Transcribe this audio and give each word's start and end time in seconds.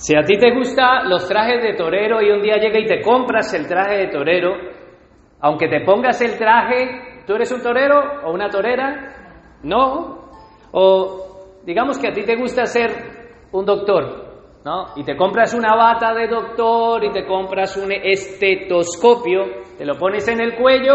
Si 0.00 0.16
a 0.16 0.22
ti 0.24 0.38
te 0.38 0.54
gustan 0.54 1.10
los 1.10 1.28
trajes 1.28 1.62
de 1.62 1.74
torero 1.74 2.22
y 2.22 2.30
un 2.30 2.40
día 2.40 2.56
llega 2.56 2.78
y 2.78 2.86
te 2.86 3.02
compras 3.02 3.52
el 3.52 3.68
traje 3.68 3.98
de 3.98 4.06
torero, 4.06 4.54
aunque 5.40 5.68
te 5.68 5.84
pongas 5.84 6.22
el 6.22 6.38
traje, 6.38 7.22
¿tú 7.26 7.34
eres 7.34 7.52
un 7.52 7.60
torero 7.60 8.00
o 8.24 8.32
una 8.32 8.48
torera? 8.48 9.58
No. 9.62 10.30
O 10.72 11.60
digamos 11.66 11.98
que 11.98 12.08
a 12.08 12.12
ti 12.12 12.22
te 12.24 12.34
gusta 12.36 12.64
ser 12.64 12.90
un 13.52 13.66
doctor, 13.66 14.62
¿no? 14.64 14.86
Y 14.96 15.04
te 15.04 15.14
compras 15.18 15.52
una 15.52 15.76
bata 15.76 16.14
de 16.14 16.28
doctor 16.28 17.04
y 17.04 17.12
te 17.12 17.26
compras 17.26 17.76
un 17.76 17.92
estetoscopio, 17.92 19.42
te 19.76 19.84
lo 19.84 19.98
pones 19.98 20.26
en 20.28 20.40
el 20.40 20.56
cuello, 20.56 20.94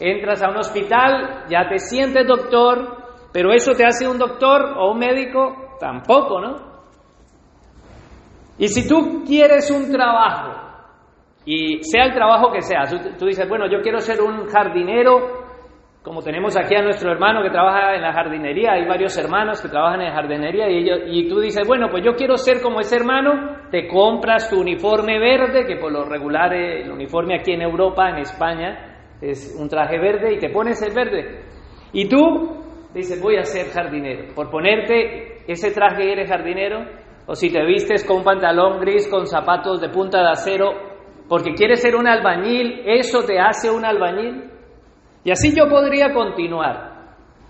entras 0.00 0.42
a 0.42 0.48
un 0.48 0.56
hospital, 0.56 1.44
ya 1.50 1.68
te 1.68 1.78
sientes 1.78 2.26
doctor, 2.26 2.96
pero 3.30 3.52
eso 3.52 3.72
te 3.72 3.84
hace 3.84 4.08
un 4.08 4.16
doctor 4.16 4.72
o 4.78 4.92
un 4.92 4.98
médico, 5.00 5.76
tampoco, 5.78 6.40
¿no? 6.40 6.67
Y 8.58 8.68
si 8.68 8.88
tú 8.88 9.22
quieres 9.24 9.70
un 9.70 9.90
trabajo, 9.90 10.68
y 11.44 11.82
sea 11.82 12.04
el 12.04 12.12
trabajo 12.12 12.52
que 12.52 12.60
sea, 12.60 12.82
tú, 13.18 13.26
dices, 13.26 13.48
bueno, 13.48 13.70
yo 13.70 13.80
quiero 13.80 14.00
ser 14.00 14.20
un 14.20 14.46
jardinero, 14.48 15.46
como 16.02 16.22
tenemos 16.22 16.56
aquí 16.56 16.74
a 16.74 16.82
nuestro 16.82 17.12
hermano 17.12 17.42
que 17.42 17.50
trabaja 17.50 17.94
en 17.94 18.02
la 18.02 18.12
jardinería, 18.12 18.72
hay 18.72 18.86
varios 18.86 19.16
hermanos 19.16 19.62
que 19.62 19.68
trabajan 19.68 20.02
en 20.02 20.12
jardinería, 20.12 20.68
y, 20.68 21.28
tú 21.28 21.38
dices, 21.38 21.66
bueno, 21.66 21.88
pues 21.88 22.04
yo 22.04 22.16
quiero 22.16 22.36
ser 22.36 22.60
como 22.60 22.80
ese 22.80 22.96
hermano, 22.96 23.68
te 23.70 23.86
compras 23.86 24.50
tu 24.50 24.60
uniforme 24.60 25.20
verde, 25.20 25.64
que 25.64 25.76
por 25.76 25.92
lo 25.92 26.04
regular 26.04 26.52
eh, 26.52 26.82
el 26.82 26.90
uniforme 26.90 27.36
aquí 27.36 27.52
en 27.52 27.62
Europa, 27.62 28.10
en 28.10 28.18
España, 28.18 28.96
es 29.20 29.56
un 29.58 29.68
traje 29.68 29.98
verde, 29.98 30.34
y 30.34 30.38
te 30.38 30.50
pones 30.50 30.82
el 30.82 30.94
verde. 30.94 31.44
Y 31.92 32.08
tú 32.08 32.58
dices, 32.92 33.22
voy 33.22 33.36
a 33.36 33.44
ser 33.44 33.66
jardinero. 33.72 34.34
Por 34.34 34.50
ponerte 34.50 35.50
ese 35.50 35.70
traje 35.70 36.12
eres 36.12 36.28
jardinero, 36.28 36.84
o 37.28 37.34
si 37.34 37.52
te 37.52 37.62
vistes 37.64 38.04
con 38.04 38.16
un 38.18 38.24
pantalón 38.24 38.80
gris 38.80 39.06
con 39.06 39.26
zapatos 39.26 39.80
de 39.80 39.90
punta 39.90 40.20
de 40.20 40.30
acero 40.30 40.72
porque 41.28 41.52
quieres 41.52 41.82
ser 41.82 41.94
un 41.94 42.08
albañil, 42.08 42.80
¿eso 42.86 43.22
te 43.22 43.38
hace 43.38 43.70
un 43.70 43.84
albañil? 43.84 44.50
Y 45.22 45.30
así 45.30 45.54
yo 45.54 45.68
podría 45.68 46.14
continuar. 46.14 46.88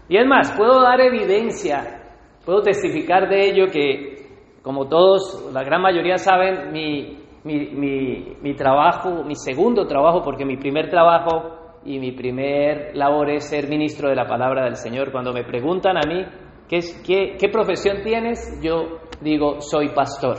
Y 0.09 0.17
es 0.17 0.27
más, 0.27 0.53
puedo 0.57 0.83
dar 0.83 1.01
evidencia, 1.01 2.03
puedo 2.45 2.61
testificar 2.61 3.29
de 3.29 3.51
ello 3.51 3.67
que, 3.71 4.17
como 4.63 4.89
todos, 4.89 5.49
la 5.53 5.63
gran 5.63 5.81
mayoría 5.81 6.19
saben, 6.19 6.73
mi, 6.73 7.19
mi, 7.45 8.37
mi, 8.43 8.55
trabajo, 8.55 9.23
mi 9.23 9.37
segundo 9.37 9.87
trabajo, 9.87 10.23
porque 10.23 10.45
mi 10.45 10.57
primer 10.57 10.89
trabajo 10.89 11.79
y 11.85 12.01
mi 12.01 12.13
primer 12.13 12.97
labor 12.97 13.31
es 13.31 13.49
ser 13.49 13.69
ministro 13.69 14.09
de 14.09 14.17
la 14.17 14.27
palabra 14.27 14.65
del 14.65 14.75
Señor. 14.75 15.13
Cuando 15.13 15.33
me 15.33 15.45
preguntan 15.45 15.97
a 15.99 16.09
mí, 16.09 16.25
¿qué, 16.69 16.81
qué, 17.05 17.37
qué 17.39 17.49
profesión 17.49 18.03
tienes? 18.03 18.61
Yo 18.63 19.01
digo, 19.21 19.61
soy 19.61 19.89
pastor. 19.89 20.37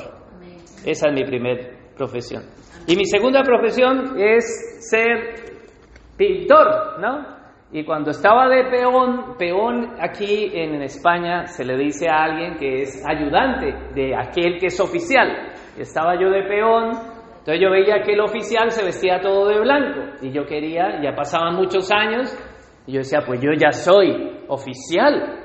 Esa 0.86 1.09
es 1.09 1.13
mi 1.13 1.23
primera 1.25 1.67
profesión. 1.97 2.44
Y 2.88 2.95
mi 2.95 3.05
segunda 3.05 3.44
profesión 3.44 4.19
es 4.19 4.88
ser 4.89 5.36
pintor, 6.17 6.99
¿no? 6.99 7.39
Y 7.71 7.83
cuando 7.83 8.09
estaba 8.09 8.49
de 8.49 8.63
peón, 8.66 9.36
peón 9.38 9.95
aquí 9.99 10.49
en 10.53 10.81
España 10.81 11.45
se 11.45 11.63
le 11.63 11.77
dice 11.77 12.09
a 12.09 12.23
alguien 12.23 12.58
que 12.58 12.81
es 12.81 13.03
ayudante 13.08 13.93
de 13.93 14.16
aquel 14.16 14.58
que 14.59 14.67
es 14.67 14.80
oficial. 14.80 15.52
Estaba 15.77 16.19
yo 16.19 16.31
de 16.31 16.43
peón, 16.43 16.88
entonces 17.38 17.61
yo 17.61 17.69
veía 17.69 18.02
que 18.02 18.14
el 18.14 18.21
oficial 18.21 18.71
se 18.71 18.83
vestía 18.83 19.21
todo 19.21 19.47
de 19.47 19.59
blanco 19.59 20.17
y 20.21 20.31
yo 20.31 20.45
quería, 20.45 20.99
ya 21.02 21.14
pasaban 21.14 21.55
muchos 21.55 21.91
años, 21.91 22.36
y 22.88 22.93
yo 22.93 22.99
decía, 22.99 23.19
pues 23.25 23.39
yo 23.39 23.52
ya 23.55 23.71
soy 23.71 24.39
oficial, 24.47 25.39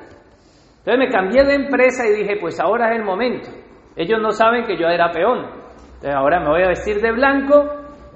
entonces 0.84 0.98
me 0.98 1.08
cambié 1.08 1.44
de 1.44 1.54
empresa 1.54 2.06
y 2.06 2.14
dije, 2.14 2.36
pues 2.38 2.60
ahora 2.60 2.90
es 2.90 2.98
el 2.98 3.06
momento. 3.06 3.48
Ellos 3.96 4.20
no 4.20 4.32
saben 4.32 4.64
que 4.64 4.76
yo 4.76 4.86
era 4.86 5.10
peón. 5.10 5.38
Entonces 5.38 6.14
ahora 6.14 6.40
me 6.40 6.50
voy 6.50 6.62
a 6.62 6.68
vestir 6.68 7.00
de 7.00 7.10
blanco 7.10 7.64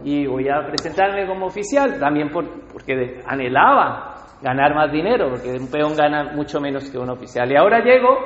y 0.05 0.27
voy 0.27 0.51
a 0.51 0.67
presentarme 0.67 1.27
como 1.27 1.47
oficial, 1.47 1.99
también 1.99 2.29
porque 2.29 3.23
anhelaba 3.27 4.17
ganar 4.43 4.75
más 4.75 4.93
dinero, 4.93 5.31
porque 5.31 5.49
un 5.59 5.71
peón 5.71 5.97
gana 5.97 6.35
mucho 6.35 6.61
menos 6.61 6.91
que 6.91 6.99
un 6.99 7.09
oficial. 7.09 7.51
Y 7.51 7.57
ahora 7.57 7.83
llego 7.83 8.19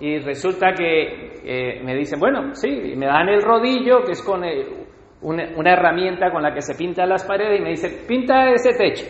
y 0.00 0.18
resulta 0.20 0.72
que 0.72 1.34
eh, 1.44 1.82
me 1.84 1.94
dicen, 1.94 2.18
bueno, 2.18 2.54
sí, 2.54 2.94
me 2.96 3.04
dan 3.04 3.28
el 3.28 3.42
rodillo, 3.42 4.02
que 4.02 4.12
es 4.12 4.22
con 4.22 4.42
eh, 4.44 4.64
una, 5.20 5.72
herramienta 5.72 6.30
con 6.30 6.42
la 6.42 6.54
que 6.54 6.62
se 6.62 6.74
pintan 6.74 7.10
las 7.10 7.26
paredes, 7.26 7.60
y 7.60 7.62
me 7.62 7.70
dice, 7.70 8.06
pinta 8.08 8.50
ese 8.50 8.70
techo. 8.72 9.04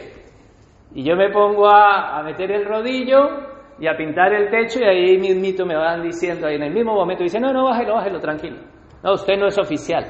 Y 0.97 1.05
yo 1.05 1.15
me 1.15 1.31
pongo 1.31 1.69
a 1.69 2.21
meter 2.25 2.51
el 2.51 2.65
rodillo 2.65 3.51
y 3.81 3.89
a 3.89 3.97
pintar 3.97 4.33
el 4.35 4.51
techo 4.51 4.79
y 4.79 4.85
ahí 4.85 5.19
mismito 5.19 5.65
me 5.65 5.75
van 5.75 6.03
diciendo, 6.03 6.47
ahí 6.47 6.57
en 6.57 6.65
el 6.65 6.75
mismo 6.75 6.95
momento 6.95 7.25
dice, 7.25 7.41
no, 7.41 7.51
no, 7.53 7.65
bájelo, 7.65 7.95
bájelo, 7.95 8.21
tranquilo. 8.21 8.59
No, 9.03 9.15
usted 9.15 9.39
no 9.39 9.47
es 9.47 9.59
oficial. 9.59 10.05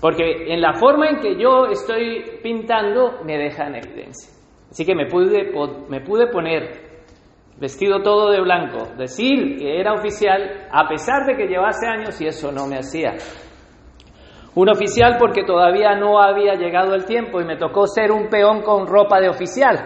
Porque 0.00 0.52
en 0.52 0.60
la 0.60 0.74
forma 0.74 1.08
en 1.08 1.20
que 1.20 1.40
yo 1.40 1.66
estoy 1.66 2.40
pintando 2.42 3.20
me 3.24 3.38
deja 3.38 3.68
en 3.68 3.76
evidencia. 3.76 4.32
Así 4.68 4.84
que 4.84 4.96
me 4.96 5.06
pude, 5.06 5.52
me 5.88 6.00
pude 6.00 6.26
poner 6.26 6.88
vestido 7.56 8.02
todo 8.02 8.30
de 8.30 8.40
blanco, 8.40 8.96
decir 8.96 9.56
que 9.56 9.80
era 9.80 9.94
oficial, 9.94 10.68
a 10.70 10.88
pesar 10.88 11.24
de 11.24 11.36
que 11.36 11.46
llevase 11.46 11.86
años 11.86 12.20
y 12.20 12.26
eso 12.26 12.50
no 12.50 12.66
me 12.66 12.78
hacía. 12.78 13.14
Un 14.56 14.68
oficial 14.68 15.16
porque 15.20 15.44
todavía 15.44 15.94
no 15.94 16.20
había 16.20 16.54
llegado 16.54 16.94
el 16.94 17.04
tiempo 17.04 17.40
y 17.40 17.44
me 17.44 17.56
tocó 17.56 17.86
ser 17.86 18.10
un 18.10 18.28
peón 18.28 18.62
con 18.62 18.88
ropa 18.88 19.20
de 19.20 19.28
oficial. 19.28 19.76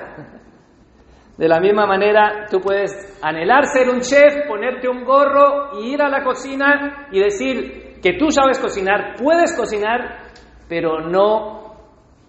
De 1.43 1.49
la 1.49 1.59
misma 1.59 1.87
manera, 1.87 2.47
tú 2.49 2.61
puedes 2.61 3.19
anhelar 3.21 3.65
ser 3.67 3.89
un 3.89 3.99
chef, 3.99 4.47
ponerte 4.47 4.89
un 4.89 5.03
gorro 5.03 5.81
y 5.81 5.93
ir 5.93 6.01
a 6.01 6.09
la 6.09 6.23
cocina 6.23 7.09
y 7.11 7.19
decir 7.19 7.99
que 8.01 8.13
tú 8.13 8.31
sabes 8.31 8.61
cocinar, 8.61 9.17
puedes 9.21 9.53
cocinar, 9.57 10.21
pero 10.69 11.01
no 11.01 11.75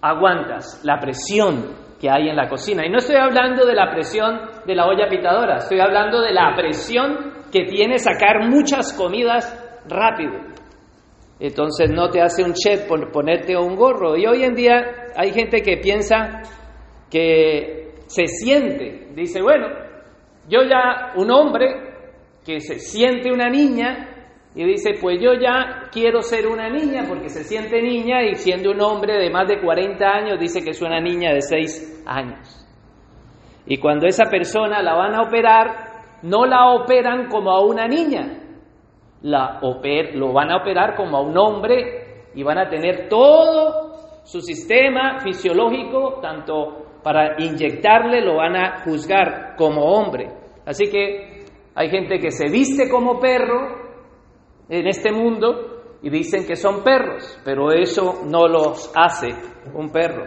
aguantas 0.01 0.81
la 0.83 0.99
presión 0.99 1.75
que 2.01 2.09
hay 2.09 2.27
en 2.27 2.35
la 2.35 2.49
cocina. 2.49 2.87
Y 2.87 2.89
no 2.89 2.97
estoy 2.97 3.17
hablando 3.17 3.67
de 3.67 3.75
la 3.75 3.91
presión 3.91 4.49
de 4.65 4.73
la 4.73 4.87
olla 4.87 5.07
pitadora, 5.07 5.57
estoy 5.57 5.79
hablando 5.79 6.19
de 6.19 6.33
la 6.33 6.51
presión 6.55 7.33
que 7.51 7.65
tiene 7.65 7.99
sacar 7.99 8.49
muchas 8.49 8.93
comidas 8.93 9.45
rápido. 9.87 10.39
Entonces 11.39 11.91
no 11.91 12.09
te 12.09 12.19
hace 12.19 12.43
un 12.43 12.53
chef 12.53 12.87
por 12.87 13.11
ponerte 13.11 13.55
un 13.55 13.75
gorro. 13.75 14.17
Y 14.17 14.25
hoy 14.25 14.43
en 14.43 14.55
día 14.55 14.81
hay 15.15 15.31
gente 15.33 15.61
que 15.61 15.77
piensa 15.77 16.41
que 17.11 17.92
se 18.07 18.27
siente, 18.27 19.09
dice, 19.15 19.41
bueno, 19.41 19.67
yo 20.47 20.63
ya, 20.63 21.13
un 21.15 21.31
hombre 21.31 21.67
que 22.45 22.59
se 22.59 22.79
siente 22.79 23.31
una 23.31 23.49
niña, 23.49 24.13
y 24.55 24.65
dice, 24.65 24.91
pues 25.01 25.19
yo 25.19 25.33
ya 25.33 25.89
quiero 25.91 26.21
ser 26.21 26.47
una 26.47 26.69
niña 26.69 27.05
porque 27.07 27.29
se 27.29 27.43
siente 27.43 27.81
niña 27.81 28.21
y 28.23 28.35
siendo 28.35 28.69
un 28.71 28.81
hombre 28.81 29.17
de 29.17 29.31
más 29.31 29.47
de 29.47 29.59
40 29.59 30.05
años 30.05 30.39
dice 30.39 30.63
que 30.63 30.71
es 30.71 30.81
una 30.81 30.99
niña 30.99 31.33
de 31.33 31.41
6 31.41 32.03
años. 32.05 32.63
Y 33.65 33.77
cuando 33.77 34.05
esa 34.05 34.25
persona 34.29 34.83
la 34.83 34.93
van 34.93 35.15
a 35.15 35.23
operar, 35.23 36.19
no 36.21 36.45
la 36.45 36.71
operan 36.73 37.29
como 37.29 37.49
a 37.49 37.65
una 37.65 37.87
niña, 37.87 38.41
la 39.21 39.59
oper 39.61 40.15
lo 40.15 40.33
van 40.33 40.51
a 40.51 40.57
operar 40.57 40.95
como 40.95 41.17
a 41.17 41.21
un 41.21 41.35
hombre 41.35 42.25
y 42.35 42.43
van 42.43 42.59
a 42.59 42.69
tener 42.69 43.09
todo 43.09 44.21
su 44.23 44.39
sistema 44.41 45.19
fisiológico, 45.21 46.19
tanto 46.21 46.82
para 47.03 47.35
inyectarle 47.37 48.21
lo 48.21 48.37
van 48.37 48.55
a 48.55 48.79
juzgar 48.83 49.55
como 49.57 49.83
hombre. 49.83 50.29
Así 50.65 50.85
que 50.89 51.45
hay 51.75 51.89
gente 51.89 52.19
que 52.19 52.31
se 52.31 52.49
viste 52.49 52.89
como 52.89 53.19
perro 53.19 53.83
en 54.69 54.87
este 54.87 55.11
mundo 55.11 55.97
y 56.01 56.09
dicen 56.09 56.45
que 56.45 56.55
son 56.55 56.83
perros, 56.83 57.39
pero 57.43 57.71
eso 57.71 58.21
no 58.25 58.47
los 58.47 58.91
hace 58.95 59.29
un 59.73 59.89
perro. 59.89 60.25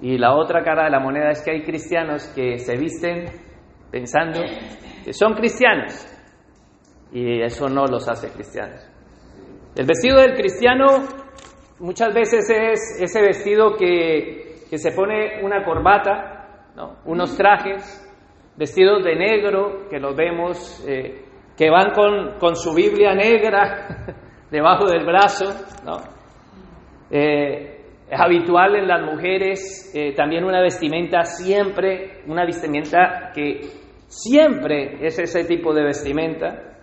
Y 0.00 0.18
la 0.18 0.34
otra 0.34 0.62
cara 0.62 0.84
de 0.84 0.90
la 0.90 1.00
moneda 1.00 1.30
es 1.30 1.42
que 1.42 1.52
hay 1.52 1.62
cristianos 1.62 2.26
que 2.34 2.58
se 2.58 2.76
visten 2.76 3.26
pensando 3.90 4.40
que 5.04 5.12
son 5.12 5.34
cristianos 5.34 6.06
y 7.12 7.40
eso 7.42 7.68
no 7.68 7.86
los 7.86 8.08
hace 8.08 8.28
cristianos. 8.28 8.80
El 9.76 9.86
vestido 9.86 10.20
del 10.20 10.34
cristiano 10.34 11.06
muchas 11.78 12.12
veces 12.14 12.48
es 12.50 13.00
ese 13.00 13.20
vestido 13.20 13.76
que 13.76 14.53
que 14.74 14.78
se 14.78 14.90
pone 14.90 15.40
una 15.40 15.62
corbata, 15.62 16.72
unos 17.04 17.36
trajes, 17.36 18.12
vestidos 18.56 19.04
de 19.04 19.14
negro, 19.14 19.88
que 19.88 20.00
los 20.00 20.16
vemos, 20.16 20.84
eh, 20.88 21.22
que 21.56 21.70
van 21.70 21.92
con, 21.92 22.56
su 22.56 22.74
Biblia 22.74 23.14
negra 23.14 24.16
debajo 24.50 24.86
del 24.86 25.06
brazo, 25.06 25.44
eh, 27.08 27.84
es 28.10 28.20
habitual 28.20 28.74
en 28.74 28.88
las 28.88 29.00
mujeres 29.02 29.92
eh, 29.94 30.12
también 30.12 30.42
una 30.42 30.60
vestimenta 30.60 31.22
siempre, 31.22 32.24
una 32.26 32.44
vestimenta 32.44 33.30
que 33.32 33.60
siempre 34.08 35.06
es 35.06 35.16
ese 35.20 35.44
tipo 35.44 35.72
de 35.72 35.84
vestimenta, 35.84 36.80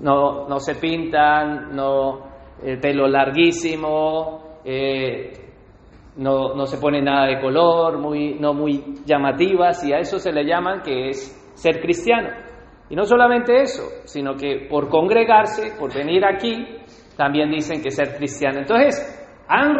no, 0.00 0.46
no 0.46 0.58
se 0.58 0.74
pintan, 0.74 1.74
no 1.74 2.28
el 2.62 2.78
pelo 2.78 3.08
larguísimo, 3.08 4.60
no, 6.16 6.54
no, 6.54 6.66
se 6.66 6.78
pone 6.78 7.00
nada 7.00 7.26
de 7.26 7.40
color, 7.40 7.98
muy, 7.98 8.34
no 8.34 8.52
muy 8.52 8.82
llamativas, 9.04 9.84
y 9.84 9.92
a 9.92 9.98
eso 9.98 10.18
se 10.18 10.32
le 10.32 10.44
llaman 10.44 10.82
que 10.82 11.08
es 11.08 11.52
ser 11.54 11.80
cristiano. 11.80 12.28
Y 12.88 12.96
no 12.96 13.04
solamente 13.04 13.62
eso, 13.62 13.82
sino 14.04 14.34
que 14.34 14.66
por 14.68 14.88
congregarse, 14.88 15.74
por 15.78 15.94
venir 15.94 16.24
aquí, 16.24 16.66
también 17.16 17.50
dicen 17.50 17.82
que 17.82 17.90
ser 17.90 18.16
cristiano. 18.16 18.58
Entonces, 18.58 19.16
han 19.46 19.76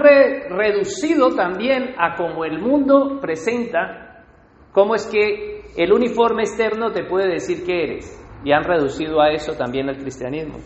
reducido 0.50 1.34
también 1.34 1.94
a 1.98 2.14
como 2.16 2.44
el 2.44 2.60
mundo 2.60 3.18
presenta, 3.20 4.24
cómo 4.72 4.94
es 4.94 5.06
que 5.06 5.62
el 5.76 5.92
uniforme 5.92 6.42
externo 6.42 6.92
te 6.92 7.04
puede 7.04 7.28
decir 7.28 7.64
que 7.64 7.84
eres. 7.84 8.16
Y 8.44 8.52
han 8.52 8.64
reducido 8.64 9.20
a 9.20 9.30
eso 9.30 9.52
también 9.54 9.88
el 9.88 9.98
cristianismo. 9.98 10.58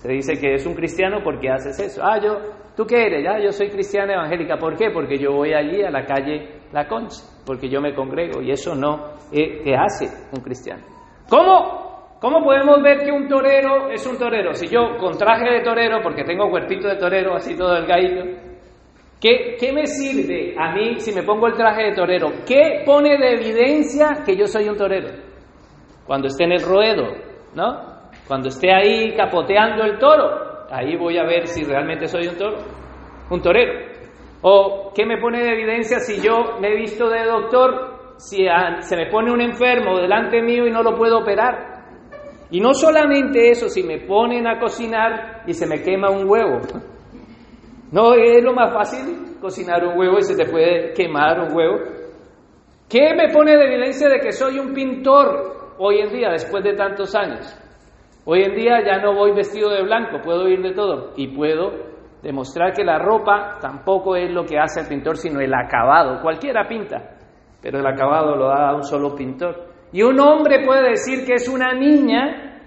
Se 0.00 0.10
dice 0.10 0.40
que 0.40 0.54
es 0.54 0.64
un 0.64 0.72
cristiano 0.72 1.18
porque 1.22 1.50
haces 1.50 1.78
eso. 1.78 2.02
Ah, 2.02 2.18
yo, 2.18 2.38
¿tú 2.74 2.86
qué 2.86 3.04
eres? 3.04 3.26
Ah, 3.28 3.38
yo 3.38 3.52
soy 3.52 3.68
cristiana 3.68 4.14
evangélica. 4.14 4.56
¿Por 4.56 4.74
qué? 4.74 4.90
Porque 4.90 5.18
yo 5.18 5.32
voy 5.32 5.52
allí 5.52 5.82
a 5.82 5.90
la 5.90 6.06
calle 6.06 6.62
La 6.72 6.88
Concha, 6.88 7.22
porque 7.44 7.68
yo 7.68 7.82
me 7.82 7.94
congrego 7.94 8.40
y 8.40 8.50
eso 8.50 8.74
no 8.74 9.12
eh, 9.30 9.60
te 9.62 9.76
hace 9.76 10.06
un 10.32 10.42
cristiano. 10.42 10.82
¿Cómo? 11.28 12.16
¿Cómo 12.18 12.42
podemos 12.42 12.82
ver 12.82 13.04
que 13.04 13.12
un 13.12 13.28
torero 13.28 13.90
es 13.90 14.06
un 14.06 14.16
torero? 14.16 14.54
Si 14.54 14.68
yo 14.68 14.96
con 14.98 15.18
traje 15.18 15.50
de 15.50 15.60
torero, 15.60 16.00
porque 16.02 16.24
tengo 16.24 16.50
cuerpito 16.50 16.88
de 16.88 16.96
torero, 16.96 17.34
así 17.34 17.54
todo 17.54 17.76
el 17.76 17.86
¿qué, 19.20 19.56
¿qué 19.58 19.72
me 19.72 19.86
sirve 19.86 20.54
a 20.58 20.72
mí 20.72 20.98
si 20.98 21.12
me 21.12 21.22
pongo 21.22 21.46
el 21.46 21.54
traje 21.54 21.84
de 21.84 21.92
torero? 21.92 22.28
¿Qué 22.46 22.84
pone 22.86 23.18
de 23.18 23.34
evidencia 23.34 24.22
que 24.24 24.34
yo 24.34 24.46
soy 24.46 24.66
un 24.66 24.76
torero? 24.78 25.08
Cuando 26.06 26.28
esté 26.28 26.44
en 26.44 26.52
el 26.52 26.62
ruedo, 26.62 27.04
¿no? 27.54 27.89
Cuando 28.30 28.46
esté 28.46 28.72
ahí 28.72 29.12
capoteando 29.16 29.82
el 29.82 29.98
toro, 29.98 30.68
ahí 30.70 30.96
voy 30.96 31.18
a 31.18 31.24
ver 31.24 31.48
si 31.48 31.64
realmente 31.64 32.06
soy 32.06 32.28
un 32.28 32.36
toro, 32.36 32.58
un 33.28 33.42
torero. 33.42 33.72
O 34.42 34.92
qué 34.94 35.04
me 35.04 35.18
pone 35.18 35.42
de 35.42 35.50
evidencia 35.50 35.98
si 35.98 36.20
yo 36.20 36.60
me 36.60 36.68
he 36.68 36.76
visto 36.76 37.08
de 37.08 37.24
doctor, 37.24 38.14
si 38.18 38.46
se 38.82 38.96
me 38.96 39.10
pone 39.10 39.32
un 39.32 39.40
enfermo 39.40 39.98
delante 39.98 40.40
mío 40.42 40.64
y 40.64 40.70
no 40.70 40.80
lo 40.80 40.94
puedo 40.94 41.18
operar. 41.18 41.86
Y 42.52 42.60
no 42.60 42.72
solamente 42.72 43.50
eso, 43.50 43.68
si 43.68 43.82
me 43.82 43.98
ponen 43.98 44.46
a 44.46 44.60
cocinar 44.60 45.42
y 45.48 45.52
se 45.52 45.66
me 45.66 45.82
quema 45.82 46.08
un 46.10 46.30
huevo. 46.30 46.60
No 47.90 48.14
es 48.14 48.44
lo 48.44 48.54
más 48.54 48.72
fácil 48.72 49.38
cocinar 49.40 49.84
un 49.84 49.98
huevo 49.98 50.18
y 50.18 50.22
se 50.22 50.36
te 50.36 50.48
puede 50.48 50.92
quemar 50.92 51.40
un 51.40 51.52
huevo. 51.52 51.78
¿Qué 52.88 53.12
me 53.12 53.32
pone 53.32 53.56
de 53.56 53.64
evidencia 53.64 54.08
de 54.08 54.20
que 54.20 54.30
soy 54.30 54.60
un 54.60 54.72
pintor 54.72 55.74
hoy 55.78 55.98
en 55.98 56.12
día, 56.12 56.30
después 56.30 56.62
de 56.62 56.74
tantos 56.74 57.12
años? 57.16 57.60
Hoy 58.24 58.42
en 58.42 58.54
día 58.54 58.84
ya 58.84 59.00
no 59.00 59.14
voy 59.14 59.32
vestido 59.32 59.70
de 59.70 59.82
blanco, 59.82 60.18
puedo 60.22 60.48
ir 60.48 60.60
de 60.62 60.72
todo 60.72 61.12
y 61.16 61.28
puedo 61.28 61.72
demostrar 62.22 62.72
que 62.74 62.84
la 62.84 62.98
ropa 62.98 63.58
tampoco 63.60 64.14
es 64.14 64.30
lo 64.30 64.44
que 64.44 64.58
hace 64.58 64.80
el 64.80 64.88
pintor, 64.88 65.16
sino 65.16 65.40
el 65.40 65.52
acabado. 65.54 66.20
Cualquiera 66.20 66.68
pinta, 66.68 67.16
pero 67.62 67.78
el 67.78 67.86
acabado 67.86 68.36
lo 68.36 68.48
da 68.48 68.74
un 68.74 68.84
solo 68.84 69.14
pintor. 69.14 69.70
Y 69.92 70.02
un 70.02 70.20
hombre 70.20 70.64
puede 70.64 70.90
decir 70.90 71.24
que 71.26 71.34
es 71.34 71.48
una 71.48 71.72
niña, 71.72 72.60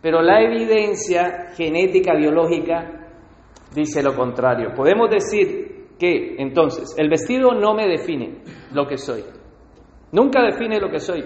pero 0.00 0.22
la 0.22 0.40
evidencia 0.40 1.50
genética, 1.54 2.14
biológica, 2.14 2.98
dice 3.74 4.02
lo 4.02 4.14
contrario. 4.14 4.70
Podemos 4.74 5.10
decir 5.10 5.96
que 5.98 6.36
entonces 6.38 6.94
el 6.98 7.08
vestido 7.10 7.52
no 7.52 7.74
me 7.74 7.86
define 7.86 8.42
lo 8.72 8.86
que 8.86 8.96
soy. 8.96 9.22
Nunca 10.12 10.42
define 10.42 10.80
lo 10.80 10.90
que 10.90 10.98
soy. 10.98 11.24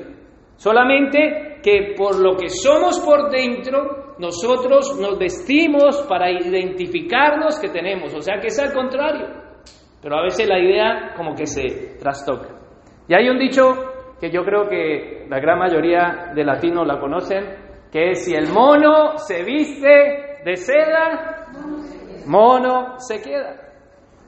Solamente 0.63 1.59
que 1.61 1.93
por 1.97 2.21
lo 2.21 2.37
que 2.37 2.49
somos 2.49 3.01
por 3.01 3.33
dentro, 3.33 4.15
nosotros 4.21 4.97
nos 5.01 5.19
vestimos 5.19 6.07
para 6.09 6.31
identificarnos 6.31 7.59
que 7.59 7.69
tenemos. 7.69 8.15
O 8.15 8.21
sea 8.21 8.39
que 8.39 8.47
es 8.47 8.61
al 8.61 8.73
contrario. 8.73 9.27
Pero 10.01 10.17
a 10.17 10.23
veces 10.23 10.49
la 10.49 10.61
idea 10.61 11.15
como 11.17 11.35
que 11.35 11.47
se 11.47 11.99
trastoca. 11.99 12.51
Y 13.09 13.15
hay 13.15 13.29
un 13.29 13.41
dicho 13.41 13.73
que 14.21 14.31
yo 14.31 14.45
creo 14.45 14.69
que 14.69 15.27
la 15.29 15.41
gran 15.41 15.59
mayoría 15.59 16.31
de 16.33 16.45
latinos 16.45 16.87
la 16.87 17.01
conocen, 17.01 17.45
que 17.91 18.11
es 18.11 18.25
si 18.25 18.33
el 18.33 18.49
mono 18.53 19.19
se 19.19 19.43
viste 19.43 20.43
de 20.45 20.57
seda, 20.57 21.49
mono 22.25 23.01
se 23.01 23.21
queda. 23.21 23.57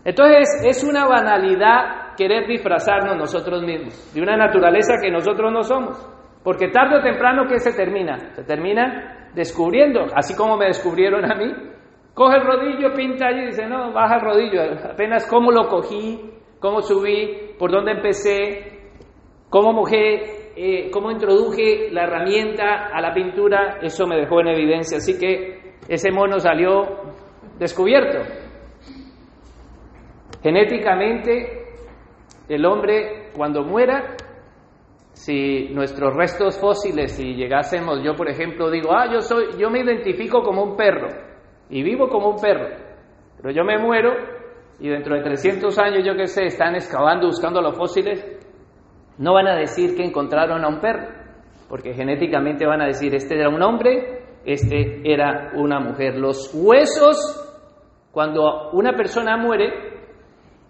Entonces 0.04 0.48
es 0.64 0.82
una 0.82 1.06
banalidad 1.06 2.16
querer 2.16 2.48
disfrazarnos 2.48 3.16
nosotros 3.16 3.62
mismos 3.62 4.12
de 4.12 4.20
una 4.20 4.36
naturaleza 4.36 4.94
que 5.00 5.12
nosotros 5.12 5.52
no 5.52 5.62
somos. 5.62 6.13
Porque 6.44 6.68
tarde 6.68 6.98
o 6.98 7.02
temprano, 7.02 7.46
¿qué 7.48 7.58
se 7.58 7.72
termina? 7.72 8.18
Se 8.34 8.44
termina 8.44 9.30
descubriendo, 9.34 10.06
así 10.14 10.36
como 10.36 10.58
me 10.58 10.66
descubrieron 10.66 11.24
a 11.24 11.34
mí. 11.34 11.50
Coge 12.12 12.36
el 12.36 12.44
rodillo, 12.44 12.92
pinta 12.94 13.28
allí 13.28 13.40
y 13.40 13.46
dice, 13.46 13.66
no, 13.66 13.92
baja 13.92 14.16
el 14.16 14.20
rodillo. 14.20 14.60
Apenas 14.92 15.26
cómo 15.26 15.50
lo 15.50 15.68
cogí, 15.68 16.20
cómo 16.60 16.82
subí, 16.82 17.54
por 17.58 17.72
dónde 17.72 17.92
empecé, 17.92 18.90
cómo 19.48 19.72
mojé, 19.72 20.52
eh, 20.54 20.90
cómo 20.92 21.10
introduje 21.10 21.90
la 21.90 22.04
herramienta 22.04 22.88
a 22.92 23.00
la 23.00 23.14
pintura, 23.14 23.78
eso 23.80 24.06
me 24.06 24.16
dejó 24.16 24.40
en 24.40 24.48
evidencia. 24.48 24.98
Así 24.98 25.18
que 25.18 25.76
ese 25.88 26.12
mono 26.12 26.38
salió 26.38 26.82
descubierto. 27.58 28.18
Genéticamente, 30.42 31.64
el 32.48 32.66
hombre 32.66 33.30
cuando 33.34 33.62
muera 33.62 34.14
si 35.14 35.68
nuestros 35.70 36.14
restos 36.14 36.58
fósiles, 36.60 37.12
si 37.12 37.34
llegásemos, 37.34 38.02
yo 38.04 38.14
por 38.14 38.28
ejemplo 38.28 38.70
digo, 38.70 38.92
ah, 38.92 39.10
yo 39.10 39.20
soy, 39.20 39.56
yo 39.58 39.70
me 39.70 39.80
identifico 39.80 40.42
como 40.42 40.62
un 40.62 40.76
perro 40.76 41.08
y 41.70 41.82
vivo 41.82 42.08
como 42.08 42.30
un 42.30 42.40
perro, 42.40 42.68
pero 43.36 43.50
yo 43.50 43.64
me 43.64 43.78
muero 43.78 44.12
y 44.80 44.88
dentro 44.88 45.14
de 45.14 45.22
300 45.22 45.78
años, 45.78 46.04
yo 46.04 46.16
qué 46.16 46.26
sé, 46.26 46.46
están 46.46 46.74
excavando, 46.74 47.28
buscando 47.28 47.60
los 47.62 47.76
fósiles, 47.76 48.24
no 49.18 49.34
van 49.34 49.46
a 49.46 49.56
decir 49.56 49.96
que 49.96 50.04
encontraron 50.04 50.64
a 50.64 50.68
un 50.68 50.80
perro, 50.80 51.08
porque 51.68 51.94
genéticamente 51.94 52.66
van 52.66 52.82
a 52.82 52.86
decir, 52.86 53.14
este 53.14 53.38
era 53.38 53.48
un 53.48 53.62
hombre, 53.62 54.24
este 54.44 55.00
era 55.04 55.52
una 55.54 55.78
mujer. 55.78 56.16
Los 56.16 56.52
huesos, 56.52 57.16
cuando 58.10 58.70
una 58.72 58.94
persona 58.94 59.36
muere, 59.36 59.72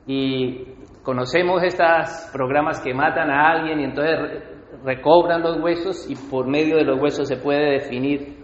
y 0.07 0.67
Conocemos 1.05 1.63
estos 1.63 2.31
programas 2.33 2.81
que 2.81 2.95
matan 2.95 3.31
a 3.31 3.51
alguien 3.51 3.79
y 3.81 3.85
entonces 3.85 4.43
recobran 4.83 5.43
los 5.43 5.61
huesos 5.63 6.11
y 6.11 6.17
por 6.31 6.49
medio 6.49 6.77
de 6.79 6.85
los 6.85 6.99
huesos 6.99 7.29
se 7.29 7.37
puede 7.37 7.73
definir. 7.73 8.43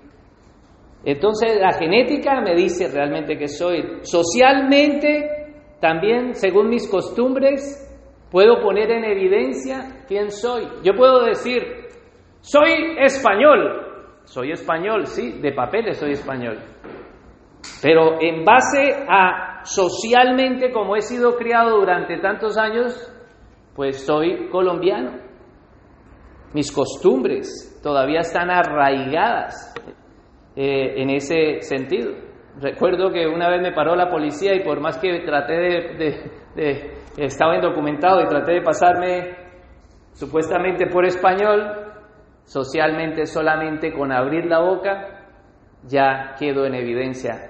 Entonces 1.02 1.58
la 1.58 1.72
genética 1.72 2.42
me 2.42 2.54
dice 2.54 2.88
realmente 2.92 3.38
que 3.38 3.48
soy. 3.48 4.00
Socialmente, 4.02 5.54
también, 5.80 6.34
según 6.34 6.68
mis 6.68 6.86
costumbres, 6.90 7.90
puedo 8.30 8.60
poner 8.60 8.90
en 8.90 9.04
evidencia 9.04 10.04
quién 10.06 10.30
soy. 10.30 10.68
Yo 10.84 10.92
puedo 10.94 11.24
decir, 11.24 11.62
soy 12.40 12.98
español. 12.98 13.86
Soy 14.24 14.52
español, 14.52 15.06
sí, 15.06 15.40
de 15.40 15.52
papeles 15.52 15.98
soy 15.98 16.12
español. 16.12 16.58
Pero 17.82 18.20
en 18.20 18.44
base 18.44 19.04
a 19.08 19.60
socialmente, 19.64 20.72
como 20.72 20.96
he 20.96 21.02
sido 21.02 21.36
criado 21.36 21.78
durante 21.78 22.18
tantos 22.18 22.56
años, 22.58 22.94
pues 23.74 24.04
soy 24.04 24.48
colombiano. 24.48 25.18
Mis 26.52 26.72
costumbres 26.72 27.80
todavía 27.82 28.20
están 28.20 28.50
arraigadas 28.50 29.74
eh, 30.56 31.02
en 31.02 31.10
ese 31.10 31.60
sentido. 31.60 32.12
Recuerdo 32.60 33.12
que 33.12 33.26
una 33.26 33.48
vez 33.48 33.62
me 33.62 33.72
paró 33.72 33.94
la 33.94 34.10
policía 34.10 34.54
y 34.54 34.64
por 34.64 34.80
más 34.80 34.98
que 34.98 35.20
traté 35.20 35.52
de, 35.54 36.90
estaba 37.16 37.54
indocumentado 37.56 38.20
y 38.22 38.26
traté 38.26 38.54
de 38.54 38.62
pasarme 38.62 39.36
supuestamente 40.12 40.86
por 40.88 41.06
español, 41.06 41.62
socialmente 42.42 43.24
solamente 43.26 43.92
con 43.92 44.12
abrir 44.12 44.46
la 44.46 44.60
boca 44.60 45.16
ya 45.84 46.34
quedo 46.38 46.66
en 46.66 46.74
evidencia 46.74 47.49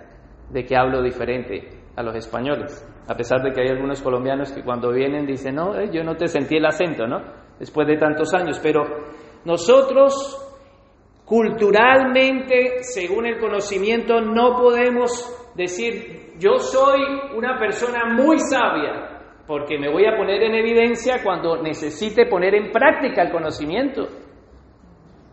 de 0.52 0.64
que 0.64 0.76
hablo 0.76 1.02
diferente 1.02 1.68
a 1.96 2.02
los 2.02 2.14
españoles, 2.14 2.86
a 3.08 3.14
pesar 3.14 3.42
de 3.42 3.52
que 3.52 3.62
hay 3.62 3.68
algunos 3.68 4.00
colombianos 4.02 4.52
que 4.52 4.62
cuando 4.62 4.92
vienen 4.92 5.26
dicen, 5.26 5.56
no, 5.56 5.78
eh, 5.78 5.90
yo 5.92 6.02
no 6.02 6.16
te 6.16 6.28
sentí 6.28 6.56
el 6.56 6.66
acento, 6.66 7.06
¿no? 7.06 7.20
Después 7.58 7.86
de 7.86 7.96
tantos 7.96 8.32
años, 8.34 8.58
pero 8.62 8.82
nosotros 9.44 10.46
culturalmente, 11.24 12.82
según 12.82 13.26
el 13.26 13.38
conocimiento, 13.38 14.20
no 14.20 14.56
podemos 14.56 15.52
decir, 15.54 16.34
yo 16.38 16.58
soy 16.58 17.00
una 17.36 17.58
persona 17.58 18.14
muy 18.14 18.38
sabia, 18.38 19.20
porque 19.46 19.78
me 19.78 19.90
voy 19.90 20.06
a 20.06 20.16
poner 20.16 20.42
en 20.42 20.54
evidencia 20.54 21.22
cuando 21.22 21.62
necesite 21.62 22.26
poner 22.26 22.54
en 22.54 22.70
práctica 22.72 23.22
el 23.22 23.30
conocimiento. 23.30 24.08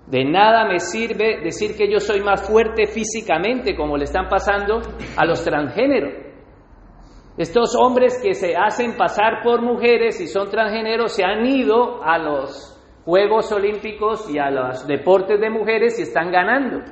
De 0.08 0.24
nada 0.24 0.66
me 0.66 0.80
sirve 0.80 1.42
decir 1.44 1.76
que 1.76 1.92
yo 1.92 2.00
soy 2.00 2.22
más 2.22 2.48
fuerte 2.48 2.88
físicamente, 2.88 3.76
como 3.76 3.98
le 3.98 4.06
están 4.06 4.30
pasando 4.30 4.82
a 5.18 5.26
los 5.26 5.44
transgéneros. 5.44 6.14
Estos 7.38 7.76
hombres 7.76 8.20
que 8.24 8.34
se 8.34 8.56
hacen 8.56 8.96
pasar 8.98 9.44
por 9.44 9.62
mujeres 9.62 10.20
y 10.22 10.28
son 10.28 10.50
transgéneros 10.50 11.12
se 11.12 11.24
han 11.24 11.46
ido 11.46 12.04
a 12.04 12.18
los 12.18 12.74
Juegos 13.04 13.52
Olímpicos 13.52 14.30
y 14.34 14.40
a 14.40 14.50
los 14.50 14.88
deportes 14.88 15.40
de 15.40 15.50
mujeres 15.50 16.00
y 16.00 16.04
están 16.04 16.32
ganando. 16.32 16.84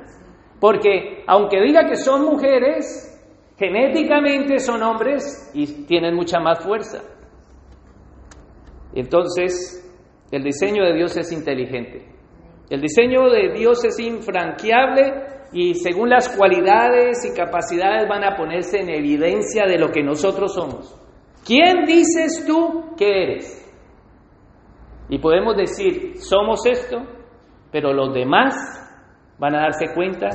Porque 0.60 1.24
aunque 1.26 1.60
diga 1.60 1.86
que 1.86 1.96
son 1.96 2.22
mujeres, 2.22 3.12
genéticamente 3.58 4.58
son 4.58 4.82
hombres 4.82 5.50
y 5.54 5.84
tienen 5.86 6.14
mucha 6.14 6.38
más 6.38 6.60
fuerza. 6.60 7.02
Entonces, 8.94 9.82
el 10.30 10.42
diseño 10.42 10.84
de 10.84 10.94
Dios 10.94 11.16
es 11.16 11.32
inteligente. 11.32 12.15
El 12.68 12.80
diseño 12.80 13.30
de 13.30 13.52
Dios 13.52 13.84
es 13.84 13.98
infranqueable 14.00 15.24
y 15.52 15.74
según 15.74 16.10
las 16.10 16.28
cualidades 16.36 17.24
y 17.24 17.36
capacidades 17.36 18.08
van 18.08 18.24
a 18.24 18.36
ponerse 18.36 18.80
en 18.80 18.90
evidencia 18.90 19.66
de 19.66 19.78
lo 19.78 19.90
que 19.90 20.02
nosotros 20.02 20.54
somos. 20.54 20.94
¿Quién 21.46 21.84
dices 21.84 22.44
tú 22.46 22.94
que 22.96 23.22
eres? 23.22 23.62
Y 25.08 25.18
podemos 25.18 25.56
decir, 25.56 26.16
somos 26.16 26.66
esto, 26.66 26.98
pero 27.70 27.92
los 27.92 28.12
demás 28.12 28.54
van 29.38 29.54
a 29.54 29.60
darse 29.60 29.94
cuenta 29.94 30.28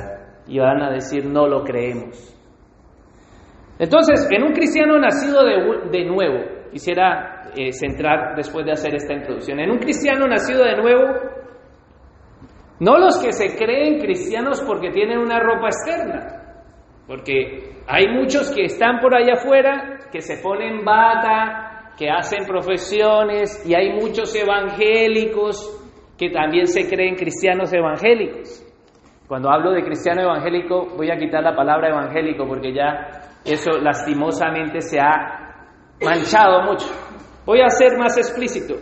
y 0.46 0.58
van 0.58 0.80
a 0.80 0.90
decir, 0.90 1.26
no 1.26 1.46
lo 1.46 1.62
creemos. 1.62 2.34
Entonces, 3.78 4.26
en 4.30 4.42
un 4.42 4.52
cristiano 4.52 4.98
nacido 4.98 5.44
de, 5.44 6.04
nuevo, 6.04 6.68
quisiera 6.70 7.50
eh, 7.54 7.72
centrar 7.72 8.34
después 8.36 8.64
de 8.64 8.72
hacer 8.72 8.94
esta 8.94 9.12
introducción, 9.12 9.60
en 9.60 9.70
un 9.70 9.78
cristiano 9.78 10.26
nacido 10.26 10.64
de 10.64 10.76
nuevo, 10.76 11.02
no 12.82 12.98
los 12.98 13.16
que 13.22 13.30
se 13.30 13.56
creen 13.56 14.00
cristianos 14.00 14.60
porque 14.66 14.90
tienen 14.90 15.18
una 15.18 15.38
ropa 15.38 15.68
externa, 15.68 16.64
porque 17.06 17.76
hay 17.86 18.08
muchos 18.08 18.50
que 18.50 18.64
están 18.64 18.98
por 18.98 19.14
allá 19.14 19.34
afuera, 19.34 20.00
que 20.10 20.20
se 20.20 20.42
ponen 20.42 20.84
bata, 20.84 21.92
que 21.96 22.10
hacen 22.10 22.44
profesiones, 22.44 23.64
y 23.64 23.76
hay 23.76 23.92
muchos 23.92 24.34
evangélicos 24.34 25.80
que 26.18 26.30
también 26.30 26.66
se 26.66 26.88
creen 26.88 27.14
cristianos 27.14 27.72
evangélicos. 27.72 28.66
Cuando 29.28 29.48
hablo 29.48 29.70
de 29.70 29.84
cristiano 29.84 30.22
evangélico, 30.22 30.88
voy 30.96 31.08
a 31.12 31.16
quitar 31.16 31.44
la 31.44 31.54
palabra 31.54 31.88
evangélico 31.88 32.48
porque 32.48 32.74
ya 32.74 33.30
eso 33.44 33.78
lastimosamente 33.80 34.80
se 34.80 34.98
ha 34.98 35.68
manchado 36.04 36.62
mucho. 36.64 36.88
Voy 37.46 37.60
a 37.60 37.68
ser 37.68 37.96
más 37.96 38.18
explícito. 38.18 38.74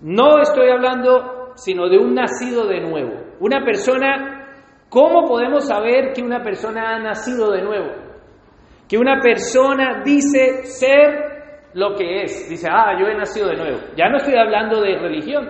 No 0.00 0.40
estoy 0.40 0.70
hablando 0.70 1.37
sino 1.58 1.88
de 1.88 1.98
un 1.98 2.14
nacido 2.14 2.66
de 2.66 2.80
nuevo. 2.80 3.12
Una 3.40 3.64
persona, 3.64 4.46
¿cómo 4.88 5.26
podemos 5.26 5.66
saber 5.66 6.12
que 6.14 6.22
una 6.22 6.42
persona 6.42 6.94
ha 6.94 6.98
nacido 7.00 7.50
de 7.50 7.62
nuevo? 7.62 7.88
Que 8.88 8.96
una 8.96 9.20
persona 9.20 10.02
dice 10.04 10.64
ser 10.64 11.72
lo 11.74 11.94
que 11.94 12.22
es. 12.22 12.48
Dice, 12.48 12.68
ah, 12.70 12.96
yo 12.98 13.06
he 13.06 13.16
nacido 13.16 13.48
de 13.48 13.56
nuevo. 13.56 13.78
Ya 13.96 14.08
no 14.08 14.16
estoy 14.16 14.34
hablando 14.36 14.80
de 14.80 14.98
religión, 14.98 15.48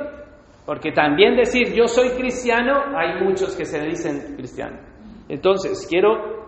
porque 0.67 0.93
también 0.93 1.37
decir 1.37 1.73
yo 1.75 1.87
soy 1.87 2.11
cristiano, 2.11 2.97
hay 2.97 3.23
muchos 3.23 3.55
que 3.55 3.65
se 3.65 3.81
dicen 3.81 4.35
cristianos. 4.37 4.81
Entonces, 5.29 5.87
quiero 5.89 6.39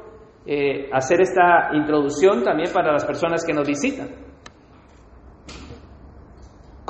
eh, 0.47 0.89
hacer 0.93 1.21
esta 1.21 1.71
introducción 1.75 2.43
también 2.43 2.73
para 2.73 2.93
las 2.93 3.05
personas 3.05 3.45
que 3.45 3.53
nos 3.53 3.69
visitan. 3.69 4.09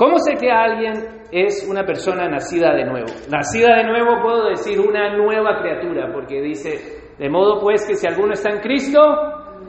¿Cómo 0.01 0.17
sé 0.17 0.33
que 0.33 0.49
alguien 0.49 1.27
es 1.31 1.63
una 1.69 1.85
persona 1.85 2.27
nacida 2.27 2.73
de 2.73 2.85
nuevo? 2.85 3.05
Nacida 3.29 3.75
de 3.75 3.83
nuevo 3.83 4.19
puedo 4.23 4.49
decir 4.49 4.79
una 4.79 5.15
nueva 5.15 5.61
criatura, 5.61 6.11
porque 6.11 6.41
dice, 6.41 7.13
de 7.19 7.29
modo 7.29 7.59
pues 7.61 7.85
que 7.87 7.93
si 7.93 8.07
alguno 8.07 8.33
está 8.33 8.49
en 8.49 8.61
Cristo, 8.61 8.99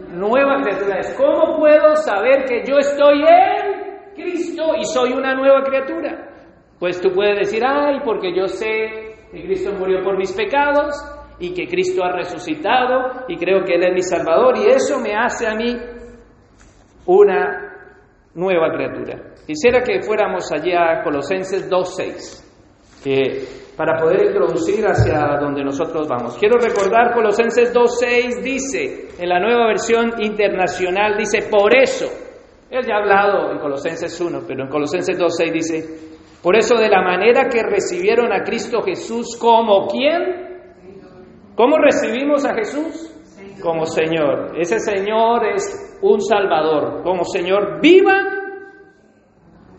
nueva 0.08 0.62
criatura 0.62 1.00
es. 1.00 1.14
¿Cómo 1.20 1.58
puedo 1.58 1.96
saber 1.96 2.46
que 2.46 2.62
yo 2.64 2.78
estoy 2.78 3.20
en 3.20 4.14
Cristo 4.14 4.72
y 4.78 4.84
soy 4.84 5.12
una 5.12 5.34
nueva 5.34 5.62
criatura? 5.64 6.30
Pues 6.78 6.98
tú 6.98 7.10
puedes 7.10 7.38
decir, 7.40 7.62
ay, 7.62 7.98
porque 8.02 8.34
yo 8.34 8.46
sé 8.48 9.18
que 9.30 9.42
Cristo 9.42 9.72
murió 9.78 10.02
por 10.02 10.16
mis 10.16 10.32
pecados, 10.32 10.94
y 11.40 11.52
que 11.52 11.66
Cristo 11.66 12.02
ha 12.04 12.12
resucitado 12.12 13.24
y 13.28 13.36
creo 13.36 13.64
que 13.64 13.74
Él 13.74 13.84
es 13.84 13.92
mi 13.92 14.02
Salvador 14.02 14.56
y 14.56 14.66
eso 14.68 14.98
me 14.98 15.14
hace 15.14 15.46
a 15.46 15.54
mí 15.56 15.76
una 17.04 17.71
nueva 18.34 18.72
criatura. 18.74 19.34
Quisiera 19.46 19.82
que 19.82 20.02
fuéramos 20.02 20.50
allá 20.52 20.92
a 20.92 21.02
Colosenses 21.02 21.70
2.6 21.70 22.50
para 23.76 23.98
poder 23.98 24.26
introducir 24.26 24.84
hacia 24.86 25.38
donde 25.40 25.64
nosotros 25.64 26.06
vamos. 26.08 26.36
Quiero 26.38 26.58
recordar 26.58 27.14
Colosenses 27.14 27.74
2.6 27.74 28.42
dice, 28.42 29.08
en 29.18 29.28
la 29.28 29.40
nueva 29.40 29.66
versión 29.66 30.22
internacional 30.22 31.16
dice, 31.18 31.48
por 31.50 31.76
eso, 31.76 32.06
él 32.70 32.86
ya 32.86 32.94
ha 32.94 32.98
hablado 32.98 33.50
en 33.52 33.58
Colosenses 33.58 34.20
1, 34.20 34.42
pero 34.46 34.62
en 34.64 34.70
Colosenses 34.70 35.18
2.6 35.18 35.52
dice, 35.52 35.84
por 36.42 36.56
eso 36.56 36.76
de 36.76 36.88
la 36.88 37.02
manera 37.02 37.48
que 37.48 37.62
recibieron 37.62 38.32
a 38.32 38.42
Cristo 38.42 38.82
Jesús 38.82 39.36
como 39.40 39.88
quien 39.88 40.42
¿Cómo 41.54 41.76
recibimos 41.76 42.46
a 42.46 42.54
Jesús? 42.54 43.14
Como 43.62 43.84
Señor. 43.84 44.58
Ese 44.58 44.80
Señor 44.80 45.46
es 45.54 45.91
un 46.02 46.20
Salvador. 46.20 47.02
Como 47.02 47.24
Señor, 47.24 47.80
vivan, 47.80 48.26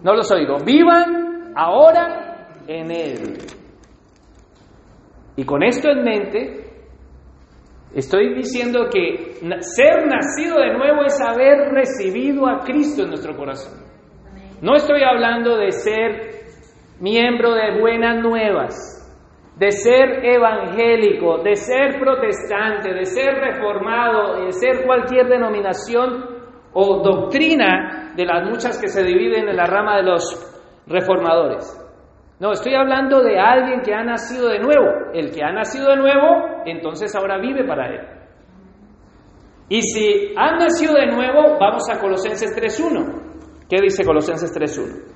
no 0.03 0.15
los 0.15 0.31
oigo, 0.31 0.57
vivan 0.65 1.53
ahora 1.55 2.47
en 2.67 2.91
Él. 2.91 3.37
Y 5.35 5.45
con 5.45 5.63
esto 5.63 5.89
en 5.89 6.03
mente, 6.03 6.71
estoy 7.93 8.35
diciendo 8.35 8.87
que 8.91 9.35
ser 9.59 10.07
nacido 10.07 10.59
de 10.59 10.73
nuevo 10.73 11.03
es 11.05 11.19
haber 11.21 11.71
recibido 11.71 12.47
a 12.47 12.59
Cristo 12.59 13.03
en 13.03 13.09
nuestro 13.09 13.35
corazón. 13.35 13.83
No 14.61 14.75
estoy 14.75 15.03
hablando 15.03 15.57
de 15.57 15.71
ser 15.71 16.33
miembro 16.99 17.53
de 17.53 17.79
buenas 17.79 18.21
nuevas 18.21 18.92
de 19.55 19.71
ser 19.71 20.25
evangélico, 20.25 21.37
de 21.43 21.55
ser 21.55 21.99
protestante, 21.99 22.91
de 22.93 23.05
ser 23.05 23.35
reformado, 23.35 24.45
de 24.45 24.51
ser 24.51 24.85
cualquier 24.85 25.27
denominación 25.27 26.25
o 26.73 27.03
doctrina 27.03 28.13
de 28.15 28.25
las 28.25 28.49
muchas 28.49 28.79
que 28.81 28.87
se 28.87 29.03
dividen 29.03 29.47
en 29.47 29.55
la 29.55 29.65
rama 29.65 29.97
de 29.97 30.03
los 30.03 30.83
reformadores. 30.87 31.79
No, 32.39 32.51
estoy 32.51 32.73
hablando 32.73 33.21
de 33.21 33.39
alguien 33.39 33.81
que 33.81 33.93
ha 33.93 34.03
nacido 34.03 34.49
de 34.49 34.59
nuevo. 34.59 35.11
El 35.13 35.31
que 35.31 35.43
ha 35.43 35.51
nacido 35.51 35.89
de 35.91 35.97
nuevo, 35.97 36.63
entonces 36.65 37.15
ahora 37.15 37.37
vive 37.37 37.63
para 37.63 37.87
él. 37.89 38.01
Y 39.69 39.81
si 39.81 40.33
han 40.35 40.57
nacido 40.57 40.95
de 40.95 41.07
nuevo, 41.07 41.57
vamos 41.59 41.89
a 41.89 41.99
Colosenses 41.99 42.51
3.1. 42.55 43.67
¿Qué 43.69 43.77
dice 43.81 44.03
Colosenses 44.03 44.51
3.1? 44.53 45.13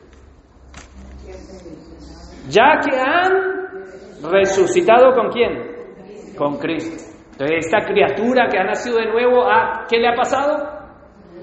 Ya 2.50 2.80
que 2.80 2.98
han 2.98 3.57
¿Resucitado 4.24 5.14
con 5.14 5.30
quién? 5.30 6.36
Con 6.38 6.58
Cristo. 6.58 7.04
Entonces, 7.32 7.66
esta 7.66 7.86
criatura 7.86 8.48
que 8.50 8.58
ha 8.58 8.64
nacido 8.64 8.98
de 8.98 9.12
nuevo, 9.12 9.44
¿a 9.44 9.86
¿qué 9.88 10.00
le 10.00 10.08
ha 10.08 10.16
pasado? 10.16 10.78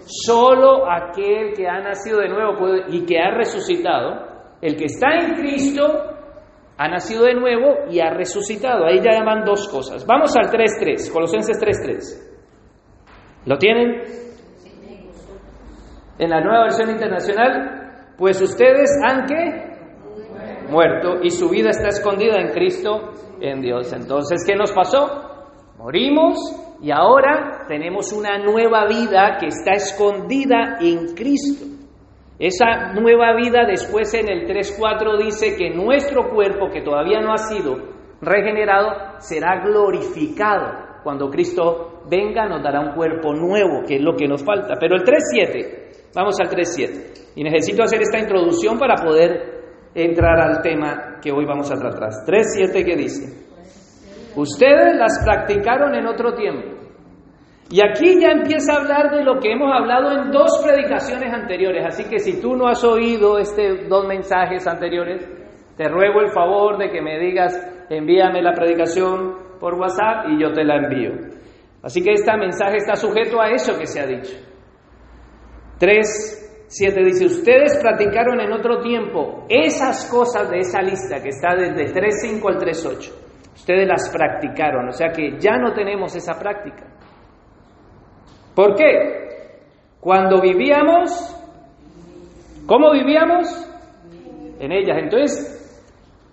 Solo 0.06 0.90
aquel 0.90 1.52
que 1.54 1.68
ha 1.68 1.80
nacido 1.80 2.18
de 2.18 2.28
nuevo 2.28 2.54
y 2.88 3.06
que 3.06 3.18
ha 3.20 3.30
resucitado, 3.30 4.26
el 4.60 4.76
que 4.76 4.86
está 4.86 5.14
en 5.14 5.34
Cristo, 5.34 5.84
ha 6.76 6.88
nacido 6.88 7.24
de 7.24 7.34
nuevo 7.34 7.90
y 7.90 8.00
ha 8.00 8.10
resucitado. 8.10 8.86
Ahí 8.86 9.00
ya 9.00 9.12
llaman 9.12 9.44
dos 9.44 9.68
cosas. 9.68 10.04
Vamos 10.04 10.34
al 10.36 10.50
3.3, 10.50 11.12
Colosenses 11.12 11.60
3.3. 11.60 12.34
¿Lo 13.46 13.56
tienen? 13.56 14.02
En 16.18 16.30
la 16.30 16.40
nueva 16.40 16.62
versión 16.64 16.90
internacional, 16.90 18.14
pues 18.16 18.40
ustedes 18.40 18.90
han 19.04 19.26
que 19.26 19.73
muerto 20.74 21.22
y 21.22 21.30
su 21.30 21.48
vida 21.48 21.70
está 21.70 21.88
escondida 21.88 22.40
en 22.40 22.48
Cristo, 22.48 23.12
en 23.40 23.60
Dios. 23.60 23.92
Entonces, 23.92 24.44
¿qué 24.46 24.56
nos 24.56 24.72
pasó? 24.72 25.06
Morimos 25.78 26.36
y 26.82 26.90
ahora 26.90 27.64
tenemos 27.68 28.12
una 28.12 28.38
nueva 28.38 28.86
vida 28.86 29.36
que 29.38 29.46
está 29.46 29.72
escondida 29.72 30.78
en 30.80 31.14
Cristo. 31.14 31.66
Esa 32.38 32.92
nueva 32.92 33.36
vida 33.36 33.64
después 33.66 34.12
en 34.14 34.28
el 34.28 34.48
3.4 34.48 35.24
dice 35.24 35.56
que 35.56 35.70
nuestro 35.70 36.30
cuerpo, 36.30 36.68
que 36.72 36.82
todavía 36.82 37.20
no 37.20 37.32
ha 37.32 37.38
sido 37.38 37.76
regenerado, 38.20 39.20
será 39.20 39.62
glorificado. 39.64 40.84
Cuando 41.04 41.30
Cristo 41.30 42.02
venga 42.10 42.48
nos 42.48 42.62
dará 42.62 42.80
un 42.80 42.94
cuerpo 42.94 43.32
nuevo, 43.32 43.82
que 43.86 43.96
es 43.96 44.02
lo 44.02 44.16
que 44.16 44.26
nos 44.26 44.42
falta. 44.42 44.74
Pero 44.80 44.96
el 44.96 45.02
3.7, 45.02 46.12
vamos 46.14 46.34
al 46.40 46.48
3.7. 46.48 47.32
Y 47.36 47.44
necesito 47.44 47.82
hacer 47.82 48.00
esta 48.02 48.18
introducción 48.18 48.78
para 48.78 48.96
poder 48.96 49.53
entrar 49.94 50.40
al 50.40 50.62
tema 50.62 51.18
que 51.22 51.30
hoy 51.30 51.44
vamos 51.44 51.70
a 51.70 51.76
tratar. 51.76 52.10
3.7 52.26 52.84
que 52.84 52.96
dice, 52.96 53.46
ustedes 54.36 54.96
las 54.96 55.22
practicaron 55.24 55.94
en 55.94 56.06
otro 56.06 56.34
tiempo. 56.34 56.74
Y 57.70 57.80
aquí 57.80 58.20
ya 58.20 58.28
empieza 58.28 58.74
a 58.74 58.80
hablar 58.82 59.10
de 59.10 59.24
lo 59.24 59.40
que 59.40 59.52
hemos 59.52 59.72
hablado 59.72 60.12
en 60.12 60.30
dos 60.30 60.62
predicaciones 60.62 61.32
anteriores. 61.32 61.84
Así 61.86 62.04
que 62.04 62.18
si 62.18 62.40
tú 62.40 62.54
no 62.54 62.68
has 62.68 62.84
oído 62.84 63.38
estos 63.38 63.88
dos 63.88 64.06
mensajes 64.06 64.66
anteriores, 64.66 65.26
te 65.76 65.88
ruego 65.88 66.20
el 66.20 66.30
favor 66.30 66.78
de 66.78 66.90
que 66.90 67.00
me 67.00 67.18
digas, 67.18 67.54
envíame 67.88 68.42
la 68.42 68.52
predicación 68.52 69.58
por 69.58 69.74
WhatsApp 69.74 70.28
y 70.28 70.42
yo 70.42 70.52
te 70.52 70.62
la 70.62 70.76
envío. 70.76 71.12
Así 71.82 72.02
que 72.02 72.12
este 72.12 72.36
mensaje 72.36 72.76
está 72.76 72.96
sujeto 72.96 73.40
a 73.40 73.50
eso 73.50 73.78
que 73.78 73.86
se 73.86 74.00
ha 74.00 74.06
dicho. 74.06 74.36
3, 75.78 76.43
7 76.66 77.04
dice, 77.04 77.26
ustedes 77.26 77.78
practicaron 77.80 78.40
en 78.40 78.52
otro 78.52 78.80
tiempo 78.80 79.46
esas 79.48 80.10
cosas 80.10 80.50
de 80.50 80.58
esa 80.58 80.82
lista 80.82 81.22
que 81.22 81.28
está 81.28 81.54
desde 81.54 81.92
3.5 81.92 82.48
al 82.48 82.58
3.8. 82.58 83.12
Ustedes 83.54 83.86
las 83.86 84.10
practicaron, 84.10 84.88
o 84.88 84.92
sea 84.92 85.08
que 85.08 85.38
ya 85.38 85.56
no 85.56 85.72
tenemos 85.72 86.14
esa 86.16 86.38
práctica. 86.38 86.86
¿Por 88.54 88.74
qué? 88.74 89.60
Cuando 90.00 90.40
vivíamos, 90.40 91.10
¿cómo 92.66 92.92
vivíamos? 92.92 93.46
En 94.58 94.72
ellas. 94.72 94.98
Entonces, 95.02 95.54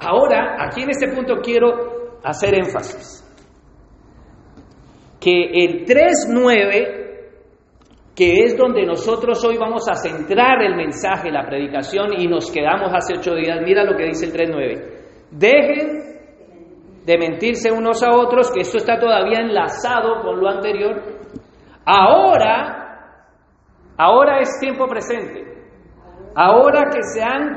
Ahora, 0.03 0.57
aquí 0.59 0.81
en 0.81 0.89
este 0.89 1.09
punto 1.09 1.35
quiero 1.43 2.19
hacer 2.23 2.55
énfasis. 2.55 3.23
Que 5.19 5.43
el 5.43 5.85
3.9, 5.85 7.00
que 8.15 8.43
es 8.43 8.57
donde 8.57 8.85
nosotros 8.85 9.43
hoy 9.45 9.57
vamos 9.57 9.87
a 9.89 9.95
centrar 9.95 10.61
el 10.61 10.75
mensaje, 10.75 11.31
la 11.31 11.45
predicación, 11.45 12.13
y 12.17 12.27
nos 12.27 12.51
quedamos 12.51 12.91
hace 12.93 13.13
ocho 13.17 13.35
días, 13.35 13.59
mira 13.63 13.83
lo 13.83 13.95
que 13.95 14.05
dice 14.05 14.25
el 14.25 14.33
3.9. 14.33 15.01
Dejen 15.31 16.11
de 17.05 17.17
mentirse 17.17 17.71
unos 17.71 18.03
a 18.03 18.11
otros, 18.15 18.51
que 18.51 18.61
esto 18.61 18.77
está 18.77 18.99
todavía 18.99 19.39
enlazado 19.39 20.21
con 20.21 20.39
lo 20.39 20.49
anterior. 20.49 21.01
Ahora, 21.85 23.15
ahora 23.97 24.39
es 24.39 24.59
tiempo 24.59 24.87
presente. 24.87 25.51
Ahora 26.35 26.89
que 26.91 27.01
se 27.01 27.23
han 27.23 27.55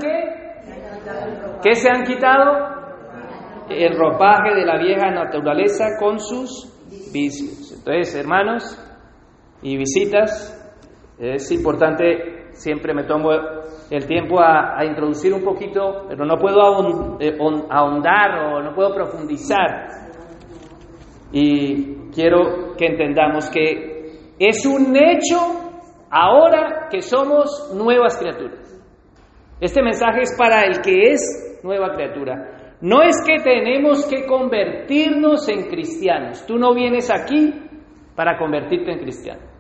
que, 1.63 1.75
se 1.75 1.89
han 1.89 2.05
quitado 2.05 2.75
el 3.69 3.97
ropaje 3.97 4.55
de 4.55 4.65
la 4.65 4.79
vieja 4.79 5.11
naturaleza 5.11 5.85
con 5.99 6.19
sus 6.19 6.71
vicios. 7.13 7.73
Entonces, 7.73 8.15
hermanos 8.17 8.84
y 9.65 9.79
visitas, 9.79 10.61
es 11.19 11.51
importante, 11.51 12.51
siempre 12.53 12.93
me 12.93 13.05
tomo 13.05 13.31
el 13.91 14.07
tiempo 14.07 14.39
a, 14.39 14.85
introducir 14.85 15.33
un 15.33 15.43
poquito, 15.43 16.05
pero 16.07 16.27
no 16.27 16.37
puedo 16.37 17.19
eh, 17.19 17.39
ahondar 17.71 18.39
o 18.45 18.63
no 18.63 18.75
puedo 18.75 18.95
profundizar. 18.95 19.89
Y 21.33 22.11
quiero 22.15 22.77
que 22.77 22.87
entendamos 22.87 23.49
que 23.49 24.35
es 24.39 24.67
un 24.67 24.95
hecho 24.97 25.39
ahora 26.11 26.89
que 26.91 27.01
somos 27.01 27.73
nuevas 27.75 28.19
criaturas. 28.19 28.61
Este 29.61 29.83
mensaje 29.83 30.21
es 30.23 30.37
para 30.37 30.65
el 30.65 30.83
que 30.83 31.13
es 31.13 31.61
nueva 31.65 31.95
criatura. 31.95 32.77
No 32.83 33.01
es 33.01 33.17
que 33.27 33.43
tenemos 33.43 34.07
que 34.07 34.27
convertirnos 34.27 35.49
en 35.49 35.69
cristianos. 35.69 36.45
Tú 36.47 36.59
no 36.59 36.75
vienes 36.75 37.11
aquí 37.11 37.51
para 38.15 38.37
convertirte 38.37 38.93
en 38.93 38.99
cristiano. 38.99 39.54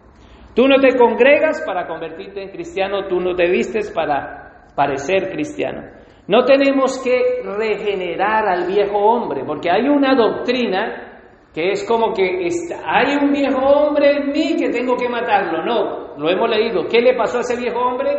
Tú 0.54 0.68
no 0.68 0.78
te 0.80 0.96
congregas 0.96 1.62
para 1.66 1.87
convertirte 1.87 2.42
en 2.42 2.50
cristiano, 2.50 3.08
tú 3.08 3.20
no 3.20 3.34
te 3.34 3.50
vistes 3.50 3.90
para 3.90 4.66
parecer 4.75 5.30
cristiano. 5.30 5.82
No 6.26 6.44
tenemos 6.44 7.02
que 7.02 7.42
regenerar 7.42 8.46
al 8.49 8.66
viejo 8.66 8.96
hombre, 8.96 9.42
porque 9.44 9.70
hay 9.70 9.88
una 9.88 10.14
doctrina 10.14 11.11
que 11.52 11.70
es 11.70 11.87
como 11.87 12.12
que 12.12 12.49
hay 12.84 13.16
un 13.16 13.32
viejo 13.32 13.61
hombre 13.61 14.16
en 14.16 14.32
mí 14.32 14.56
que 14.56 14.70
tengo 14.70 14.96
que 14.96 15.08
matarlo. 15.08 15.64
No, 15.64 16.16
lo 16.16 16.28
hemos 16.28 16.50
leído. 16.50 16.87
¿Qué 16.90 17.00
le 17.00 17.14
pasó 17.16 17.38
a 17.38 17.40
ese 17.42 17.56
viejo 17.56 17.78
hombre? 17.78 18.11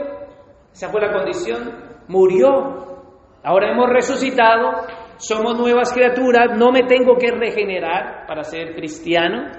Esa 0.72 0.90
fue 0.90 1.02
la 1.02 1.12
condición. 1.12 1.74
Murió. 2.08 2.50
Ahora 3.44 3.72
hemos 3.72 3.90
resucitado, 3.90 4.72
somos 5.18 5.58
nuevas 5.60 5.94
criaturas, 5.94 6.58
no 6.58 6.72
me 6.72 6.84
tengo 6.84 7.16
que 7.16 7.32
regenerar 7.32 8.26
para 8.28 8.44
ser 8.44 8.74
cristiano, 8.74 9.52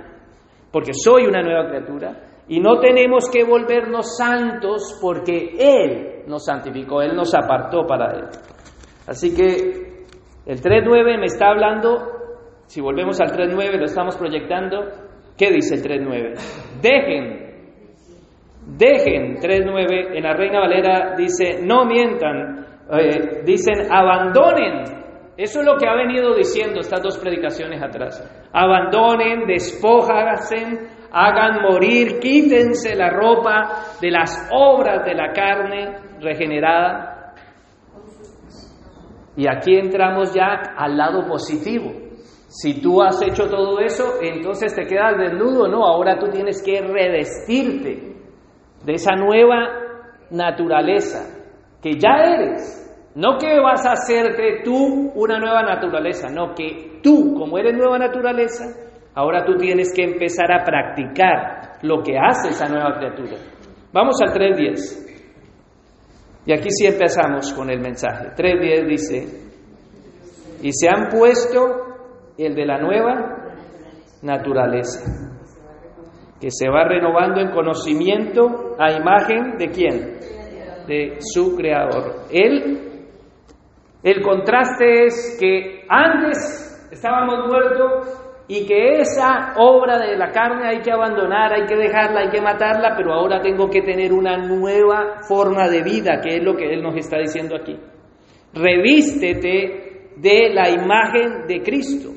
porque 0.73 0.93
soy 0.93 1.27
una 1.27 1.43
nueva 1.43 1.69
criatura. 1.69 2.26
Y 2.49 2.61
no 2.61 2.79
tenemos 2.79 3.29
que 3.31 3.45
volvernos 3.45 4.17
santos 4.17 4.99
porque 5.01 5.57
Él 5.59 6.25
nos 6.29 6.45
santificó, 6.45 7.03
Él 7.03 7.17
nos 7.17 7.35
apartó 7.35 7.87
para 7.87 8.13
Él. 8.13 8.25
Así 9.07 9.35
que 9.35 10.05
el 10.47 10.61
3.9 10.61 11.19
me 11.19 11.27
está 11.27 11.49
hablando, 11.49 12.17
si 12.67 12.81
volvemos 12.81 13.21
al 13.21 13.33
3.9, 13.33 13.79
lo 13.79 13.85
estamos 13.85 14.17
proyectando, 14.17 14.79
¿qué 15.37 15.51
dice 15.51 15.75
el 15.75 15.83
3.9? 15.83 16.81
Dejen, 16.81 17.47
dejen 18.79 19.37
3.9, 19.39 20.17
en 20.17 20.23
la 20.23 20.35
Reina 20.35 20.61
Valera 20.61 21.15
dice, 21.17 21.61
no 21.63 21.85
mientan, 21.85 22.65
eh, 22.93 23.43
dicen, 23.45 23.91
abandonen. 23.91 24.85
Eso 25.37 25.61
es 25.61 25.67
lo 25.67 25.77
que 25.77 25.87
ha 25.87 25.95
venido 25.95 26.35
diciendo 26.35 26.81
estas 26.81 27.03
dos 27.03 27.19
predicaciones 27.19 27.83
atrás. 27.83 28.49
Abandonen, 28.53 29.47
despojasen 29.47 30.96
hagan 31.13 31.63
morir, 31.63 32.19
quítense 32.21 32.95
la 32.95 33.11
ropa 33.11 33.85
de 34.01 34.11
las 34.11 34.49
obras 34.53 35.05
de 35.05 35.15
la 35.15 35.33
carne 35.33 35.97
regenerada. 36.21 37.35
Y 39.37 39.47
aquí 39.49 39.77
entramos 39.77 40.33
ya 40.35 40.75
al 40.77 40.97
lado 40.97 41.27
positivo. 41.27 41.93
Si 42.49 42.81
tú 42.81 43.03
has 43.03 43.21
hecho 43.23 43.49
todo 43.49 43.81
eso, 43.81 44.15
entonces 44.23 44.75
te 44.75 44.87
quedas 44.87 45.19
desnudo, 45.19 45.69
no, 45.69 45.85
ahora 45.85 46.19
tú 46.19 46.29
tienes 46.29 46.63
que 46.63 46.81
revestirte 46.81 48.17
de 48.85 48.93
esa 48.93 49.15
nueva 49.15 49.69
naturaleza 50.31 51.37
que 51.83 51.99
ya 51.99 52.15
eres. 52.25 52.83
No 53.15 53.39
que 53.39 53.59
vas 53.61 53.85
a 53.87 53.93
hacerte 53.93 54.63
tú 54.63 55.11
una 55.15 55.39
nueva 55.39 55.63
naturaleza, 55.63 56.29
no 56.29 56.55
que 56.55 57.01
tú, 57.03 57.35
como 57.35 57.59
eres 57.59 57.75
nueva 57.75 57.99
naturaleza, 57.99 58.86
Ahora 59.17 59.47
tú 59.47 59.57
tienes 59.57 59.95
que 59.95 60.05
empezar 60.05 60.53
a 60.53 60.63
practicar 60.63 61.79
lo 61.81 62.03
que 62.03 62.19
hace 62.19 62.51
esa 62.51 62.69
nueva 62.69 62.99
criatura. 62.99 63.39
Vamos 63.91 64.21
al 64.21 64.29
3.10. 64.35 65.07
Y 66.45 66.53
aquí 66.53 66.69
sí 66.69 66.87
empezamos 66.87 67.51
con 67.55 67.71
el 67.71 67.81
mensaje. 67.81 68.29
3.10 68.37 68.87
dice, 68.87 69.47
y 70.63 70.71
se 70.71 70.89
han 70.91 71.09
puesto 71.09 71.61
el 72.37 72.55
de 72.55 72.67
la 72.67 72.79
nueva 72.79 73.55
naturaleza, 74.21 75.01
que 76.39 76.51
se 76.51 76.69
va 76.69 76.85
renovando 76.87 77.41
en 77.41 77.53
conocimiento 77.53 78.77
a 78.79 78.93
imagen 78.93 79.57
de 79.57 79.69
quién? 79.69 80.19
De 80.87 81.17
su 81.21 81.57
creador. 81.57 82.27
Él, 82.31 83.09
el 84.03 84.23
contraste 84.23 85.07
es 85.07 85.39
que 85.41 85.87
antes 85.89 86.89
estábamos 86.93 87.49
muertos 87.49 88.26
y 88.49 88.65
que 88.67 89.01
esa 89.01 89.55
obra 89.57 89.99
de 89.99 90.17
la 90.17 90.31
carne 90.31 90.69
hay 90.69 90.81
que 90.81 90.93
abandonar, 90.93 91.53
hay 91.53 91.67
que 91.67 91.77
dejarla, 91.77 92.21
hay 92.21 92.29
que 92.29 92.41
matarla, 92.41 92.95
pero 92.97 93.13
ahora 93.13 93.41
tengo 93.41 93.69
que 93.69 93.83
tener 93.83 94.13
una 94.13 94.37
nueva 94.37 95.23
forma 95.29 95.69
de 95.69 95.83
vida, 95.83 96.21
que 96.23 96.37
es 96.37 96.45
lo 96.45 96.55
que 96.55 96.73
Él 96.73 96.83
nos 96.83 96.97
está 96.97 97.19
diciendo 97.19 97.57
aquí. 97.57 97.77
Revístete 98.55 100.13
de 100.17 100.51
la 100.55 100.71
imagen 100.71 101.47
de 101.49 101.61
Cristo. 101.61 102.11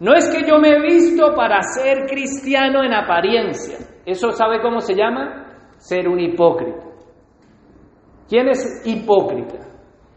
No 0.00 0.14
es 0.14 0.28
que 0.28 0.46
yo 0.46 0.58
me 0.58 0.70
he 0.70 0.82
visto 0.82 1.34
para 1.34 1.62
ser 1.62 2.06
cristiano 2.06 2.82
en 2.82 2.92
apariencia. 2.92 3.78
¿Eso 4.04 4.32
sabe 4.32 4.60
cómo 4.60 4.80
se 4.80 4.94
llama? 4.94 5.46
Ser 5.76 6.08
un 6.08 6.18
hipócrita. 6.18 6.86
¿Quién 8.28 8.48
es 8.48 8.82
hipócrita? 8.84 9.58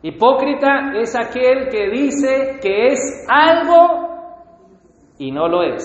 Hipócrita 0.03 0.93
es 0.95 1.15
aquel 1.15 1.69
que 1.69 1.89
dice 1.89 2.59
que 2.61 2.87
es 2.87 3.25
algo 3.29 4.00
y 5.21 5.31
no 5.31 5.47
lo 5.47 5.61
es. 5.61 5.83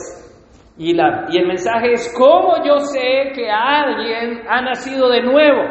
Y, 0.79 0.95
la, 0.95 1.27
y 1.29 1.37
el 1.37 1.47
mensaje 1.47 1.93
es, 1.93 2.15
¿cómo 2.17 2.55
yo 2.65 2.79
sé 2.79 3.33
que 3.35 3.51
alguien 3.51 4.41
ha 4.49 4.63
nacido 4.63 5.11
de 5.11 5.23
nuevo? 5.23 5.63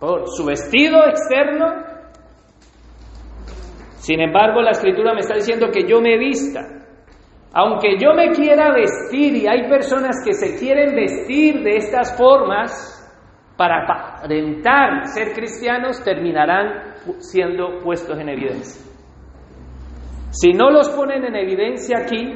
¿Por 0.00 0.28
su 0.28 0.44
vestido 0.44 0.98
externo? 1.06 1.66
Sin 3.98 4.20
embargo, 4.20 4.62
la 4.62 4.72
escritura 4.72 5.14
me 5.14 5.20
está 5.20 5.34
diciendo 5.34 5.68
que 5.72 5.86
yo 5.88 6.00
me 6.00 6.18
vista. 6.18 6.60
Aunque 7.52 7.98
yo 8.00 8.14
me 8.14 8.32
quiera 8.32 8.72
vestir, 8.72 9.36
y 9.36 9.46
hay 9.46 9.68
personas 9.68 10.16
que 10.24 10.32
se 10.32 10.58
quieren 10.58 10.96
vestir 10.96 11.62
de 11.62 11.76
estas 11.76 12.18
formas 12.18 12.92
para 13.56 13.84
aparentar 13.84 15.06
ser 15.06 15.32
cristianos, 15.32 16.02
terminarán 16.02 16.94
siendo 17.18 17.78
puestos 17.78 18.18
en 18.18 18.28
evidencia. 18.28 18.86
Si 20.30 20.52
no 20.52 20.70
los 20.70 20.90
ponen 20.90 21.24
en 21.24 21.34
evidencia 21.34 21.98
aquí, 22.00 22.34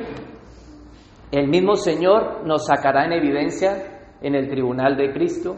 el 1.32 1.48
mismo 1.48 1.76
Señor 1.76 2.46
nos 2.46 2.66
sacará 2.66 3.04
en 3.06 3.12
evidencia 3.12 4.00
en 4.20 4.34
el 4.34 4.48
tribunal 4.48 4.96
de 4.96 5.12
Cristo 5.12 5.56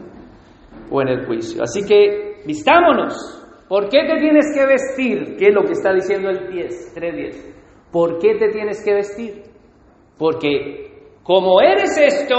o 0.89 1.01
en 1.01 1.07
el 1.07 1.25
juicio. 1.25 1.63
Así 1.63 1.85
que 1.85 2.41
vistámonos. 2.45 3.39
¿Por 3.67 3.89
qué 3.89 4.05
te 4.05 4.19
tienes 4.19 4.53
que 4.53 4.65
vestir? 4.65 5.35
¿Qué 5.37 5.47
es 5.47 5.53
lo 5.53 5.63
que 5.63 5.71
está 5.71 5.93
diciendo 5.93 6.29
el 6.29 6.51
10, 6.51 6.95
3.10? 6.95 7.91
¿Por 7.91 8.19
qué 8.19 8.35
te 8.35 8.49
tienes 8.49 8.83
que 8.83 8.93
vestir? 8.93 9.43
Porque 10.17 10.91
como 11.23 11.59
eres 11.61 11.97
esto, 11.97 12.35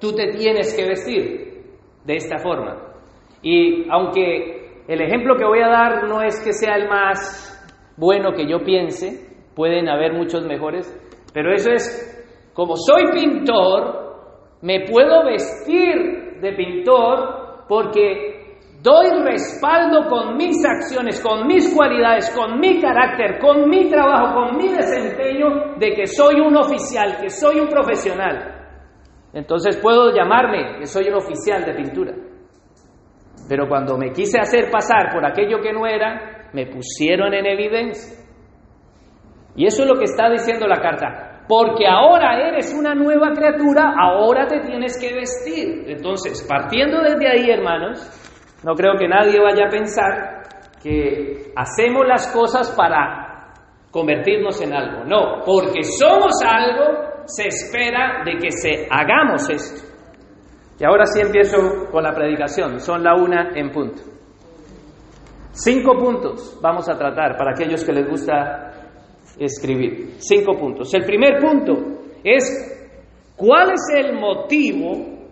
tú 0.00 0.12
te 0.12 0.32
tienes 0.32 0.74
que 0.74 0.88
vestir 0.88 1.62
de 2.04 2.16
esta 2.16 2.38
forma. 2.38 2.94
Y 3.42 3.88
aunque 3.90 4.82
el 4.88 5.00
ejemplo 5.00 5.36
que 5.36 5.44
voy 5.44 5.60
a 5.60 5.68
dar 5.68 6.08
no 6.08 6.22
es 6.22 6.40
que 6.42 6.52
sea 6.52 6.74
el 6.76 6.88
más 6.88 7.52
bueno 7.96 8.32
que 8.32 8.48
yo 8.48 8.60
piense, 8.64 9.26
pueden 9.54 9.88
haber 9.88 10.12
muchos 10.14 10.44
mejores, 10.44 10.86
pero 11.32 11.52
eso 11.52 11.70
es 11.70 12.15
como 12.56 12.74
soy 12.74 13.12
pintor, 13.12 14.16
me 14.62 14.86
puedo 14.90 15.26
vestir 15.26 16.40
de 16.40 16.52
pintor 16.54 17.66
porque 17.68 18.56
doy 18.82 19.10
respaldo 19.22 20.08
con 20.08 20.38
mis 20.38 20.64
acciones, 20.64 21.20
con 21.20 21.46
mis 21.46 21.74
cualidades, 21.74 22.34
con 22.34 22.58
mi 22.58 22.80
carácter, 22.80 23.38
con 23.38 23.68
mi 23.68 23.90
trabajo, 23.90 24.34
con 24.34 24.56
mi 24.56 24.68
desempeño 24.68 25.76
de 25.78 25.92
que 25.92 26.06
soy 26.06 26.40
un 26.40 26.56
oficial, 26.56 27.18
que 27.20 27.28
soy 27.28 27.60
un 27.60 27.68
profesional. 27.68 28.54
Entonces 29.34 29.76
puedo 29.76 30.14
llamarme 30.14 30.78
que 30.78 30.86
soy 30.86 31.08
un 31.08 31.16
oficial 31.16 31.62
de 31.62 31.74
pintura. 31.74 32.14
Pero 33.50 33.68
cuando 33.68 33.98
me 33.98 34.12
quise 34.12 34.38
hacer 34.40 34.70
pasar 34.70 35.12
por 35.12 35.26
aquello 35.26 35.60
que 35.60 35.74
no 35.74 35.86
era, 35.86 36.48
me 36.54 36.66
pusieron 36.66 37.34
en 37.34 37.44
evidencia. 37.44 38.24
Y 39.54 39.66
eso 39.66 39.82
es 39.82 39.88
lo 39.88 39.98
que 39.98 40.04
está 40.04 40.30
diciendo 40.30 40.66
la 40.66 40.80
carta. 40.80 41.25
Porque 41.48 41.86
ahora 41.86 42.48
eres 42.48 42.74
una 42.76 42.94
nueva 42.94 43.32
criatura, 43.32 43.94
ahora 43.98 44.46
te 44.46 44.60
tienes 44.60 44.98
que 45.00 45.14
vestir. 45.14 45.84
Entonces, 45.86 46.44
partiendo 46.48 47.00
desde 47.02 47.28
ahí, 47.28 47.50
hermanos, 47.50 48.00
no 48.64 48.74
creo 48.74 48.94
que 48.98 49.06
nadie 49.06 49.40
vaya 49.40 49.66
a 49.66 49.70
pensar 49.70 50.42
que 50.82 51.52
hacemos 51.54 52.06
las 52.06 52.26
cosas 52.32 52.74
para 52.76 53.54
convertirnos 53.90 54.60
en 54.60 54.74
algo. 54.74 55.04
No, 55.04 55.42
porque 55.44 55.84
somos 55.84 56.32
algo, 56.44 57.24
se 57.26 57.46
espera 57.48 58.22
de 58.24 58.38
que 58.38 58.50
se 58.50 58.86
hagamos 58.90 59.48
esto. 59.48 59.86
Y 60.78 60.84
ahora 60.84 61.06
sí 61.06 61.20
empiezo 61.20 61.88
con 61.90 62.02
la 62.02 62.12
predicación. 62.12 62.80
Son 62.80 63.02
la 63.02 63.14
una 63.14 63.50
en 63.54 63.70
punto. 63.70 64.02
Cinco 65.52 65.96
puntos 65.96 66.58
vamos 66.60 66.86
a 66.88 66.98
tratar 66.98 67.36
para 67.38 67.52
aquellos 67.52 67.82
que 67.82 67.92
les 67.92 68.06
gusta 68.06 68.72
escribir. 69.38 70.14
Cinco 70.18 70.56
puntos. 70.58 70.92
El 70.94 71.04
primer 71.04 71.40
punto 71.40 71.74
es 72.24 73.32
cuál 73.36 73.72
es 73.72 73.82
el 73.94 74.14
motivo, 74.14 75.28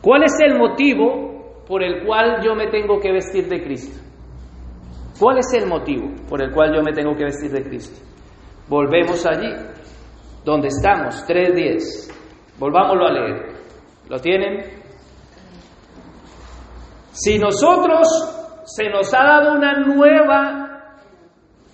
cuál 0.00 0.24
es 0.24 0.34
el 0.40 0.58
motivo 0.58 1.64
por 1.66 1.82
el 1.82 2.04
cual 2.06 2.40
yo 2.42 2.54
me 2.54 2.68
tengo 2.68 2.98
que 2.98 3.12
vestir 3.12 3.46
de 3.48 3.62
Cristo. 3.62 4.00
¿Cuál 5.18 5.38
es 5.38 5.52
el 5.52 5.68
motivo 5.68 6.10
por 6.28 6.40
el 6.40 6.52
cual 6.52 6.74
yo 6.74 6.82
me 6.82 6.92
tengo 6.92 7.14
que 7.16 7.24
vestir 7.24 7.50
de 7.50 7.62
Cristo? 7.64 8.00
Volvemos 8.68 9.26
allí, 9.26 9.52
donde 10.44 10.68
estamos, 10.68 11.26
3.10. 11.26 12.14
Volvámoslo 12.58 13.06
a 13.06 13.12
leer. 13.12 13.58
¿Lo 14.08 14.18
tienen? 14.20 14.78
Si 17.12 17.38
nosotros 17.38 18.06
se 18.64 18.88
nos 18.90 19.12
ha 19.12 19.24
dado 19.24 19.54
una 19.54 19.80
nueva, 19.80 20.94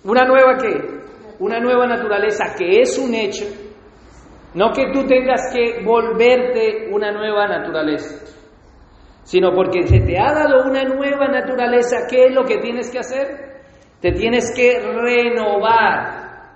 una 0.03 0.25
nueva 0.25 0.57
qué? 0.57 0.94
Una 1.39 1.59
nueva 1.59 1.87
naturaleza 1.87 2.55
que 2.57 2.81
es 2.81 2.97
un 2.97 3.13
hecho, 3.13 3.45
no 4.53 4.71
que 4.71 4.91
tú 4.93 5.05
tengas 5.05 5.53
que 5.53 5.83
volverte 5.83 6.87
una 6.91 7.11
nueva 7.11 7.47
naturaleza 7.47 8.25
sino 9.25 9.53
porque 9.53 9.87
se 9.87 10.01
te 10.01 10.19
ha 10.19 10.31
dado 10.31 10.69
una 10.69 10.83
nueva 10.83 11.27
naturaleza, 11.27 12.05
¿qué 12.07 12.25
es 12.25 12.33
lo 12.33 12.43
que 12.43 12.59
tienes 12.59 12.91
que 12.91 12.99
hacer? 12.99 13.55
Te 13.99 14.11
tienes 14.11 14.53
que 14.55 14.79
renovar, 14.79 16.51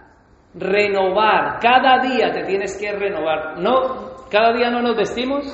renovar, 0.54 1.58
cada 1.60 1.98
día 2.00 2.32
te 2.32 2.44
tienes 2.44 2.80
que 2.80 2.92
renovar. 2.92 3.60
No, 3.60 4.28
cada 4.30 4.54
día 4.54 4.70
no 4.70 4.84
nos 4.84 4.96
vestimos, 4.96 5.46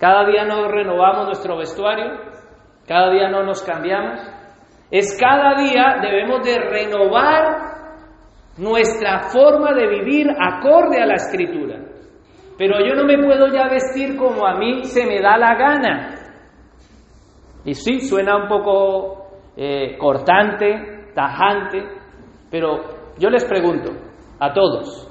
cada 0.00 0.26
día 0.26 0.44
no 0.44 0.66
renovamos 0.66 1.26
nuestro 1.26 1.56
vestuario, 1.56 2.18
cada 2.88 3.12
día 3.12 3.28
no 3.28 3.44
nos 3.44 3.62
cambiamos. 3.62 4.18
Es 4.90 5.16
cada 5.16 5.54
día 5.62 5.98
debemos 6.02 6.44
de 6.44 6.58
renovar 6.58 7.74
nuestra 8.58 9.28
forma 9.30 9.72
de 9.72 9.86
vivir 9.88 10.28
acorde 10.30 11.00
a 11.00 11.06
la 11.06 11.14
escritura. 11.14 11.80
Pero 12.56 12.78
yo 12.86 12.94
no 12.94 13.04
me 13.04 13.18
puedo 13.18 13.48
ya 13.48 13.68
vestir 13.68 14.16
como 14.16 14.46
a 14.46 14.54
mí 14.54 14.84
se 14.84 15.04
me 15.06 15.20
da 15.20 15.36
la 15.36 15.54
gana. 15.56 16.14
Y 17.64 17.74
sí, 17.74 18.00
suena 18.00 18.36
un 18.36 18.48
poco 18.48 19.26
eh, 19.56 19.96
cortante, 19.98 21.10
tajante, 21.14 21.82
pero 22.50 22.80
yo 23.18 23.30
les 23.30 23.44
pregunto 23.44 23.90
a 24.38 24.52
todos, 24.52 25.10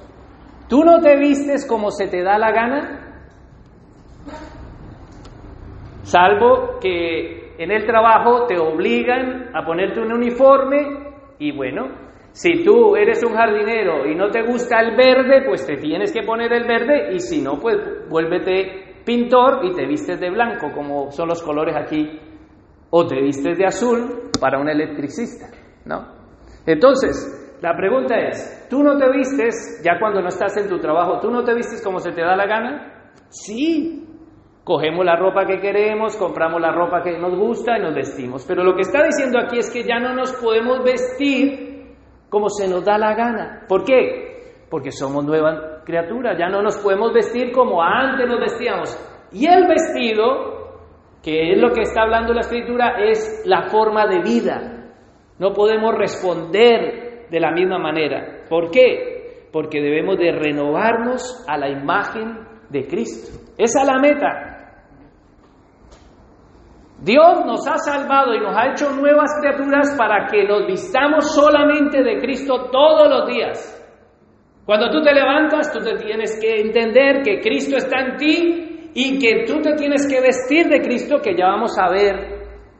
¿tú 0.69 0.83
no 0.83 0.99
te 0.99 1.17
vistes 1.17 1.67
como 1.67 1.89
se 1.89 2.07
te 2.07 2.21
da 2.23 2.37
la 2.37 2.51
gana? 2.51 2.99
Salvo 6.03 6.79
que 6.79 7.55
en 7.57 7.71
el 7.71 7.85
trabajo 7.85 8.45
te 8.45 8.57
obligan 8.57 9.55
a 9.55 9.65
ponerte 9.65 9.99
un 9.99 10.13
uniforme 10.13 11.13
y 11.39 11.51
bueno, 11.51 12.02
si 12.33 12.63
tú 12.63 12.95
eres 12.95 13.23
un 13.23 13.35
jardinero 13.35 14.07
y 14.07 14.15
no 14.15 14.29
te 14.29 14.41
gusta 14.41 14.81
el 14.81 14.95
verde, 14.95 15.43
pues 15.45 15.67
te 15.67 15.77
tienes 15.77 16.11
que 16.11 16.23
poner 16.23 16.51
el 16.51 16.67
verde 16.67 17.13
y 17.13 17.19
si 17.19 17.41
no, 17.41 17.59
pues 17.59 17.77
vuélvete 18.09 19.03
pintor 19.05 19.63
y 19.63 19.73
te 19.73 19.85
vistes 19.85 20.19
de 20.19 20.31
blanco, 20.31 20.71
como 20.73 21.11
son 21.11 21.29
los 21.29 21.43
colores 21.43 21.75
aquí, 21.75 22.19
o 22.89 23.05
te 23.05 23.21
vistes 23.21 23.55
de 23.55 23.65
azul 23.65 24.31
para 24.41 24.59
un 24.59 24.67
electricista, 24.67 25.45
¿no? 25.85 26.07
Entonces, 26.65 27.57
la 27.61 27.77
pregunta 27.77 28.15
es, 28.17 28.67
¿tú 28.67 28.81
no 28.81 28.97
te 28.97 29.11
vistes, 29.11 29.81
ya 29.85 29.99
cuando 29.99 30.19
no 30.19 30.29
estás 30.29 30.57
en 30.57 30.67
tu 30.67 30.79
trabajo, 30.79 31.19
tú 31.19 31.29
no 31.29 31.43
te 31.43 31.53
vistes 31.53 31.83
como 31.83 31.99
se 31.99 32.13
te 32.13 32.21
da 32.21 32.35
la 32.35 32.47
gana? 32.47 33.11
Sí, 33.29 34.07
cogemos 34.63 35.05
la 35.05 35.17
ropa 35.17 35.45
que 35.45 35.59
queremos, 35.59 36.17
compramos 36.17 36.59
la 36.59 36.71
ropa 36.71 37.03
que 37.03 37.15
nos 37.19 37.37
gusta 37.37 37.77
y 37.77 37.81
nos 37.81 37.93
vestimos. 37.93 38.43
Pero 38.47 38.63
lo 38.63 38.73
que 38.73 38.81
está 38.81 39.03
diciendo 39.03 39.37
aquí 39.39 39.59
es 39.59 39.71
que 39.71 39.83
ya 39.83 39.99
no 39.99 40.15
nos 40.15 40.33
podemos 40.33 40.83
vestir 40.83 41.72
como 42.33 42.49
se 42.49 42.67
nos 42.67 42.83
da 42.83 42.97
la 42.97 43.13
gana. 43.13 43.61
¿Por 43.69 43.83
qué? 43.83 44.65
Porque 44.67 44.89
somos 44.89 45.23
nuevas 45.23 45.83
criaturas, 45.85 46.35
ya 46.35 46.49
no 46.49 46.63
nos 46.63 46.79
podemos 46.79 47.13
vestir 47.13 47.51
como 47.51 47.79
antes 47.79 48.27
nos 48.27 48.39
vestíamos. 48.39 49.29
Y 49.31 49.45
el 49.45 49.67
vestido, 49.67 50.79
que 51.21 51.51
es 51.51 51.61
lo 51.61 51.69
que 51.71 51.81
está 51.81 52.01
hablando 52.01 52.33
la 52.33 52.39
escritura, 52.39 52.95
es 53.07 53.43
la 53.45 53.69
forma 53.69 54.07
de 54.07 54.21
vida. 54.21 54.93
No 55.37 55.53
podemos 55.53 55.93
responder 55.93 57.27
de 57.29 57.39
la 57.39 57.51
misma 57.51 57.77
manera. 57.77 58.45
¿Por 58.49 58.71
qué? 58.71 59.47
Porque 59.51 59.79
debemos 59.79 60.17
de 60.17 60.31
renovarnos 60.31 61.45
a 61.47 61.55
la 61.55 61.69
imagen 61.69 62.39
de 62.71 62.87
Cristo. 62.87 63.53
Esa 63.59 63.81
es 63.81 63.87
la 63.87 63.99
meta. 63.99 64.52
Dios 67.03 67.45
nos 67.45 67.67
ha 67.67 67.77
salvado 67.77 68.33
y 68.33 68.39
nos 68.39 68.55
ha 68.55 68.71
hecho 68.71 68.89
nuevas 68.91 69.29
criaturas 69.41 69.93
para 69.97 70.25
que 70.27 70.45
nos 70.45 70.65
vistamos 70.65 71.35
solamente 71.35 72.01
de 72.01 72.17
Cristo 72.19 72.69
todos 72.71 73.09
los 73.09 73.27
días. 73.27 73.79
Cuando 74.65 74.89
tú 74.89 75.01
te 75.01 75.13
levantas, 75.13 75.69
tú 75.73 75.79
te 75.79 75.97
tienes 75.97 76.39
que 76.39 76.61
entender 76.61 77.21
que 77.21 77.41
Cristo 77.41 77.75
está 77.75 77.99
en 77.99 78.15
ti 78.15 78.91
y 78.93 79.19
que 79.19 79.43
tú 79.45 79.59
te 79.59 79.73
tienes 79.73 80.07
que 80.07 80.21
vestir 80.21 80.67
de 80.69 80.79
Cristo, 80.79 81.17
que 81.21 81.35
ya 81.35 81.47
vamos 81.47 81.77
a 81.77 81.89
ver 81.89 82.15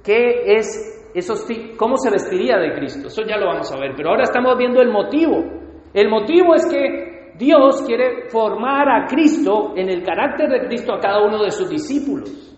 qué 0.01 0.43
es 0.45 1.11
esos 1.13 1.45
cómo 1.77 1.97
se 1.97 2.09
vestiría 2.09 2.57
de 2.59 2.75
Cristo. 2.75 3.07
Eso 3.07 3.23
ya 3.27 3.35
lo 3.35 3.47
vamos 3.47 3.69
a 3.73 3.77
ver, 3.77 3.91
pero 3.97 4.11
ahora 4.11 4.23
estamos 4.23 4.57
viendo 4.57 4.81
el 4.81 4.89
motivo. 4.89 5.43
El 5.93 6.09
motivo 6.09 6.55
es 6.55 6.65
que 6.65 7.33
Dios 7.37 7.83
quiere 7.85 8.29
formar 8.29 8.87
a 8.87 9.05
Cristo 9.05 9.73
en 9.75 9.89
el 9.89 10.01
carácter 10.01 10.49
de 10.49 10.67
Cristo 10.67 10.93
a 10.93 10.99
cada 10.99 11.21
uno 11.21 11.43
de 11.43 11.51
sus 11.51 11.69
discípulos. 11.69 12.52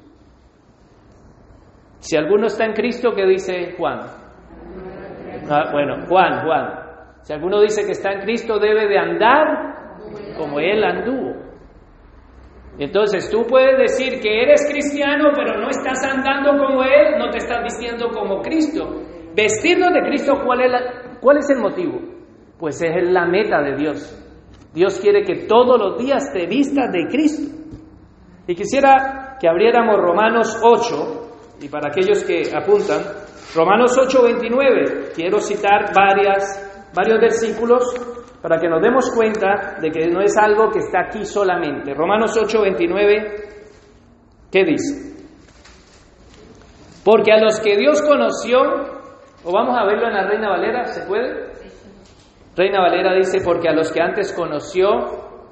Si 2.06 2.15
alguno 2.15 2.46
está 2.46 2.65
en 2.65 2.74
Cristo, 2.74 3.13
¿qué 3.15 3.26
dice 3.26 3.74
Juan? 3.80 4.00
Ah, 5.50 5.72
bueno, 5.72 6.06
Juan, 6.08 6.46
Juan. 6.46 6.70
Si 7.22 7.34
alguno 7.34 7.60
dice 7.62 7.84
que 7.84 7.94
está 7.94 8.12
en 8.12 8.22
Cristo, 8.22 8.60
debe 8.60 8.88
de 8.88 8.96
andar 8.96 9.98
como 10.38 10.60
Él 10.60 10.84
anduvo. 10.84 11.34
Entonces 12.78 13.28
tú 13.32 13.48
puedes 13.50 13.80
decir 13.80 14.22
que 14.22 14.44
eres 14.44 14.70
cristiano, 14.72 15.32
pero 15.36 15.60
no 15.60 15.68
estás 15.68 16.04
andando 16.04 16.63
como 16.63 16.84
Él, 16.84 17.18
no 17.18 17.32
te 17.32 17.39
estás 17.39 17.63
vistiendo 17.63 18.10
como 18.10 18.39
Cristo. 18.44 19.02
Vestirnos 19.36 19.91
de 19.91 20.02
Cristo, 20.04 20.34
¿cuál 20.46 20.62
es, 20.62 20.72
¿cuál 21.20 21.38
es 21.38 21.50
el 21.50 21.58
motivo? 21.58 22.02
Pues 22.60 22.80
es 22.84 23.10
la 23.10 23.26
meta 23.26 23.63
de 23.63 23.78
Dios. 23.78 24.22
Dios 24.76 25.00
quiere 25.00 25.24
que 25.24 25.48
todos 25.48 25.80
los 25.80 25.98
días 25.98 26.32
te 26.32 26.46
vistas 26.46 26.91
de 26.91 27.08
Cristo. 27.08 27.52
Y 28.46 28.54
quisiera 28.54 29.38
que 29.41 29.50
abriéramos 29.50 29.98
Romanos 29.98 30.56
8, 30.62 31.25
y 31.62 31.70
para 31.70 31.89
aquellos 31.89 32.24
que 32.24 32.52
apuntan, 32.56 33.02
Romanos 33.56 33.98
8:29, 33.98 35.13
quiero 35.15 35.39
citar 35.39 35.94
varios 35.94 37.20
versículos 37.20 37.84
para 38.41 38.60
que 38.60 38.68
nos 38.68 38.82
demos 38.82 39.12
cuenta 39.15 39.78
de 39.82 39.89
que 39.89 40.08
no 40.08 40.22
es 40.22 40.38
algo 40.38 40.70
que 40.70 40.80
está 40.80 41.06
aquí 41.08 41.26
solamente. 41.26 41.94
Romanos 41.94 42.38
8:29, 42.38 44.50
¿qué 44.52 44.63
dice? 44.63 45.15
Porque 47.04 47.32
a 47.32 47.39
los 47.39 47.60
que 47.60 47.78
Dios 47.78 48.02
conoció, 48.02 48.60
o 49.44 49.52
vamos 49.52 49.78
a 49.78 49.86
verlo 49.86 50.08
en 50.08 50.13
la 50.13 50.28
Reina 50.28 50.50
Valera, 50.50 50.86
¿se 50.86 51.06
puede? 51.06 51.54
Reina 52.56 52.82
Valera 52.82 53.13
dice, 53.13 53.39
porque 53.44 53.70
a 53.70 53.74
los 53.74 53.91
que 53.91 54.02
antes 54.02 54.34
conoció, 54.34 54.88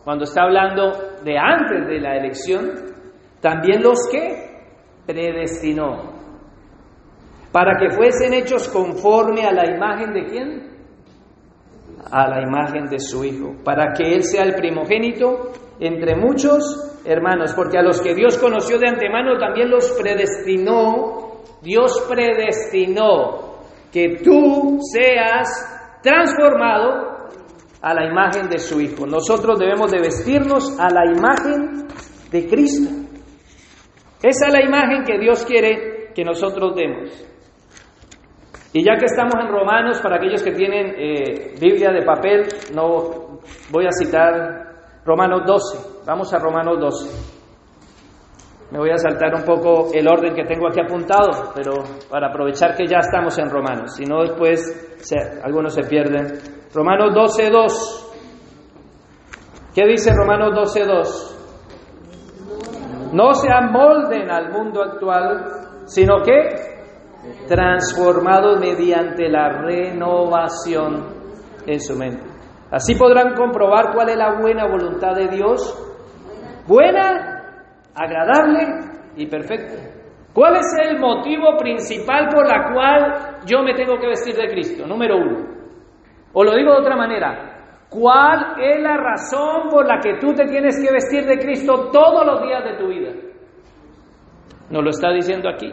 cuando 0.03 0.23
está 0.23 0.43
hablando 0.43 0.91
de 1.23 1.37
antes 1.37 1.87
de 1.87 1.99
la 1.99 2.17
elección, 2.17 2.71
también 3.41 3.83
los 3.83 3.99
que 4.11 4.52
predestinó 5.05 6.23
para 7.53 7.77
que 7.77 7.91
fuesen 7.91 8.33
hechos 8.33 8.67
conforme 8.67 9.45
a 9.45 9.51
la 9.51 9.69
imagen 9.69 10.11
de 10.11 10.25
quién? 10.25 10.73
A 12.11 12.27
la 12.27 12.41
imagen 12.41 12.89
de 12.89 12.99
su 12.99 13.23
Hijo, 13.23 13.53
para 13.63 13.93
que 13.93 14.15
Él 14.15 14.23
sea 14.23 14.43
el 14.43 14.55
primogénito 14.55 15.51
entre 15.79 16.15
muchos 16.15 16.99
hermanos, 17.05 17.53
porque 17.53 17.77
a 17.77 17.83
los 17.83 18.01
que 18.01 18.15
Dios 18.15 18.39
conoció 18.39 18.79
de 18.79 18.87
antemano 18.87 19.37
también 19.37 19.69
los 19.69 19.91
predestinó, 19.91 21.43
Dios 21.61 22.05
predestinó 22.09 23.59
que 23.91 24.21
tú 24.23 24.79
seas 24.81 25.99
transformado 26.01 27.29
a 27.81 27.93
la 27.93 28.05
imagen 28.05 28.49
de 28.49 28.57
su 28.57 28.81
Hijo. 28.81 29.05
Nosotros 29.05 29.59
debemos 29.59 29.91
de 29.91 29.99
vestirnos 29.99 30.79
a 30.79 30.89
la 30.89 31.05
imagen 31.05 31.87
de 32.31 32.47
Cristo. 32.47 33.02
Esa 34.23 34.47
es 34.47 34.53
la 34.53 34.63
imagen 34.63 35.03
que 35.03 35.19
Dios 35.19 35.45
quiere 35.45 36.13
que 36.15 36.23
nosotros 36.23 36.73
demos. 36.75 37.09
Y 38.71 38.83
ya 38.83 38.95
que 38.97 39.05
estamos 39.05 39.35
en 39.35 39.49
Romanos, 39.49 39.99
para 40.01 40.15
aquellos 40.15 40.41
que 40.41 40.51
tienen 40.51 40.95
eh, 40.97 41.55
Biblia 41.59 41.91
de 41.91 42.03
papel, 42.03 42.47
no 42.73 43.41
voy 43.69 43.85
a 43.85 43.91
citar 43.91 45.01
Romanos 45.03 45.41
12. 45.45 46.05
Vamos 46.07 46.33
a 46.33 46.39
Romanos 46.39 46.79
12. 46.79 47.33
Me 48.71 48.79
voy 48.79 48.91
a 48.91 48.97
saltar 48.97 49.35
un 49.35 49.43
poco 49.43 49.93
el 49.93 50.07
orden 50.07 50.33
que 50.33 50.45
tengo 50.45 50.67
aquí 50.69 50.79
apuntado, 50.79 51.51
pero 51.53 51.73
para 52.09 52.29
aprovechar 52.29 52.75
que 52.75 52.87
ya 52.87 52.99
estamos 52.99 53.37
en 53.37 53.49
Romanos, 53.49 53.95
si 53.95 54.05
no 54.05 54.21
después 54.21 54.97
algunos 55.43 55.75
se 55.75 55.83
pierden. 55.83 56.39
Romanos 56.73 57.13
12, 57.13 57.49
2. 57.51 58.15
¿Qué 59.75 59.85
dice 59.85 60.11
Romanos 60.15 60.55
12, 60.55 60.85
2? 60.85 61.32
No 63.13 63.33
se 63.35 63.51
amolden 63.51 64.29
al 64.29 64.51
mundo 64.51 64.81
actual, 64.81 65.45
sino 65.85 66.21
que 66.23 66.49
transformados 67.47 68.59
mediante 68.59 69.29
la 69.29 69.49
renovación 69.61 71.05
en 71.65 71.79
su 71.79 71.95
mente. 71.95 72.25
Así 72.71 72.95
podrán 72.95 73.35
comprobar 73.35 73.93
cuál 73.93 74.09
es 74.09 74.17
la 74.17 74.39
buena 74.41 74.67
voluntad 74.67 75.15
de 75.15 75.27
Dios, 75.27 75.61
buena, 76.67 77.61
agradable 77.93 78.91
y 79.15 79.27
perfecta. 79.27 79.93
¿Cuál 80.33 80.55
es 80.55 80.65
el 80.83 80.99
motivo 80.99 81.55
principal 81.57 82.27
por 82.33 82.47
la 82.47 82.73
cual 82.73 83.45
yo 83.45 83.61
me 83.61 83.75
tengo 83.75 83.99
que 83.99 84.07
vestir 84.07 84.35
de 84.35 84.47
Cristo? 84.47 84.87
Número 84.87 85.15
uno. 85.17 85.53
O 86.33 86.43
lo 86.43 86.55
digo 86.55 86.71
de 86.71 86.79
otra 86.79 86.95
manera, 86.95 87.52
¿cuál 87.93 88.55
es 88.59 88.81
la 88.81 88.97
razón 88.97 89.69
por 89.69 89.87
la 89.87 89.99
que 89.99 90.15
tú 90.19 90.33
te 90.33 90.45
tienes 90.45 90.81
que 90.83 90.91
vestir 90.91 91.25
de 91.25 91.37
Cristo 91.37 91.89
todos 91.91 92.25
los 92.25 92.41
días 92.41 92.63
de 92.63 92.77
tu 92.77 92.87
vida? 92.87 93.11
Nos 94.69 94.83
lo 94.83 94.89
está 94.89 95.11
diciendo 95.11 95.49
aquí 95.49 95.71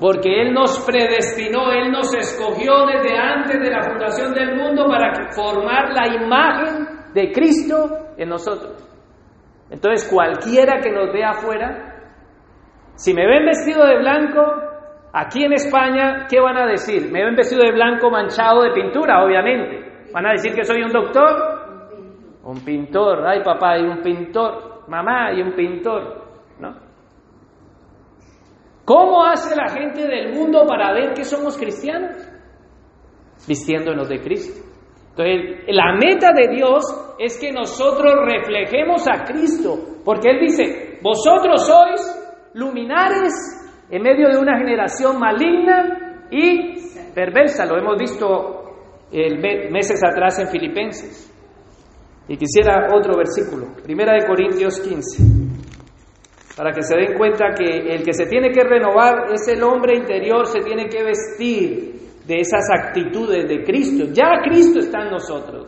porque 0.00 0.42
Él 0.42 0.52
nos 0.52 0.84
predestinó, 0.84 1.72
Él 1.72 1.90
nos 1.90 2.12
escogió 2.14 2.86
desde 2.86 3.16
antes 3.16 3.60
de 3.60 3.70
la 3.70 3.82
fundación 3.82 4.34
del 4.34 4.56
mundo 4.56 4.86
para 4.88 5.32
formar 5.32 5.92
la 5.94 6.06
imagen 6.14 6.86
de 7.14 7.32
Cristo 7.32 8.12
en 8.16 8.28
nosotros. 8.28 8.86
Entonces 9.70 10.08
cualquiera 10.12 10.80
que 10.80 10.90
nos 10.90 11.12
vea 11.12 11.30
afuera, 11.30 11.94
si 12.94 13.14
me 13.14 13.26
ven 13.26 13.46
vestido 13.46 13.86
de 13.86 13.98
blanco, 13.98 14.42
aquí 15.12 15.44
en 15.44 15.54
España, 15.54 16.26
¿qué 16.28 16.40
van 16.40 16.58
a 16.58 16.66
decir? 16.66 17.10
Me 17.10 17.24
ven 17.24 17.34
vestido 17.34 17.62
de 17.62 17.72
blanco 17.72 18.10
manchado 18.10 18.62
de 18.62 18.72
pintura, 18.72 19.24
obviamente. 19.24 19.85
¿Van 20.16 20.24
a 20.24 20.30
decir 20.30 20.54
que 20.54 20.64
soy 20.64 20.82
un 20.82 20.90
doctor? 20.90 22.40
Un 22.42 22.64
pintor, 22.64 23.26
ay 23.26 23.42
papá, 23.44 23.72
hay 23.72 23.82
un 23.82 24.00
pintor, 24.00 24.88
mamá, 24.88 25.26
hay 25.26 25.42
un 25.42 25.52
pintor, 25.52 26.24
¿no? 26.58 26.74
¿Cómo 28.86 29.22
hace 29.22 29.54
la 29.54 29.68
gente 29.68 30.08
del 30.08 30.32
mundo 30.32 30.64
para 30.66 30.94
ver 30.94 31.12
que 31.12 31.22
somos 31.22 31.58
cristianos? 31.58 32.16
Vistiéndonos 33.46 34.08
de 34.08 34.22
Cristo. 34.22 34.66
Entonces, 35.10 35.66
la 35.68 35.92
meta 35.92 36.32
de 36.32 36.48
Dios 36.48 36.82
es 37.18 37.38
que 37.38 37.52
nosotros 37.52 38.14
reflejemos 38.24 39.06
a 39.06 39.22
Cristo, 39.22 39.98
porque 40.02 40.30
Él 40.30 40.40
dice, 40.40 40.98
vosotros 41.02 41.66
sois 41.66 42.50
luminares 42.54 43.34
en 43.90 44.00
medio 44.00 44.30
de 44.30 44.38
una 44.38 44.56
generación 44.56 45.20
maligna 45.20 46.24
y 46.30 47.12
perversa. 47.14 47.66
Lo 47.66 47.76
hemos 47.76 47.98
visto 47.98 48.55
meses 49.70 50.00
atrás 50.04 50.38
en 50.38 50.48
Filipenses. 50.48 51.32
Y 52.28 52.36
quisiera 52.36 52.88
otro 52.92 53.16
versículo, 53.16 53.68
Primera 53.82 54.14
de 54.14 54.26
Corintios 54.26 54.80
15 54.80 55.46
para 56.56 56.72
que 56.72 56.82
se 56.82 56.96
den 56.96 57.18
cuenta 57.18 57.52
que 57.54 57.94
el 57.94 58.02
que 58.02 58.14
se 58.14 58.26
tiene 58.26 58.50
que 58.50 58.64
renovar 58.64 59.30
es 59.30 59.46
el 59.46 59.62
hombre 59.62 59.94
interior, 59.94 60.46
se 60.46 60.60
tiene 60.60 60.88
que 60.88 61.04
vestir 61.04 61.96
de 62.26 62.40
esas 62.40 62.64
actitudes 62.70 63.46
de 63.46 63.62
Cristo. 63.62 64.06
Ya 64.10 64.40
Cristo 64.42 64.78
está 64.78 65.02
en 65.02 65.10
nosotros. 65.10 65.66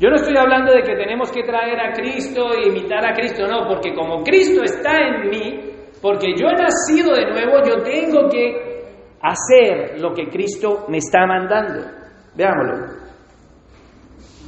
Yo 0.00 0.10
no 0.10 0.16
estoy 0.16 0.36
hablando 0.36 0.72
de 0.72 0.82
que 0.82 0.96
tenemos 0.96 1.30
que 1.30 1.44
traer 1.44 1.78
a 1.78 1.92
Cristo 1.92 2.52
e 2.52 2.68
imitar 2.68 3.06
a 3.06 3.14
Cristo, 3.14 3.46
no, 3.46 3.68
porque 3.68 3.94
como 3.94 4.24
Cristo 4.24 4.64
está 4.64 4.90
en 4.98 5.30
mí, 5.30 5.60
porque 6.02 6.34
yo 6.36 6.48
he 6.48 6.56
nacido 6.56 7.14
de 7.14 7.30
nuevo, 7.30 7.62
yo 7.64 7.80
tengo 7.84 8.28
que 8.28 8.82
hacer 9.20 10.00
lo 10.00 10.12
que 10.12 10.28
Cristo 10.28 10.86
me 10.88 10.98
está 10.98 11.24
mandando. 11.26 12.01
Veámoslo. 12.34 13.02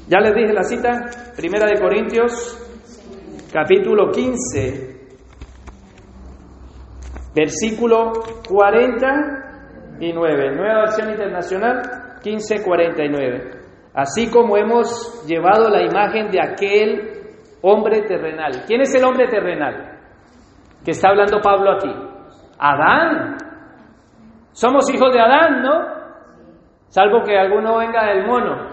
Ya 0.09 0.19
les 0.21 0.35
dije 0.35 0.53
la 0.53 0.65
cita, 0.65 0.91
Primera 1.37 1.67
de 1.67 1.81
Corintios, 1.81 2.59
capítulo 3.53 4.11
15, 4.11 4.95
Versículo 7.35 8.13
49, 8.49 10.55
nueva 10.55 10.81
versión 10.83 11.11
internacional 11.11 11.83
1549. 12.25 13.51
Así 13.93 14.31
como 14.31 14.57
hemos 14.57 15.25
llevado 15.27 15.69
la 15.69 15.83
imagen 15.83 16.31
de 16.31 16.41
aquel 16.41 17.11
hombre 17.63 18.03
terrenal. 18.03 18.63
¿Quién 18.67 18.83
es 18.83 18.95
el 18.95 19.03
hombre 19.05 19.27
terrenal? 19.27 19.99
Que 20.85 20.93
está 20.93 21.09
hablando 21.09 21.41
Pablo 21.41 21.73
aquí. 21.73 21.91
Adán. 22.59 23.37
Somos 24.53 24.89
hijos 24.95 25.13
de 25.13 25.21
Adán, 25.21 25.63
¿no? 25.63 26.04
Salvo 26.95 27.25
que 27.25 27.37
alguno 27.37 27.79
venga 27.79 28.05
del 28.05 28.25
mono. 28.25 28.69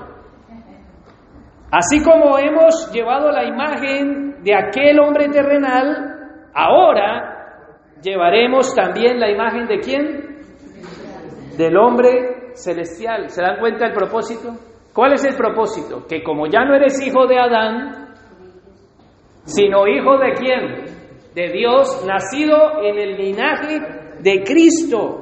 Así 1.72 2.04
como 2.04 2.38
hemos 2.38 2.92
llevado 2.94 3.32
la 3.32 3.46
imagen 3.46 4.44
de 4.44 4.54
aquel 4.54 5.00
hombre 5.00 5.28
terrenal, 5.30 6.52
ahora 6.54 7.64
llevaremos 8.00 8.76
también 8.76 9.20
la 9.20 9.32
imagen 9.32 9.66
de 9.66 9.80
quién? 9.80 10.38
Del 11.58 11.76
hombre 11.76 12.52
celestial. 12.54 13.28
¿Se 13.32 13.42
dan 13.42 13.58
cuenta 13.58 13.86
del 13.86 13.96
propósito? 13.96 14.52
¿Cuál 14.94 15.14
es 15.14 15.26
el 15.26 15.36
propósito? 15.36 16.06
Que 16.08 16.22
como 16.22 16.46
ya 16.46 16.64
no 16.64 16.76
eres 16.76 17.02
hijo 17.02 17.26
de 17.26 17.40
Adán, 17.40 18.14
sino 19.46 19.88
hijo 19.88 20.20
de 20.20 20.34
quién? 20.34 20.86
De 21.34 21.52
Dios, 21.54 22.06
nacido 22.06 22.84
en 22.84 23.00
el 23.00 23.18
linaje 23.18 23.80
de 24.20 24.44
Cristo. 24.44 25.21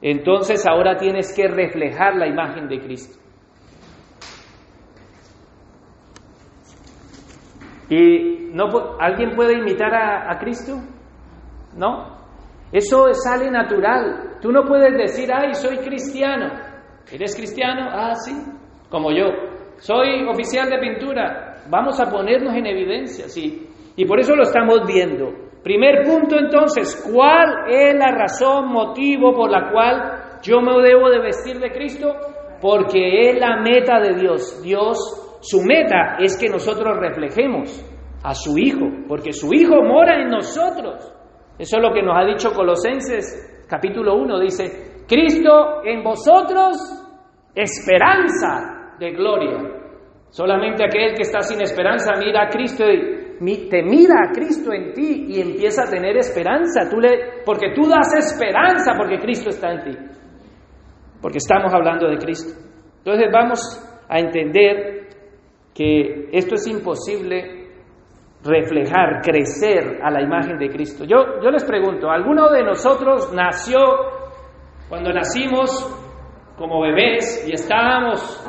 Entonces 0.00 0.66
ahora 0.66 0.96
tienes 0.96 1.34
que 1.34 1.48
reflejar 1.48 2.16
la 2.16 2.26
imagen 2.26 2.68
de 2.68 2.80
Cristo. 2.80 3.18
¿Y 7.90 8.50
no, 8.52 8.66
alguien 9.00 9.34
puede 9.34 9.58
imitar 9.58 9.94
a, 9.94 10.30
a 10.32 10.38
Cristo? 10.38 10.80
¿no? 11.78 12.18
Eso 12.72 13.12
sale 13.14 13.50
natural. 13.50 14.36
Tú 14.42 14.52
no 14.52 14.64
puedes 14.64 14.92
decir, 14.96 15.30
ay, 15.32 15.54
soy 15.54 15.78
cristiano. 15.78 16.52
¿Eres 17.10 17.34
cristiano? 17.34 17.88
Ah, 17.90 18.14
sí, 18.14 18.32
como 18.90 19.10
yo. 19.10 19.26
Soy 19.78 20.26
oficial 20.28 20.68
de 20.68 20.78
pintura. 20.78 21.62
Vamos 21.70 21.98
a 22.00 22.10
ponernos 22.10 22.54
en 22.54 22.66
evidencia, 22.66 23.28
sí. 23.28 23.68
Y 23.96 24.04
por 24.04 24.20
eso 24.20 24.34
lo 24.34 24.42
estamos 24.42 24.80
viendo. 24.86 25.47
Primer 25.68 26.02
punto 26.02 26.38
entonces, 26.38 26.96
¿cuál 27.12 27.68
es 27.68 27.94
la 27.94 28.10
razón, 28.10 28.72
motivo 28.72 29.34
por 29.34 29.50
la 29.50 29.70
cual 29.70 30.40
yo 30.40 30.62
me 30.62 30.72
debo 30.82 31.10
de 31.10 31.20
vestir 31.20 31.58
de 31.60 31.70
Cristo? 31.70 32.10
Porque 32.58 33.28
es 33.28 33.38
la 33.38 33.60
meta 33.60 34.00
de 34.00 34.14
Dios. 34.18 34.62
Dios, 34.62 34.96
su 35.42 35.60
meta 35.60 36.16
es 36.20 36.38
que 36.40 36.48
nosotros 36.48 36.96
reflejemos 36.96 37.84
a 38.24 38.32
su 38.32 38.56
Hijo, 38.56 38.86
porque 39.06 39.34
su 39.34 39.52
Hijo 39.52 39.82
mora 39.82 40.22
en 40.22 40.30
nosotros. 40.30 41.12
Eso 41.58 41.76
es 41.76 41.82
lo 41.82 41.92
que 41.92 42.02
nos 42.02 42.16
ha 42.16 42.24
dicho 42.24 42.54
Colosenses 42.54 43.66
capítulo 43.68 44.14
1. 44.14 44.40
Dice, 44.40 45.04
Cristo 45.06 45.84
en 45.84 46.02
vosotros, 46.02 46.78
esperanza 47.54 48.94
de 48.98 49.10
gloria. 49.10 49.58
Solamente 50.30 50.82
aquel 50.82 51.12
que 51.14 51.24
está 51.24 51.40
sin 51.40 51.60
esperanza 51.60 52.12
mira 52.18 52.44
a 52.44 52.48
Cristo 52.48 52.84
y 52.90 53.17
te 53.38 53.82
mira 53.82 54.14
a 54.28 54.32
Cristo 54.32 54.72
en 54.72 54.92
ti 54.92 55.26
y 55.28 55.40
empieza 55.40 55.84
a 55.84 55.90
tener 55.90 56.16
esperanza. 56.16 56.88
Tú 56.90 57.00
le, 57.00 57.42
porque 57.44 57.72
tú 57.74 57.88
das 57.88 58.14
esperanza 58.14 58.94
porque 58.96 59.18
Cristo 59.18 59.50
está 59.50 59.72
en 59.72 59.84
ti. 59.84 59.98
Porque 61.20 61.38
estamos 61.38 61.72
hablando 61.72 62.08
de 62.08 62.16
Cristo. 62.18 62.58
Entonces 62.98 63.28
vamos 63.32 63.60
a 64.08 64.18
entender 64.18 65.08
que 65.74 66.28
esto 66.32 66.54
es 66.56 66.66
imposible 66.66 67.58
reflejar, 68.44 69.20
crecer 69.22 70.00
a 70.02 70.10
la 70.10 70.22
imagen 70.22 70.58
de 70.58 70.68
Cristo. 70.68 71.04
Yo, 71.04 71.40
yo 71.42 71.50
les 71.50 71.64
pregunto, 71.64 72.10
¿alguno 72.10 72.50
de 72.50 72.62
nosotros 72.62 73.32
nació 73.32 73.78
cuando 74.88 75.12
nacimos 75.12 75.70
como 76.56 76.80
bebés 76.80 77.46
y 77.48 77.52
estábamos, 77.52 78.44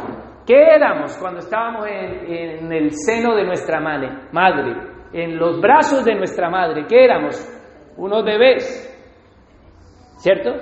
¿qué 0.50 0.64
éramos 0.64 1.16
cuando 1.20 1.42
estábamos 1.42 1.86
en, 1.88 2.74
el 2.74 2.92
seno 2.92 3.36
de 3.36 3.46
nuestra 3.46 3.80
madre, 3.80 4.10
madre, 4.32 4.74
en 5.14 5.38
los 5.38 5.62
brazos 5.62 6.04
de 6.04 6.16
nuestra 6.16 6.50
madre? 6.50 6.88
¿Qué 6.90 7.06
éramos? 7.06 7.36
Unos 7.98 8.26
bebés, 8.26 8.66
¿cierto? 10.18 10.56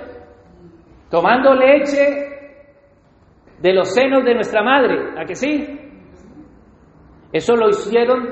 Tomando 1.10 1.54
leche 1.54 2.04
de 3.58 3.72
los 3.72 3.94
senos 3.94 4.26
de 4.26 4.34
nuestra 4.34 4.62
madre, 4.62 5.18
¿a 5.18 5.24
que 5.24 5.34
sí? 5.34 5.80
Eso 7.32 7.56
lo 7.56 7.70
hicieron 7.70 8.28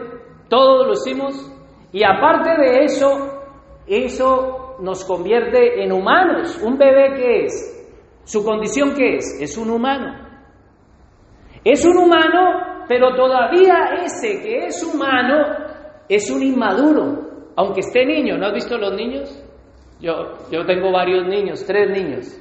todos 0.51 0.87
lo 0.87 0.93
hicimos 0.93 1.53
y 1.91 2.05
aparte 2.05 2.51
de 2.51 2.85
eso, 2.85 3.41
eso 3.87 4.77
nos 4.81 5.07
convierte 5.07 5.83
en 5.83 5.91
humanos. 5.91 6.61
¿Un 6.63 6.77
bebé 6.77 7.15
qué 7.17 7.45
es? 7.45 7.89
¿Su 8.25 8.45
condición 8.45 8.93
qué 8.95 9.17
es? 9.17 9.41
Es 9.41 9.57
un 9.57 9.71
humano. 9.71 10.26
Es 11.67 11.85
un 11.85 11.97
humano, 11.97 12.85
pero 12.87 13.17
todavía 13.17 13.97
ese 14.05 14.41
que 14.41 14.67
es 14.67 14.85
humano 14.85 15.35
es 16.09 16.31
un 16.31 16.41
inmaduro, 16.41 17.51
aunque 17.57 17.81
esté 17.81 18.07
niño. 18.07 18.39
¿No 18.39 18.47
has 18.47 18.55
visto 18.55 18.79
los 18.79 18.95
niños? 18.95 19.45
Yo, 20.01 20.13
yo 20.53 20.65
tengo 20.65 20.93
varios 20.93 21.27
niños, 21.27 21.67
tres 21.67 21.91
niños, 21.91 22.41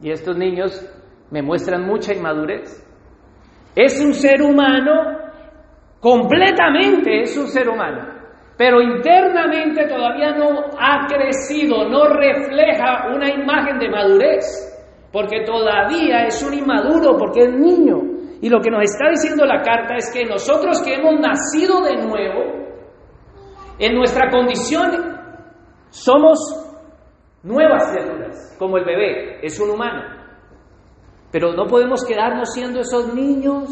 y 0.00 0.10
estos 0.10 0.38
niños 0.38 0.72
me 1.30 1.42
muestran 1.42 1.86
mucha 1.86 2.14
inmadurez. 2.14 2.82
Es 3.76 4.00
un 4.00 4.14
ser 4.14 4.40
humano, 4.40 5.18
completamente 6.00 7.24
es 7.24 7.36
un 7.36 7.48
ser 7.48 7.68
humano, 7.68 8.08
pero 8.56 8.80
internamente 8.80 9.86
todavía 9.86 10.34
no 10.34 10.48
ha 10.78 11.06
crecido, 11.08 11.90
no 11.90 12.06
refleja 12.06 13.08
una 13.14 13.28
imagen 13.28 13.78
de 13.78 13.90
madurez, 13.90 15.10
porque 15.12 15.44
todavía 15.44 16.24
es 16.24 16.42
un 16.42 16.54
inmaduro, 16.54 17.18
porque 17.18 17.42
es 17.42 17.52
niño. 17.52 18.11
Y 18.42 18.48
lo 18.48 18.60
que 18.60 18.72
nos 18.72 18.82
está 18.82 19.08
diciendo 19.08 19.46
la 19.46 19.62
carta 19.62 19.94
es 19.94 20.10
que 20.12 20.24
nosotros 20.24 20.82
que 20.82 20.94
hemos 20.94 21.14
nacido 21.20 21.80
de 21.80 21.96
nuevo, 21.96 22.40
en 23.78 23.94
nuestra 23.94 24.28
condición 24.30 24.90
somos 25.90 26.40
nuevas 27.44 27.92
criaturas, 27.92 28.56
como 28.58 28.78
el 28.78 28.84
bebé, 28.84 29.46
es 29.46 29.60
un 29.60 29.70
humano. 29.70 30.02
Pero 31.30 31.52
no 31.52 31.66
podemos 31.66 32.04
quedarnos 32.04 32.52
siendo 32.52 32.80
esos 32.80 33.14
niños, 33.14 33.68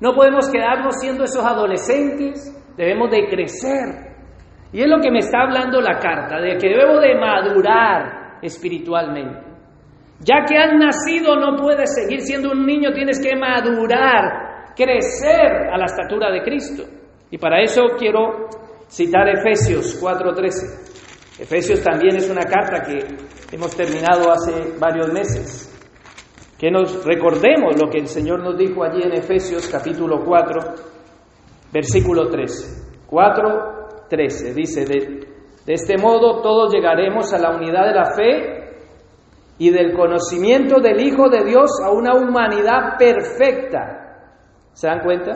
no 0.00 0.14
podemos 0.14 0.48
quedarnos 0.48 0.94
siendo 0.98 1.24
esos 1.24 1.44
adolescentes, 1.44 2.50
debemos 2.78 3.10
de 3.10 3.28
crecer. 3.28 4.16
Y 4.72 4.80
es 4.80 4.88
lo 4.88 5.00
que 5.00 5.10
me 5.10 5.18
está 5.18 5.42
hablando 5.42 5.82
la 5.82 5.98
carta, 5.98 6.40
de 6.40 6.56
que 6.56 6.68
debemos 6.68 7.02
de 7.02 7.14
madurar 7.14 8.38
espiritualmente. 8.40 9.47
Ya 10.20 10.44
que 10.44 10.56
has 10.56 10.72
nacido 10.74 11.36
no 11.36 11.56
puedes 11.56 11.94
seguir 11.94 12.20
siendo 12.22 12.50
un 12.50 12.66
niño, 12.66 12.92
tienes 12.92 13.20
que 13.20 13.36
madurar, 13.36 14.74
crecer 14.74 15.70
a 15.72 15.78
la 15.78 15.84
estatura 15.84 16.30
de 16.32 16.42
Cristo. 16.42 16.84
Y 17.30 17.38
para 17.38 17.62
eso 17.62 17.82
quiero 17.96 18.48
citar 18.88 19.28
Efesios 19.28 20.00
4:13. 20.02 21.40
Efesios 21.40 21.82
también 21.84 22.16
es 22.16 22.28
una 22.28 22.42
carta 22.42 22.82
que 22.82 22.98
hemos 23.54 23.76
terminado 23.76 24.30
hace 24.32 24.76
varios 24.78 25.12
meses. 25.12 25.64
Que 26.58 26.68
nos 26.68 27.04
recordemos 27.04 27.80
lo 27.80 27.88
que 27.88 27.98
el 27.98 28.08
Señor 28.08 28.42
nos 28.42 28.58
dijo 28.58 28.82
allí 28.82 29.00
en 29.04 29.12
Efesios 29.12 29.68
capítulo 29.68 30.24
4, 30.24 30.60
versículo 31.72 32.28
13. 32.28 33.06
4:13 33.08 34.52
dice, 34.52 34.84
de, 34.84 35.20
de 35.64 35.72
este 35.72 35.96
modo 35.96 36.42
todos 36.42 36.74
llegaremos 36.74 37.32
a 37.32 37.38
la 37.38 37.54
unidad 37.54 37.86
de 37.86 37.94
la 37.94 38.04
fe 38.16 38.57
y 39.58 39.70
del 39.70 39.92
conocimiento 39.92 40.80
del 40.80 41.00
Hijo 41.00 41.28
de 41.28 41.44
Dios 41.44 41.70
a 41.84 41.90
una 41.90 42.14
humanidad 42.14 42.96
perfecta. 42.96 44.16
¿Se 44.72 44.86
dan 44.86 45.00
cuenta? 45.00 45.32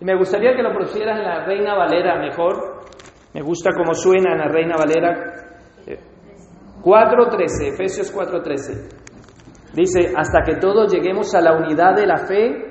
Y 0.00 0.04
me 0.04 0.16
gustaría 0.16 0.56
que 0.56 0.62
lo 0.62 0.72
pusieran 0.72 1.18
en 1.18 1.24
la 1.24 1.44
Reina 1.44 1.76
Valera 1.76 2.18
mejor. 2.18 2.80
Me 3.34 3.42
gusta 3.42 3.70
cómo 3.76 3.92
suena 3.92 4.32
en 4.32 4.38
la 4.38 4.48
Reina 4.48 4.76
Valera. 4.78 5.40
4.13, 6.82 7.74
Efesios 7.74 8.14
4.13. 8.16 9.74
Dice, 9.74 10.14
hasta 10.16 10.40
que 10.42 10.56
todos 10.56 10.90
lleguemos 10.90 11.34
a 11.34 11.42
la 11.42 11.52
unidad 11.52 11.94
de 11.94 12.06
la 12.06 12.16
fe, 12.16 12.70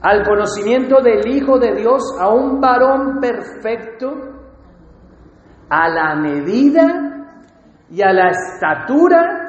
al 0.00 0.24
conocimiento 0.24 1.02
del 1.02 1.26
Hijo 1.28 1.58
de 1.58 1.74
Dios, 1.74 2.02
a 2.18 2.30
un 2.30 2.58
varón 2.60 3.20
perfecto, 3.20 4.10
a 5.68 5.88
la 5.90 6.14
medida 6.16 7.36
y 7.90 8.02
a 8.02 8.12
la 8.12 8.30
estatura 8.30 9.43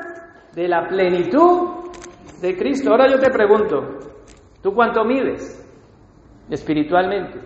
de 0.56 0.68
la 0.68 0.88
plenitud 0.88 1.92
de 2.42 2.58
Cristo. 2.58 2.92
Ahora 2.92 3.10
yo 3.10 3.20
te 3.20 3.30
pregunto, 3.30 4.00
¿tú 4.64 4.74
cuánto 4.74 5.04
mides 5.04 5.62
espiritualmente? 6.50 7.40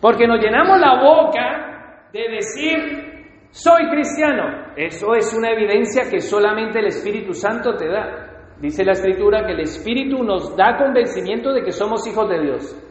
Porque 0.00 0.26
nos 0.26 0.40
llenamos 0.40 0.80
la 0.80 1.00
boca 1.00 2.08
de 2.12 2.28
decir, 2.28 3.46
soy 3.50 3.88
cristiano. 3.90 4.72
Eso 4.76 5.14
es 5.14 5.32
una 5.36 5.50
evidencia 5.50 6.10
que 6.10 6.20
solamente 6.20 6.80
el 6.80 6.86
Espíritu 6.86 7.32
Santo 7.34 7.76
te 7.76 7.88
da. 7.88 8.26
Dice 8.60 8.84
la 8.84 8.92
Escritura 8.92 9.46
que 9.46 9.52
el 9.52 9.60
Espíritu 9.60 10.22
nos 10.22 10.56
da 10.56 10.76
convencimiento 10.76 11.52
de 11.52 11.62
que 11.62 11.72
somos 11.72 12.06
hijos 12.06 12.28
de 12.28 12.42
Dios. 12.42 12.86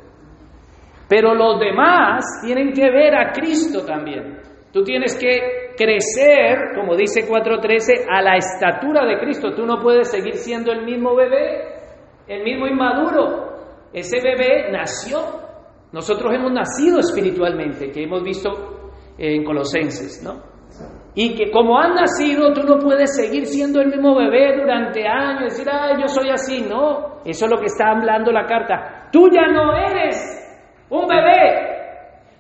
Pero 1.08 1.34
los 1.34 1.60
demás 1.60 2.24
tienen 2.46 2.72
que 2.72 2.90
ver 2.90 3.16
a 3.16 3.32
Cristo 3.32 3.86
también. 3.86 4.40
Tú 4.72 4.84
tienes 4.84 5.18
que 5.20 5.69
crecer, 5.80 6.76
como 6.76 6.98
dice 6.98 7.22
4.13, 7.22 8.06
a 8.10 8.22
la 8.22 8.36
estatura 8.36 9.06
de 9.06 9.18
Cristo. 9.18 9.54
Tú 9.56 9.66
no 9.66 9.80
puedes 9.80 10.12
seguir 10.12 10.36
siendo 10.36 10.74
el 10.74 10.84
mismo 10.84 11.16
bebé, 11.16 11.64
el 12.28 12.44
mismo 12.44 12.68
inmaduro. 12.68 13.48
Ese 13.94 14.18
bebé 14.22 14.70
nació. 14.72 15.20
Nosotros 15.94 16.34
hemos 16.34 16.52
nacido 16.52 17.00
espiritualmente, 17.00 17.92
que 17.92 18.04
hemos 18.04 18.22
visto 18.24 18.50
en 19.18 19.44
Colosenses, 19.46 20.22
¿no? 20.22 20.44
Y 21.16 21.34
que 21.36 21.50
como 21.50 21.80
han 21.80 21.96
nacido, 21.96 22.54
tú 22.54 22.62
no 22.64 22.78
puedes 22.78 23.16
seguir 23.16 23.46
siendo 23.46 23.82
el 23.82 23.88
mismo 23.88 24.16
bebé 24.16 24.58
durante 24.58 25.08
años, 25.08 25.54
decir, 25.54 25.68
ah, 25.72 25.98
yo 26.00 26.08
soy 26.08 26.30
así. 26.30 26.62
No, 26.70 27.22
eso 27.26 27.46
es 27.46 27.52
lo 27.52 27.58
que 27.58 27.66
está 27.68 27.92
hablando 27.92 28.32
la 28.32 28.46
carta. 28.46 29.08
Tú 29.12 29.30
ya 29.32 29.48
no 29.48 29.76
eres 29.76 30.18
un 30.90 31.08
bebé, 31.08 31.79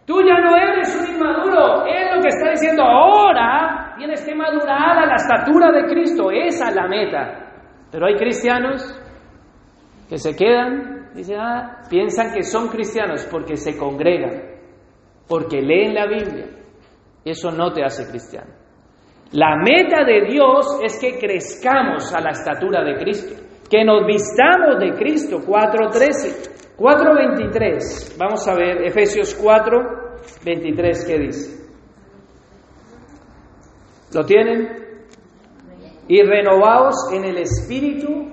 Tú 0.09 0.23
ya 0.23 0.39
no 0.39 0.57
eres 0.57 0.89
un 0.99 1.15
inmaduro. 1.15 1.85
Es 1.85 2.15
lo 2.15 2.19
que 2.19 2.29
está 2.29 2.49
diciendo 2.49 2.81
ahora. 2.81 3.93
Tienes 3.95 4.25
que 4.25 4.33
madurar 4.33 4.97
a 4.97 5.05
la 5.05 5.13
estatura 5.13 5.71
de 5.71 5.85
Cristo. 5.85 6.31
Esa 6.31 6.69
es 6.69 6.75
la 6.75 6.87
meta. 6.87 7.51
Pero 7.91 8.07
hay 8.07 8.15
cristianos 8.15 8.81
que 10.09 10.17
se 10.17 10.35
quedan, 10.35 11.11
ah, 11.37 11.83
piensan 11.87 12.33
que 12.33 12.41
son 12.41 12.69
cristianos 12.69 13.27
porque 13.29 13.55
se 13.55 13.77
congregan, 13.77 14.45
porque 15.27 15.61
leen 15.61 15.93
la 15.93 16.07
Biblia. 16.07 16.47
Eso 17.23 17.51
no 17.51 17.71
te 17.71 17.83
hace 17.83 18.09
cristiano. 18.09 18.51
La 19.33 19.57
meta 19.57 20.03
de 20.05 20.25
Dios 20.27 20.79
es 20.83 20.99
que 20.99 21.19
crezcamos 21.19 22.11
a 22.15 22.19
la 22.19 22.31
estatura 22.31 22.83
de 22.83 22.95
Cristo, 22.95 23.35
que 23.69 23.85
nos 23.85 24.07
vistamos 24.07 24.79
de 24.79 24.91
Cristo. 24.97 25.37
4.13. 25.45 26.58
4.23, 26.79 28.17
vamos 28.17 28.47
a 28.47 28.55
ver 28.55 28.87
Efesios 28.87 29.37
4.23, 29.37 31.05
¿qué 31.05 31.19
dice? 31.19 31.69
¿Lo 34.13 34.23
tienen? 34.23 34.69
Y 36.07 36.21
renovaos 36.21 36.95
en 37.13 37.25
el 37.25 37.37
espíritu 37.39 38.31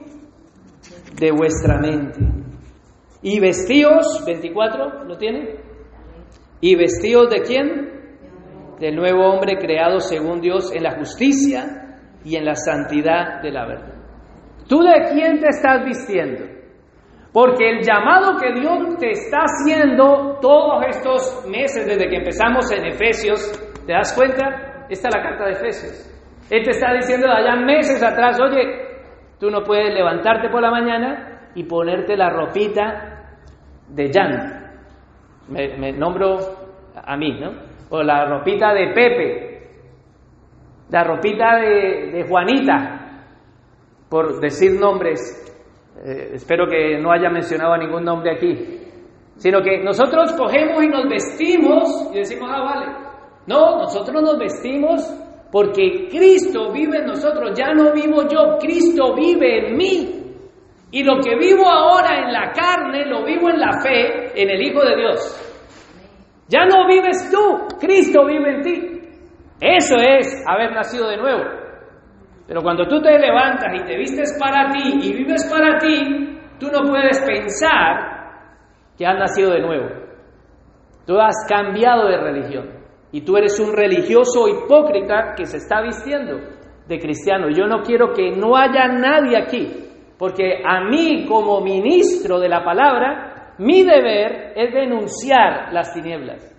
de 1.18 1.32
vuestra 1.32 1.80
mente. 1.80 2.20
Y 3.20 3.40
vestíos, 3.40 4.22
24, 4.24 5.04
¿lo 5.04 5.18
tienen? 5.18 5.58
Y 6.60 6.76
vestíos 6.76 7.28
de 7.28 7.42
quién? 7.42 8.78
Del 8.78 8.94
nuevo 8.94 9.26
hombre 9.26 9.58
creado 9.58 9.98
según 9.98 10.40
Dios 10.40 10.72
en 10.72 10.84
la 10.84 10.96
justicia 10.96 11.98
y 12.24 12.36
en 12.36 12.44
la 12.44 12.54
santidad 12.54 13.42
de 13.42 13.50
la 13.50 13.66
verdad. 13.66 13.94
¿Tú 14.68 14.78
de 14.82 15.10
quién 15.12 15.40
te 15.40 15.48
estás 15.48 15.84
vistiendo? 15.84 16.55
Porque 17.36 17.68
el 17.68 17.82
llamado 17.82 18.38
que 18.38 18.50
Dios 18.58 18.96
te 18.98 19.10
está 19.10 19.40
haciendo 19.44 20.38
todos 20.40 20.82
estos 20.88 21.46
meses 21.46 21.86
desde 21.86 22.08
que 22.08 22.16
empezamos 22.16 22.72
en 22.72 22.86
Efesios, 22.86 23.52
¿te 23.86 23.92
das 23.92 24.14
cuenta? 24.16 24.86
Esta 24.88 25.08
es 25.08 25.14
la 25.14 25.22
carta 25.22 25.44
de 25.44 25.52
Efesios. 25.52 26.48
Él 26.48 26.64
te 26.64 26.70
está 26.70 26.94
diciendo 26.94 27.30
allá 27.30 27.56
meses 27.56 28.02
atrás, 28.02 28.40
oye, 28.40 28.62
tú 29.38 29.50
no 29.50 29.62
puedes 29.62 29.92
levantarte 29.92 30.48
por 30.48 30.62
la 30.62 30.70
mañana 30.70 31.50
y 31.54 31.64
ponerte 31.64 32.16
la 32.16 32.30
ropita 32.30 33.36
de 33.86 34.10
Jan. 34.10 34.72
Me, 35.50 35.92
nombro 35.92 36.38
a 36.94 37.16
mí, 37.18 37.38
¿no? 37.38 37.50
O 37.90 38.02
la 38.02 38.24
ropita 38.30 38.72
de 38.72 38.94
Pepe, 38.94 39.68
la 40.88 41.04
ropita 41.04 41.56
de 41.56 42.24
Juanita, 42.26 43.24
por 44.08 44.40
decir 44.40 44.80
nombres 44.80 45.45
eh, 46.04 46.30
espero 46.34 46.66
que 46.66 46.98
no 46.98 47.12
haya 47.12 47.30
mencionado 47.30 47.72
a 47.72 47.78
ningún 47.78 48.04
nombre 48.04 48.32
aquí, 48.32 48.80
sino 49.36 49.62
que 49.62 49.82
nosotros 49.82 50.32
cogemos 50.32 50.82
y 50.82 50.88
nos 50.88 51.08
vestimos 51.08 52.10
y 52.12 52.18
decimos, 52.18 52.50
ah, 52.52 52.62
vale. 52.62 52.86
No, 53.46 53.78
nosotros 53.78 54.22
nos 54.22 54.38
vestimos 54.38 55.02
porque 55.50 56.08
Cristo 56.10 56.72
vive 56.72 56.98
en 56.98 57.06
nosotros, 57.06 57.56
ya 57.56 57.72
no 57.72 57.92
vivo 57.92 58.22
yo, 58.28 58.58
Cristo 58.58 59.14
vive 59.14 59.68
en 59.68 59.76
mí. 59.76 60.22
Y 60.90 61.02
lo 61.02 61.20
que 61.20 61.36
vivo 61.36 61.66
ahora 61.66 62.24
en 62.24 62.32
la 62.32 62.52
carne, 62.52 63.06
lo 63.06 63.24
vivo 63.24 63.50
en 63.50 63.60
la 63.60 63.80
fe, 63.80 64.40
en 64.40 64.50
el 64.50 64.62
Hijo 64.62 64.84
de 64.84 64.96
Dios. 64.96 65.42
Ya 66.48 66.64
no 66.64 66.86
vives 66.86 67.30
tú, 67.30 67.76
Cristo 67.78 68.24
vive 68.24 68.56
en 68.56 68.62
ti. 68.62 69.00
Eso 69.60 69.96
es 69.96 70.44
haber 70.46 70.72
nacido 70.72 71.08
de 71.08 71.16
nuevo. 71.16 71.65
Pero 72.46 72.62
cuando 72.62 72.86
tú 72.86 73.00
te 73.00 73.18
levantas 73.18 73.74
y 73.74 73.84
te 73.84 73.96
vistes 73.96 74.36
para 74.38 74.70
ti 74.70 75.00
y 75.02 75.12
vives 75.12 75.44
para 75.50 75.78
ti, 75.78 76.38
tú 76.58 76.68
no 76.68 76.88
puedes 76.88 77.20
pensar 77.20 78.16
que 78.96 79.06
has 79.06 79.18
nacido 79.18 79.50
de 79.50 79.60
nuevo. 79.60 79.88
Tú 81.06 81.18
has 81.18 81.46
cambiado 81.48 82.08
de 82.08 82.18
religión 82.18 82.70
y 83.12 83.22
tú 83.22 83.36
eres 83.36 83.58
un 83.60 83.74
religioso 83.74 84.48
hipócrita 84.48 85.34
que 85.36 85.46
se 85.46 85.58
está 85.58 85.82
vistiendo 85.82 86.38
de 86.86 86.98
cristiano. 86.98 87.48
Yo 87.50 87.66
no 87.66 87.82
quiero 87.82 88.12
que 88.12 88.30
no 88.30 88.56
haya 88.56 88.88
nadie 88.88 89.36
aquí 89.36 89.86
Porque 90.18 90.62
a 90.64 90.82
mí 90.84 91.26
como 91.26 91.60
ministro 91.60 92.40
de 92.40 92.48
la 92.48 92.64
palabra, 92.64 93.54
mi 93.58 93.82
deber 93.82 94.52
es 94.56 94.72
denunciar 94.72 95.72
las 95.72 95.92
tinieblas 95.92 96.52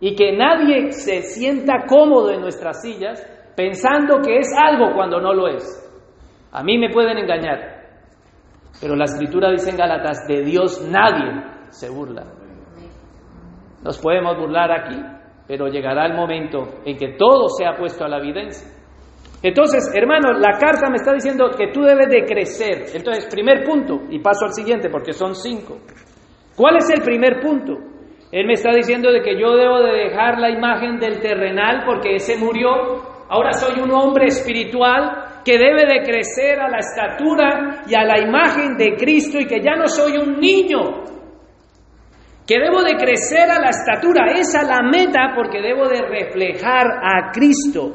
y 0.00 0.14
que 0.14 0.36
nadie 0.36 0.92
se 0.92 1.22
sienta 1.22 1.86
cómodo 1.88 2.30
en 2.30 2.40
nuestras 2.40 2.82
sillas 2.82 3.24
pensando 3.56 4.20
que 4.20 4.38
es 4.38 4.48
algo 4.56 4.94
cuando 4.94 5.20
no 5.20 5.32
lo 5.32 5.48
es. 5.48 5.82
A 6.52 6.62
mí 6.62 6.78
me 6.78 6.90
pueden 6.90 7.18
engañar, 7.18 7.76
pero 8.80 8.94
la 8.94 9.04
escritura 9.04 9.50
dice 9.50 9.70
en 9.70 9.76
Galatas, 9.76 10.26
de 10.28 10.42
Dios 10.42 10.86
nadie 10.88 11.42
se 11.70 11.90
burla. 11.90 12.24
Nos 13.82 13.98
podemos 13.98 14.36
burlar 14.36 14.70
aquí, 14.70 15.00
pero 15.46 15.68
llegará 15.68 16.06
el 16.06 16.14
momento 16.14 16.80
en 16.84 16.96
que 16.96 17.14
todo 17.18 17.48
sea 17.48 17.74
puesto 17.76 18.04
a 18.04 18.08
la 18.08 18.18
evidencia. 18.18 18.68
Entonces, 19.42 19.92
hermano, 19.94 20.32
la 20.32 20.58
carta 20.58 20.88
me 20.88 20.96
está 20.96 21.12
diciendo 21.12 21.50
que 21.56 21.68
tú 21.68 21.82
debes 21.82 22.08
de 22.08 22.24
crecer. 22.24 22.86
Entonces, 22.94 23.26
primer 23.30 23.64
punto, 23.64 24.02
y 24.10 24.18
paso 24.18 24.46
al 24.46 24.52
siguiente 24.52 24.88
porque 24.88 25.12
son 25.12 25.34
cinco. 25.34 25.78
¿Cuál 26.56 26.76
es 26.76 26.90
el 26.90 27.02
primer 27.02 27.40
punto? 27.40 27.74
Él 28.32 28.46
me 28.46 28.54
está 28.54 28.72
diciendo 28.72 29.12
de 29.12 29.22
que 29.22 29.38
yo 29.38 29.54
debo 29.54 29.80
de 29.82 29.92
dejar 29.92 30.38
la 30.38 30.50
imagen 30.50 30.98
del 30.98 31.20
terrenal 31.20 31.84
porque 31.86 32.16
ese 32.16 32.36
murió. 32.38 33.15
Ahora 33.28 33.52
soy 33.52 33.80
un 33.80 33.90
hombre 33.92 34.26
espiritual 34.26 35.42
que 35.44 35.58
debe 35.58 35.86
de 35.86 36.02
crecer 36.02 36.60
a 36.60 36.68
la 36.68 36.78
estatura 36.78 37.82
y 37.86 37.94
a 37.94 38.04
la 38.04 38.20
imagen 38.20 38.76
de 38.76 38.96
Cristo 38.96 39.38
y 39.38 39.46
que 39.46 39.60
ya 39.60 39.74
no 39.76 39.86
soy 39.88 40.16
un 40.16 40.38
niño. 40.38 41.04
Que 42.46 42.58
debo 42.60 42.82
de 42.82 42.96
crecer 42.96 43.50
a 43.50 43.60
la 43.60 43.70
estatura. 43.70 44.26
Esa 44.32 44.62
es 44.62 44.68
la 44.68 44.82
meta 44.82 45.32
porque 45.34 45.60
debo 45.60 45.88
de 45.88 46.02
reflejar 46.02 46.86
a 47.02 47.32
Cristo. 47.32 47.92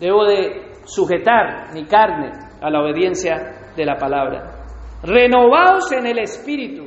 Debo 0.00 0.24
de 0.24 0.72
sujetar 0.84 1.72
mi 1.72 1.84
carne 1.86 2.32
a 2.60 2.70
la 2.70 2.82
obediencia 2.82 3.72
de 3.76 3.84
la 3.84 3.96
palabra. 3.96 4.64
Renovaos 5.02 5.92
en 5.92 6.06
el 6.06 6.18
espíritu 6.18 6.84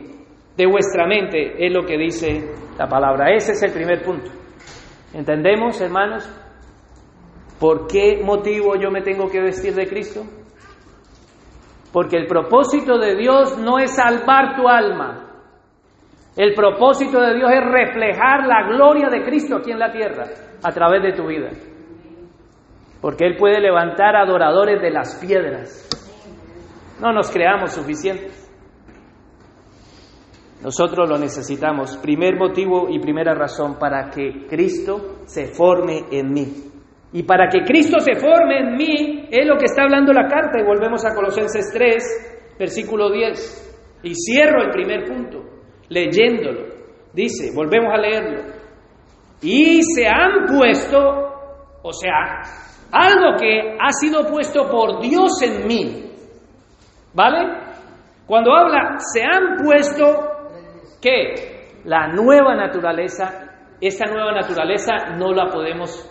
de 0.58 0.66
vuestra 0.66 1.08
mente, 1.08 1.66
es 1.66 1.72
lo 1.72 1.86
que 1.86 1.98
dice 1.98 2.52
la 2.78 2.88
palabra. 2.88 3.34
Ese 3.34 3.54
es 3.54 3.64
el 3.64 3.72
primer 3.72 4.04
punto. 4.04 4.30
¿Entendemos, 5.14 5.80
hermanos? 5.80 6.30
¿Por 7.60 7.88
qué 7.88 8.22
motivo 8.24 8.76
yo 8.76 8.90
me 8.90 9.02
tengo 9.02 9.30
que 9.30 9.42
vestir 9.42 9.74
de 9.76 9.88
Cristo? 9.88 10.24
Porque 11.92 12.18
el 12.18 12.28
propósito 12.28 12.98
de 12.98 13.16
Dios 13.16 13.58
no 13.58 13.80
es 13.80 13.96
salvar 13.96 14.56
tu 14.56 14.68
alma. 14.68 15.26
El 16.36 16.54
propósito 16.54 17.20
de 17.20 17.36
Dios 17.36 17.52
es 17.52 17.64
reflejar 17.64 18.48
la 18.48 18.68
gloria 18.70 19.10
de 19.10 19.24
Cristo 19.24 19.58
aquí 19.58 19.72
en 19.72 19.80
la 19.80 19.92
tierra 19.92 20.26
a 20.64 20.72
través 20.72 21.02
de 21.04 21.14
tu 21.14 21.28
vida 21.28 21.50
porque 23.02 23.26
Él 23.26 23.38
puede 23.38 23.60
levantar 23.60 24.16
adoradores 24.16 24.82
de 24.82 24.92
las 24.92 25.16
piedras. 25.16 25.88
No 27.02 27.14
nos 27.14 27.32
creamos 27.32 27.72
suficientes. 27.72 28.46
Nosotros 30.62 31.10
lo 31.10 31.18
necesitamos. 31.18 31.96
Primer 31.98 32.36
motivo 32.36 32.90
y 32.90 33.00
primera 33.00 33.34
razón 33.34 33.80
para 33.80 34.10
que 34.10 34.46
Cristo 34.50 35.20
se 35.26 35.48
forme 35.48 36.08
en 36.12 36.34
mí. 36.34 36.69
Y 37.12 37.24
para 37.24 37.48
que 37.48 37.64
Cristo 37.64 38.00
se 38.00 38.16
forme 38.16 38.60
en 38.60 38.76
mí 38.76 39.28
es 39.32 39.46
lo 39.48 39.58
que 39.58 39.66
está 39.66 39.84
hablando 39.84 40.14
la 40.14 40.28
carta. 40.28 40.60
Y 40.60 40.64
volvemos 40.64 41.04
a 41.06 41.16
Colosenses 41.16 41.72
3, 41.74 42.56
versículo 42.60 43.10
10. 43.12 44.00
Y 44.04 44.14
cierro 44.16 44.64
el 44.64 44.70
primer 44.70 45.06
punto, 45.06 45.44
leyéndolo. 45.90 46.68
Dice, 47.14 47.52
volvemos 47.56 47.92
a 47.94 47.98
leerlo. 47.98 48.44
Y 49.42 49.82
se 49.84 50.08
han 50.08 50.46
puesto, 50.46 51.00
o 51.82 51.94
sea, 51.94 52.42
algo 52.92 53.38
que 53.40 53.78
ha 53.80 53.92
sido 53.92 54.26
puesto 54.30 54.70
por 54.70 55.02
Dios 55.02 55.42
en 55.42 55.68
mí. 55.68 56.12
¿Vale? 57.14 57.70
Cuando 58.28 58.54
habla, 58.54 58.98
se 59.00 59.24
han 59.24 59.64
puesto, 59.64 60.06
¿qué? 61.02 61.80
La 61.86 62.08
nueva 62.08 62.56
naturaleza. 62.56 63.46
Esta 63.82 64.06
nueva 64.06 64.34
naturaleza 64.34 65.16
no 65.18 65.32
la 65.34 65.48
podemos, 65.48 66.08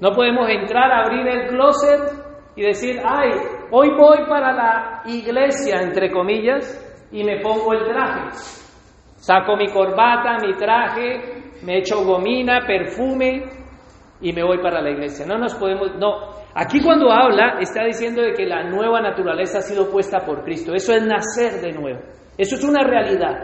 no 0.00 0.12
podemos 0.12 0.48
entrar 0.48 0.92
abrir 0.92 1.26
el 1.26 1.48
closet 1.48 2.00
y 2.56 2.62
decir, 2.62 3.00
ay, 3.04 3.30
hoy 3.70 3.90
voy 3.96 4.18
para 4.28 4.52
la 4.52 5.02
iglesia, 5.06 5.80
entre 5.80 6.10
comillas, 6.10 6.84
y 7.12 7.24
me 7.24 7.40
pongo 7.40 7.72
el 7.72 7.84
traje. 7.84 8.30
Saco 9.16 9.56
mi 9.56 9.68
corbata, 9.68 10.38
mi 10.44 10.54
traje, 10.56 11.52
me 11.64 11.78
echo 11.78 12.04
gomina, 12.04 12.66
perfume, 12.66 13.44
y 14.20 14.32
me 14.32 14.42
voy 14.42 14.58
para 14.58 14.80
la 14.80 14.90
iglesia. 14.90 15.26
No 15.26 15.38
nos 15.38 15.54
podemos, 15.54 15.94
no. 15.96 16.30
Aquí 16.54 16.80
cuando 16.82 17.10
habla 17.10 17.58
está 17.60 17.84
diciendo 17.84 18.22
de 18.22 18.32
que 18.34 18.46
la 18.46 18.64
nueva 18.64 19.00
naturaleza 19.00 19.58
ha 19.58 19.62
sido 19.62 19.90
puesta 19.90 20.20
por 20.20 20.42
Cristo. 20.42 20.74
Eso 20.74 20.92
es 20.92 21.04
nacer 21.04 21.60
de 21.60 21.72
nuevo. 21.72 22.00
Eso 22.36 22.56
es 22.56 22.64
una 22.64 22.84
realidad. 22.84 23.34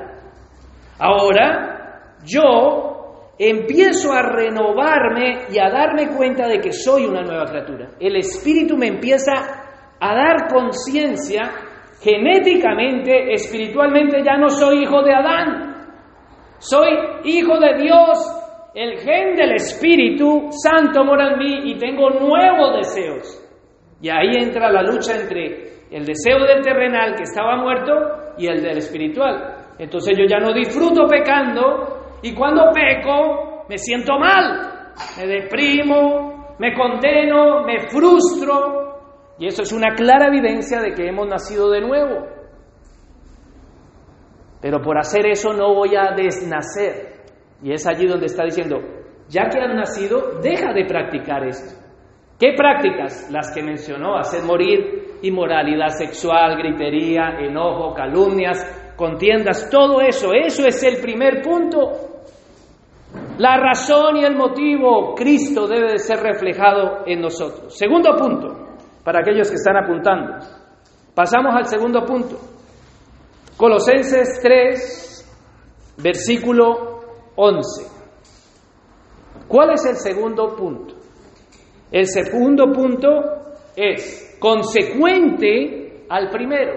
Ahora, 0.99 2.11
yo 2.25 2.94
empiezo 3.39 4.13
a 4.13 4.23
renovarme 4.23 5.47
y 5.51 5.59
a 5.59 5.71
darme 5.71 6.09
cuenta 6.17 6.47
de 6.47 6.61
que 6.61 6.73
soy 6.73 7.05
una 7.07 7.23
nueva 7.23 7.45
criatura. 7.47 7.91
El 7.99 8.17
Espíritu 8.17 8.77
me 8.77 8.89
empieza 8.89 9.33
a 10.01 10.15
dar 10.15 10.49
conciencia 10.53 11.51
genéticamente, 12.01 13.33
espiritualmente, 13.33 14.23
ya 14.23 14.37
no 14.37 14.49
soy 14.49 14.83
hijo 14.83 15.03
de 15.03 15.15
Adán. 15.15 15.75
Soy 16.59 16.91
hijo 17.25 17.59
de 17.59 17.83
Dios, 17.83 18.19
el 18.75 18.99
gen 18.99 19.35
del 19.35 19.53
Espíritu 19.53 20.49
Santo 20.51 21.05
mora 21.05 21.33
en 21.33 21.39
mí 21.39 21.71
y 21.71 21.79
tengo 21.79 22.11
nuevos 22.11 22.77
deseos. 22.77 23.41
Y 24.01 24.09
ahí 24.11 24.37
entra 24.39 24.71
la 24.71 24.83
lucha 24.83 25.15
entre 25.15 25.87
el 25.91 26.05
deseo 26.05 26.41
del 26.41 26.63
terrenal 26.63 27.15
que 27.15 27.23
estaba 27.23 27.57
muerto 27.57 27.93
y 28.37 28.47
el 28.47 28.63
del 28.63 28.79
espiritual. 28.79 29.55
Entonces 29.79 30.17
yo 30.19 30.25
ya 30.27 30.39
no 30.39 30.53
disfruto 30.53 31.07
pecando 31.07 31.94
y 32.25 32.35
cuando 32.35 32.73
peco 32.73 33.67
me 33.69 33.77
siento 33.77 34.19
mal, 34.19 34.93
me 35.19 35.27
deprimo, 35.27 36.57
me 36.59 36.73
condeno, 36.73 37.63
me 37.65 37.87
frustro. 37.91 39.35
Y 39.39 39.47
eso 39.47 39.61
es 39.61 39.73
una 39.73 39.95
clara 39.95 40.29
evidencia 40.29 40.81
de 40.81 40.95
que 40.95 41.07
hemos 41.07 41.29
nacido 41.29 41.71
de 41.71 41.83
nuevo. 41.83 42.27
Pero 44.63 44.81
por 44.81 44.97
hacer 44.97 45.27
eso 45.27 45.53
no 45.53 45.75
voy 45.75 45.97
a 45.97 46.15
desnacer. 46.17 47.25
Y 47.63 47.75
es 47.75 47.87
allí 47.87 48.07
donde 48.07 48.25
está 48.25 48.45
diciendo, 48.45 48.79
ya 49.29 49.51
que 49.51 49.61
has 49.61 49.75
nacido, 49.75 50.41
deja 50.41 50.73
de 50.73 50.87
practicar 50.87 51.47
esto. 51.47 51.79
¿Qué 52.41 52.55
prácticas? 52.57 53.31
Las 53.31 53.55
que 53.55 53.63
mencionó, 53.63 54.17
hacer 54.17 54.43
morir 54.45 55.19
inmoralidad 55.21 55.89
sexual, 55.89 56.57
gritería, 56.57 57.37
enojo, 57.39 57.93
calumnias, 57.93 58.95
contiendas, 58.97 59.69
todo 59.71 60.01
eso, 60.01 60.33
eso 60.33 60.67
es 60.67 60.83
el 60.83 61.03
primer 61.03 61.43
punto. 61.43 62.14
La 63.39 63.57
razón 63.57 64.17
y 64.17 64.25
el 64.25 64.37
motivo, 64.37 65.15
Cristo 65.15 65.67
debe 65.67 65.93
de 65.93 65.99
ser 65.99 66.19
reflejado 66.21 67.03
en 67.05 67.21
nosotros. 67.21 67.77
Segundo 67.77 68.15
punto, 68.17 68.77
para 69.03 69.21
aquellos 69.21 69.49
que 69.51 69.57
están 69.57 69.77
apuntando. 69.77 70.35
Pasamos 71.15 71.55
al 71.55 71.65
segundo 71.65 72.05
punto. 72.05 72.39
Colosenses 73.57 74.41
3, 74.41 75.95
versículo 76.03 77.01
11. 77.35 77.91
¿Cuál 79.49 79.73
es 79.73 79.85
el 79.87 79.97
segundo 79.97 80.55
punto? 80.55 80.95
El 81.91 82.07
segundo 82.07 82.73
punto 82.73 83.09
es 83.77 84.37
consecuente 84.39 86.07
al 86.09 86.31
primero. 86.31 86.73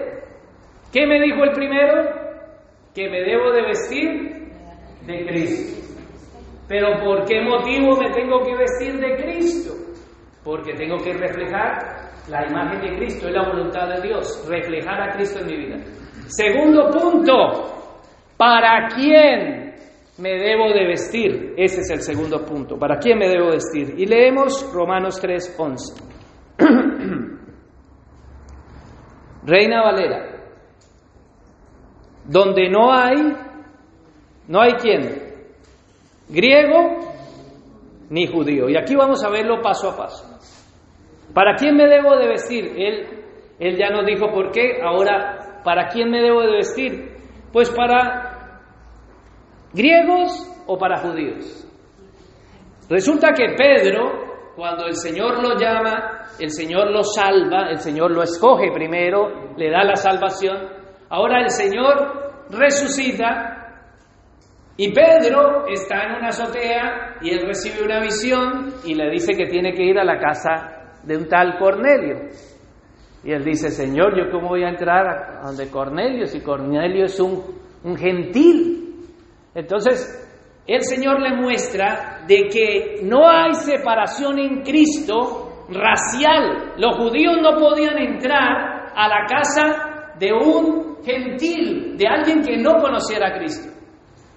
¿Qué 0.92 1.06
me 1.06 1.20
dijo 1.20 1.44
el 1.44 1.52
primero? 1.52 2.02
Que 2.94 3.08
me 3.08 3.20
debo 3.22 3.52
de 3.52 3.62
vestir 3.62 4.52
de 5.06 5.26
Cristo. 5.26 5.87
Pero 6.68 7.00
¿por 7.02 7.24
qué 7.24 7.40
motivo 7.40 7.96
me 7.96 8.10
tengo 8.10 8.42
que 8.42 8.54
vestir 8.54 9.00
de 9.00 9.16
Cristo? 9.16 9.72
Porque 10.44 10.74
tengo 10.74 10.98
que 10.98 11.14
reflejar 11.14 12.08
la 12.28 12.46
imagen 12.46 12.80
de 12.80 12.96
Cristo, 12.98 13.28
es 13.28 13.34
la 13.34 13.48
voluntad 13.48 13.88
de 13.88 14.02
Dios, 14.02 14.46
reflejar 14.46 15.00
a 15.00 15.14
Cristo 15.14 15.40
en 15.40 15.46
mi 15.46 15.56
vida. 15.56 15.76
Segundo 16.26 16.90
punto, 16.90 17.34
¿para 18.36 18.86
quién 18.88 19.74
me 20.18 20.30
debo 20.30 20.68
de 20.72 20.86
vestir? 20.86 21.54
Ese 21.56 21.80
es 21.80 21.90
el 21.90 22.02
segundo 22.02 22.44
punto. 22.44 22.78
¿Para 22.78 22.98
quién 22.98 23.18
me 23.18 23.28
debo 23.28 23.50
vestir? 23.50 23.94
Y 23.96 24.04
leemos 24.04 24.70
Romanos 24.74 25.22
3:11. 25.22 26.04
Reina 29.44 29.82
Valera. 29.82 30.34
Donde 32.26 32.68
no 32.68 32.92
hay, 32.92 33.14
no 34.48 34.60
hay 34.60 34.72
quién, 34.72 35.27
griego 36.28 36.98
ni 38.10 38.26
judío. 38.26 38.68
Y 38.68 38.76
aquí 38.76 38.94
vamos 38.94 39.22
a 39.24 39.30
verlo 39.30 39.60
paso 39.62 39.90
a 39.90 39.96
paso. 39.96 40.24
¿Para 41.34 41.54
quién 41.54 41.76
me 41.76 41.86
debo 41.86 42.16
de 42.16 42.28
vestir? 42.28 42.72
Él, 42.76 43.24
él 43.58 43.76
ya 43.76 43.90
nos 43.90 44.06
dijo 44.06 44.30
por 44.32 44.50
qué. 44.50 44.80
Ahora, 44.82 45.60
¿para 45.64 45.88
quién 45.88 46.10
me 46.10 46.20
debo 46.20 46.40
de 46.40 46.52
vestir? 46.52 47.16
Pues 47.52 47.70
para 47.70 48.60
griegos 49.72 50.30
o 50.66 50.78
para 50.78 50.98
judíos. 50.98 51.66
Resulta 52.88 53.32
que 53.32 53.54
Pedro 53.56 54.28
cuando 54.58 54.86
el 54.86 54.96
Señor 54.96 55.40
lo 55.40 55.56
llama, 55.56 56.24
el 56.40 56.50
Señor 56.50 56.90
lo 56.90 57.04
salva, 57.04 57.70
el 57.70 57.78
Señor 57.78 58.10
lo 58.10 58.24
escoge 58.24 58.72
primero, 58.72 59.54
le 59.56 59.70
da 59.70 59.84
la 59.84 59.94
salvación. 59.94 60.68
Ahora 61.10 61.42
el 61.42 61.50
Señor 61.50 62.46
resucita 62.50 63.57
y 64.80 64.92
Pedro 64.92 65.66
está 65.66 66.04
en 66.04 66.18
una 66.18 66.28
azotea 66.28 67.16
y 67.20 67.30
él 67.30 67.40
recibe 67.44 67.84
una 67.84 68.00
visión 68.00 68.74
y 68.84 68.94
le 68.94 69.10
dice 69.10 69.34
que 69.34 69.46
tiene 69.46 69.72
que 69.74 69.82
ir 69.82 69.98
a 69.98 70.04
la 70.04 70.20
casa 70.20 71.00
de 71.02 71.16
un 71.16 71.26
tal 71.26 71.58
Cornelio. 71.58 72.28
Y 73.24 73.32
él 73.32 73.42
dice, 73.42 73.70
Señor, 73.70 74.16
¿yo 74.16 74.30
cómo 74.30 74.50
voy 74.50 74.62
a 74.62 74.68
entrar 74.68 75.08
a 75.08 75.46
donde 75.46 75.68
Cornelio 75.68 76.26
si 76.26 76.40
Cornelio 76.42 77.06
es 77.06 77.18
un, 77.18 77.42
un 77.82 77.96
gentil? 77.96 79.04
Entonces, 79.52 80.24
el 80.64 80.82
Señor 80.82 81.20
le 81.22 81.34
muestra 81.34 82.24
de 82.28 82.46
que 82.46 83.00
no 83.02 83.28
hay 83.28 83.54
separación 83.54 84.38
en 84.38 84.62
Cristo 84.62 85.64
racial. 85.70 86.74
Los 86.76 86.96
judíos 86.98 87.34
no 87.42 87.58
podían 87.58 87.98
entrar 87.98 88.92
a 88.94 89.08
la 89.08 89.26
casa 89.26 90.14
de 90.20 90.32
un 90.32 90.98
gentil, 91.02 91.96
de 91.96 92.06
alguien 92.06 92.42
que 92.42 92.56
no 92.58 92.76
conociera 92.80 93.30
a 93.30 93.38
Cristo. 93.40 93.76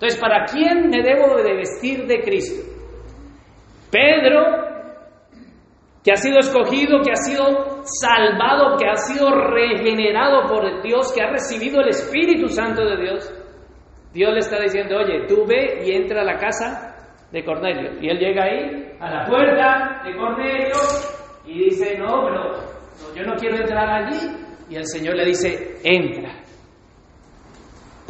Entonces, 0.02 0.20
¿para 0.20 0.46
quién 0.46 0.90
me 0.90 1.04
debo 1.04 1.38
de 1.44 1.54
vestir 1.58 2.08
de 2.08 2.22
Cristo? 2.22 2.68
Pedro 3.92 4.72
que 6.04 6.12
ha 6.12 6.16
sido 6.16 6.40
escogido, 6.40 7.02
que 7.04 7.12
ha 7.12 7.16
sido 7.16 7.84
salvado, 7.84 8.78
que 8.80 8.88
ha 8.88 8.96
sido 8.96 9.30
regenerado 9.30 10.48
por 10.48 10.82
Dios, 10.82 11.14
que 11.14 11.22
ha 11.22 11.30
recibido 11.30 11.82
el 11.82 11.90
Espíritu 11.90 12.48
Santo 12.48 12.84
de 12.84 12.98
Dios, 12.98 13.32
Dios 14.12 14.34
le 14.34 14.40
está 14.40 14.60
diciendo, 14.60 14.98
oye, 14.98 15.28
tú 15.28 15.46
ve 15.48 15.84
y 15.86 15.92
entra 15.92 16.22
a 16.22 16.26
la 16.26 16.38
casa 16.40 16.96
de 17.32 17.46
Cornelio. 17.46 18.02
Y 18.02 18.10
él 18.10 18.18
llega 18.18 18.46
ahí, 18.46 18.96
a 19.00 19.10
la 19.12 19.26
puerta 19.28 20.02
de 20.04 20.18
Cornelio, 20.18 20.76
y 21.46 21.66
dice, 21.66 21.96
no, 22.00 22.26
pero 22.26 23.16
yo 23.16 23.24
no 23.24 23.36
quiero 23.36 23.58
entrar 23.58 23.88
allí. 23.88 24.18
Y 24.68 24.78
el 24.78 24.88
Señor 24.88 25.16
le 25.16 25.26
dice, 25.26 25.76
entra. 25.84 26.41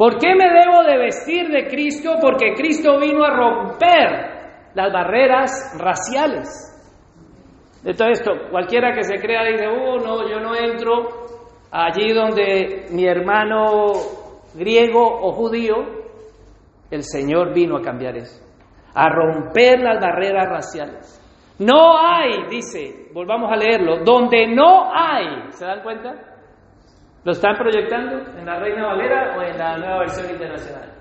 ¿Por 0.02 0.18
qué 0.18 0.34
me 0.34 0.50
debo 0.50 0.82
de 0.82 0.98
vestir 0.98 1.46
de 1.46 1.68
Cristo? 1.68 2.16
Porque 2.20 2.54
Cristo 2.54 2.98
vino 2.98 3.22
a 3.22 3.30
romper 3.30 4.72
las 4.74 4.92
barreras 4.92 5.76
raciales. 5.78 6.48
De 7.84 7.94
todo 7.94 8.08
esto, 8.08 8.32
cualquiera 8.50 8.92
que 8.96 9.04
se 9.04 9.20
crea 9.20 9.44
dice, 9.44 9.68
oh, 9.68 9.98
no, 9.98 10.28
yo 10.28 10.40
no 10.40 10.56
entro 10.56 11.06
allí 11.70 12.12
donde 12.12 12.86
mi 12.90 13.06
hermano 13.06 13.92
griego 14.54 15.04
o 15.04 15.30
judío, 15.34 15.76
el 16.90 17.04
Señor 17.04 17.54
vino 17.54 17.76
a 17.76 17.80
cambiar 17.80 18.16
eso, 18.16 18.44
a 18.94 19.08
romper 19.08 19.78
las 19.82 20.00
barreras 20.00 20.48
raciales. 20.48 21.54
No 21.60 21.96
hay, 21.96 22.48
dice, 22.50 23.06
volvamos 23.14 23.52
a 23.52 23.56
leerlo, 23.56 24.02
donde 24.02 24.48
no 24.48 24.92
hay, 24.92 25.52
¿se 25.52 25.64
dan 25.64 25.80
cuenta? 25.84 26.31
¿Lo 27.24 27.32
están 27.32 27.56
proyectando 27.56 28.18
en 28.36 28.44
la 28.44 28.58
Reina 28.58 28.86
Valera 28.86 29.36
o 29.36 29.42
en 29.42 29.56
la 29.56 29.78
nueva 29.78 29.98
versión 30.00 30.30
internacional? 30.30 30.92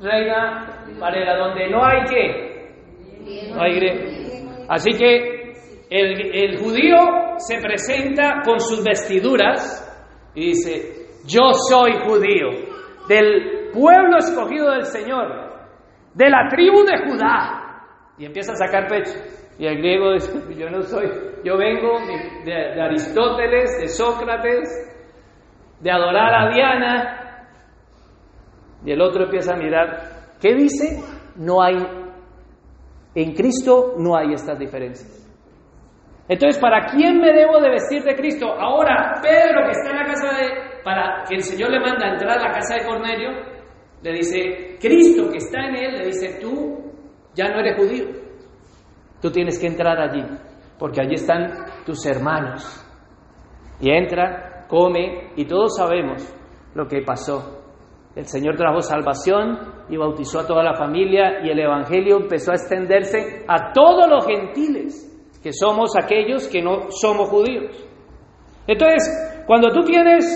Reina 0.00 0.84
Valera, 0.98 1.38
donde 1.38 1.70
no 1.70 1.84
hay 1.84 2.02
qué? 2.10 3.52
No 3.54 3.62
hay. 3.62 4.66
Así 4.68 4.90
que 4.98 5.52
el, 5.90 6.58
judío 6.58 6.96
se 7.36 7.58
presenta 7.60 8.40
con 8.44 8.58
sus 8.58 8.82
vestiduras 8.82 9.78
y 10.34 10.48
dice, 10.48 11.06
yo 11.26 11.52
soy 11.70 11.92
judío, 12.04 12.48
del 13.08 13.70
pueblo 13.72 14.16
escogido 14.18 14.70
del 14.72 14.86
Señor, 14.86 15.52
de 16.14 16.30
la 16.30 16.48
tribu 16.48 16.82
de 16.84 16.98
Judá. 17.04 17.58
Y 18.18 18.24
empieza 18.24 18.52
a 18.52 18.56
sacar 18.56 18.88
pecho. 18.88 19.12
Y 19.58 19.66
el 19.66 19.78
griego 19.78 20.12
dice, 20.14 20.32
yo 20.56 20.70
no 20.70 20.82
soy, 20.82 21.08
yo 21.44 21.56
vengo 21.56 21.98
de, 22.44 22.80
Aristóteles, 22.80 23.80
de 23.80 23.88
Sócrates, 23.88 24.68
de 25.80 25.90
adorar 25.90 26.34
a 26.34 26.54
Diana. 26.54 27.48
Y 28.84 28.92
el 28.92 29.00
otro 29.00 29.24
empieza 29.24 29.54
a 29.54 29.56
mirar, 29.56 30.36
¿qué 30.40 30.54
dice? 30.54 31.00
No 31.36 31.62
hay 31.62 31.76
en 33.14 33.34
Cristo 33.34 33.94
no 33.98 34.16
hay 34.16 34.32
estas 34.32 34.58
diferencias. 34.58 35.18
Entonces, 36.28 36.60
¿para 36.60 36.86
quién 36.86 37.18
me 37.18 37.32
debo 37.32 37.60
de 37.60 37.70
vestir 37.70 38.02
de 38.04 38.14
Cristo? 38.14 38.46
Ahora, 38.46 39.20
Pedro, 39.20 39.64
que 39.66 39.72
está 39.72 39.90
en 39.90 39.96
la 39.96 40.04
casa 40.04 40.28
de, 40.38 40.82
para 40.82 41.24
que 41.28 41.34
el 41.34 41.42
Señor 41.42 41.70
le 41.70 41.80
manda 41.80 42.06
a 42.06 42.12
entrar 42.12 42.38
a 42.38 42.42
la 42.42 42.50
casa 42.50 42.76
de 42.76 42.86
Cornelio, 42.86 43.30
le 44.02 44.12
dice, 44.12 44.78
Cristo 44.80 45.30
que 45.30 45.38
está 45.38 45.60
en 45.66 45.76
él, 45.76 45.98
le 45.98 46.06
dice, 46.06 46.38
tú 46.40 46.90
ya 47.34 47.48
no 47.48 47.60
eres 47.60 47.76
judío, 47.76 48.06
tú 49.20 49.30
tienes 49.30 49.58
que 49.58 49.66
entrar 49.66 49.98
allí, 49.98 50.24
porque 50.82 51.00
allí 51.00 51.14
están 51.14 51.46
tus 51.86 52.04
hermanos. 52.06 52.64
Y 53.78 53.88
entra, 53.88 54.66
come, 54.66 55.30
y 55.36 55.44
todos 55.44 55.76
sabemos 55.76 56.24
lo 56.74 56.88
que 56.88 57.02
pasó. 57.02 57.62
El 58.16 58.24
Señor 58.26 58.56
trajo 58.56 58.80
salvación 58.80 59.84
y 59.88 59.96
bautizó 59.96 60.40
a 60.40 60.46
toda 60.48 60.64
la 60.64 60.74
familia 60.74 61.40
y 61.44 61.50
el 61.50 61.60
Evangelio 61.60 62.16
empezó 62.16 62.50
a 62.50 62.56
extenderse 62.56 63.44
a 63.46 63.70
todos 63.72 64.10
los 64.10 64.26
gentiles, 64.26 65.08
que 65.40 65.52
somos 65.52 65.92
aquellos 65.96 66.48
que 66.48 66.60
no 66.60 66.90
somos 66.90 67.28
judíos. 67.28 67.88
Entonces, 68.66 69.44
cuando 69.46 69.68
tú 69.68 69.84
tienes 69.84 70.26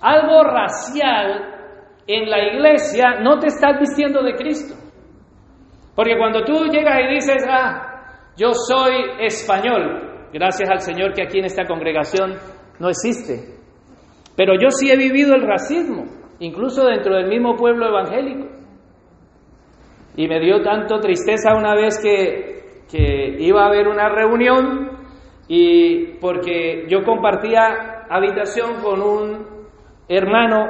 algo 0.00 0.44
racial 0.44 1.82
en 2.06 2.30
la 2.30 2.44
iglesia, 2.44 3.18
no 3.22 3.40
te 3.40 3.48
estás 3.48 3.80
vistiendo 3.80 4.22
de 4.22 4.36
Cristo. 4.36 4.76
Porque 5.96 6.16
cuando 6.16 6.44
tú 6.44 6.66
llegas 6.66 7.00
y 7.00 7.14
dices, 7.14 7.44
ah, 7.50 7.89
yo 8.40 8.54
soy 8.54 8.94
español, 9.18 10.30
gracias 10.32 10.70
al 10.70 10.80
Señor 10.80 11.12
que 11.12 11.22
aquí 11.22 11.40
en 11.40 11.44
esta 11.44 11.66
congregación 11.66 12.36
no 12.78 12.88
existe, 12.88 13.58
pero 14.34 14.54
yo 14.54 14.70
sí 14.70 14.90
he 14.90 14.96
vivido 14.96 15.34
el 15.34 15.46
racismo 15.46 16.06
incluso 16.38 16.86
dentro 16.86 17.16
del 17.16 17.28
mismo 17.28 17.54
pueblo 17.54 17.86
evangélico. 17.86 18.48
Y 20.16 20.26
me 20.26 20.40
dio 20.40 20.62
tanto 20.62 20.98
tristeza 20.98 21.54
una 21.54 21.74
vez 21.74 22.00
que, 22.02 22.86
que 22.90 23.36
iba 23.40 23.62
a 23.62 23.66
haber 23.66 23.88
una 23.88 24.08
reunión 24.08 24.98
y 25.46 26.14
porque 26.18 26.86
yo 26.88 27.02
compartía 27.04 28.06
habitación 28.08 28.80
con 28.82 29.02
un 29.02 29.46
hermano 30.08 30.64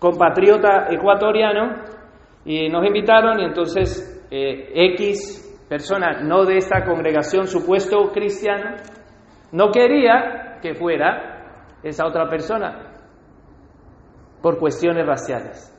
compatriota 0.00 0.88
ecuatoriano 0.90 1.76
y 2.44 2.68
nos 2.68 2.84
invitaron 2.84 3.38
y 3.38 3.44
entonces 3.44 4.26
eh, 4.32 4.72
X 4.94 5.47
persona 5.68 6.22
no 6.22 6.44
de 6.44 6.56
esta 6.56 6.84
congregación 6.84 7.46
supuesto 7.46 8.10
cristiano 8.12 8.76
no 9.52 9.70
quería 9.70 10.58
que 10.60 10.74
fuera 10.74 11.74
esa 11.82 12.06
otra 12.06 12.28
persona 12.28 12.88
por 14.42 14.58
cuestiones 14.58 15.06
raciales. 15.06 15.74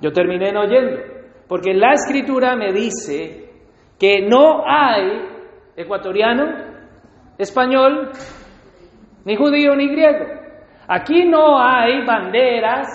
Yo 0.00 0.12
terminé 0.12 0.50
en 0.50 0.56
oyendo, 0.56 1.00
porque 1.48 1.74
la 1.74 1.92
escritura 1.92 2.56
me 2.56 2.72
dice 2.72 3.52
que 3.98 4.26
no 4.26 4.64
hay 4.66 5.24
ecuatoriano, 5.76 6.44
español, 7.38 8.10
ni 9.24 9.36
judío, 9.36 9.74
ni 9.76 9.88
griego. 9.88 10.26
Aquí 10.88 11.24
no 11.24 11.58
hay 11.58 12.04
banderas 12.04 12.88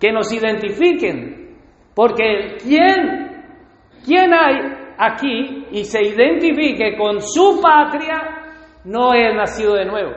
que 0.00 0.12
nos 0.12 0.32
identifiquen, 0.32 1.58
porque 1.94 2.56
¿quién, 2.62 3.23
quién 4.04 4.32
hay 4.32 4.94
aquí 4.98 5.66
y 5.70 5.84
se 5.84 6.02
identifique 6.02 6.96
con 6.96 7.20
su 7.20 7.60
patria 7.60 8.44
no 8.84 9.14
es 9.14 9.34
nacido 9.34 9.74
de 9.74 9.84
nuevo? 9.86 10.12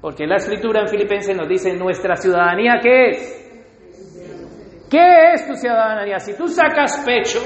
Porque 0.00 0.26
la 0.26 0.36
escritura 0.36 0.80
en 0.80 0.88
Filipenses 0.88 1.36
nos 1.36 1.48
dice, 1.48 1.74
nuestra 1.76 2.16
ciudadanía, 2.16 2.78
¿qué 2.80 3.10
es? 3.10 4.88
¿Qué 4.90 5.32
es 5.32 5.46
tu 5.48 5.54
ciudadanía? 5.54 6.18
Si 6.18 6.36
tú 6.36 6.46
sacas 6.46 7.02
pecho, 7.04 7.40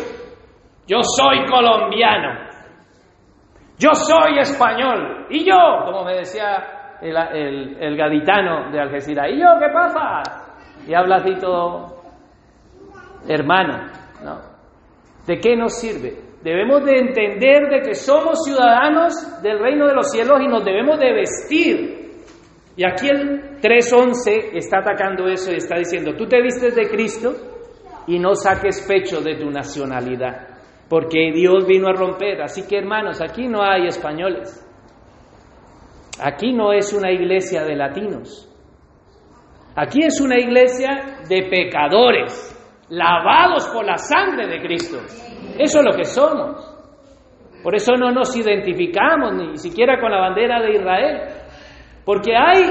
yo 0.87 0.99
soy 1.03 1.47
colombiano, 1.47 2.51
yo 3.79 3.95
soy 3.95 4.39
español, 4.41 5.27
y 5.31 5.45
yo, 5.45 5.57
como 5.87 6.05
me 6.05 6.17
decía 6.17 6.99
el, 7.01 7.97
gaditano 7.97 8.71
de 8.71 8.81
Algeciras, 8.81 9.29
¿y 9.31 9.41
yo 9.41 9.47
qué 9.59 9.73
pasa? 9.73 10.23
Y 10.87 10.95
habla 10.95 11.17
así 11.17 11.35
todo 11.41 12.01
hermano, 13.27 13.87
¿no? 14.23 14.50
¿De 15.27 15.39
qué 15.39 15.57
nos 15.57 15.79
sirve? 15.79 16.17
Debemos 16.43 16.85
de 16.85 16.97
entender 16.97 17.69
de 17.69 17.81
que 17.81 17.95
somos 17.95 18.45
ciudadanos 18.45 19.43
del 19.43 19.59
reino 19.59 19.87
de 19.87 19.95
los 19.95 20.11
cielos 20.11 20.39
y 20.43 20.49
nos 20.49 20.65
debemos 20.65 20.99
de 20.99 21.13
vestir 21.13 22.01
y 22.81 22.85
aquí 22.87 23.09
el 23.09 23.61
3.11 23.61 24.53
está 24.55 24.79
atacando 24.79 25.27
eso 25.29 25.53
y 25.53 25.57
está 25.57 25.77
diciendo, 25.77 26.15
tú 26.17 26.27
te 26.27 26.41
vistes 26.41 26.75
de 26.75 26.89
Cristo 26.89 27.35
y 28.07 28.19
no 28.19 28.35
saques 28.35 28.87
pecho 28.89 29.21
de 29.21 29.37
tu 29.37 29.51
nacionalidad, 29.51 30.49
porque 30.89 31.31
Dios 31.31 31.67
vino 31.67 31.89
a 31.89 31.93
romper. 31.93 32.41
Así 32.41 32.67
que 32.67 32.79
hermanos, 32.79 33.21
aquí 33.21 33.49
no 33.49 33.63
hay 33.63 33.87
españoles. 33.87 34.67
Aquí 36.23 36.55
no 36.55 36.73
es 36.73 36.95
una 36.95 37.13
iglesia 37.13 37.65
de 37.65 37.77
latinos. 37.77 38.49
Aquí 39.77 40.03
es 40.03 40.19
una 40.19 40.39
iglesia 40.39 41.21
de 41.29 41.51
pecadores, 41.51 42.57
lavados 42.91 43.69
por 43.69 43.85
la 43.85 43.97
sangre 43.97 44.47
de 44.47 44.61
Cristo. 44.61 44.99
Eso 45.59 45.79
es 45.79 45.85
lo 45.85 45.93
que 45.97 46.05
somos. 46.05 46.77
Por 47.63 47.75
eso 47.75 47.95
no 47.97 48.11
nos 48.11 48.37
identificamos 48.37 49.35
ni 49.35 49.57
siquiera 49.57 50.01
con 50.01 50.11
la 50.11 50.19
bandera 50.19 50.61
de 50.63 50.73
Israel. 50.73 51.21
Porque 52.05 52.35
hay 52.35 52.65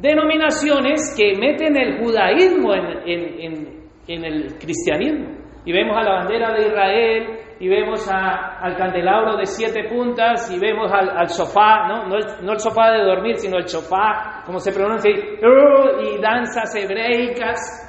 denominaciones 0.00 1.14
que 1.16 1.38
meten 1.38 1.76
el 1.76 1.98
judaísmo 1.98 2.74
en, 2.74 4.24
el 4.24 4.58
cristianismo. 4.58 5.44
Y 5.66 5.72
vemos 5.72 5.96
a 5.96 6.02
la 6.02 6.14
bandera 6.16 6.52
de 6.52 6.66
Israel, 6.66 7.38
y 7.58 7.68
vemos 7.68 8.06
al 8.10 8.76
candelabro 8.76 9.36
de 9.36 9.46
siete 9.46 9.88
puntas, 9.88 10.50
y 10.54 10.58
vemos 10.58 10.92
al, 10.92 11.28
sofá, 11.28 11.88
¿no? 11.88 12.14
El, 12.14 12.58
sofá 12.58 12.90
de 12.92 13.04
dormir, 13.04 13.36
sino 13.36 13.56
el 13.56 13.66
sofá, 13.66 14.42
como 14.44 14.58
se 14.58 14.72
pronuncia, 14.72 15.10
y 15.10 16.20
danzas 16.20 16.74
hebreicas. 16.76 17.83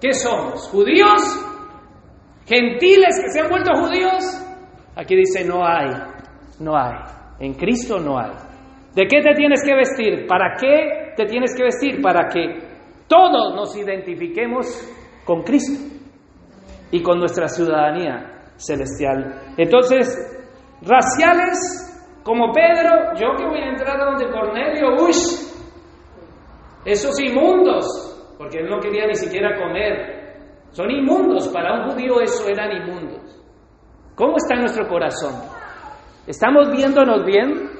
¿Qué 0.00 0.12
somos? 0.12 0.68
¿Judíos? 0.68 1.44
¿Gentiles 2.46 3.20
que 3.22 3.30
se 3.30 3.40
han 3.40 3.50
vuelto 3.50 3.72
judíos? 3.74 4.24
Aquí 4.96 5.16
dice, 5.16 5.44
no 5.44 5.66
hay, 5.66 5.88
no 6.60 6.76
hay. 6.76 6.94
En 7.40 7.54
Cristo 7.54 7.98
no 7.98 8.18
hay. 8.18 8.32
¿De 8.94 9.06
qué 9.06 9.20
te 9.22 9.34
tienes 9.34 9.62
que 9.64 9.74
vestir? 9.74 10.26
¿Para 10.26 10.56
qué 10.56 11.12
te 11.16 11.26
tienes 11.26 11.54
que 11.54 11.64
vestir? 11.64 12.00
Para 12.00 12.28
que 12.28 12.58
todos 13.06 13.54
nos 13.54 13.76
identifiquemos 13.76 14.66
con 15.24 15.42
Cristo 15.42 15.96
y 16.90 17.02
con 17.02 17.18
nuestra 17.18 17.48
ciudadanía 17.48 18.52
celestial. 18.56 19.54
Entonces, 19.56 20.16
raciales 20.82 21.88
como 22.22 22.52
Pedro, 22.52 23.14
yo 23.14 23.36
que 23.36 23.44
voy 23.44 23.60
a 23.60 23.70
entrar 23.70 24.00
a 24.00 24.04
donde 24.04 24.30
Cornelio, 24.30 24.96
uy, 25.02 25.12
esos 26.84 27.20
inmundos, 27.20 28.17
porque 28.38 28.60
él 28.60 28.70
no 28.70 28.78
quería 28.78 29.06
ni 29.06 29.16
siquiera 29.16 29.58
comer, 29.60 30.18
son 30.70 30.90
inmundos, 30.90 31.48
para 31.48 31.74
un 31.74 31.90
judío 31.90 32.20
eso 32.20 32.48
eran 32.48 32.70
inmundos. 32.70 33.44
¿Cómo 34.14 34.36
está 34.36 34.54
nuestro 34.54 34.86
corazón? 34.88 35.34
¿Estamos 36.26 36.70
viéndonos 36.70 37.24
bien? 37.24 37.70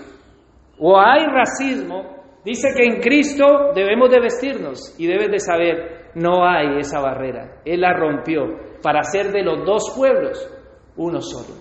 ¿O 0.79 0.99
hay 0.99 1.25
racismo? 1.27 2.19
Dice 2.45 2.69
que 2.77 2.85
en 2.85 3.01
Cristo 3.01 3.73
debemos 3.75 4.11
de 4.11 4.21
vestirnos 4.21 4.95
y 4.99 5.07
debes 5.07 5.31
de 5.31 5.39
saber, 5.39 6.11
no 6.15 6.45
hay 6.45 6.79
esa 6.79 7.01
barrera. 7.01 7.61
Él 7.65 7.81
la 7.81 7.93
rompió 7.93 8.43
para 8.83 9.01
hacer 9.01 9.31
de 9.33 9.43
los 9.43 9.65
dos 9.65 9.93
pueblos 9.97 10.49
uno 10.97 11.21
solo. 11.21 11.55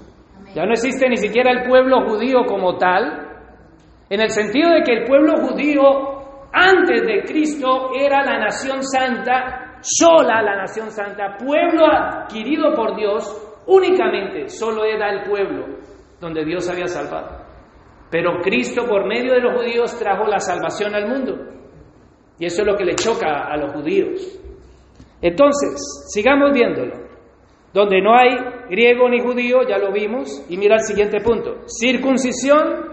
Ya 0.55 0.65
no 0.65 0.71
existe 0.71 1.09
ni 1.09 1.17
siquiera 1.17 1.51
el 1.51 1.67
pueblo 1.67 2.07
judío 2.07 2.45
como 2.47 2.77
tal, 2.77 3.27
en 4.09 4.21
el 4.21 4.29
sentido 4.29 4.71
de 4.71 4.83
que 4.83 4.93
el 4.93 5.03
pueblo 5.05 5.33
judío 5.37 6.16
antes 6.53 7.01
de 7.01 7.23
Cristo 7.23 7.91
era 7.93 8.23
la 8.23 8.39
nación 8.39 8.83
santa, 8.83 9.79
sola 9.81 10.41
la 10.41 10.55
nación 10.55 10.91
santa, 10.91 11.37
pueblo 11.37 11.85
adquirido 11.85 12.73
por 12.73 12.95
Dios, 12.95 13.47
Únicamente 13.67 14.47
solo 14.47 14.85
era 14.85 15.11
el 15.11 15.29
pueblo 15.29 15.65
donde 16.21 16.45
Dios 16.45 16.69
había 16.69 16.87
salvado. 16.87 17.45
Pero 18.09 18.39
Cristo 18.41 18.85
por 18.87 19.05
medio 19.05 19.33
de 19.33 19.41
los 19.41 19.59
judíos 19.59 19.99
trajo 19.99 20.25
la 20.25 20.39
salvación 20.39 20.95
al 20.95 21.09
mundo. 21.09 21.35
Y 22.39 22.45
eso 22.45 22.61
es 22.61 22.67
lo 22.67 22.77
que 22.77 22.85
le 22.85 22.95
choca 22.95 23.45
a 23.45 23.57
los 23.57 23.73
judíos. 23.73 24.39
Entonces, 25.21 26.07
sigamos 26.13 26.53
viéndolo. 26.53 27.07
Donde 27.73 28.01
no 28.01 28.15
hay 28.15 28.29
griego 28.69 29.09
ni 29.09 29.19
judío, 29.19 29.67
ya 29.67 29.77
lo 29.77 29.91
vimos. 29.91 30.45
Y 30.49 30.57
mira 30.57 30.75
el 30.75 30.83
siguiente 30.83 31.19
punto. 31.19 31.65
Circuncisión 31.67 32.85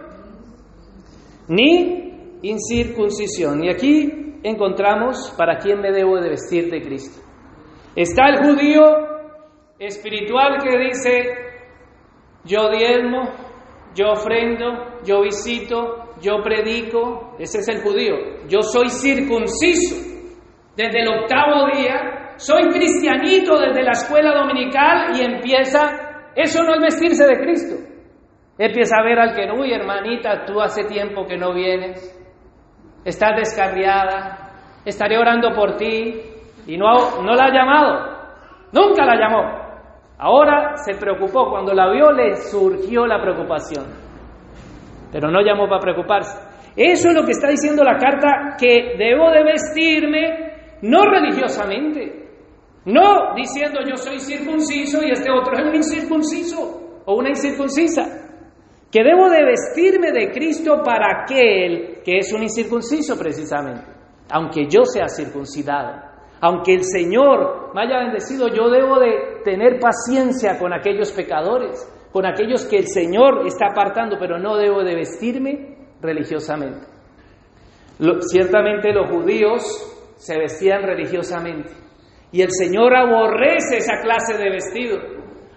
ni 1.46 2.03
incircuncisión. 2.44 3.64
Y 3.64 3.70
aquí 3.70 4.38
encontramos 4.42 5.34
para 5.36 5.58
quién 5.58 5.80
me 5.80 5.90
debo 5.90 6.20
de 6.20 6.30
vestir 6.30 6.70
de 6.70 6.82
Cristo. 6.82 7.22
Está 7.96 8.28
el 8.28 8.44
judío 8.44 8.82
espiritual 9.78 10.58
que 10.62 10.78
dice, 10.78 11.34
yo 12.44 12.70
diezmo, 12.70 13.30
yo 13.94 14.12
ofrendo, 14.12 15.00
yo 15.04 15.22
visito, 15.22 16.10
yo 16.20 16.42
predico, 16.42 17.36
ese 17.38 17.58
es 17.58 17.68
el 17.68 17.82
judío. 17.82 18.14
Yo 18.48 18.62
soy 18.62 18.88
circunciso 18.88 19.96
desde 20.76 21.00
el 21.00 21.08
octavo 21.08 21.68
día, 21.74 22.34
soy 22.36 22.68
cristianito 22.70 23.58
desde 23.58 23.82
la 23.82 23.92
escuela 23.92 24.34
dominical 24.34 25.16
y 25.16 25.22
empieza, 25.22 26.32
eso 26.34 26.62
no 26.64 26.74
es 26.74 26.80
vestirse 26.80 27.26
de 27.26 27.38
Cristo. 27.38 27.76
Empieza 28.58 28.96
a 28.98 29.04
ver 29.04 29.18
al 29.18 29.34
que, 29.34 29.50
uy 29.50 29.72
hermanita, 29.72 30.44
tú 30.44 30.60
hace 30.60 30.84
tiempo 30.84 31.26
que 31.26 31.36
no 31.36 31.54
vienes, 31.54 32.20
estás 33.04 33.36
descarriada, 33.36 34.52
estaré 34.84 35.18
orando 35.18 35.52
por 35.54 35.76
ti. 35.76 36.22
Y 36.66 36.78
no, 36.78 37.22
no 37.22 37.34
la 37.34 37.44
ha 37.44 37.52
llamado, 37.52 38.18
nunca 38.72 39.04
la 39.04 39.16
llamó. 39.16 39.64
Ahora 40.18 40.76
se 40.76 40.94
preocupó, 40.94 41.50
cuando 41.50 41.74
la 41.74 41.90
vio 41.90 42.10
le 42.12 42.36
surgió 42.36 43.06
la 43.06 43.20
preocupación, 43.20 43.84
pero 45.12 45.30
no 45.30 45.42
llamó 45.42 45.68
para 45.68 45.80
preocuparse. 45.80 46.38
Eso 46.76 47.08
es 47.08 47.14
lo 47.14 47.24
que 47.24 47.32
está 47.32 47.48
diciendo 47.48 47.84
la 47.84 47.98
carta, 47.98 48.56
que 48.58 48.94
debo 48.96 49.30
de 49.30 49.44
vestirme 49.44 50.54
no 50.82 51.04
religiosamente, 51.04 52.28
no 52.86 53.34
diciendo 53.34 53.80
yo 53.86 53.96
soy 53.96 54.18
circunciso 54.18 55.02
y 55.02 55.10
este 55.10 55.30
otro 55.30 55.54
es 55.54 55.62
un 55.62 55.74
incircunciso 55.74 57.02
o 57.04 57.16
una 57.16 57.30
incircuncisa, 57.30 58.23
que 58.94 59.02
debo 59.02 59.28
de 59.28 59.44
vestirme 59.44 60.12
de 60.12 60.30
Cristo 60.30 60.80
para 60.84 61.22
aquel 61.22 62.00
que 62.04 62.18
es 62.18 62.32
un 62.32 62.44
incircunciso 62.44 63.18
precisamente, 63.18 63.86
aunque 64.30 64.68
yo 64.70 64.84
sea 64.84 65.08
circuncidado. 65.08 66.00
Aunque 66.40 66.74
el 66.74 66.84
Señor 66.84 67.74
me 67.74 67.82
haya 67.82 67.98
bendecido, 67.98 68.46
yo 68.46 68.70
debo 68.70 69.00
de 69.00 69.40
tener 69.42 69.80
paciencia 69.80 70.60
con 70.60 70.72
aquellos 70.72 71.10
pecadores, 71.10 71.84
con 72.12 72.24
aquellos 72.24 72.66
que 72.66 72.76
el 72.76 72.86
Señor 72.86 73.44
está 73.48 73.66
apartando, 73.72 74.16
pero 74.16 74.38
no 74.38 74.56
debo 74.56 74.84
de 74.84 74.94
vestirme 74.94 75.76
religiosamente. 76.00 76.86
ciertamente 78.30 78.92
los 78.92 79.10
judíos 79.10 80.14
se 80.18 80.38
vestían 80.38 80.84
religiosamente 80.84 81.72
y 82.30 82.42
el 82.42 82.50
Señor 82.52 82.94
aborrece 82.94 83.78
esa 83.78 84.00
clase 84.00 84.38
de 84.38 84.50
vestido, 84.50 84.98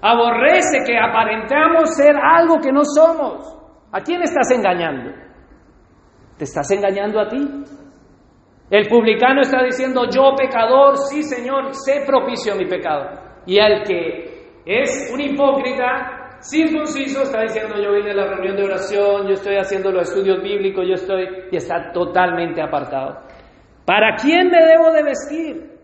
aborrece 0.02 0.84
que 0.86 0.98
aparentamos 0.98 1.95
ser 1.95 2.16
algo 2.16 2.60
que 2.60 2.72
no 2.72 2.82
somos. 2.84 3.58
¿A 3.91 4.02
quién 4.02 4.22
estás 4.22 4.52
engañando? 4.52 5.12
¿Te 6.38 6.43
estás 6.43 6.70
engañando 6.72 7.20
a 7.20 7.28
ti? 7.28 7.38
El 8.70 8.88
publicano 8.89 9.41
está 9.41 9.64
diciendo, 9.64 10.04
yo 10.10 10.36
pecador, 10.36 10.98
sí 10.98 11.24
Señor, 11.24 11.74
sé 11.74 12.04
propicio 12.06 12.56
mi 12.56 12.66
pecado. 12.66 13.10
Y 13.45 13.58
el 13.58 13.84
que 13.84 14.38
es 14.66 15.10
un 15.14 15.22
hipócrita, 15.22 16.38
circunciso, 16.41 17.24
está 17.24 17.41
diciendo, 17.41 17.76
yo 17.82 17.93
vine 17.93 18.12
a 18.12 18.16
la 18.16 18.28
reunión 18.28 18.58
de 18.58 18.66
oración, 18.66 19.28
yo 19.28 19.34
estoy 19.34 19.56
haciendo 19.56 19.91
los 19.91 20.10
estudios 20.10 20.43
bíblicos, 20.43 20.86
yo 20.86 20.95
estoy, 20.95 21.26
y 21.52 21.56
está 21.56 21.91
totalmente 21.93 22.62
apartado. 22.62 23.22
¿Para 23.86 24.16
quién 24.16 24.50
me 24.50 24.66
debo 24.66 24.91
de 24.91 25.04
vestir? 25.04 25.78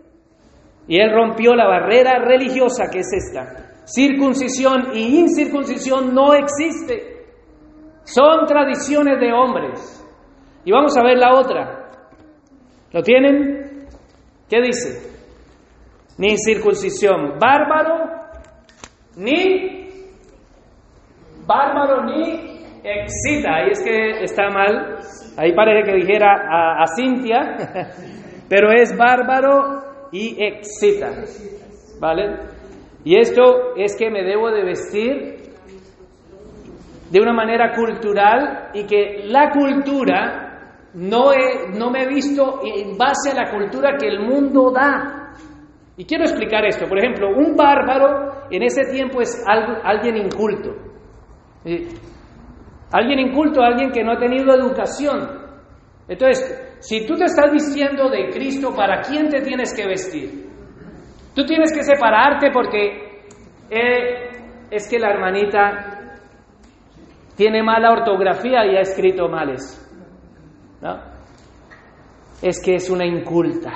Y 0.88 1.00
él 1.00 1.12
rompió 1.14 1.56
la 1.56 1.66
barrera 1.66 2.20
religiosa 2.20 2.92
que 2.92 3.00
es 3.00 3.08
esta. 3.14 3.63
Circuncisión 3.86 4.96
y 4.96 5.20
incircuncisión 5.20 6.14
no 6.14 6.34
existe. 6.34 7.26
Son 8.04 8.46
tradiciones 8.46 9.20
de 9.20 9.32
hombres. 9.34 10.00
Y 10.66 10.72
vamos 10.72 10.96
a 10.98 11.04
ver 11.04 11.18
la 11.18 11.34
otra. 11.34 11.90
¿Lo 12.92 13.02
tienen? 13.02 13.88
¿Qué 14.50 14.62
dice? 14.62 15.12
Ni 16.18 16.38
circuncisión, 16.38 17.40
bárbaro, 17.40 18.06
ni 19.18 19.90
bárbaro, 21.46 22.06
ni 22.06 22.64
excita. 22.84 23.56
Ahí 23.56 23.72
es 23.72 23.84
que 23.84 24.24
está 24.24 24.50
mal. 24.50 25.00
Ahí 25.38 25.54
parece 25.54 25.92
que 25.92 25.98
dijera 25.98 26.34
a, 26.50 26.84
a 26.84 26.86
Cintia, 26.96 27.90
pero 28.50 28.72
es 28.72 28.96
bárbaro 28.96 30.10
y 30.12 30.38
excita. 30.42 31.10
¿Vale? 32.00 32.53
Y 33.04 33.18
esto 33.18 33.76
es 33.76 33.96
que 33.98 34.10
me 34.10 34.24
debo 34.24 34.50
de 34.50 34.64
vestir 34.64 35.36
de 37.12 37.22
una 37.22 37.34
manera 37.34 37.74
cultural 37.76 38.70
y 38.74 38.86
que 38.86 39.24
la 39.26 39.52
cultura 39.52 40.44
no, 40.94 41.32
no 41.76 41.92
me 41.92 42.04
he 42.04 42.08
visto 42.08 42.62
en 42.64 42.98
base 42.98 43.32
a 43.32 43.44
la 43.44 43.52
cultura 43.52 43.98
que 44.00 44.08
el 44.08 44.20
mundo 44.20 44.72
da. 44.72 45.34
Y 45.98 46.06
quiero 46.06 46.24
explicar 46.24 46.66
esto. 46.66 46.88
Por 46.88 46.98
ejemplo, 46.98 47.30
un 47.36 47.56
bárbaro 47.56 48.48
en 48.50 48.64
ese 48.64 48.86
tiempo 48.92 49.22
es 49.22 49.44
alguien 49.84 50.18
inculto. 50.18 50.72
Alguien 52.92 53.20
inculto, 53.20 53.62
alguien 53.62 53.92
que 53.92 54.04
no 54.04 54.14
ha 54.14 54.18
tenido 54.18 54.54
educación. 54.56 55.44
Entonces, 56.08 56.78
si 56.80 57.06
tú 57.06 57.16
te 57.16 57.26
estás 57.26 57.52
vistiendo 57.52 58.10
de 58.10 58.30
Cristo, 58.30 58.74
¿para 58.76 59.02
quién 59.02 59.30
te 59.30 59.42
tienes 59.42 59.74
que 59.74 59.88
vestir? 59.88 60.43
Tú 61.36 61.46
tienes 61.46 61.72
que 61.74 61.84
separarte 61.84 62.52
porque 62.52 63.24
eh, 63.70 64.30
es 64.70 64.90
que 64.90 65.00
la 65.00 65.12
hermanita 65.12 66.20
tiene 67.36 67.64
mala 67.64 67.92
ortografía 67.92 68.66
y 68.66 68.78
ha 68.78 68.82
escrito 68.82 69.28
males. 69.28 69.80
¿no? 70.82 71.00
Es 72.42 72.62
que 72.64 72.76
es 72.76 72.90
una 72.90 73.06
inculta. 73.06 73.72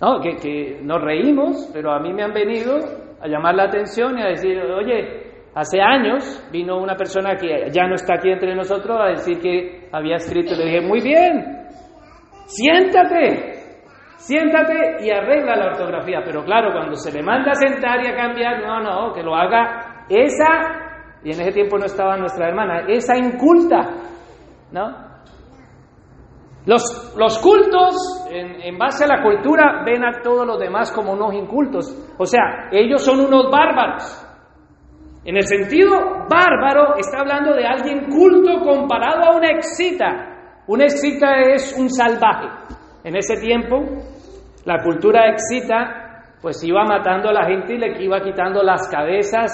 ¿No? 0.00 0.20
Que, 0.20 0.80
nos 0.82 1.02
reímos, 1.02 1.70
pero 1.72 1.92
a 1.92 2.00
mí 2.00 2.12
me 2.12 2.22
han 2.22 2.32
venido 2.32 2.78
a 3.20 3.26
llamar 3.26 3.54
la 3.54 3.64
atención 3.64 4.18
y 4.18 4.22
a 4.22 4.26
decir, 4.26 4.58
oye, 4.60 5.28
Hace 5.58 5.80
años 5.80 6.40
vino 6.52 6.78
una 6.78 6.94
persona 6.94 7.34
que 7.34 7.68
ya 7.72 7.88
no 7.88 7.96
está 7.96 8.14
aquí 8.14 8.30
entre 8.30 8.54
nosotros 8.54 8.96
a 9.00 9.08
decir 9.08 9.40
que 9.40 9.88
había 9.90 10.14
escrito. 10.14 10.54
Le 10.54 10.66
dije, 10.66 10.80
muy 10.82 11.00
bien, 11.00 11.66
siéntate, 12.46 13.57
siéntate 14.18 15.04
y 15.04 15.10
arregla 15.10 15.56
la 15.56 15.66
ortografía. 15.72 16.20
Pero 16.24 16.44
claro, 16.44 16.72
cuando 16.72 16.94
se 16.96 17.12
le 17.12 17.22
manda 17.22 17.52
a 17.52 17.54
sentar 17.54 18.04
y 18.04 18.08
a 18.08 18.16
cambiar, 18.16 18.60
no, 18.62 18.80
no, 18.80 19.12
que 19.12 19.22
lo 19.22 19.34
haga 19.34 20.04
esa, 20.08 21.18
y 21.24 21.32
en 21.32 21.40
ese 21.40 21.52
tiempo 21.52 21.78
no 21.78 21.86
estaba 21.86 22.16
nuestra 22.16 22.48
hermana, 22.48 22.84
esa 22.88 23.16
inculta, 23.16 23.80
¿no? 24.72 25.08
Los, 26.66 27.14
los 27.16 27.38
cultos, 27.38 28.28
en, 28.30 28.60
en, 28.60 28.76
base 28.76 29.04
a 29.04 29.08
la 29.08 29.22
cultura, 29.22 29.82
ven 29.86 30.04
a 30.04 30.20
todos 30.22 30.46
los 30.46 30.58
demás 30.58 30.92
como 30.92 31.12
unos 31.12 31.32
incultos. 31.32 31.86
O 32.18 32.26
sea, 32.26 32.68
ellos 32.70 33.02
son 33.02 33.20
unos 33.20 33.50
bárbaros. 33.50 34.26
En 35.24 35.36
el 35.36 35.44
sentido 35.44 35.98
bárbaro, 36.28 36.96
está 36.98 37.20
hablando 37.20 37.54
de 37.54 37.66
alguien 37.66 38.10
culto 38.10 38.60
comparado 38.62 39.24
a 39.24 39.36
una 39.36 39.50
excita. 39.50 40.62
Una 40.66 40.84
excita 40.84 41.40
es 41.40 41.74
un 41.78 41.88
salvaje. 41.88 42.77
En 43.08 43.16
ese 43.16 43.36
tiempo, 43.40 43.86
la 44.66 44.82
cultura 44.84 45.30
excita, 45.30 46.36
pues 46.42 46.62
iba 46.62 46.84
matando 46.84 47.30
a 47.30 47.32
la 47.32 47.46
gente 47.46 47.72
y 47.72 47.78
le 47.78 48.04
iba 48.04 48.20
quitando 48.20 48.62
las 48.62 48.86
cabezas. 48.90 49.50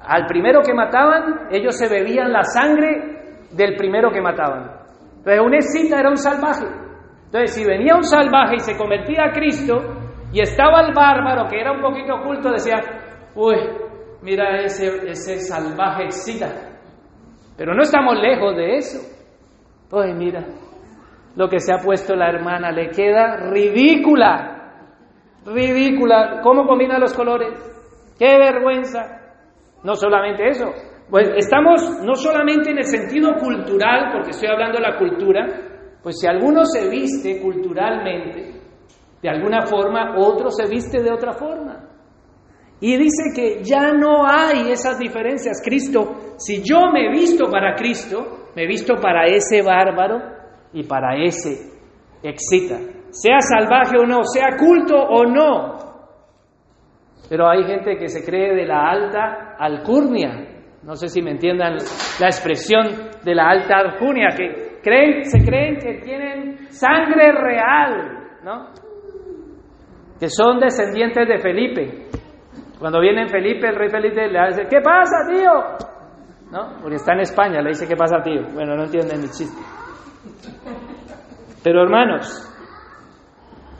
Al 0.00 0.26
primero 0.26 0.62
que 0.62 0.74
mataban, 0.74 1.46
ellos 1.52 1.78
se 1.78 1.88
bebían 1.88 2.32
la 2.32 2.42
sangre 2.42 3.46
del 3.52 3.76
primero 3.76 4.10
que 4.10 4.20
mataban. 4.20 4.80
Entonces, 5.18 5.40
un 5.40 5.54
excita 5.54 6.00
era 6.00 6.10
un 6.10 6.16
salvaje. 6.16 6.66
Entonces, 7.26 7.54
si 7.54 7.64
venía 7.64 7.94
un 7.94 8.02
salvaje 8.02 8.56
y 8.56 8.58
se 8.58 8.76
convertía 8.76 9.26
a 9.26 9.32
Cristo, 9.32 9.76
y 10.32 10.40
estaba 10.40 10.80
el 10.80 10.92
bárbaro, 10.92 11.48
que 11.48 11.60
era 11.60 11.70
un 11.70 11.80
poquito 11.80 12.16
oculto, 12.16 12.50
decía, 12.50 12.82
uy, 13.36 13.58
mira 14.22 14.60
ese, 14.62 15.08
ese 15.08 15.36
salvaje 15.38 16.06
excita. 16.06 16.48
Pero 17.56 17.76
no 17.76 17.82
estamos 17.82 18.18
lejos 18.18 18.56
de 18.56 18.74
eso. 18.74 18.98
Pues 19.88 20.12
mira, 20.16 20.44
lo 21.38 21.48
que 21.48 21.60
se 21.60 21.72
ha 21.72 21.78
puesto 21.78 22.16
la 22.16 22.30
hermana 22.30 22.72
le 22.72 22.88
queda 22.88 23.36
ridícula. 23.36 24.72
Ridícula. 25.46 26.40
¿Cómo 26.42 26.66
combina 26.66 26.98
los 26.98 27.14
colores? 27.14 27.54
¡Qué 28.18 28.36
vergüenza! 28.36 29.04
No 29.84 29.94
solamente 29.94 30.48
eso. 30.48 30.64
Pues 31.08 31.30
estamos 31.36 32.02
no 32.02 32.16
solamente 32.16 32.72
en 32.72 32.78
el 32.78 32.84
sentido 32.86 33.34
cultural, 33.38 34.10
porque 34.12 34.30
estoy 34.30 34.48
hablando 34.48 34.78
de 34.78 34.82
la 34.82 34.98
cultura, 34.98 35.46
pues 36.02 36.18
si 36.18 36.26
alguno 36.26 36.64
se 36.64 36.90
viste 36.90 37.40
culturalmente 37.40 38.60
de 39.22 39.28
alguna 39.28 39.64
forma, 39.64 40.16
otro 40.18 40.50
se 40.50 40.66
viste 40.68 41.00
de 41.00 41.12
otra 41.12 41.34
forma. 41.34 41.88
Y 42.80 42.96
dice 42.96 43.30
que 43.32 43.62
ya 43.62 43.92
no 43.92 44.26
hay 44.26 44.72
esas 44.72 44.98
diferencias. 44.98 45.62
Cristo, 45.64 46.34
si 46.36 46.64
yo 46.64 46.90
me 46.92 47.12
visto 47.12 47.44
para 47.48 47.76
Cristo, 47.76 48.48
me 48.56 48.66
visto 48.66 48.96
para 48.96 49.26
ese 49.26 49.62
bárbaro 49.62 50.37
y 50.78 50.84
para 50.84 51.16
ese 51.16 51.72
excita. 52.22 52.78
Sea 53.10 53.40
salvaje 53.40 53.98
o 53.98 54.06
no, 54.06 54.22
sea 54.22 54.56
culto 54.56 54.94
o 54.96 55.24
no. 55.24 55.74
Pero 57.28 57.48
hay 57.48 57.64
gente 57.64 57.96
que 57.96 58.06
se 58.06 58.24
cree 58.24 58.54
de 58.54 58.64
la 58.64 58.88
alta 58.88 59.56
alcurnia. 59.58 60.46
No 60.84 60.94
sé 60.94 61.08
si 61.08 61.20
me 61.20 61.32
entiendan 61.32 61.74
la 62.20 62.26
expresión 62.26 62.86
de 63.24 63.34
la 63.34 63.48
alta 63.48 63.76
alcurnia, 63.76 64.28
que 64.36 64.78
creen, 64.80 65.24
se 65.24 65.44
creen 65.44 65.78
que 65.78 66.00
tienen 66.00 66.70
sangre 66.70 67.32
real, 67.32 68.28
¿no? 68.44 68.68
Que 70.20 70.28
son 70.28 70.60
descendientes 70.60 71.26
de 71.26 71.38
Felipe. 71.38 72.06
Cuando 72.78 73.00
viene 73.00 73.28
Felipe, 73.28 73.68
el 73.68 73.74
rey 73.74 73.90
Felipe 73.90 74.28
le 74.28 74.46
dice, 74.46 74.62
¿qué 74.70 74.80
pasa, 74.80 75.16
tío? 75.28 75.88
¿No? 76.52 76.80
Porque 76.80 76.96
está 76.96 77.14
en 77.14 77.20
España, 77.20 77.60
le 77.60 77.70
dice, 77.70 77.86
¿qué 77.88 77.96
pasa, 77.96 78.22
tío? 78.22 78.42
Bueno, 78.54 78.76
no 78.76 78.84
entienden 78.84 79.22
el 79.22 79.30
chiste. 79.30 79.60
Pero 81.62 81.82
hermanos, 81.82 82.44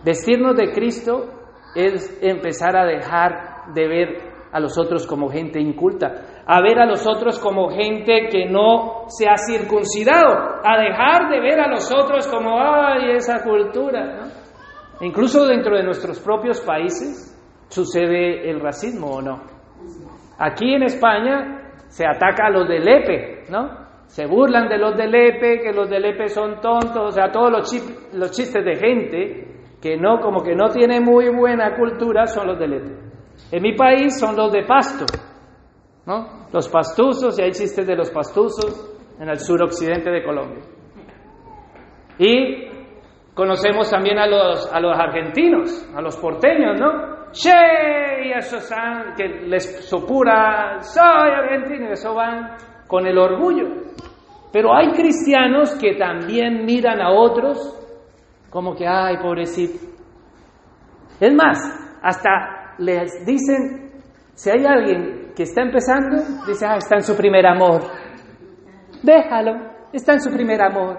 vestirnos 0.05 0.57
de 0.57 0.73
Cristo 0.73 1.27
es 1.75 2.19
empezar 2.23 2.77
a 2.77 2.85
dejar 2.85 3.73
de 3.75 3.89
ver 3.89 4.09
a 4.53 4.61
los 4.61 4.79
otros 4.79 5.07
como 5.07 5.29
gente 5.29 5.61
inculta, 5.61 6.43
a 6.47 6.61
ver 6.63 6.79
a 6.79 6.87
los 6.87 7.07
otros 7.07 7.39
como 7.39 7.69
gente 7.69 8.29
que 8.31 8.47
no 8.47 9.05
se 9.09 9.29
ha 9.29 9.37
circuncidado, 9.37 10.61
a 10.65 10.79
dejar 10.79 11.29
de 11.31 11.41
ver 11.41 11.61
a 11.61 11.69
los 11.69 11.93
otros 11.93 12.27
como, 12.27 12.59
ay, 12.59 13.11
esa 13.13 13.43
cultura. 13.45 14.17
¿no? 14.17 15.07
Incluso 15.07 15.47
dentro 15.47 15.77
de 15.77 15.85
nuestros 15.85 16.19
propios 16.21 16.61
países, 16.63 17.35
sucede 17.69 18.51
el 18.51 18.61
racismo 18.61 19.09
o 19.09 19.23
no. 19.23 19.43
Aquí 20.39 20.75
en 20.75 20.85
España 20.85 21.73
se 21.89 22.07
ataca 22.07 22.47
a 22.47 22.51
los 22.51 22.67
del 22.69 22.89
EPE, 22.89 23.45
¿no? 23.51 23.88
Se 24.09 24.27
burlan 24.27 24.69
de 24.69 24.79
los 24.79 24.97
del 24.97 25.15
EPE, 25.15 25.61
que 25.61 25.73
los 25.73 25.89
del 25.89 26.05
EPE 26.05 26.29
son 26.29 26.61
tontos, 26.61 26.97
o 26.97 27.11
sea, 27.11 27.31
todos 27.31 27.51
los, 27.51 28.15
los 28.15 28.31
chistes 28.33 28.65
de 28.65 28.77
gente 28.77 29.49
que 29.81 29.97
no, 29.97 30.21
como 30.21 30.43
que 30.43 30.57
no 30.57 30.69
tiene 30.71 31.01
muy 31.01 31.29
buena 31.29 31.77
cultura, 31.77 32.27
son 32.27 32.49
los 32.49 32.59
del 32.59 32.73
EPE. 32.73 33.09
En 33.53 33.63
mi 33.63 33.77
país 33.77 34.19
son 34.19 34.35
los 34.35 34.51
de 34.53 34.65
pasto, 34.65 35.05
¿no? 36.07 36.49
Los 36.53 36.69
pastuzos, 36.69 37.39
y 37.39 37.43
hay 37.43 37.53
chistes 37.53 37.87
de 37.87 37.95
los 37.95 38.11
pastuzos 38.11 38.99
en 39.21 39.29
el 39.29 39.39
suroccidente 39.39 40.11
de 40.11 40.25
Colombia. 40.25 40.65
Y 42.19 42.67
conocemos 43.35 43.91
también 43.91 44.19
a 44.19 44.27
los, 44.27 44.73
a 44.73 44.81
los 44.81 44.99
argentinos, 44.99 45.89
a 45.95 46.01
los 46.01 46.17
porteños, 46.17 46.81
¿no? 46.81 47.31
Che, 47.31 48.25
y 48.25 48.33
eso 48.33 48.57
que 49.17 49.29
les 49.47 49.89
supura, 49.89 50.79
soy 50.81 51.31
argentino, 51.31 51.93
eso 51.93 52.15
van 52.15 52.57
con 52.89 53.07
el 53.07 53.17
orgullo. 53.17 53.67
Pero 54.53 54.75
hay 54.75 54.91
cristianos 54.93 55.77
que 55.77 55.95
también 55.95 56.65
miran 56.65 57.01
a 57.01 57.11
otros 57.11 57.75
como 58.51 58.75
que, 58.75 58.87
ay, 58.87 59.19
pobrecito. 59.19 59.79
Es 61.21 61.35
más, 61.35 61.59
hasta 62.03 62.75
les 62.79 63.25
dicen, 63.27 63.93
si 64.35 64.51
hay 64.51 64.65
alguien 64.65 65.33
que 65.37 65.43
está 65.43 65.63
empezando, 65.63 66.17
dice, 66.47 66.67
ah, 66.67 66.77
está 66.79 66.97
en 66.97 67.03
su 67.03 67.15
primer 67.15 67.47
amor. 67.47 67.83
Déjalo, 69.03 69.53
está 69.93 70.15
en 70.15 70.21
su 70.21 70.31
primer 70.31 70.63
amor. 70.63 70.99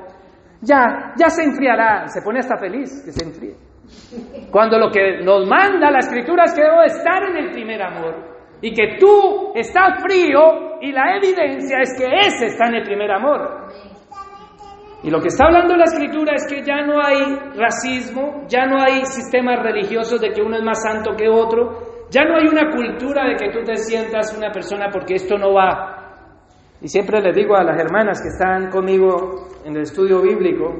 Ya, 0.61 1.13
ya 1.17 1.29
se 1.29 1.43
enfriará. 1.43 2.07
Se 2.07 2.21
pone 2.21 2.39
hasta 2.39 2.57
feliz 2.57 3.01
que 3.03 3.11
se 3.11 3.25
enfríe. 3.25 3.55
Cuando 4.51 4.77
lo 4.77 4.91
que 4.91 5.23
nos 5.23 5.47
manda 5.47 5.89
la 5.89 5.99
escritura 5.99 6.43
es 6.43 6.53
que 6.53 6.61
debo 6.61 6.83
estar 6.83 7.23
en 7.23 7.37
el 7.37 7.51
primer 7.51 7.81
amor 7.81 8.38
y 8.61 8.73
que 8.73 8.97
tú 8.99 9.51
estás 9.55 10.01
frío 10.01 10.79
y 10.81 10.91
la 10.91 11.15
evidencia 11.17 11.79
es 11.81 11.93
que 11.97 12.05
ese 12.05 12.47
está 12.47 12.67
en 12.67 12.75
el 12.75 12.83
primer 12.83 13.11
amor. 13.11 13.67
Y 15.01 15.09
lo 15.09 15.21
que 15.21 15.29
está 15.29 15.45
hablando 15.45 15.77
la 15.77 15.85
escritura 15.85 16.33
es 16.35 16.45
que 16.45 16.61
ya 16.61 16.85
no 16.85 17.01
hay 17.01 17.23
racismo, 17.55 18.43
ya 18.47 18.65
no 18.65 18.81
hay 18.81 19.05
sistemas 19.05 19.63
religiosos 19.63 20.19
de 20.19 20.31
que 20.31 20.41
uno 20.41 20.57
es 20.57 20.63
más 20.63 20.81
santo 20.83 21.11
que 21.15 21.29
otro, 21.29 22.07
ya 22.09 22.25
no 22.25 22.35
hay 22.35 22.47
una 22.47 22.69
cultura 22.69 23.25
de 23.25 23.35
que 23.35 23.49
tú 23.51 23.63
te 23.63 23.77
sientas 23.77 24.35
una 24.37 24.51
persona 24.51 24.89
porque 24.91 25.15
esto 25.15 25.37
no 25.37 25.53
va. 25.53 25.95
Y 26.81 26.87
siempre 26.87 27.21
les 27.21 27.35
digo 27.35 27.55
a 27.55 27.63
las 27.63 27.79
hermanas 27.79 28.21
que 28.21 28.27
están 28.27 28.69
conmigo 28.69 29.47
en 29.63 29.75
el 29.75 29.83
estudio 29.83 30.21
bíblico, 30.21 30.73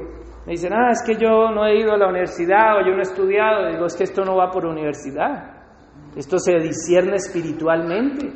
me 0.45 0.53
dicen, 0.53 0.73
ah, 0.73 0.91
es 0.91 1.03
que 1.05 1.15
yo 1.15 1.51
no 1.51 1.65
he 1.65 1.79
ido 1.79 1.93
a 1.93 1.97
la 1.97 2.07
universidad 2.07 2.77
o 2.77 2.85
yo 2.85 2.91
no 2.93 2.99
he 2.99 3.03
estudiado. 3.03 3.69
Digo, 3.69 3.85
es 3.85 3.95
que 3.95 4.05
esto 4.05 4.23
no 4.23 4.35
va 4.37 4.49
por 4.49 4.65
universidad. 4.65 5.58
Esto 6.15 6.37
se 6.39 6.53
discierne 6.59 7.15
espiritualmente. 7.15 8.31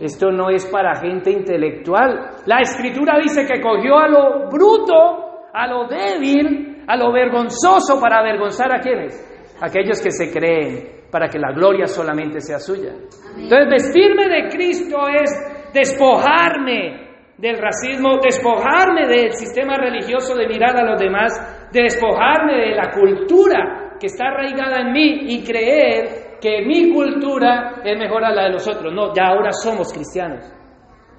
Esto 0.00 0.30
no 0.30 0.50
es 0.50 0.66
para 0.66 0.96
gente 0.96 1.30
intelectual. 1.30 2.36
La 2.46 2.60
escritura 2.60 3.18
dice 3.22 3.46
que 3.46 3.60
cogió 3.60 3.98
a 3.98 4.08
lo 4.08 4.50
bruto, 4.50 5.50
a 5.52 5.66
lo 5.66 5.86
débil, 5.86 6.82
a 6.86 6.96
lo 6.96 7.12
vergonzoso 7.12 8.00
para 8.00 8.18
avergonzar 8.18 8.74
a 8.74 8.80
quienes? 8.80 9.14
Aquellos 9.60 10.02
que 10.02 10.10
se 10.10 10.32
creen 10.32 11.02
para 11.10 11.28
que 11.28 11.38
la 11.38 11.52
gloria 11.52 11.86
solamente 11.86 12.40
sea 12.40 12.58
suya. 12.58 12.94
Entonces, 13.36 13.68
vestirme 13.70 14.28
de 14.28 14.48
Cristo 14.48 14.96
es 15.08 15.30
despojarme 15.72 17.10
del 17.36 17.58
racismo, 17.58 18.18
despojarme 18.22 19.06
del 19.06 19.32
sistema 19.32 19.76
religioso 19.76 20.34
de 20.34 20.48
mirar 20.48 20.76
a 20.76 20.84
los 20.84 21.00
demás, 21.00 21.68
despojarme 21.72 22.54
de 22.54 22.74
la 22.74 22.90
cultura 22.90 23.96
que 24.00 24.06
está 24.06 24.28
arraigada 24.28 24.80
en 24.80 24.92
mí 24.92 25.26
y 25.28 25.44
creer 25.44 26.31
que 26.42 26.62
mi 26.66 26.92
cultura 26.92 27.80
es 27.84 27.96
mejor 27.96 28.24
a 28.24 28.34
la 28.34 28.44
de 28.44 28.50
los 28.50 28.66
otros. 28.66 28.92
No, 28.92 29.14
ya 29.14 29.28
ahora 29.28 29.52
somos 29.52 29.92
cristianos. 29.92 30.44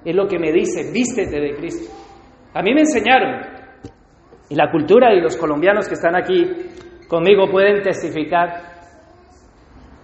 Es 0.04 0.14
lo 0.14 0.28
que 0.28 0.38
me 0.38 0.52
dice, 0.52 0.92
vístete 0.92 1.40
de 1.40 1.56
Cristo. 1.56 1.90
A 2.52 2.62
mí 2.62 2.74
me 2.74 2.80
enseñaron, 2.80 3.40
y 4.50 4.54
la 4.54 4.70
cultura 4.70 5.14
y 5.14 5.22
los 5.22 5.38
colombianos 5.38 5.88
que 5.88 5.94
están 5.94 6.14
aquí 6.14 6.44
conmigo 7.08 7.50
pueden 7.50 7.80
testificar, 7.82 8.74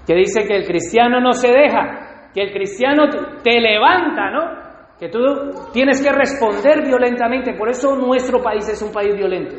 que 0.06 0.14
dice 0.14 0.46
que 0.46 0.56
el 0.56 0.66
cristiano 0.66 1.20
no 1.20 1.32
se 1.32 1.48
deja, 1.48 2.30
que 2.32 2.42
el 2.42 2.52
cristiano 2.52 3.04
te 3.42 3.60
levanta, 3.60 4.30
¿no? 4.30 4.60
que 4.98 5.08
tú 5.08 5.18
tienes 5.72 6.02
que 6.02 6.12
responder 6.12 6.84
violentamente. 6.86 7.54
Por 7.54 7.70
eso 7.70 7.96
nuestro 7.96 8.42
país 8.42 8.68
es 8.68 8.82
un 8.82 8.92
país 8.92 9.14
violento. 9.16 9.56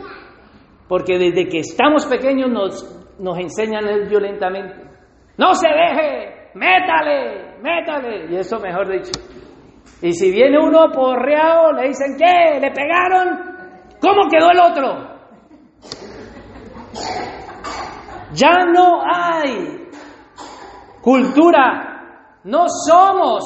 Porque 0.87 1.17
desde 1.17 1.47
que 1.47 1.59
estamos 1.59 2.05
pequeños 2.05 2.49
nos, 2.51 3.17
nos 3.19 3.37
enseñan 3.39 3.85
violentamente. 4.07 4.90
No 5.37 5.53
se 5.53 5.67
deje, 5.67 6.51
métale, 6.55 7.57
métale. 7.61 8.31
Y 8.31 8.35
eso 8.37 8.59
mejor 8.59 8.91
dicho, 8.91 9.11
Y 10.01 10.13
si 10.13 10.31
viene 10.31 10.59
uno 10.59 10.91
porreado, 10.91 11.73
le 11.73 11.89
dicen, 11.89 12.15
¿qué? 12.17 12.59
¿Le 12.59 12.71
pegaron? 12.71 13.51
¿Cómo 14.01 14.29
quedó 14.29 14.51
el 14.51 14.59
otro? 14.59 15.11
Ya 18.33 18.65
no 18.65 19.01
hay 19.03 19.89
cultura, 21.01 22.39
no 22.43 22.65
somos 22.87 23.43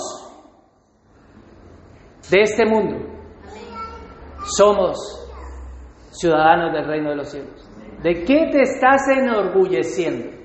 de 2.29 2.41
este 2.41 2.65
mundo, 2.65 2.97
somos 4.57 4.97
ciudadanos 6.11 6.73
del 6.73 6.85
reino 6.87 7.09
de 7.09 7.15
los 7.15 7.29
cielos. 7.29 7.69
¿De 8.01 8.23
qué 8.23 8.49
te 8.51 8.61
estás 8.61 9.07
enorgulleciendo? 9.09 10.44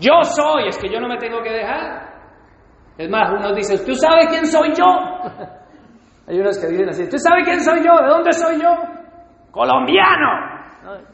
Yo 0.00 0.22
soy, 0.22 0.68
es 0.68 0.78
que 0.78 0.88
yo 0.88 1.00
no 1.00 1.08
me 1.08 1.16
tengo 1.18 1.42
que 1.42 1.50
dejar. 1.50 2.16
Es 2.98 3.10
más, 3.10 3.30
uno 3.30 3.54
dice, 3.54 3.84
¿tú 3.84 3.94
sabes 3.94 4.26
quién 4.28 4.46
soy 4.46 4.72
yo? 4.74 4.84
Hay 6.28 6.40
unos 6.40 6.58
que 6.58 6.66
dicen 6.68 6.88
así, 6.88 7.08
¿tú 7.08 7.18
sabes 7.18 7.44
quién 7.44 7.60
soy 7.60 7.78
yo? 7.78 7.94
¿De 8.02 8.08
dónde 8.08 8.32
soy 8.32 8.60
yo? 8.60 8.74
Colombiano. 9.50 11.06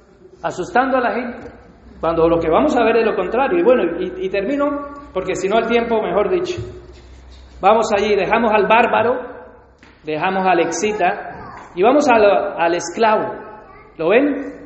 Asustando 0.43 0.97
a 0.97 1.01
la 1.01 1.13
gente. 1.13 1.49
Cuando 2.01 2.29
lo 2.29 2.39
que 2.41 2.49
vamos 2.49 2.77
a 2.77 2.83
ver 2.83 2.97
es 2.97 3.07
lo 3.07 3.15
contrario. 3.15 3.59
Y 3.59 3.63
bueno, 3.63 3.83
y, 4.01 4.29
termino, 4.31 4.65
porque 5.13 5.35
si 5.35 5.49
no 5.49 5.59
el 5.59 5.67
tiempo, 5.67 6.03
mejor 6.03 6.31
dicho. 6.31 6.61
Vamos 7.61 7.87
allí, 7.97 8.17
dejamos 8.17 8.51
al 8.53 8.67
bárbaro, 8.67 9.21
dejamos 10.03 10.45
al 10.45 10.61
excita 10.61 11.69
y 11.77 11.83
vamos 11.83 12.09
al 12.09 12.75
esclavo. 12.75 13.35
¿Lo 13.99 14.09
ven? 14.09 14.63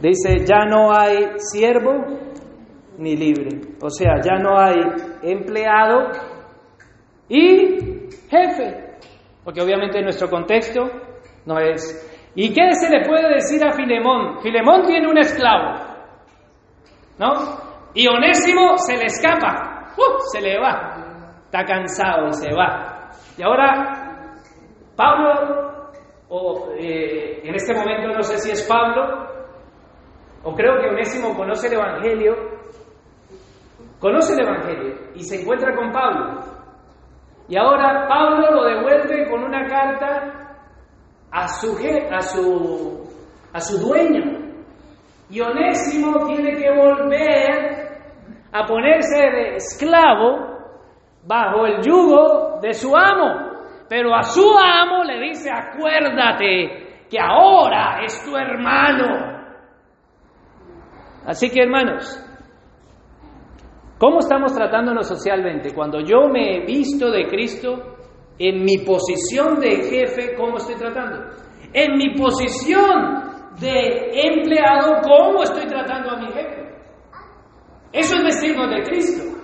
Dice, 0.00 0.44
ya 0.44 0.64
no 0.64 0.90
hay 0.92 1.38
siervo 1.38 2.26
ni 2.98 3.16
libre. 3.16 3.60
O 3.82 3.90
sea, 3.90 4.20
ya 4.22 4.36
no 4.36 4.58
hay 4.58 4.76
empleado 5.22 6.10
y 7.28 8.08
jefe. 8.30 8.86
Porque 9.44 9.62
obviamente 9.62 9.98
en 9.98 10.04
nuestro 10.04 10.28
contexto 10.28 10.82
no 11.44 11.58
es. 11.58 12.32
¿Y 12.34 12.52
qué 12.52 12.72
se 12.72 12.90
le 12.90 13.04
puede 13.06 13.34
decir 13.34 13.64
a 13.64 13.72
Filemón? 13.72 14.40
Filemón 14.40 14.82
tiene 14.86 15.08
un 15.08 15.18
esclavo. 15.18 15.86
¿No? 17.18 17.32
Y 17.94 18.06
Onésimo 18.08 18.76
se 18.76 18.96
le 18.96 19.04
escapa. 19.06 19.94
¡Uh! 19.96 20.20
Se 20.32 20.40
le 20.40 20.58
va. 20.58 21.42
Está 21.44 21.64
cansado 21.64 22.28
y 22.28 22.32
se 22.34 22.52
va. 22.52 23.10
Y 23.38 23.42
ahora, 23.42 24.34
Pablo, 24.96 25.90
o 26.28 26.72
eh, 26.78 27.40
en 27.44 27.54
este 27.54 27.74
momento 27.74 28.08
no 28.08 28.22
sé 28.22 28.38
si 28.38 28.50
es 28.50 28.66
Pablo, 28.68 29.28
o 30.42 30.54
creo 30.54 30.78
que 30.80 30.88
Onésimo 30.88 31.34
conoce 31.34 31.68
el 31.68 31.74
Evangelio, 31.74 32.55
conoce 33.98 34.34
el 34.34 34.46
Evangelio 34.46 34.94
y 35.14 35.22
se 35.22 35.40
encuentra 35.40 35.74
con 35.74 35.92
Pablo. 35.92 36.40
Y 37.48 37.56
ahora 37.56 38.06
Pablo 38.08 38.50
lo 38.50 38.64
devuelve 38.64 39.28
con 39.30 39.44
una 39.44 39.66
carta 39.66 40.56
a 41.30 41.48
su, 41.48 41.76
a 42.10 42.20
su, 42.20 43.08
a 43.52 43.60
su 43.60 43.78
dueño. 43.86 44.46
Y 45.30 45.40
Onésimo 45.40 46.26
tiene 46.26 46.56
que 46.56 46.70
volver 46.70 47.86
a 48.52 48.64
ponerse 48.64 49.18
de 49.18 49.56
esclavo 49.56 50.56
bajo 51.26 51.66
el 51.66 51.82
yugo 51.82 52.58
de 52.60 52.72
su 52.72 52.96
amo. 52.96 53.46
Pero 53.88 54.14
a 54.14 54.22
su 54.22 54.42
amo 54.42 55.04
le 55.04 55.20
dice, 55.20 55.50
acuérdate 55.50 57.04
que 57.08 57.18
ahora 57.20 58.00
es 58.02 58.24
tu 58.24 58.36
hermano. 58.36 59.36
Así 61.24 61.50
que 61.50 61.62
hermanos, 61.62 62.22
¿Cómo 63.98 64.18
estamos 64.18 64.54
tratándonos 64.54 65.08
socialmente? 65.08 65.72
Cuando 65.74 66.00
yo 66.00 66.28
me 66.28 66.56
he 66.56 66.66
visto 66.66 67.10
de 67.10 67.26
Cristo, 67.28 67.96
en 68.38 68.62
mi 68.62 68.78
posición 68.78 69.58
de 69.58 69.76
jefe, 69.76 70.34
¿cómo 70.36 70.58
estoy 70.58 70.74
tratando? 70.76 71.30
En 71.72 71.96
mi 71.96 72.14
posición 72.14 73.24
de 73.58 74.10
empleado, 74.12 75.00
¿cómo 75.02 75.42
estoy 75.42 75.66
tratando 75.66 76.10
a 76.10 76.18
mi 76.18 76.26
jefe? 76.26 76.66
Eso 77.92 78.16
es 78.16 78.22
vestirnos 78.22 78.70
de 78.70 78.82
Cristo. 78.82 79.36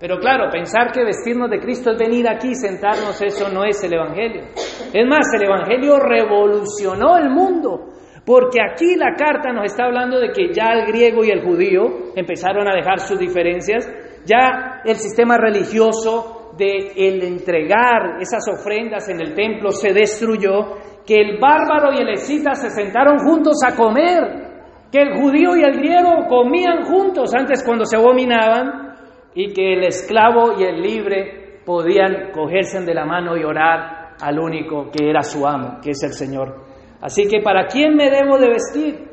Pero 0.00 0.18
claro, 0.18 0.50
pensar 0.50 0.90
que 0.90 1.04
vestirnos 1.04 1.50
de 1.50 1.60
Cristo 1.60 1.92
es 1.92 1.98
venir 1.98 2.26
aquí, 2.28 2.54
sentarnos, 2.54 3.20
eso 3.20 3.50
no 3.50 3.64
es 3.64 3.82
el 3.84 3.94
Evangelio. 3.94 4.44
Es 4.92 5.06
más, 5.06 5.26
el 5.34 5.44
Evangelio 5.44 5.98
revolucionó 5.98 7.18
el 7.18 7.30
mundo. 7.30 7.90
Porque 8.24 8.58
aquí 8.62 8.96
la 8.96 9.14
carta 9.14 9.52
nos 9.52 9.66
está 9.66 9.84
hablando 9.84 10.18
de 10.18 10.30
que 10.30 10.52
ya 10.52 10.72
el 10.72 10.86
griego 10.86 11.24
y 11.24 11.30
el 11.30 11.42
judío 11.42 12.12
empezaron 12.16 12.66
a 12.66 12.74
dejar 12.74 13.00
sus 13.00 13.18
diferencias, 13.18 13.86
ya 14.24 14.80
el 14.84 14.96
sistema 14.96 15.36
religioso 15.36 16.52
de 16.56 16.92
el 16.96 17.22
entregar 17.22 18.16
esas 18.20 18.46
ofrendas 18.48 19.08
en 19.08 19.20
el 19.20 19.34
templo 19.34 19.70
se 19.70 19.92
destruyó, 19.92 20.78
que 21.06 21.20
el 21.20 21.38
bárbaro 21.38 21.92
y 21.92 22.00
el 22.00 22.08
escita 22.10 22.54
se 22.54 22.70
sentaron 22.70 23.18
juntos 23.18 23.58
a 23.66 23.76
comer, 23.76 24.44
que 24.90 25.02
el 25.02 25.20
judío 25.20 25.56
y 25.56 25.62
el 25.62 25.76
griego 25.76 26.26
comían 26.28 26.84
juntos 26.84 27.34
antes 27.34 27.62
cuando 27.64 27.84
se 27.84 27.96
abominaban. 27.96 28.94
Y 29.36 29.52
que 29.52 29.72
el 29.72 29.82
esclavo 29.82 30.60
y 30.60 30.62
el 30.62 30.80
libre 30.80 31.60
podían 31.66 32.30
cogerse 32.30 32.80
de 32.82 32.94
la 32.94 33.04
mano 33.04 33.36
y 33.36 33.42
orar 33.42 34.14
al 34.22 34.38
único 34.38 34.92
que 34.92 35.10
era 35.10 35.24
su 35.24 35.44
amo, 35.44 35.80
que 35.82 35.90
es 35.90 36.02
el 36.04 36.12
Señor. 36.12 36.73
Así 37.00 37.26
que 37.28 37.40
¿para 37.40 37.66
quién 37.66 37.94
me 37.94 38.10
debo 38.10 38.38
de 38.38 38.48
vestir? 38.48 39.08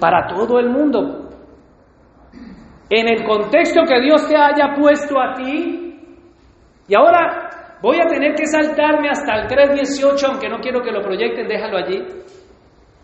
Para 0.00 0.26
todo 0.26 0.58
el 0.58 0.70
mundo. 0.70 1.30
En 2.88 3.08
el 3.08 3.24
contexto 3.24 3.82
que 3.88 4.00
Dios 4.00 4.28
te 4.28 4.36
haya 4.36 4.74
puesto 4.74 5.20
a 5.20 5.34
ti. 5.34 5.98
Y 6.88 6.94
ahora 6.94 7.78
voy 7.80 7.98
a 8.00 8.06
tener 8.06 8.34
que 8.34 8.46
saltarme 8.46 9.08
hasta 9.08 9.34
el 9.34 9.48
3.18, 9.48 10.24
aunque 10.28 10.48
no 10.48 10.58
quiero 10.60 10.82
que 10.82 10.90
lo 10.90 11.02
proyecten, 11.02 11.48
déjalo 11.48 11.78
allí. 11.78 12.04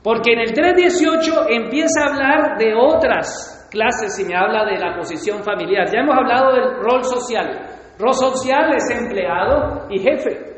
Porque 0.03 0.33
en 0.33 0.41
el 0.41 0.53
3.18 0.55 1.47
empieza 1.51 2.03
a 2.03 2.13
hablar 2.13 2.59
de 2.59 2.75
otras 2.75 3.69
clases 3.71 4.19
y 4.19 4.25
me 4.25 4.37
habla 4.37 4.65
de 4.65 4.79
la 4.79 4.97
posición 4.97 5.43
familiar. 5.43 5.87
Ya 5.93 6.01
hemos 6.01 6.17
hablado 6.17 6.53
del 6.53 6.77
rol 6.81 7.05
social. 7.05 7.67
Rol 7.99 8.15
social 8.15 8.75
es 8.75 8.91
empleado 8.91 9.87
y 9.91 9.99
jefe. 9.99 10.58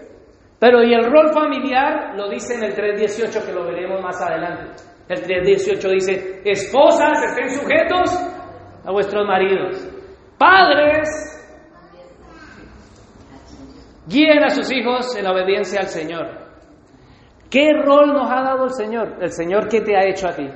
Pero 0.61 0.83
y 0.83 0.93
el 0.93 1.11
rol 1.11 1.33
familiar 1.33 2.15
lo 2.15 2.29
dice 2.29 2.55
en 2.55 2.65
el 2.65 2.75
3.18 2.77 3.47
que 3.47 3.53
lo 3.53 3.65
veremos 3.65 4.03
más 4.03 4.21
adelante. 4.21 4.85
El 5.09 5.23
3.18 5.23 5.91
dice, 5.91 6.43
esposas 6.45 7.19
estén 7.31 7.51
sujetos 7.51 8.11
a 8.85 8.93
vuestros 8.93 9.27
maridos. 9.27 9.89
Padres, 10.39 11.09
guíen 14.07 14.45
a 14.45 14.51
sus 14.51 14.71
hijos 14.71 15.17
en 15.17 15.27
obediencia 15.27 15.81
al 15.81 15.89
Señor. 15.89 16.27
¿Qué 17.51 17.71
rol 17.83 18.13
nos 18.13 18.31
ha 18.31 18.43
dado 18.43 18.65
el 18.65 18.73
Señor? 18.73 19.17
El 19.21 19.33
Señor 19.33 19.67
que 19.67 19.81
te 19.81 19.97
ha 19.97 20.07
hecho 20.07 20.29
a 20.29 20.35
ti. 20.35 20.47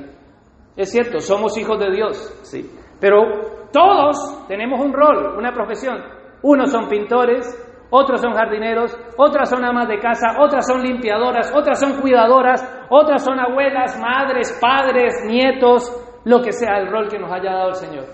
Es 0.77 0.91
cierto, 0.91 1.19
somos 1.19 1.57
hijos 1.57 1.79
de 1.79 1.91
Dios, 1.91 2.41
sí. 2.43 2.71
Pero 3.01 3.69
todos 3.73 4.47
tenemos 4.49 4.85
un 4.85 4.93
rol, 4.93 5.37
una 5.39 5.53
profesión. 5.53 5.97
Unos 6.43 6.71
son 6.71 6.89
pintores, 6.89 7.47
otros 7.91 8.21
son 8.21 8.35
jardineros, 8.35 8.97
otras 9.17 9.49
son 9.49 9.65
amas 9.65 9.89
de 9.89 9.99
casa, 9.99 10.37
otras 10.41 10.67
son 10.67 10.83
limpiadoras, 10.83 11.53
otras 11.55 11.79
son 11.79 12.01
cuidadoras, 12.01 12.63
otras 12.91 13.23
son 13.23 13.39
abuelas, 13.39 13.99
madres, 14.01 14.57
padres, 14.61 15.15
nietos, 15.27 15.93
lo 16.25 16.41
que 16.41 16.53
sea 16.53 16.79
el 16.79 16.91
rol 16.91 17.09
que 17.09 17.19
nos 17.19 17.31
haya 17.31 17.53
dado 17.53 17.69
el 17.69 17.75
Señor. 17.75 18.05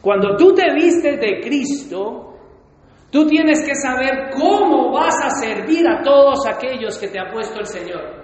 Cuando 0.00 0.36
tú 0.36 0.52
te 0.52 0.74
vistes 0.74 1.20
de 1.20 1.40
Cristo, 1.40 2.34
tú 3.10 3.26
tienes 3.26 3.64
que 3.64 3.74
saber 3.74 4.30
cómo 4.34 4.92
vas 4.92 5.16
a 5.24 5.30
servir 5.30 5.86
a 5.88 6.02
todos 6.02 6.46
aquellos 6.46 6.98
que 6.98 7.08
te 7.08 7.20
ha 7.20 7.30
puesto 7.30 7.60
el 7.60 7.66
Señor. 7.66 8.22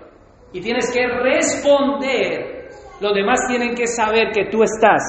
Y 0.53 0.61
tienes 0.61 0.93
que 0.93 1.07
responder. 1.07 2.69
Los 3.01 3.15
demás 3.15 3.41
tienen 3.49 3.75
que 3.75 3.87
saber 3.87 4.33
que 4.33 4.51
tú 4.51 4.63
estás 4.63 5.03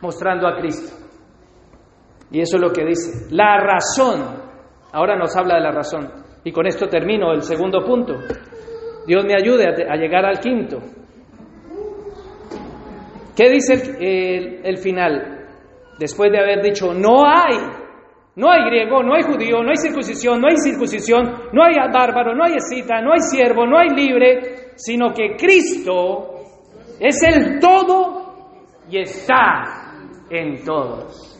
mostrando 0.00 0.48
a 0.48 0.56
Cristo. 0.56 0.96
Y 2.30 2.40
eso 2.40 2.56
es 2.56 2.62
lo 2.62 2.72
que 2.72 2.84
dice. 2.84 3.26
La 3.30 3.58
razón 3.58 4.39
Ahora 4.92 5.16
nos 5.16 5.36
habla 5.36 5.56
de 5.56 5.60
la 5.60 5.70
razón. 5.70 6.10
Y 6.44 6.52
con 6.52 6.66
esto 6.66 6.88
termino 6.88 7.32
el 7.32 7.42
segundo 7.42 7.84
punto. 7.84 8.14
Dios 9.06 9.24
me 9.24 9.34
ayude 9.34 9.66
a, 9.88 9.96
llegar 9.96 10.24
al 10.24 10.38
quinto. 10.38 10.78
¿Qué 13.36 13.48
dice 13.50 14.60
el, 14.62 14.78
final? 14.78 15.46
Después 15.98 16.30
de 16.30 16.38
haber 16.38 16.62
dicho, 16.62 16.92
no 16.92 17.24
hay, 17.24 17.56
no 18.36 18.50
hay 18.50 18.64
griego, 18.64 19.02
no 19.02 19.14
hay 19.14 19.22
judío, 19.22 19.62
no 19.62 19.70
hay 19.70 19.76
circuncisión, 19.76 20.40
no 20.40 20.48
hay 20.48 20.56
circuncisión, 20.56 21.24
no 21.52 21.64
hay 21.64 21.74
bárbaro, 21.92 22.34
no 22.34 22.44
hay 22.44 22.54
escita, 22.56 23.00
no 23.00 23.12
hay 23.12 23.20
siervo, 23.20 23.66
no 23.66 23.78
hay 23.78 23.88
libre, 23.90 24.72
sino 24.76 25.12
que 25.12 25.36
Cristo 25.36 26.34
es 26.98 27.22
el 27.22 27.58
todo 27.58 28.60
y 28.90 28.98
está 28.98 29.94
en 30.28 30.62
todos. 30.64 31.38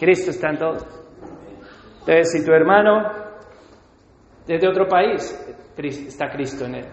Cristo 0.00 0.30
está 0.30 0.50
en 0.50 0.58
todos. 0.58 0.97
Entonces, 2.08 2.40
si 2.40 2.46
tu 2.46 2.52
hermano 2.52 3.02
es 4.46 4.58
de 4.58 4.66
otro 4.66 4.88
país, 4.88 5.30
está 5.76 6.30
Cristo 6.30 6.64
en 6.64 6.76
él. 6.76 6.86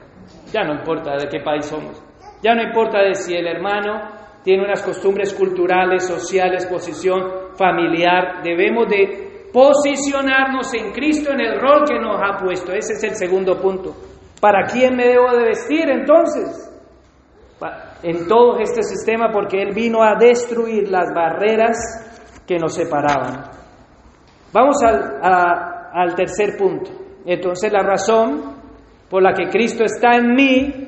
Ya 0.52 0.64
no 0.66 0.74
importa 0.74 1.16
de 1.16 1.30
qué 1.30 1.40
país 1.40 1.66
somos. 1.68 2.04
Ya 2.44 2.54
no 2.54 2.62
importa 2.62 3.00
de 3.00 3.16
si 3.16 3.34
el 3.34 3.48
hermano 3.48 4.10
tiene 4.44 4.66
unas 4.66 4.84
costumbres 4.84 5.34
culturales, 5.34 6.06
sociales, 6.06 6.66
posición 6.66 7.56
familiar. 7.58 8.44
Debemos 8.44 8.90
de 8.90 9.48
posicionarnos 9.54 10.74
en 10.74 10.92
Cristo 10.92 11.32
en 11.32 11.40
el 11.40 11.62
rol 11.62 11.86
que 11.88 11.98
nos 11.98 12.20
ha 12.22 12.38
puesto. 12.38 12.74
Ese 12.74 12.96
es 12.96 13.04
el 13.06 13.16
segundo 13.16 13.58
punto. 13.62 13.96
¿Para 14.42 14.66
quién 14.66 14.98
me 14.98 15.08
debo 15.08 15.32
de 15.32 15.46
vestir 15.46 15.90
entonces? 15.90 16.74
En 18.04 18.28
todo 18.28 18.60
este 18.60 18.84
sistema 18.84 19.32
porque 19.32 19.62
Él 19.62 19.74
vino 19.74 20.04
a 20.04 20.16
destruir 20.20 20.90
las 20.90 21.14
barreras 21.16 22.44
que 22.46 22.58
nos 22.58 22.76
separaban. 22.76 23.55
Vamos 24.52 24.78
al, 24.84 25.20
al 25.94 26.16
tercer 26.16 26.58
punto. 26.58 26.92
Entonces 27.26 27.72
la 27.72 27.84
razón 27.84 28.56
por 29.10 29.22
la 29.22 29.34
que 29.34 29.50
Cristo 29.50 29.84
está 29.84 30.16
en 30.16 30.34
mí, 30.34 30.86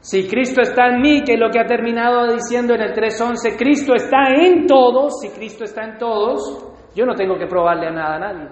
si 0.00 0.26
Cristo 0.26 0.62
está 0.62 0.88
en 0.88 1.00
mí, 1.00 1.22
que 1.22 1.34
es 1.34 1.38
lo 1.38 1.50
que 1.50 1.60
ha 1.60 1.66
terminado 1.66 2.32
diciendo 2.32 2.74
en 2.74 2.80
el 2.80 2.92
3.11, 2.92 3.56
Cristo 3.56 3.94
está 3.94 4.28
en 4.34 4.66
todos, 4.66 5.20
si 5.20 5.30
Cristo 5.30 5.64
está 5.64 5.84
en 5.84 5.98
todos, 5.98 6.74
yo 6.94 7.06
no 7.06 7.14
tengo 7.14 7.38
que 7.38 7.46
probarle 7.46 7.86
a 7.86 7.92
nada 7.92 8.16
a 8.16 8.18
nadie. 8.18 8.48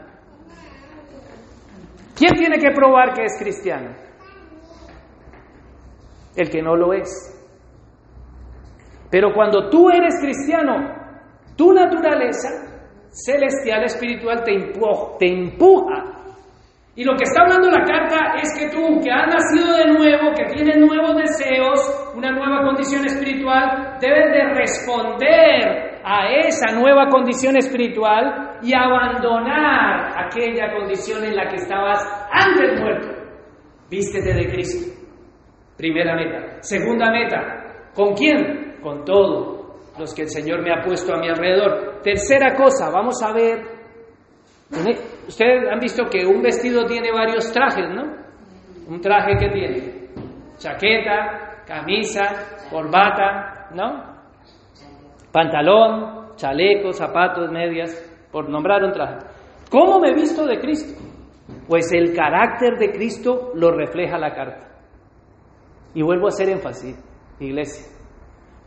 ¿Quién 2.16 2.34
tiene 2.34 2.59
que 2.59 2.70
probar 2.70 3.14
que 3.14 3.24
es 3.24 3.36
cristiano? 3.38 3.97
El 6.36 6.51
que 6.51 6.62
no 6.62 6.76
lo 6.76 6.93
es. 6.93 7.09
Pero 9.11 9.32
cuando 9.34 9.68
tú 9.68 9.91
eres 9.91 10.20
cristiano, 10.20 10.76
tu 11.57 11.72
naturaleza 11.72 12.70
celestial, 13.11 13.85
espiritual, 13.85 14.43
te 14.45 14.55
empuja, 14.55 15.19
te 15.19 15.27
empuja. 15.27 16.21
Y 16.97 17.05
lo 17.05 17.15
que 17.15 17.25
está 17.25 17.43
hablando 17.43 17.71
la 17.71 17.85
carta 17.85 18.35
es 18.43 18.59
que 18.59 18.69
tú, 18.69 19.01
que 19.03 19.11
has 19.11 19.27
nacido 19.27 19.77
de 19.77 19.87
nuevo, 19.93 20.35
que 20.37 20.45
tienes 20.55 20.77
nuevos 20.77 21.17
deseos, 21.17 22.13
una 22.17 22.31
nueva 22.33 22.63
condición 22.63 23.07
espiritual, 23.07 23.97
debes 24.01 24.33
de 24.33 24.55
responder 24.55 26.01
a 26.05 26.31
esa 26.47 26.73
nueva 26.79 27.07
condición 27.09 27.57
espiritual 27.57 28.59
y 28.63 28.75
abandonar 28.75 30.27
aquella 30.27 30.73
condición 30.73 31.25
en 31.25 31.37
la 31.37 31.49
que 31.49 31.57
estabas 31.57 32.01
antes 32.33 32.81
muerto. 32.81 33.09
Vístete 33.89 34.35
de 34.35 34.47
Cristo. 34.51 34.93
Primera 35.77 36.15
meta. 36.15 36.61
Segunda 36.61 37.11
meta. 37.11 37.91
¿Con 37.95 38.15
quién? 38.15 38.79
Con 38.83 39.05
todos 39.05 39.60
los 39.99 40.14
que 40.14 40.22
el 40.22 40.28
Señor 40.28 40.62
me 40.62 40.72
ha 40.72 40.82
puesto 40.84 41.14
a 41.14 41.18
mi 41.18 41.28
alrededor. 41.28 42.01
Tercera 42.03 42.55
cosa, 42.55 42.91
vamos 42.91 43.22
a 43.22 43.32
ver. 43.32 43.80
Ustedes 45.26 45.68
han 45.70 45.80
visto 45.80 46.05
que 46.11 46.24
un 46.24 46.43
vestido 46.43 46.84
tiene 46.86 47.11
varios 47.12 47.53
trajes, 47.53 47.88
¿no? 47.93 48.03
Un 48.88 49.01
traje 49.01 49.36
que 49.38 49.49
tiene 49.49 50.01
chaqueta, 50.59 51.64
camisa, 51.66 52.68
corbata, 52.70 53.68
¿no? 53.74 54.11
pantalón, 55.32 56.34
chaleco, 56.36 56.93
zapatos, 56.93 57.51
medias, 57.51 57.91
por 58.32 58.49
nombrar 58.49 58.82
un 58.84 58.93
traje. 58.93 59.18
¿Cómo 59.70 60.01
me 60.01 60.11
he 60.11 60.14
visto 60.14 60.45
de 60.47 60.59
Cristo? 60.59 61.01
Pues 61.68 61.93
el 61.93 62.14
carácter 62.14 62.78
de 62.78 62.91
Cristo 62.91 63.53
lo 63.55 63.70
refleja 63.70 64.18
la 64.18 64.34
carta. 64.34 64.68
Y 65.95 66.03
vuelvo 66.03 66.26
a 66.26 66.28
hacer 66.28 66.49
énfasis, 66.49 66.97
iglesia. 67.38 68.00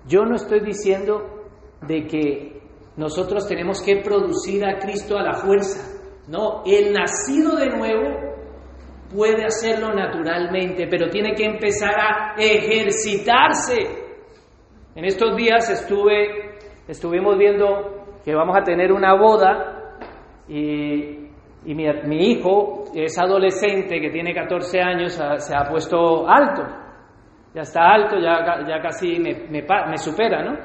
Yo 0.08 0.26
no 0.26 0.36
estoy 0.36 0.60
diciendo 0.60 1.48
de 1.82 2.06
que 2.06 2.62
nosotros 2.98 3.48
tenemos 3.48 3.82
que 3.82 3.98
producir 3.98 4.66
a 4.66 4.78
Cristo 4.80 5.18
a 5.18 5.24
la 5.24 5.34
fuerza. 5.34 5.90
No, 6.28 6.64
el 6.66 6.94
nacido 6.94 7.56
de 7.56 7.70
nuevo 7.70 8.10
puede 9.14 9.46
hacerlo 9.46 9.94
naturalmente, 9.94 10.88
pero 10.88 11.10
tiene 11.10 11.34
que 11.34 11.46
empezar 11.46 11.94
a 11.96 12.36
ejercitarse. 12.38 13.78
En 14.96 15.06
estos 15.06 15.36
días 15.36 15.70
estuve 15.70 16.54
estuvimos 16.88 17.38
viendo 17.38 18.20
que 18.24 18.36
vamos 18.36 18.58
a 18.58 18.64
tener 18.64 18.92
una 18.92 19.14
boda 19.16 19.98
y, 20.48 21.30
mi, 21.66 22.32
hijo 22.32 22.86
es 22.94 23.18
adolescente 23.18 24.00
que 24.02 24.10
tiene 24.10 24.34
14 24.34 24.82
años, 24.82 25.14
se 25.38 25.56
ha 25.56 25.64
puesto 25.70 26.28
alto, 26.28 26.64
ya 27.54 27.62
está 27.62 27.94
alto, 27.94 28.18
ya, 28.18 28.66
ya 28.68 28.82
casi 28.82 29.20
me, 29.20 29.48
me, 29.50 29.98
supera, 29.98 30.44
¿no? 30.44 30.58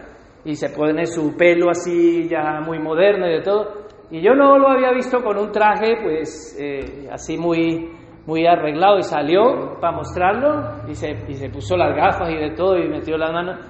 Y 0.44 0.54
se 0.54 0.70
pone 0.70 1.04
su 1.06 1.36
pelo 1.36 1.70
así 1.70 2.28
ya 2.28 2.60
muy 2.64 2.78
moderno 2.78 3.26
y 3.26 3.34
de 3.34 3.42
todo. 3.42 3.88
Y 4.10 4.22
yo 4.22 4.34
no 4.34 4.58
lo 4.58 4.68
había 4.68 4.92
visto 4.92 5.22
con 5.22 5.36
un 5.36 5.52
traje 5.52 5.98
pues 6.02 6.56
eh, 6.58 7.08
así 7.12 7.36
muy, 7.36 7.90
muy 8.26 8.46
arreglado 8.46 8.98
y 8.98 9.02
salió 9.02 9.78
para 9.80 9.96
mostrarlo 9.96 10.88
y 10.88 10.94
se, 10.94 11.10
y 11.28 11.34
se 11.34 11.50
puso 11.50 11.76
las 11.76 11.94
gafas 11.94 12.30
y 12.30 12.36
de 12.36 12.52
todo 12.52 12.78
y 12.78 12.88
metió 12.88 13.18
las 13.18 13.32
manos. 13.32 13.60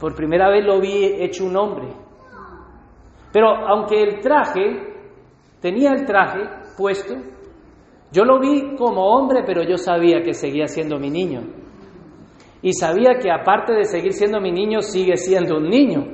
Por 0.00 0.16
primera 0.16 0.48
vez 0.48 0.64
lo 0.64 0.80
vi 0.80 1.04
hecho 1.22 1.44
un 1.44 1.56
hombre. 1.56 1.88
Pero 3.32 3.48
aunque 3.68 4.02
el 4.02 4.20
traje, 4.20 4.94
tenía 5.60 5.92
el 5.92 6.04
traje 6.06 6.40
puesto, 6.76 7.14
yo 8.10 8.24
lo 8.24 8.40
vi 8.40 8.74
como 8.76 9.02
hombre, 9.14 9.42
pero 9.46 9.62
yo 9.62 9.76
sabía 9.76 10.22
que 10.22 10.32
seguía 10.32 10.66
siendo 10.66 10.98
mi 10.98 11.10
niño. 11.10 11.57
Y 12.62 12.72
sabía 12.72 13.18
que 13.20 13.30
aparte 13.30 13.72
de 13.72 13.84
seguir 13.84 14.12
siendo 14.12 14.40
mi 14.40 14.50
niño, 14.50 14.80
sigue 14.80 15.16
siendo 15.16 15.58
un 15.58 15.68
niño. 15.68 16.04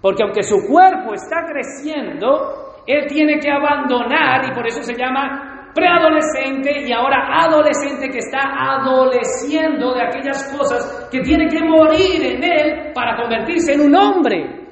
Porque 0.00 0.22
aunque 0.22 0.42
su 0.42 0.56
cuerpo 0.68 1.14
está 1.14 1.46
creciendo, 1.46 2.82
él 2.86 3.06
tiene 3.08 3.38
que 3.38 3.50
abandonar, 3.50 4.44
y 4.50 4.54
por 4.54 4.66
eso 4.66 4.82
se 4.82 4.94
llama 4.94 5.70
preadolescente 5.74 6.86
y 6.86 6.92
ahora 6.92 7.44
adolescente 7.44 8.10
que 8.10 8.18
está 8.18 8.40
adoleciendo 8.42 9.94
de 9.94 10.02
aquellas 10.02 10.54
cosas 10.56 11.08
que 11.10 11.20
tiene 11.20 11.48
que 11.48 11.64
morir 11.64 12.22
en 12.22 12.44
él 12.44 12.92
para 12.94 13.16
convertirse 13.16 13.72
en 13.72 13.80
un 13.80 13.96
hombre. 13.96 14.62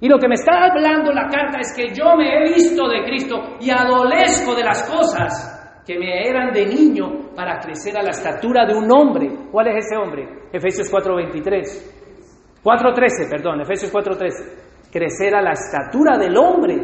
Y 0.00 0.08
lo 0.08 0.18
que 0.18 0.28
me 0.28 0.34
está 0.34 0.64
hablando 0.64 1.12
la 1.12 1.28
carta 1.28 1.60
es 1.60 1.74
que 1.76 1.94
yo 1.94 2.16
me 2.16 2.34
he 2.34 2.54
visto 2.54 2.88
de 2.88 3.04
Cristo 3.04 3.56
y 3.60 3.70
adolezco 3.70 4.54
de 4.54 4.64
las 4.64 4.82
cosas 4.90 5.61
que 5.86 5.98
me 5.98 6.28
eran 6.28 6.52
de 6.52 6.66
niño 6.66 7.34
para 7.34 7.58
crecer 7.58 7.96
a 7.96 8.02
la 8.02 8.10
estatura 8.10 8.64
de 8.66 8.74
un 8.74 8.90
hombre. 8.90 9.28
¿Cuál 9.50 9.68
es 9.68 9.86
ese 9.86 9.96
hombre? 9.96 10.28
Efesios 10.52 10.90
4:23. 10.90 12.62
4:13, 12.62 13.28
perdón, 13.28 13.60
Efesios 13.60 13.92
4:13. 13.92 14.90
Crecer 14.92 15.34
a 15.34 15.42
la 15.42 15.52
estatura 15.52 16.18
del 16.18 16.36
hombre 16.36 16.76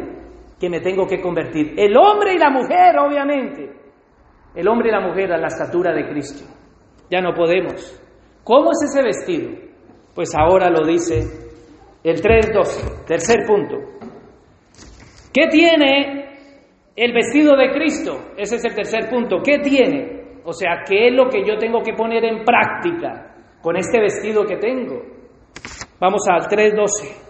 que 0.59 0.69
me 0.69 0.81
tengo 0.81 1.07
que 1.07 1.21
convertir. 1.21 1.73
El 1.77 1.95
hombre 1.95 2.33
y 2.33 2.37
la 2.37 2.49
mujer, 2.49 2.97
obviamente. 2.99 3.71
El 4.55 4.67
hombre 4.67 4.89
y 4.89 4.91
la 4.91 4.99
mujer 4.99 5.31
a 5.31 5.37
la 5.37 5.47
estatura 5.47 5.93
de 5.93 6.09
Cristo. 6.09 6.45
Ya 7.09 7.21
no 7.21 7.33
podemos. 7.33 8.01
¿Cómo 8.43 8.71
es 8.71 8.83
ese 8.83 9.03
vestido? 9.03 9.51
Pues 10.13 10.35
ahora 10.35 10.69
lo 10.69 10.85
dice 10.85 11.19
el 12.03 12.21
3.12, 12.21 13.05
tercer 13.05 13.45
punto. 13.45 13.77
¿Qué 15.31 15.47
tiene 15.47 16.18
el 16.99 17.13
vestido 17.13 17.55
de 17.55 17.71
Cristo? 17.71 18.33
Ese 18.35 18.57
es 18.57 18.65
el 18.65 18.75
tercer 18.75 19.09
punto. 19.09 19.37
¿Qué 19.43 19.59
tiene? 19.59 20.41
O 20.43 20.51
sea, 20.51 20.83
¿qué 20.85 21.07
es 21.07 21.13
lo 21.13 21.29
que 21.29 21.45
yo 21.45 21.57
tengo 21.57 21.81
que 21.81 21.93
poner 21.93 22.25
en 22.25 22.43
práctica 22.43 23.35
con 23.61 23.77
este 23.77 24.01
vestido 24.01 24.43
que 24.45 24.57
tengo? 24.57 25.01
Vamos 25.99 26.21
al 26.29 26.47
3.12. 26.49 27.29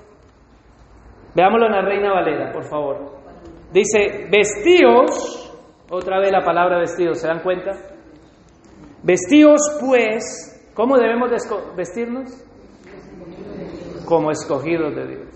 Veámoslo 1.35 1.67
en 1.67 1.71
la 1.71 1.81
Reina 1.81 2.13
Valera, 2.13 2.51
por 2.51 2.63
favor. 2.63 3.19
Dice, 3.71 4.27
vestíos, 4.31 5.53
otra 5.91 6.19
vez 6.19 6.31
la 6.31 6.43
palabra 6.43 6.79
vestidos, 6.79 7.19
¿se 7.19 7.27
dan 7.27 7.41
cuenta? 7.41 7.71
Vestíos 9.03 9.61
pues, 9.79 10.71
¿cómo 10.73 10.97
debemos 10.97 11.29
vestirnos? 11.75 12.45
Como 14.05 14.31
escogidos 14.31 14.95
de 14.95 15.07
Dios. 15.07 15.28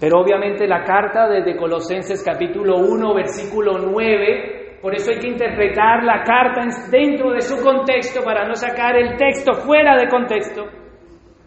Pero 0.00 0.20
obviamente 0.20 0.66
la 0.66 0.84
carta 0.84 1.28
desde 1.28 1.56
Colosenses 1.56 2.22
capítulo 2.24 2.76
1, 2.78 3.14
versículo 3.14 3.78
9, 3.78 4.78
por 4.80 4.94
eso 4.94 5.10
hay 5.10 5.18
que 5.18 5.28
interpretar 5.28 6.04
la 6.04 6.22
carta 6.22 6.64
dentro 6.90 7.32
de 7.32 7.40
su 7.40 7.60
contexto 7.62 8.22
para 8.22 8.46
no 8.46 8.54
sacar 8.54 8.96
el 8.96 9.16
texto 9.16 9.54
fuera 9.54 9.96
de 9.96 10.08
contexto. 10.08 10.66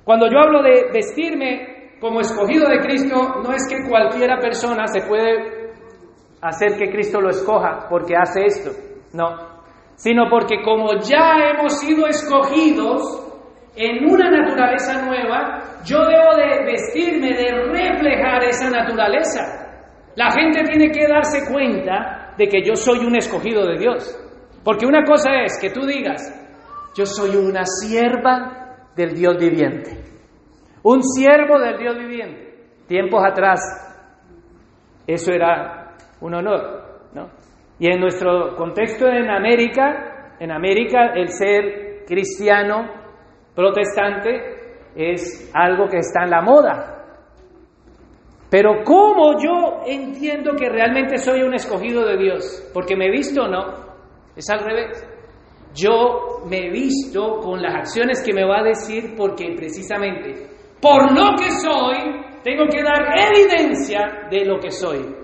Cuando 0.04 0.30
yo 0.30 0.40
hablo 0.40 0.62
de 0.62 0.92
vestirme, 0.94 1.98
como 2.02 2.20
escogido 2.20 2.68
de 2.68 2.80
Cristo, 2.80 3.16
no 3.44 3.54
es 3.54 3.68
que 3.70 3.88
cualquiera 3.88 4.40
persona 4.40 4.88
se 4.88 5.08
puede 5.08 5.72
hacer 6.42 6.76
que 6.78 6.92
Cristo 6.92 7.22
lo 7.22 7.30
escoja 7.30 7.88
porque 7.88 8.16
hace 8.18 8.44
esto, 8.46 8.72
no, 9.14 9.38
sino 9.96 10.24
porque 10.30 10.62
como 10.64 11.00
ya 11.00 11.52
hemos 11.52 11.80
sido 11.80 12.08
escogidos 12.08 13.31
en 13.76 14.06
una 14.06 14.30
naturaleza 14.30 15.06
nueva, 15.06 15.82
yo 15.86 16.00
debo 16.00 16.36
de 16.36 16.66
vestirme, 16.66 17.30
de 17.30 17.52
reflejar 17.72 18.44
esa 18.44 18.70
naturaleza. 18.70 19.42
La 20.16 20.32
gente 20.32 20.64
tiene 20.64 20.92
que 20.92 21.08
darse 21.08 21.50
cuenta 21.52 22.34
de 22.38 22.48
que 22.48 22.62
yo 22.64 22.76
soy 22.76 23.06
un 23.06 23.16
escogido 23.16 23.66
de 23.66 23.78
Dios. 23.78 24.18
Porque 24.64 24.86
una 24.86 25.04
cosa 25.04 25.42
es 25.44 25.58
que 25.60 25.70
tú 25.70 25.86
digas, 25.86 26.22
yo 26.96 27.06
soy 27.06 27.36
una 27.36 27.64
sierva 27.66 28.90
del 28.96 29.14
Dios 29.14 29.38
viviente. 29.38 29.92
Un 30.84 31.02
siervo 31.02 31.60
del 31.60 31.78
Dios 31.78 31.98
viviente. 31.98 32.56
Tiempos 32.88 33.24
atrás, 33.26 33.60
eso 35.08 35.32
era 35.32 35.96
un 36.20 36.34
honor, 36.36 37.10
¿no? 37.14 37.30
Y 37.80 37.88
en 37.88 38.02
nuestro 38.02 38.56
contexto 38.56 39.08
en 39.08 39.30
América, 39.30 40.36
en 40.40 40.52
América 40.52 41.14
el 41.16 41.30
ser 41.30 42.04
cristiano 42.06 43.01
protestante 43.56 44.80
es 44.96 45.52
algo 45.54 45.88
que 45.88 45.98
está 45.98 46.24
en 46.24 46.30
la 46.30 46.42
moda. 46.42 46.98
Pero 48.50 48.84
¿cómo 48.84 49.40
yo 49.42 49.82
entiendo 49.86 50.56
que 50.56 50.68
realmente 50.70 51.18
soy 51.18 51.42
un 51.42 51.54
escogido 51.54 52.06
de 52.06 52.18
Dios? 52.18 52.70
Porque 52.74 52.98
me 52.98 53.08
he 53.08 53.12
visto 53.12 53.44
o 53.44 53.48
no. 53.48 53.92
Es 54.36 54.50
al 54.50 54.60
revés. 54.60 55.08
Yo 55.74 56.42
me 56.50 56.68
he 56.68 56.70
visto 56.70 57.40
con 57.40 57.62
las 57.62 57.76
acciones 57.76 58.22
que 58.22 58.34
me 58.34 58.44
va 58.44 58.60
a 58.60 58.64
decir 58.64 59.16
porque 59.16 59.54
precisamente 59.56 60.52
por 60.82 61.12
lo 61.16 61.36
que 61.38 61.52
soy, 61.52 62.42
tengo 62.44 62.66
que 62.66 62.82
dar 62.82 63.14
evidencia 63.16 64.28
de 64.32 64.46
lo 64.46 64.60
que 64.60 64.72
soy. 64.72 65.16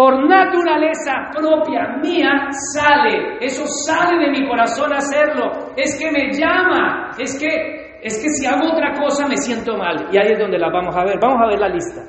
Por 0.00 0.26
naturaleza 0.26 1.28
propia 1.30 1.98
mía 2.02 2.48
sale, 2.72 3.36
eso 3.38 3.64
sale 3.86 4.16
de 4.24 4.30
mi 4.30 4.48
corazón 4.48 4.90
hacerlo. 4.94 5.74
Es 5.76 5.98
que 6.00 6.10
me 6.10 6.32
llama, 6.32 7.10
es 7.18 7.38
que, 7.38 7.98
es 8.00 8.16
que 8.22 8.30
si 8.30 8.46
hago 8.46 8.72
otra 8.72 8.94
cosa 8.98 9.28
me 9.28 9.36
siento 9.36 9.76
mal. 9.76 10.08
Y 10.10 10.16
ahí 10.16 10.32
es 10.32 10.38
donde 10.38 10.58
la 10.58 10.70
vamos 10.70 10.96
a 10.96 11.04
ver. 11.04 11.18
Vamos 11.20 11.42
a 11.44 11.48
ver 11.48 11.58
la 11.58 11.68
lista. 11.68 12.00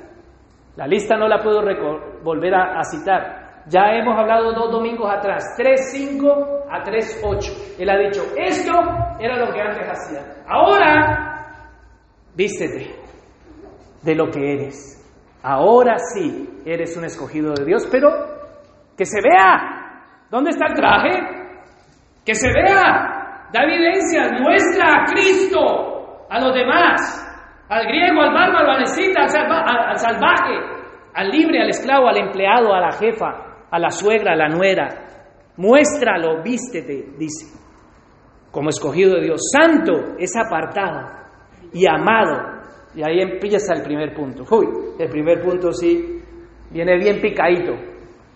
La 0.77 0.87
lista 0.87 1.17
no 1.17 1.27
la 1.27 1.39
puedo 1.39 1.61
volver 2.23 2.55
a, 2.55 2.79
a 2.79 2.83
citar. 2.85 3.65
Ya 3.67 3.91
hemos 3.91 4.17
hablado 4.17 4.53
dos 4.53 4.71
domingos 4.71 5.11
atrás, 5.11 5.43
3.5 5.59 6.67
a 6.69 6.83
3.8. 6.85 7.75
Él 7.77 7.89
ha 7.89 7.97
dicho, 7.97 8.21
esto 8.37 8.71
era 9.19 9.35
lo 9.35 9.51
que 9.51 9.59
antes 9.59 9.85
hacía. 9.85 10.45
Ahora, 10.47 11.67
vístete 12.37 12.95
de 14.01 14.15
lo 14.15 14.31
que 14.31 14.53
eres. 14.53 15.00
Ahora 15.43 15.97
sí 15.97 16.61
eres 16.65 16.95
un 16.97 17.05
escogido 17.05 17.53
de 17.53 17.65
Dios, 17.65 17.87
pero 17.91 18.09
que 18.97 19.05
se 19.05 19.19
vea. 19.21 20.27
¿Dónde 20.29 20.51
está 20.51 20.67
el 20.67 20.75
traje? 20.75 21.09
Que 22.25 22.35
se 22.35 22.47
vea. 22.53 23.47
Da 23.51 23.63
evidencia, 23.63 24.29
muestra 24.39 25.01
a 25.01 25.05
Cristo, 25.05 26.25
a 26.29 26.39
los 26.39 26.53
demás, 26.53 27.27
al 27.67 27.85
griego, 27.85 28.21
al 28.21 28.33
bárbaro, 28.33 28.71
al 28.71 28.83
escita, 28.83 29.23
al, 29.23 29.97
salvaje, 29.97 30.55
al 31.13 31.29
libre, 31.29 31.61
al 31.61 31.69
esclavo, 31.69 32.07
al 32.07 32.17
empleado, 32.17 32.73
a 32.73 32.79
la 32.79 32.91
jefa, 32.91 33.65
a 33.69 33.79
la 33.79 33.89
suegra, 33.89 34.33
a 34.33 34.35
la 34.37 34.47
nuera. 34.47 34.87
Muéstralo, 35.57 36.41
vístete, 36.41 37.13
dice, 37.17 37.59
como 38.51 38.69
escogido 38.69 39.15
de 39.15 39.23
Dios. 39.23 39.41
Santo 39.51 40.15
es 40.17 40.31
apartado 40.37 41.07
y 41.73 41.85
amado. 41.87 42.50
Y 42.95 43.03
ahí 43.03 43.21
empieza 43.21 43.73
el 43.73 43.83
primer 43.83 44.13
punto. 44.13 44.43
Uy, 44.51 44.67
el 44.99 45.09
primer 45.09 45.41
punto 45.41 45.71
sí, 45.71 46.21
viene 46.69 46.97
bien 46.97 47.21
picadito. 47.21 47.73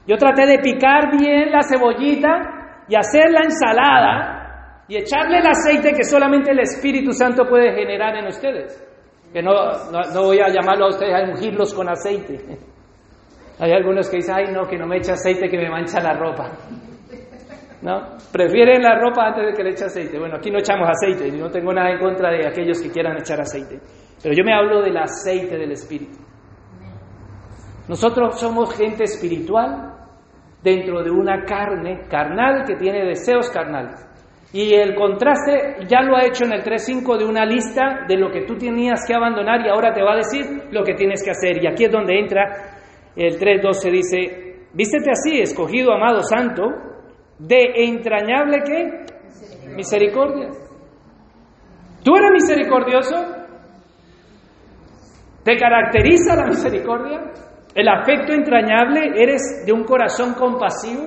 Yo 0.07 0.17
traté 0.17 0.45
de 0.45 0.59
picar 0.59 1.17
bien 1.17 1.51
la 1.51 1.61
cebollita 1.63 2.83
y 2.87 2.95
hacer 2.95 3.31
la 3.31 3.43
ensalada 3.43 4.83
y 4.87 4.97
echarle 4.97 5.39
el 5.39 5.47
aceite 5.47 5.93
que 5.93 6.03
solamente 6.03 6.51
el 6.51 6.59
Espíritu 6.59 7.11
Santo 7.11 7.45
puede 7.47 7.73
generar 7.73 8.15
en 8.15 8.27
ustedes. 8.27 8.81
Que 9.33 9.41
no, 9.41 9.51
no 9.91 10.23
voy 10.23 10.39
a 10.39 10.47
llamarlo 10.49 10.85
a 10.85 10.89
ustedes 10.89 11.13
a 11.13 11.23
ungirlos 11.23 11.73
con 11.73 11.89
aceite. 11.89 12.39
Hay 13.59 13.71
algunos 13.71 14.09
que 14.09 14.17
dicen, 14.17 14.35
ay 14.35 14.53
no, 14.53 14.67
que 14.67 14.77
no 14.77 14.85
me 14.85 14.97
eche 14.97 15.13
aceite, 15.13 15.47
que 15.49 15.57
me 15.57 15.69
mancha 15.69 15.99
la 16.01 16.13
ropa. 16.13 16.51
¿No? 17.81 18.17
Prefieren 18.31 18.81
la 18.81 18.99
ropa 18.99 19.27
antes 19.27 19.47
de 19.47 19.53
que 19.53 19.63
le 19.63 19.71
eche 19.71 19.85
aceite. 19.85 20.19
Bueno, 20.19 20.35
aquí 20.37 20.51
no 20.51 20.59
echamos 20.59 20.89
aceite, 20.89 21.31
no 21.31 21.49
tengo 21.49 21.73
nada 21.73 21.91
en 21.91 21.99
contra 21.99 22.31
de 22.31 22.47
aquellos 22.47 22.81
que 22.81 22.89
quieran 22.89 23.17
echar 23.17 23.39
aceite. 23.39 23.79
Pero 24.21 24.35
yo 24.35 24.43
me 24.43 24.53
hablo 24.53 24.81
del 24.81 24.97
aceite 24.97 25.57
del 25.57 25.71
Espíritu. 25.71 26.17
Nosotros 27.87 28.39
somos 28.39 28.75
gente 28.75 29.03
espiritual 29.03 29.93
dentro 30.63 31.03
de 31.03 31.11
una 31.11 31.43
carne 31.43 32.07
carnal 32.09 32.63
que 32.65 32.75
tiene 32.75 33.05
deseos 33.05 33.49
carnales. 33.49 34.03
Y 34.51 34.73
el 34.73 34.95
contraste 34.95 35.85
ya 35.87 36.01
lo 36.01 36.15
ha 36.15 36.25
hecho 36.25 36.45
en 36.45 36.53
el 36.53 36.63
3.5 36.63 37.17
de 37.17 37.25
una 37.25 37.45
lista 37.45 38.05
de 38.07 38.17
lo 38.17 38.31
que 38.31 38.45
tú 38.45 38.55
tenías 38.55 39.01
que 39.05 39.13
abandonar 39.13 39.65
y 39.65 39.69
ahora 39.69 39.93
te 39.93 40.01
va 40.01 40.13
a 40.13 40.17
decir 40.17 40.69
lo 40.71 40.83
que 40.83 40.93
tienes 40.95 41.23
que 41.23 41.31
hacer. 41.31 41.61
Y 41.61 41.67
aquí 41.67 41.85
es 41.85 41.91
donde 41.91 42.17
entra 42.17 42.75
el 43.15 43.37
3.12 43.39 43.91
dice, 43.91 44.67
vístete 44.73 45.11
así, 45.11 45.39
escogido, 45.39 45.93
amado, 45.93 46.21
santo, 46.21 46.63
de 47.39 47.85
entrañable 47.85 48.57
qué? 48.65 49.71
Misericordia. 49.75 50.49
¿Tú 52.03 52.15
eres 52.15 52.31
misericordioso? 52.31 53.15
¿Te 55.45 55.57
caracteriza 55.57 56.35
la 56.35 56.47
misericordia? 56.47 57.21
¿El 57.75 57.87
afecto 57.87 58.33
entrañable? 58.33 59.11
¿Eres 59.15 59.63
de 59.63 59.71
un 59.71 59.83
corazón 59.83 60.33
compasivo? 60.33 61.03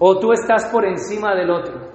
¿O 0.00 0.18
tú 0.18 0.32
estás 0.32 0.66
por 0.66 0.84
encima 0.84 1.32
del 1.36 1.48
otro? 1.48 1.92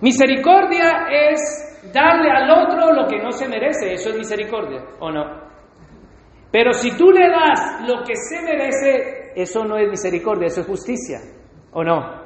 Misericordia 0.00 1.08
es 1.10 1.90
darle 1.92 2.30
al 2.30 2.48
otro 2.52 2.92
lo 2.92 3.08
que 3.08 3.18
no 3.18 3.32
se 3.32 3.48
merece. 3.48 3.94
Eso 3.94 4.10
es 4.10 4.16
misericordia, 4.16 4.80
¿o 5.00 5.10
no? 5.10 5.24
Pero 6.52 6.72
si 6.72 6.96
tú 6.96 7.10
le 7.10 7.28
das 7.28 7.80
lo 7.84 8.04
que 8.04 8.14
se 8.14 8.40
merece, 8.42 9.32
eso 9.34 9.64
no 9.64 9.76
es 9.76 9.90
misericordia, 9.90 10.46
eso 10.46 10.60
es 10.60 10.68
justicia. 10.68 11.18
¿O 11.72 11.82
no? 11.82 12.22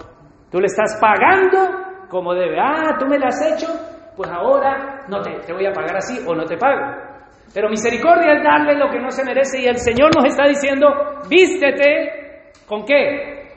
Tú 0.51 0.61
le 0.61 0.67
estás 0.67 0.99
pagando 1.01 2.09
como 2.11 2.35
debe. 2.35 2.61
Ah, 2.61 2.95
tú 2.99 3.07
me 3.07 3.19
lo 3.19 3.25
has 3.25 3.41
hecho, 3.41 3.69
pues 4.17 4.31
ahora 4.31 5.05
no 5.09 5.21
te, 5.21 5.31
te 5.47 5.53
voy 5.53 5.67
a 5.67 5.73
pagar 5.73 5.97
así 5.97 6.19
o 6.27 6.35
no 6.35 6.45
te 6.45 6.57
pago. 6.57 7.13
Pero 7.55 7.69
misericordia 7.69 8.35
es 8.35 8.43
darle 8.43 8.75
lo 8.77 8.89
que 8.91 8.99
no 8.99 9.11
se 9.11 9.25
merece 9.25 9.61
y 9.61 9.67
el 9.67 9.77
Señor 9.77 10.11
nos 10.17 10.25
está 10.25 10.47
diciendo, 10.47 10.89
vístete 11.29 12.53
con 12.67 12.85
qué? 12.85 13.51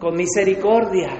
Con 0.00 0.16
misericordia. 0.16 1.10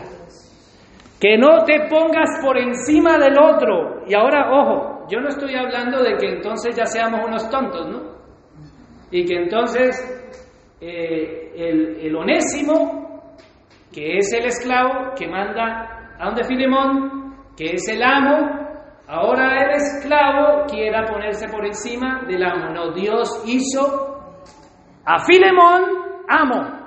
Que 1.20 1.36
no 1.36 1.64
te 1.64 1.86
pongas 1.88 2.40
por 2.42 2.58
encima 2.58 3.18
del 3.18 3.38
otro. 3.38 4.04
Y 4.06 4.14
ahora, 4.14 4.50
ojo, 4.50 5.06
yo 5.08 5.20
no 5.20 5.28
estoy 5.28 5.54
hablando 5.54 6.02
de 6.02 6.16
que 6.16 6.26
entonces 6.34 6.76
ya 6.76 6.86
seamos 6.86 7.20
unos 7.24 7.48
tontos, 7.50 7.88
¿no? 7.88 8.18
Y 9.10 9.24
que 9.24 9.36
entonces 9.36 9.96
eh, 10.80 11.52
el, 11.56 12.14
onésimo, 12.14 13.32
que 13.92 14.18
es 14.18 14.32
el 14.32 14.46
esclavo 14.46 15.14
que 15.16 15.26
manda 15.26 16.14
a 16.18 16.26
donde 16.26 16.44
Filemón, 16.44 17.36
que 17.56 17.74
es 17.74 17.88
el 17.88 18.02
amo, 18.02 18.67
ahora 19.08 19.64
el 19.64 19.70
esclavo 19.76 20.66
quiera 20.66 21.06
ponerse 21.06 21.48
por 21.48 21.64
encima 21.66 22.24
del 22.26 22.44
amo. 22.44 22.70
No, 22.72 22.92
Dios 22.92 23.42
hizo 23.46 24.18
a 25.04 25.18
Filemón 25.24 25.82
amo. 26.28 26.78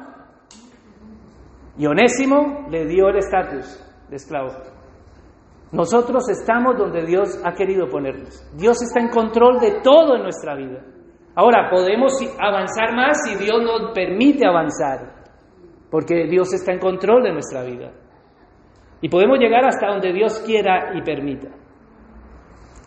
Y 1.77 1.85
Onésimo 1.87 2.67
le 2.69 2.85
dio 2.85 3.09
el 3.09 3.17
estatus 3.17 3.83
de 4.09 4.15
esclavo. 4.15 4.49
Nosotros 5.71 6.29
estamos 6.29 6.77
donde 6.77 7.05
Dios 7.05 7.41
ha 7.45 7.53
querido 7.53 7.87
ponernos. 7.87 8.45
Dios 8.55 8.81
está 8.81 8.99
en 8.99 9.09
control 9.09 9.59
de 9.59 9.79
todo 9.81 10.15
en 10.17 10.23
nuestra 10.23 10.55
vida. 10.55 10.81
Ahora, 11.33 11.69
podemos 11.69 12.13
avanzar 12.37 12.93
más 12.93 13.21
si 13.23 13.35
Dios 13.35 13.61
nos 13.63 13.93
permite 13.93 14.45
avanzar, 14.45 15.15
porque 15.89 16.27
Dios 16.27 16.53
está 16.53 16.73
en 16.73 16.79
control 16.79 17.23
de 17.23 17.31
nuestra 17.31 17.63
vida. 17.63 17.91
Y 18.99 19.07
podemos 19.07 19.39
llegar 19.39 19.65
hasta 19.65 19.87
donde 19.87 20.11
Dios 20.11 20.43
quiera 20.45 20.91
y 20.93 21.01
permita. 21.01 21.47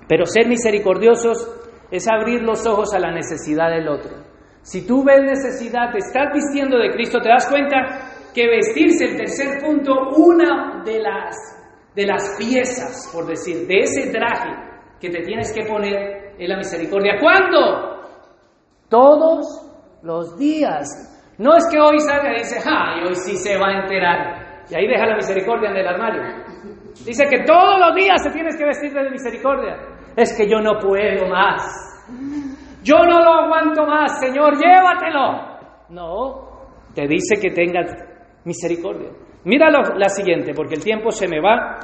Pero 0.08 0.26
ser 0.26 0.48
misericordiosos 0.48 1.48
es 1.90 2.08
abrir 2.08 2.42
los 2.42 2.66
ojos 2.66 2.92
a 2.94 2.98
la 2.98 3.12
necesidad 3.12 3.70
del 3.70 3.88
otro. 3.88 4.24
Si 4.62 4.86
tú 4.86 5.04
ves 5.04 5.22
necesidad, 5.22 5.92
te 5.92 5.98
estás 5.98 6.32
vistiendo 6.32 6.78
de 6.78 6.90
Cristo, 6.90 7.20
te 7.20 7.28
das 7.28 7.46
cuenta 7.48 8.30
que 8.34 8.48
vestirse, 8.48 9.04
el 9.04 9.16
tercer 9.16 9.60
punto, 9.62 9.92
una 10.16 10.82
de 10.84 11.00
las, 11.00 11.36
de 11.94 12.06
las 12.06 12.36
piezas, 12.38 13.10
por 13.12 13.26
decir, 13.26 13.66
de 13.66 13.80
ese 13.80 14.10
traje 14.10 14.50
que 15.00 15.10
te 15.10 15.22
tienes 15.22 15.52
que 15.52 15.66
poner 15.66 16.34
es 16.38 16.48
la 16.48 16.56
misericordia. 16.56 17.20
¿Cuándo? 17.20 18.00
Todos 18.88 20.00
los 20.02 20.36
días. 20.38 20.88
No 21.38 21.56
es 21.56 21.66
que 21.70 21.78
hoy 21.80 21.98
salga 22.00 22.32
y 22.32 22.38
dice, 22.38 22.58
ah, 22.66 22.96
y 23.00 23.06
hoy 23.06 23.14
sí 23.14 23.36
se 23.36 23.58
va 23.58 23.68
a 23.68 23.82
enterar. 23.82 24.64
Y 24.70 24.74
ahí 24.74 24.86
deja 24.86 25.06
la 25.06 25.16
misericordia 25.16 25.70
en 25.70 25.76
el 25.76 25.86
armario. 25.86 26.22
Dice 27.04 27.26
que 27.28 27.44
todos 27.44 27.78
los 27.78 27.94
días 27.94 28.22
se 28.22 28.30
tienes 28.30 28.56
que 28.56 28.64
vestir 28.64 28.92
de 28.92 29.10
misericordia. 29.10 29.76
Es 30.16 30.36
que 30.36 30.48
yo 30.48 30.60
no 30.60 30.78
puedo 30.78 31.28
más. 31.28 31.62
Yo 32.82 32.98
no 32.98 33.20
lo 33.20 33.32
aguanto 33.32 33.86
más, 33.86 34.20
Señor, 34.20 34.56
llévatelo. 34.56 35.54
No, 35.88 36.48
te 36.94 37.06
dice 37.06 37.36
que 37.40 37.50
tengas 37.50 37.90
misericordia. 38.44 39.10
Mira 39.44 39.70
la 39.70 40.08
siguiente, 40.08 40.52
porque 40.54 40.74
el 40.74 40.84
tiempo 40.84 41.10
se 41.10 41.28
me 41.28 41.40
va 41.40 41.78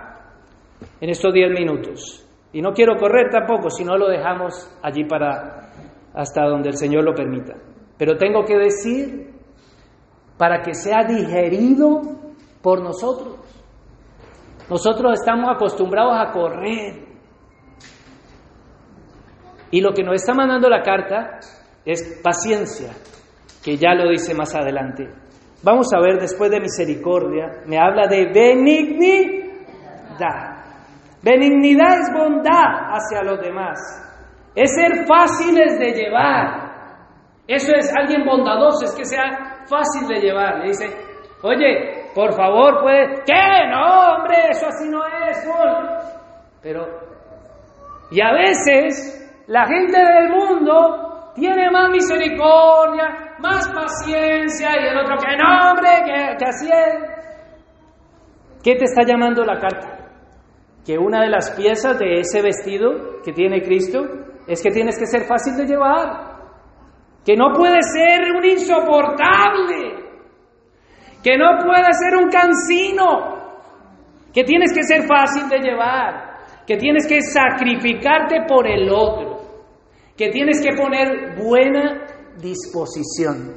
en 1.01 1.11
estos 1.11 1.32
diez 1.32 1.51
minutos. 1.51 2.27
Y 2.52 2.61
no 2.61 2.73
quiero 2.73 2.97
correr 2.97 3.31
tampoco, 3.31 3.70
si 3.70 3.85
no 3.85 3.97
lo 3.97 4.09
dejamos 4.09 4.70
allí 4.82 5.05
para 5.05 5.70
hasta 6.15 6.44
donde 6.44 6.70
el 6.70 6.77
Señor 6.77 7.05
lo 7.05 7.15
permita. 7.15 7.55
Pero 7.97 8.16
tengo 8.16 8.44
que 8.44 8.57
decir 8.57 9.31
para 10.36 10.62
que 10.62 10.74
sea 10.74 11.05
digerido 11.05 12.01
por 12.62 12.82
nosotros. 12.82 13.36
Nosotros 14.69 15.20
estamos 15.20 15.51
acostumbrados 15.55 16.15
a 16.16 16.32
correr. 16.32 17.10
Y 19.70 19.80
lo 19.80 19.92
que 19.92 20.02
nos 20.02 20.16
está 20.16 20.34
mandando 20.34 20.68
la 20.68 20.82
carta 20.82 21.38
es 21.84 22.20
paciencia, 22.22 22.92
que 23.62 23.76
ya 23.76 23.94
lo 23.94 24.10
dice 24.10 24.34
más 24.34 24.55
adelante. 24.55 25.09
Vamos 25.62 25.92
a 25.94 26.01
ver 26.01 26.18
después 26.18 26.51
de 26.51 26.60
misericordia, 26.60 27.62
me 27.66 27.78
habla 27.78 28.06
de 28.09 28.32
benignidad. 28.32 29.51
Benignidad 31.22 32.01
es 32.01 32.10
bondad 32.14 32.92
hacia 32.92 33.22
los 33.22 33.40
demás. 33.40 33.78
Es 34.55 34.74
ser 34.74 35.06
fáciles 35.06 35.78
de 35.78 35.92
llevar. 35.92 36.70
Eso 37.47 37.72
es 37.74 37.92
alguien 37.94 38.24
bondadoso, 38.24 38.86
es 38.86 38.94
que 38.94 39.05
sea 39.05 39.64
fácil 39.68 40.09
de 40.09 40.20
llevar. 40.20 40.60
Le 40.60 40.68
dice, 40.68 40.86
oye, 41.42 42.06
por 42.14 42.32
favor, 42.34 42.80
puede... 42.80 43.22
¿Qué? 43.26 43.68
No, 43.70 44.14
hombre, 44.14 44.36
eso 44.51 44.66
así 44.66 44.88
no 44.88 45.05
es. 45.05 45.47
Pero, 46.62 46.86
y 48.10 48.20
a 48.20 48.32
veces 48.32 49.19
la 49.51 49.66
gente 49.66 49.98
del 49.98 50.28
mundo 50.28 51.32
tiene 51.35 51.68
más 51.72 51.90
misericordia, 51.90 53.35
más 53.40 53.68
paciencia, 53.68 54.68
y 54.81 54.86
el 54.86 54.98
otro 54.98 55.16
que 55.16 55.36
no, 55.36 55.70
hombre, 55.70 55.90
que, 56.05 56.36
que 56.39 56.44
así 56.44 56.68
es. 56.68 57.10
¿Qué 58.62 58.77
te 58.77 58.85
está 58.85 59.02
llamando 59.05 59.44
la 59.44 59.59
carta? 59.59 60.06
Que 60.86 60.97
una 60.97 61.22
de 61.22 61.31
las 61.31 61.51
piezas 61.51 61.98
de 61.98 62.20
ese 62.20 62.43
vestido 62.43 63.22
que 63.24 63.32
tiene 63.32 63.60
Cristo 63.62 64.05
es 64.47 64.62
que 64.62 64.70
tienes 64.70 64.97
que 64.97 65.06
ser 65.06 65.24
fácil 65.24 65.56
de 65.56 65.66
llevar, 65.66 66.39
que 67.27 67.35
no 67.35 67.52
puede 67.52 67.82
ser 67.82 68.31
un 68.32 68.44
insoportable, 68.44 70.10
que 71.24 71.36
no 71.36 71.59
puede 71.59 71.93
ser 71.93 72.22
un 72.22 72.31
cansino, 72.31 73.56
que 74.32 74.44
tienes 74.44 74.72
que 74.72 74.85
ser 74.85 75.09
fácil 75.09 75.48
de 75.48 75.59
llevar, 75.59 76.31
que 76.68 76.77
tienes 76.77 77.05
que 77.09 77.20
sacrificarte 77.20 78.43
por 78.47 78.64
el 78.68 78.89
otro, 78.93 79.30
que 80.20 80.28
tienes 80.28 80.60
que 80.62 80.76
poner 80.76 81.34
buena 81.34 82.06
disposición, 82.42 83.56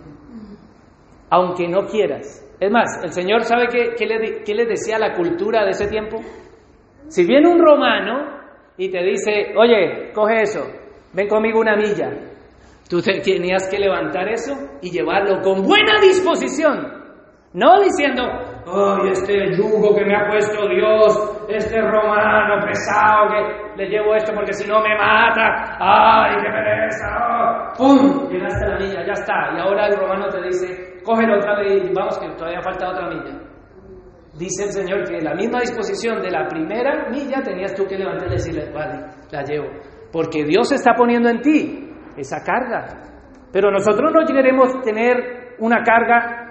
aunque 1.30 1.68
no 1.68 1.86
quieras. 1.88 2.42
Es 2.58 2.72
más, 2.72 3.04
el 3.04 3.12
Señor 3.12 3.44
sabe 3.44 3.68
qué, 3.68 4.06
le, 4.06 4.46
qué 4.46 4.56
le 4.56 4.66
decía 4.66 4.98
la 4.98 5.14
cultura 5.14 5.66
de 5.66 5.72
ese 5.72 5.88
tiempo. 5.88 6.22
Si 7.10 7.26
viene 7.26 7.50
un 7.50 7.60
romano 7.60 8.40
y 8.78 8.90
te 8.90 9.04
dice, 9.04 9.54
oye, 9.58 10.14
coge 10.14 10.44
eso, 10.44 10.66
ven 11.12 11.28
conmigo 11.28 11.60
una 11.60 11.76
milla, 11.76 12.12
tú 12.90 13.02
tenías 13.02 13.68
que 13.68 13.78
levantar 13.78 14.30
eso 14.30 14.54
y 14.82 14.90
llevarlo 14.90 15.42
con 15.42 15.64
buena 15.64 16.00
disposición. 16.00 16.78
No 17.56 17.82
diciendo, 17.82 18.24
ay, 18.66 19.10
este 19.12 19.56
yugo 19.56 19.96
que 19.96 20.06
me 20.06 20.16
ha 20.16 20.28
puesto 20.28 20.68
Dios, 20.68 21.46
este 21.50 21.82
romano 21.82 22.66
pesado 22.66 23.30
que 23.30 23.84
le 23.84 23.90
llevo 23.90 24.16
esto 24.16 24.34
porque 24.34 24.54
si 24.54 24.68
no 24.70 24.82
me 24.82 24.96
mata, 24.98 25.78
ay, 25.80 26.36
qué 26.42 26.50
pereza, 26.50 27.74
¡pum! 27.78 28.30
Llegaste 28.30 28.66
a 28.66 28.70
la 28.70 28.78
milla, 28.78 29.06
ya 29.06 29.14
está. 29.14 29.34
Y 29.56 29.60
ahora 29.60 29.88
el 29.88 29.98
romano 29.98 30.28
te 30.30 30.42
dice, 30.44 31.00
cógelo 31.04 31.38
otra 31.38 31.60
vez 31.60 31.84
y 31.84 31.94
vamos 31.94 32.18
que 32.18 32.30
todavía 32.36 32.62
falta 32.62 32.90
otra 32.90 33.10
milla. 33.10 33.40
Dice 34.38 34.64
el 34.64 34.72
Señor 34.72 35.04
que 35.08 35.22
la 35.22 35.36
misma 35.36 35.60
disposición 35.60 36.20
de 36.22 36.32
la 36.32 36.48
primera 36.48 37.08
milla 37.10 37.42
tenías 37.44 37.74
tú 37.76 37.86
que 37.86 37.98
levantar 37.98 38.28
y 38.30 38.32
decirle, 38.32 38.72
vale, 38.72 39.06
la 39.32 39.44
llevo. 39.44 39.68
Porque 40.12 40.44
Dios 40.44 40.72
está 40.72 40.94
poniendo 40.96 41.30
en 41.30 41.42
ti 41.42 41.90
esa 42.18 42.44
carga. 42.44 42.88
Pero 43.52 43.70
nosotros 43.70 44.12
no 44.12 44.26
queremos 44.26 44.82
tener 44.82 45.56
una 45.60 45.84
carga 45.84 46.43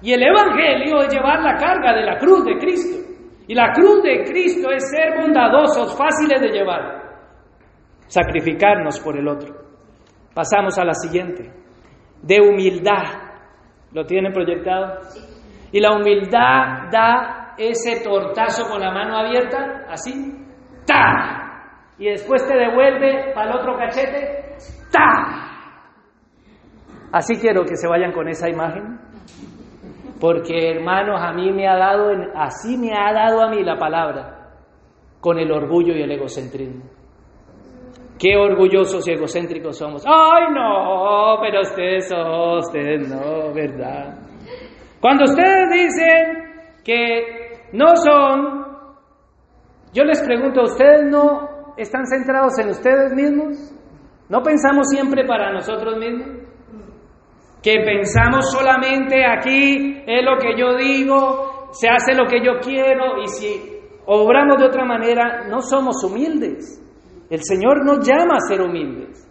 y 0.00 0.12
el 0.12 0.22
Evangelio 0.22 1.00
es 1.02 1.12
llevar 1.12 1.40
la 1.42 1.56
carga 1.56 1.92
de 1.94 2.04
la 2.04 2.16
cruz 2.18 2.44
de 2.44 2.56
Cristo. 2.58 3.08
Y 3.48 3.54
la 3.54 3.72
cruz 3.72 4.02
de 4.02 4.24
Cristo 4.24 4.70
es 4.70 4.90
ser 4.90 5.20
bondadosos, 5.20 5.96
fáciles 5.96 6.40
de 6.40 6.48
llevar. 6.48 6.98
Sacrificarnos 8.06 9.00
por 9.00 9.18
el 9.18 9.26
otro. 9.26 9.54
Pasamos 10.34 10.78
a 10.78 10.84
la 10.84 10.94
siguiente. 10.94 11.50
De 12.22 12.40
humildad. 12.40 13.04
¿Lo 13.92 14.04
tienen 14.04 14.32
proyectado? 14.32 15.00
Y 15.72 15.80
la 15.80 15.96
humildad 15.96 16.90
da 16.92 17.54
ese 17.56 18.02
tortazo 18.04 18.68
con 18.70 18.80
la 18.80 18.92
mano 18.92 19.16
abierta, 19.16 19.84
así. 19.88 20.12
¡Ta! 20.86 21.94
Y 21.98 22.06
después 22.06 22.46
te 22.46 22.54
devuelve 22.54 23.32
para 23.34 23.50
el 23.50 23.56
otro 23.58 23.76
cachete. 23.76 24.56
¡Ta! 24.92 25.48
Así 27.12 27.36
quiero 27.40 27.64
que 27.64 27.76
se 27.76 27.88
vayan 27.88 28.12
con 28.12 28.28
esa 28.28 28.48
imagen. 28.48 29.00
Porque 30.20 30.70
hermanos, 30.70 31.20
a 31.20 31.32
mí 31.32 31.52
me 31.52 31.68
ha 31.68 31.76
dado, 31.76 32.10
así 32.34 32.76
me 32.76 32.92
ha 32.92 33.12
dado 33.12 33.42
a 33.42 33.50
mí 33.50 33.62
la 33.62 33.76
palabra, 33.76 34.50
con 35.20 35.38
el 35.38 35.50
orgullo 35.52 35.94
y 35.94 36.02
el 36.02 36.10
egocentrismo. 36.10 36.82
Qué 38.18 38.36
orgullosos 38.36 39.06
y 39.06 39.12
egocéntricos 39.12 39.78
somos. 39.78 40.04
Ay, 40.04 40.52
no, 40.52 41.38
pero 41.40 41.60
ustedes 41.60 42.08
son, 42.08 42.58
ustedes 42.58 43.08
no, 43.08 43.54
¿verdad? 43.54 44.18
Cuando 45.00 45.24
ustedes 45.24 45.70
dicen 45.70 46.82
que 46.84 47.68
no 47.72 47.94
son, 47.96 48.66
yo 49.92 50.02
les 50.02 50.20
pregunto, 50.22 50.62
¿ustedes 50.62 51.04
no 51.08 51.74
están 51.76 52.06
centrados 52.06 52.58
en 52.58 52.70
ustedes 52.70 53.14
mismos? 53.14 53.72
¿No 54.28 54.42
pensamos 54.42 54.88
siempre 54.88 55.24
para 55.24 55.52
nosotros 55.52 55.96
mismos? 55.96 56.37
Que 57.68 57.84
pensamos 57.84 58.50
solamente 58.50 59.26
aquí 59.26 60.02
es 60.06 60.24
lo 60.24 60.38
que 60.38 60.58
yo 60.58 60.74
digo, 60.74 61.68
se 61.72 61.86
hace 61.86 62.14
lo 62.14 62.24
que 62.26 62.42
yo 62.42 62.60
quiero 62.62 63.22
y 63.22 63.28
si 63.28 63.60
obramos 64.06 64.56
de 64.56 64.68
otra 64.68 64.86
manera 64.86 65.46
no 65.48 65.60
somos 65.60 66.02
humildes. 66.02 66.82
El 67.28 67.40
Señor 67.42 67.84
nos 67.84 68.08
llama 68.08 68.36
a 68.36 68.48
ser 68.48 68.62
humildes, 68.62 69.28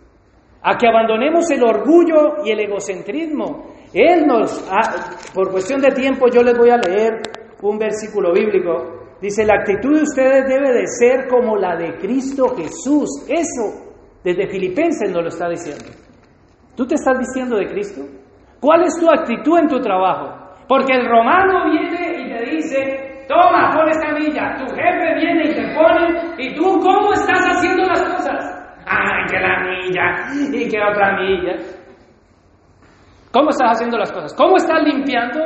a 0.62 0.78
que 0.78 0.88
abandonemos 0.88 1.50
el 1.50 1.64
orgullo 1.64 2.46
y 2.46 2.52
el 2.52 2.60
egocentrismo. 2.60 3.74
Él 3.92 4.28
nos, 4.28 4.70
por 5.34 5.50
cuestión 5.50 5.82
de 5.82 5.90
tiempo 5.90 6.28
yo 6.32 6.44
les 6.44 6.56
voy 6.56 6.70
a 6.70 6.78
leer 6.78 7.14
un 7.64 7.80
versículo 7.80 8.34
bíblico. 8.34 9.16
Dice, 9.20 9.46
la 9.46 9.56
actitud 9.56 9.96
de 9.96 10.04
ustedes 10.04 10.48
debe 10.48 10.74
de 10.74 10.86
ser 10.86 11.28
como 11.28 11.58
la 11.58 11.76
de 11.76 11.98
Cristo 11.98 12.56
Jesús. 12.56 13.26
Eso, 13.28 13.96
desde 14.24 14.48
Filipenses 14.48 15.10
nos 15.10 15.24
lo 15.24 15.30
está 15.30 15.50
diciendo. 15.50 15.86
¿Tú 16.76 16.86
te 16.86 16.94
estás 16.94 17.18
diciendo 17.18 17.58
de 17.58 17.66
Cristo? 17.66 18.17
¿Cuál 18.60 18.84
es 18.84 19.00
tu 19.00 19.10
actitud 19.10 19.60
en 19.60 19.68
tu 19.68 19.80
trabajo? 19.80 20.34
Porque 20.68 20.94
el 20.94 21.06
romano 21.08 21.72
viene 21.72 22.22
y 22.22 22.30
te 22.30 22.52
dice, 22.52 23.26
toma, 23.28 23.72
pon 23.74 23.88
esta 23.90 24.14
milla. 24.14 24.56
Tu 24.58 24.66
jefe 24.76 25.16
viene 25.16 25.44
y 25.46 25.56
te 25.56 25.76
pone, 25.76 26.36
y 26.38 26.56
tú, 26.56 26.80
¿cómo 26.82 27.14
estás 27.14 27.40
haciendo 27.40 27.84
las 27.84 28.04
cosas? 28.04 28.58
Ay, 28.86 29.26
que 29.30 29.40
la 29.40 29.60
milla, 29.60 30.58
y 30.58 30.70
que 30.70 30.82
otra 30.82 31.18
milla. 31.20 31.56
¿Cómo 33.32 33.50
estás 33.50 33.72
haciendo 33.72 33.98
las 33.98 34.12
cosas? 34.12 34.34
¿Cómo 34.34 34.56
estás 34.56 34.82
limpiando? 34.84 35.40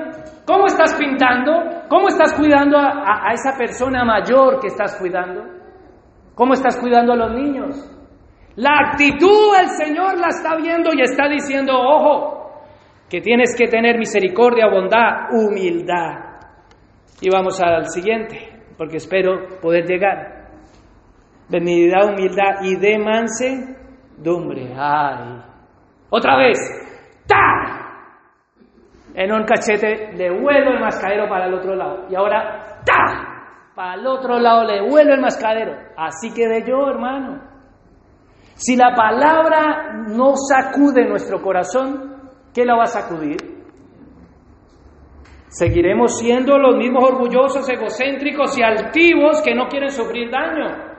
¿Cómo 0.46 0.66
estás 0.68 0.96
pintando? 0.96 1.52
¿Cómo 1.90 2.08
estás 2.08 2.34
cuidando 2.34 2.78
a, 2.78 3.28
a 3.28 3.34
esa 3.34 3.58
persona 3.58 4.06
mayor 4.06 4.60
que 4.60 4.68
estás 4.68 4.98
cuidando? 4.98 5.44
¿Cómo 6.36 6.54
estás 6.54 6.80
cuidando 6.80 7.14
a 7.14 7.16
los 7.18 7.32
niños? 7.34 7.76
La 8.56 8.90
actitud 8.90 9.56
el 9.60 9.70
Señor 9.70 10.18
la 10.18 10.28
está 10.28 10.56
viendo 10.56 10.92
y 10.94 11.02
está 11.02 11.28
diciendo, 11.28 11.74
ojo, 11.74 12.41
que 13.12 13.20
tienes 13.20 13.54
que 13.58 13.68
tener 13.68 13.98
misericordia, 13.98 14.68
bondad, 14.68 15.34
humildad. 15.34 16.40
Y 17.20 17.30
vamos 17.30 17.62
al 17.62 17.88
siguiente, 17.88 18.64
porque 18.78 18.98
espero 18.98 19.60
poder 19.62 19.86
llegar. 19.86 20.48
Benignidad, 21.50 22.06
humildad 22.06 22.62
y 22.64 22.78
de 22.78 22.98
mansedumbre. 22.98 24.74
Ay. 24.78 25.42
Otra 26.10 26.38
vez. 26.38 26.58
¡Ta! 27.28 27.90
En 29.14 29.34
un 29.34 29.44
cachete 29.44 30.14
le 30.14 30.30
vuelvo 30.30 30.72
el 30.72 30.80
mascadero 30.80 31.28
para 31.28 31.48
el 31.48 31.54
otro 31.54 31.76
lado. 31.76 32.06
Y 32.10 32.16
ahora, 32.16 32.82
¡ta! 32.86 33.74
Para 33.76 33.96
el 33.96 34.08
otro 34.08 34.40
lado 34.40 34.64
le 34.64 34.90
vuelvo 34.90 35.14
el 35.14 35.20
mascadero. 35.20 35.74
Así 35.98 36.34
quedé 36.34 36.64
yo, 36.66 36.88
hermano. 36.88 37.42
Si 38.56 38.78
la 38.78 38.96
palabra 38.96 40.06
no 40.08 40.34
sacude 40.38 41.06
nuestro 41.06 41.42
corazón, 41.42 42.11
¿qué 42.54 42.66
la 42.66 42.76
va 42.76 42.84
a 42.84 42.88
sacudir? 42.88 43.38
Seguiremos 45.48 46.18
siendo 46.18 46.58
los 46.58 46.78
mismos 46.78 47.04
orgullosos, 47.04 47.68
egocéntricos 47.70 48.58
y 48.58 48.64
altivos 48.64 49.42
que 49.42 49.54
no 49.54 49.68
quieren 49.68 49.92
sufrir 49.92 50.32
daño. 50.32 50.92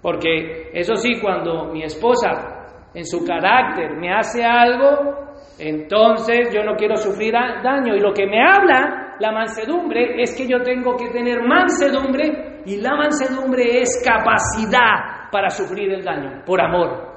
Porque 0.00 0.70
eso 0.72 0.94
sí, 0.94 1.20
cuando 1.20 1.64
mi 1.72 1.82
esposa 1.82 2.88
en 2.94 3.04
su 3.04 3.24
carácter 3.24 3.96
me 3.96 4.14
hace 4.14 4.44
algo, 4.44 5.34
entonces 5.58 6.54
yo 6.54 6.62
no 6.62 6.76
quiero 6.76 6.96
sufrir 6.96 7.32
daño. 7.32 7.96
Y 7.96 8.00
lo 8.00 8.12
que 8.12 8.26
me 8.26 8.40
habla 8.40 9.16
la 9.18 9.32
mansedumbre 9.32 10.22
es 10.22 10.36
que 10.36 10.46
yo 10.46 10.62
tengo 10.62 10.96
que 10.96 11.08
tener 11.08 11.42
mansedumbre 11.42 12.62
y 12.64 12.76
la 12.76 12.94
mansedumbre 12.94 13.80
es 13.80 14.00
capacidad 14.04 15.30
para 15.32 15.50
sufrir 15.50 15.92
el 15.92 16.04
daño, 16.04 16.44
por 16.46 16.60
amor. 16.60 17.08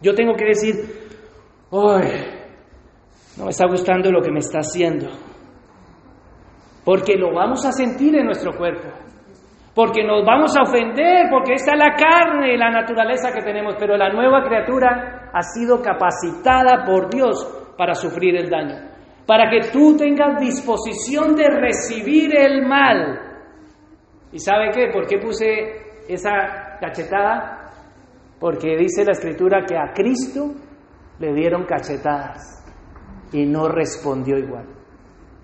Yo 0.00 0.14
tengo 0.14 0.34
que 0.34 0.44
decir, 0.44 0.74
¡ay! 1.72 2.41
No 3.42 3.46
me 3.46 3.50
está 3.50 3.66
gustando 3.66 4.12
lo 4.12 4.22
que 4.22 4.30
me 4.30 4.38
está 4.38 4.58
haciendo. 4.58 5.08
Porque 6.84 7.16
lo 7.16 7.34
vamos 7.34 7.66
a 7.66 7.72
sentir 7.72 8.14
en 8.14 8.26
nuestro 8.26 8.56
cuerpo. 8.56 8.86
Porque 9.74 10.04
nos 10.04 10.24
vamos 10.24 10.56
a 10.56 10.62
ofender, 10.62 11.26
porque 11.28 11.54
esta 11.54 11.72
es 11.72 11.78
la 11.80 11.92
carne, 11.96 12.56
la 12.56 12.70
naturaleza 12.70 13.32
que 13.34 13.42
tenemos. 13.42 13.74
Pero 13.80 13.96
la 13.96 14.10
nueva 14.10 14.44
criatura 14.44 15.28
ha 15.32 15.42
sido 15.42 15.82
capacitada 15.82 16.84
por 16.86 17.10
Dios 17.10 17.74
para 17.76 17.94
sufrir 17.94 18.36
el 18.36 18.48
daño. 18.48 18.76
Para 19.26 19.50
que 19.50 19.72
tú 19.72 19.96
tengas 19.96 20.38
disposición 20.38 21.34
de 21.34 21.48
recibir 21.48 22.38
el 22.38 22.64
mal. 22.64 23.18
¿Y 24.30 24.38
sabe 24.38 24.70
qué? 24.72 24.86
¿Por 24.92 25.08
qué 25.08 25.18
puse 25.18 26.04
esa 26.08 26.78
cachetada, 26.78 27.72
Porque 28.38 28.76
dice 28.76 29.04
la 29.04 29.12
escritura 29.12 29.64
que 29.66 29.76
a 29.76 29.92
Cristo 29.92 30.52
le 31.18 31.34
dieron 31.34 31.64
cachetadas 31.64 32.61
y 33.32 33.46
no 33.46 33.68
respondió 33.68 34.38
igual. 34.38 34.66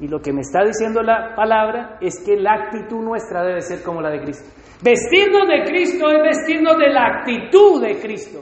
Y 0.01 0.07
lo 0.07 0.21
que 0.21 0.33
me 0.33 0.43
está 0.43 0.65
diciendo 0.65 1.03
la 1.03 1.35
palabra 1.35 1.99
es 2.01 2.23
que 2.25 2.37
la 2.37 2.55
actitud 2.55 3.03
nuestra 3.03 3.43
debe 3.43 3.61
ser 3.61 3.83
como 3.83 4.01
la 4.01 4.11
de 4.11 4.21
Cristo. 4.21 4.49
Vestirnos 4.83 5.49
de 5.49 5.65
Cristo 5.65 6.09
es 6.09 6.23
vestirnos 6.23 6.79
de 6.79 6.89
la 6.91 7.07
actitud 7.07 7.83
de 7.83 7.99
Cristo. 7.99 8.39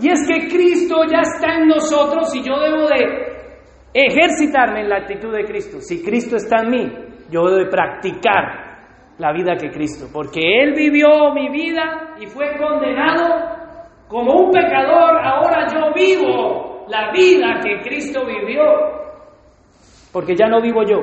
Y 0.00 0.10
es 0.10 0.20
que 0.28 0.48
Cristo 0.48 0.96
ya 1.10 1.20
está 1.20 1.56
en 1.56 1.68
nosotros 1.68 2.34
y 2.34 2.42
yo 2.42 2.58
debo 2.60 2.86
de 2.88 3.38
ejercitarme 3.94 4.82
en 4.82 4.88
la 4.90 4.98
actitud 4.98 5.32
de 5.34 5.44
Cristo. 5.44 5.78
Si 5.80 6.04
Cristo 6.04 6.36
está 6.36 6.62
en 6.62 6.70
mí, 6.70 6.92
yo 7.30 7.46
debo 7.46 7.56
de 7.56 7.70
practicar 7.70 8.68
la 9.16 9.32
vida 9.32 9.56
que 9.56 9.70
Cristo, 9.70 10.06
porque 10.12 10.40
Él 10.62 10.74
vivió 10.74 11.32
mi 11.34 11.48
vida 11.48 12.14
y 12.20 12.26
fue 12.26 12.56
condenado 12.56 13.58
como 14.06 14.44
un 14.44 14.50
pecador, 14.52 15.18
ahora 15.24 15.66
yo 15.72 15.92
vivo 15.92 16.67
la 16.88 17.12
vida 17.12 17.60
que 17.62 17.80
Cristo 17.82 18.24
vivió, 18.26 18.62
porque 20.12 20.34
ya 20.34 20.48
no 20.48 20.60
vivo 20.60 20.82
yo, 20.82 20.98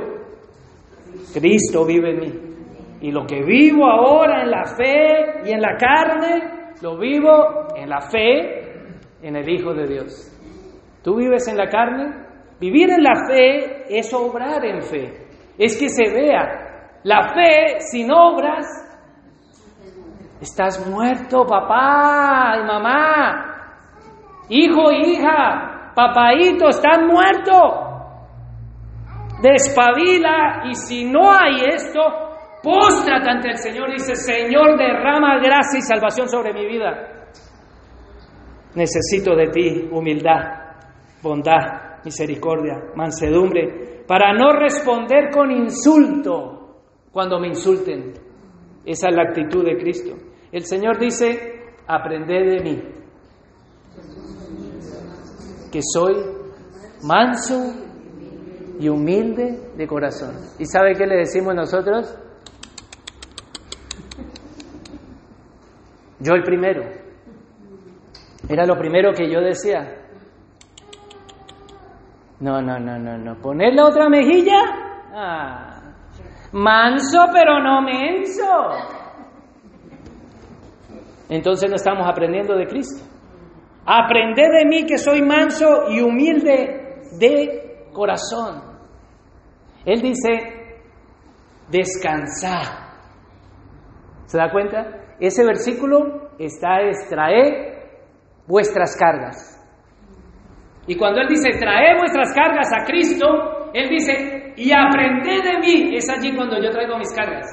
Cristo 1.34 1.86
vive 1.86 2.12
en 2.12 2.20
mí. 2.20 2.56
Y 3.02 3.12
lo 3.12 3.26
que 3.26 3.44
vivo 3.44 3.86
ahora 3.86 4.42
en 4.44 4.52
la 4.52 4.66
fe 4.66 5.42
y 5.46 5.52
en 5.52 5.62
la 5.62 5.76
carne, 5.78 6.72
lo 6.82 6.98
vivo 6.98 7.68
en 7.76 7.90
la 7.90 8.02
fe 8.02 8.66
en 9.22 9.36
el 9.36 9.48
Hijo 9.50 9.74
de 9.74 9.88
Dios. 9.88 10.32
¿Tú 11.04 11.16
vives 11.16 11.48
en 11.48 11.58
la 11.58 11.70
carne? 11.70 12.26
Vivir 12.60 12.90
en 12.90 13.04
la 13.04 13.14
fe 13.28 13.84
es 13.90 14.14
obrar 14.14 14.64
en 14.66 14.82
fe, 14.82 15.28
es 15.58 15.78
que 15.78 15.90
se 15.90 16.10
vea. 16.10 17.02
La 17.04 17.34
fe 17.34 17.80
sin 17.80 18.10
obras, 18.12 18.66
estás 20.42 20.90
muerto, 20.90 21.46
papá 21.46 22.58
y 22.60 22.66
mamá, 22.66 23.56
hijo, 24.50 24.92
hija, 24.92 25.75
papaito, 25.96 26.70
estás 26.70 27.00
muerto. 27.02 27.86
Despabila 29.42 30.64
y 30.70 30.76
si 30.76 31.06
no 31.06 31.32
hay 31.32 31.66
esto, 31.74 32.02
póstrate 32.62 33.30
ante 33.30 33.50
el 33.50 33.58
Señor 33.58 33.90
y 33.90 33.94
dice, 33.94 34.16
Señor, 34.16 34.78
derrama 34.78 35.38
gracia 35.38 35.80
y 35.80 35.82
salvación 35.82 36.28
sobre 36.30 36.54
mi 36.54 36.66
vida. 36.68 37.26
Necesito 38.76 39.36
de 39.36 39.48
ti 39.48 39.90
humildad, 39.92 40.74
bondad, 41.22 42.04
misericordia, 42.04 42.76
mansedumbre, 42.96 44.04
para 44.08 44.34
no 44.34 44.52
responder 44.52 45.30
con 45.32 45.52
insulto 45.52 46.82
cuando 47.12 47.40
me 47.40 47.48
insulten. 47.48 48.14
Esa 48.86 49.10
es 49.10 49.16
la 49.16 49.24
actitud 49.24 49.66
de 49.66 49.78
Cristo. 49.78 50.16
El 50.52 50.64
Señor 50.66 51.00
dice, 51.00 51.74
aprended 51.88 52.58
de 52.58 52.64
mí, 52.64 52.84
que 55.76 55.82
soy 55.82 56.16
manso 57.04 57.74
y 58.80 58.88
humilde 58.88 59.74
de 59.76 59.86
corazón. 59.86 60.34
¿Y 60.58 60.66
sabe 60.66 60.94
qué 60.94 61.06
le 61.06 61.18
decimos 61.18 61.54
nosotros? 61.54 62.18
Yo 66.22 66.34
el 66.34 66.44
primero. 66.44 66.82
Era 68.48 68.66
lo 68.66 68.78
primero 68.78 69.12
que 69.12 69.30
yo 69.30 69.42
decía. 69.42 69.98
No, 72.40 72.62
no, 72.62 72.80
no, 72.80 72.98
no, 72.98 73.18
no. 73.18 73.36
¿Poner 73.42 73.74
la 73.74 73.84
otra 73.84 74.08
mejilla? 74.08 74.62
Ah. 75.14 75.94
Manso 76.54 77.26
pero 77.34 77.62
no 77.62 77.82
menso. 77.82 78.50
Entonces 81.28 81.70
no 81.70 81.76
estamos 81.76 82.08
aprendiendo 82.08 82.56
de 82.56 82.66
Cristo. 82.66 83.15
Aprended 83.86 84.52
de 84.52 84.66
mí 84.66 84.86
que 84.86 84.98
soy 84.98 85.22
manso 85.22 85.90
y 85.90 86.02
humilde 86.02 87.02
de 87.20 87.90
corazón. 87.94 88.62
Él 89.86 90.02
dice, 90.02 90.76
descansar. 91.70 92.86
¿Se 94.26 94.38
da 94.38 94.52
cuenta? 94.52 95.16
Ese 95.20 95.46
versículo 95.46 96.32
está 96.40 96.82
extraer 96.82 97.76
vuestras 98.48 98.98
cargas. 98.98 99.52
Y 100.88 100.96
cuando 100.98 101.22
Él 101.22 101.28
dice, 101.30 101.50
trae 101.60 101.98
vuestras 101.98 102.34
cargas 102.34 102.72
a 102.74 102.86
Cristo, 102.86 103.72
Él 103.74 103.90
dice, 103.90 104.54
y 104.58 104.72
aprended 104.72 105.44
de 105.44 105.60
mí. 105.60 105.96
Es 105.96 106.10
allí 106.10 106.36
cuando 106.36 106.62
yo 106.62 106.72
traigo 106.72 106.98
mis 106.98 107.14
cargas. 107.14 107.48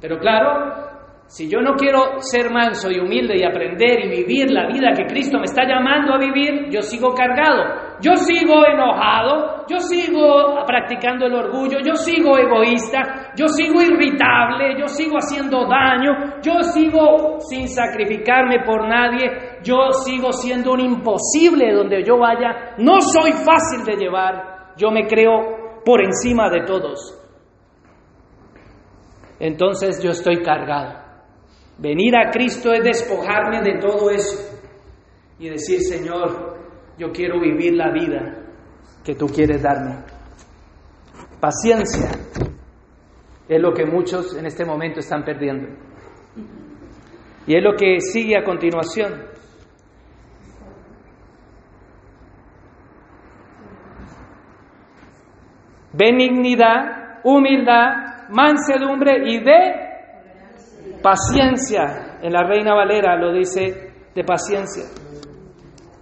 Pero 0.00 0.18
claro, 0.18 0.91
si 1.32 1.48
yo 1.48 1.62
no 1.62 1.76
quiero 1.76 2.20
ser 2.20 2.50
manso 2.50 2.90
y 2.90 3.00
humilde 3.00 3.38
y 3.38 3.42
aprender 3.42 4.04
y 4.04 4.22
vivir 4.22 4.50
la 4.50 4.66
vida 4.66 4.92
que 4.94 5.06
Cristo 5.06 5.38
me 5.38 5.44
está 5.44 5.66
llamando 5.66 6.12
a 6.12 6.18
vivir, 6.18 6.68
yo 6.68 6.82
sigo 6.82 7.14
cargado, 7.14 7.96
yo 8.02 8.16
sigo 8.16 8.66
enojado, 8.66 9.64
yo 9.66 9.78
sigo 9.78 10.62
practicando 10.66 11.24
el 11.24 11.34
orgullo, 11.34 11.78
yo 11.82 11.94
sigo 11.94 12.36
egoísta, 12.36 13.32
yo 13.34 13.48
sigo 13.48 13.80
irritable, 13.80 14.78
yo 14.78 14.86
sigo 14.88 15.16
haciendo 15.16 15.66
daño, 15.66 16.42
yo 16.42 16.62
sigo 16.64 17.40
sin 17.40 17.66
sacrificarme 17.66 18.62
por 18.66 18.86
nadie, 18.86 19.60
yo 19.64 19.90
sigo 20.04 20.32
siendo 20.32 20.74
un 20.74 20.80
imposible 20.80 21.72
donde 21.72 22.04
yo 22.04 22.18
vaya, 22.18 22.74
no 22.76 23.00
soy 23.00 23.32
fácil 23.32 23.86
de 23.86 23.96
llevar, 23.96 24.74
yo 24.76 24.90
me 24.90 25.06
creo 25.06 25.80
por 25.82 26.04
encima 26.04 26.50
de 26.50 26.66
todos. 26.66 27.18
Entonces 29.40 30.02
yo 30.02 30.10
estoy 30.10 30.42
cargado. 30.42 31.01
Venir 31.82 32.14
a 32.14 32.30
Cristo 32.30 32.72
es 32.72 32.84
despojarme 32.84 33.60
de 33.60 33.80
todo 33.80 34.08
eso 34.08 34.56
y 35.40 35.48
decir, 35.48 35.80
Señor, 35.80 36.56
yo 36.96 37.10
quiero 37.10 37.40
vivir 37.40 37.74
la 37.74 37.90
vida 37.90 38.38
que 39.04 39.16
tú 39.16 39.26
quieres 39.26 39.60
darme. 39.60 39.96
Paciencia 41.40 42.08
es 43.48 43.60
lo 43.60 43.72
que 43.72 43.84
muchos 43.84 44.36
en 44.36 44.46
este 44.46 44.64
momento 44.64 45.00
están 45.00 45.24
perdiendo. 45.24 45.70
Y 47.48 47.56
es 47.56 47.62
lo 47.64 47.74
que 47.74 47.98
sigue 47.98 48.38
a 48.38 48.44
continuación. 48.44 49.24
Benignidad, 55.92 57.18
humildad, 57.24 58.28
mansedumbre 58.30 59.28
y 59.28 59.40
de 59.40 59.91
Paciencia, 61.02 62.18
en 62.22 62.32
la 62.32 62.44
Reina 62.44 62.74
Valera 62.74 63.16
lo 63.16 63.32
dice 63.32 64.10
de 64.14 64.24
paciencia. 64.24 64.84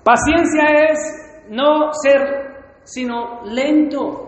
Paciencia 0.05 0.65
es 0.91 1.47
no 1.51 1.93
ser 1.93 2.51
sino 2.85 3.43
lento. 3.45 4.27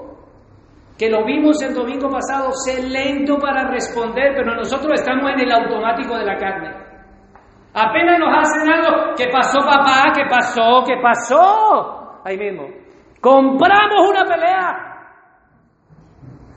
Que 0.99 1.11
lo 1.11 1.25
vimos 1.25 1.61
el 1.63 1.75
domingo 1.75 2.09
pasado, 2.09 2.51
ser 2.53 2.85
lento 2.85 3.37
para 3.39 3.69
responder, 3.69 4.35
pero 4.37 4.55
nosotros 4.55 5.01
estamos 5.01 5.33
en 5.33 5.41
el 5.41 5.53
automático 5.53 6.17
de 6.17 6.25
la 6.25 6.37
carne. 6.37 6.71
Apenas 7.75 8.19
nos 8.19 8.37
hacen 8.39 8.71
algo, 8.71 9.15
¿qué 9.17 9.29
pasó 9.33 9.59
papá? 9.61 10.13
¿Qué 10.15 10.25
pasó? 10.29 10.85
¿Qué 10.87 10.95
pasó? 11.03 12.21
Ahí 12.25 12.37
mismo. 12.37 12.69
Compramos 13.21 14.11
una 14.11 14.25
pelea, 14.25 14.93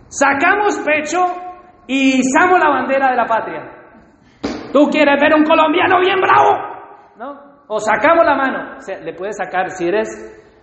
sacamos 0.08 0.78
pecho 0.80 1.24
y 1.88 2.20
izamos 2.20 2.60
la 2.60 2.70
bandera 2.70 3.12
de 3.12 3.16
la 3.16 3.26
patria. 3.26 3.85
Tú 4.76 4.90
quieres 4.90 5.22
ver 5.22 5.34
un 5.34 5.46
colombiano 5.46 6.02
bien 6.02 6.20
bravo, 6.20 6.58
¿no? 7.16 7.64
O 7.70 7.80
sacamos 7.80 8.26
la 8.26 8.36
mano. 8.36 8.76
O 8.76 8.82
sea, 8.82 9.00
le 9.00 9.14
puedes 9.14 9.38
sacar, 9.38 9.70
si 9.70 9.88
eres. 9.88 10.10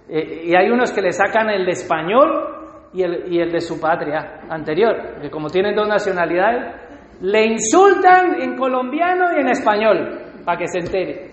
Eh, 0.07 0.49
y 0.49 0.55
hay 0.55 0.69
unos 0.69 0.93
que 0.93 1.01
le 1.01 1.13
sacan 1.13 1.49
el 1.49 1.65
de 1.65 1.73
español 1.73 2.91
y 2.93 3.05
el, 3.05 3.33
y 3.33 3.41
el 3.41 3.51
de 3.51 3.61
su 3.63 3.81
patria 3.81 4.43
anterior, 4.51 5.19
que 5.19 5.31
como 5.31 5.49
tienen 5.49 5.75
dos 5.75 5.89
nacionalidades, 5.89 6.75
le 7.23 7.47
insultan 7.53 8.35
en 8.39 8.55
colombiano 8.55 9.35
y 9.35 9.41
en 9.41 9.49
español, 9.49 10.19
para 10.45 10.59
que 10.59 10.67
se 10.67 10.81
entere. 10.81 11.31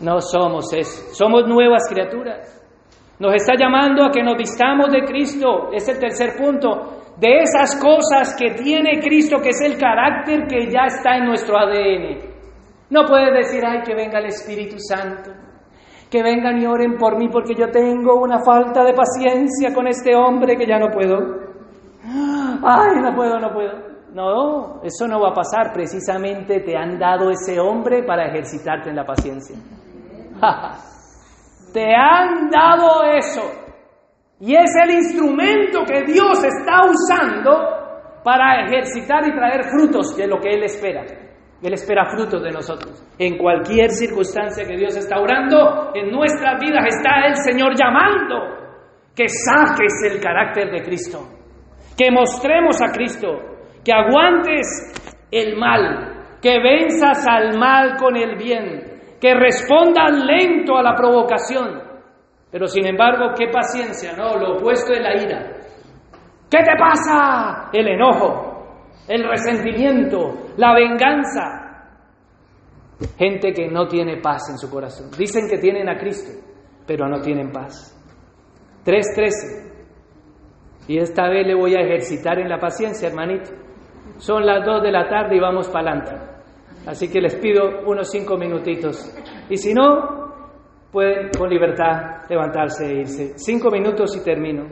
No 0.00 0.20
somos 0.20 0.72
eso, 0.72 1.12
somos 1.12 1.48
nuevas 1.48 1.88
criaturas. 1.90 2.54
Nos 3.18 3.34
está 3.34 3.54
llamando 3.58 4.04
a 4.04 4.12
que 4.12 4.22
nos 4.22 4.36
vistamos 4.36 4.92
de 4.92 5.02
Cristo, 5.02 5.72
es 5.72 5.88
el 5.88 5.98
tercer 5.98 6.36
punto 6.38 6.97
de 7.18 7.40
esas 7.42 7.76
cosas 7.76 8.36
que 8.38 8.50
tiene 8.62 9.00
Cristo, 9.00 9.38
que 9.40 9.50
es 9.50 9.60
el 9.60 9.76
carácter 9.76 10.46
que 10.46 10.70
ya 10.70 10.86
está 10.86 11.16
en 11.16 11.26
nuestro 11.26 11.58
ADN. 11.58 12.18
No 12.90 13.04
puedes 13.04 13.34
decir, 13.34 13.62
ay, 13.66 13.82
que 13.82 13.94
venga 13.94 14.18
el 14.20 14.26
Espíritu 14.26 14.76
Santo, 14.78 15.30
que 16.10 16.22
vengan 16.22 16.58
y 16.58 16.66
oren 16.66 16.96
por 16.96 17.18
mí 17.18 17.28
porque 17.28 17.54
yo 17.54 17.70
tengo 17.70 18.20
una 18.20 18.38
falta 18.38 18.84
de 18.84 18.94
paciencia 18.94 19.74
con 19.74 19.88
este 19.88 20.14
hombre 20.14 20.56
que 20.56 20.66
ya 20.66 20.78
no 20.78 20.88
puedo. 20.88 21.18
Ay, 22.64 23.02
no 23.02 23.14
puedo, 23.14 23.38
no 23.38 23.52
puedo. 23.52 23.88
No, 24.12 24.82
eso 24.82 25.06
no 25.06 25.20
va 25.20 25.30
a 25.30 25.34
pasar. 25.34 25.72
Precisamente 25.72 26.60
te 26.60 26.76
han 26.76 26.98
dado 26.98 27.30
ese 27.30 27.60
hombre 27.60 28.04
para 28.04 28.28
ejercitarte 28.28 28.90
en 28.90 28.96
la 28.96 29.04
paciencia. 29.04 29.56
te 31.74 31.94
han 31.94 32.48
dado 32.48 33.02
eso. 33.04 33.67
Y 34.40 34.54
es 34.54 34.70
el 34.84 34.90
instrumento 34.92 35.84
que 35.84 36.04
Dios 36.04 36.44
está 36.44 36.82
usando 36.84 38.22
para 38.22 38.64
ejercitar 38.66 39.26
y 39.26 39.34
traer 39.34 39.64
frutos 39.64 40.16
de 40.16 40.26
lo 40.28 40.38
que 40.38 40.50
Él 40.50 40.62
espera. 40.62 41.04
Él 41.60 41.72
espera 41.72 42.06
frutos 42.06 42.42
de 42.42 42.50
nosotros. 42.50 43.04
En 43.18 43.36
cualquier 43.36 43.90
circunstancia 43.90 44.64
que 44.64 44.76
Dios 44.76 44.96
está 44.96 45.18
orando, 45.18 45.90
en 45.94 46.10
nuestras 46.10 46.60
vidas 46.60 46.84
está 46.86 47.26
el 47.26 47.34
Señor 47.34 47.74
llamando 47.76 48.58
que 49.14 49.28
saques 49.28 50.12
el 50.12 50.20
carácter 50.20 50.70
de 50.70 50.82
Cristo, 50.84 51.26
que 51.96 52.12
mostremos 52.12 52.80
a 52.80 52.92
Cristo, 52.92 53.26
que 53.84 53.92
aguantes 53.92 55.26
el 55.32 55.56
mal, 55.56 56.38
que 56.40 56.60
venzas 56.60 57.26
al 57.26 57.58
mal 57.58 57.96
con 57.96 58.16
el 58.16 58.36
bien, 58.36 59.16
que 59.20 59.34
respondas 59.34 60.12
lento 60.12 60.76
a 60.76 60.82
la 60.84 60.94
provocación. 60.94 61.87
Pero 62.50 62.66
sin 62.66 62.86
embargo, 62.86 63.34
qué 63.36 63.48
paciencia, 63.48 64.12
¿no? 64.16 64.36
Lo 64.38 64.56
opuesto 64.56 64.92
de 64.92 65.00
la 65.00 65.22
ira. 65.22 65.58
¿Qué 66.50 66.58
te 66.58 66.72
pasa? 66.78 67.68
El 67.72 67.88
enojo, 67.88 68.84
el 69.06 69.28
resentimiento, 69.28 70.52
la 70.56 70.74
venganza. 70.74 71.64
Gente 73.18 73.52
que 73.52 73.68
no 73.68 73.86
tiene 73.86 74.20
paz 74.20 74.48
en 74.50 74.58
su 74.58 74.70
corazón. 74.70 75.10
Dicen 75.16 75.48
que 75.48 75.58
tienen 75.58 75.88
a 75.88 75.96
Cristo, 75.98 76.30
pero 76.86 77.06
no 77.06 77.20
tienen 77.20 77.52
paz. 77.52 77.94
3.13. 78.84 79.68
Y 80.88 80.98
esta 80.98 81.28
vez 81.28 81.46
le 81.46 81.54
voy 81.54 81.74
a 81.76 81.80
ejercitar 81.80 82.38
en 82.38 82.48
la 82.48 82.58
paciencia, 82.58 83.08
hermanito. 83.08 83.50
Son 84.16 84.44
las 84.46 84.64
2 84.64 84.82
de 84.82 84.90
la 84.90 85.06
tarde 85.06 85.36
y 85.36 85.40
vamos 85.40 85.68
para 85.68 85.92
adelante. 85.92 86.16
Así 86.86 87.10
que 87.10 87.20
les 87.20 87.36
pido 87.36 87.82
unos 87.86 88.10
5 88.10 88.36
minutitos. 88.38 89.14
Y 89.50 89.58
si 89.58 89.74
no, 89.74 90.27
pueden 90.92 91.30
con 91.36 91.48
libertad 91.50 92.22
levantarse 92.28 92.86
e 92.86 93.00
irse. 93.00 93.38
5 93.38 93.70
minutos 93.70 94.16
y 94.16 94.24
termino. 94.24 94.66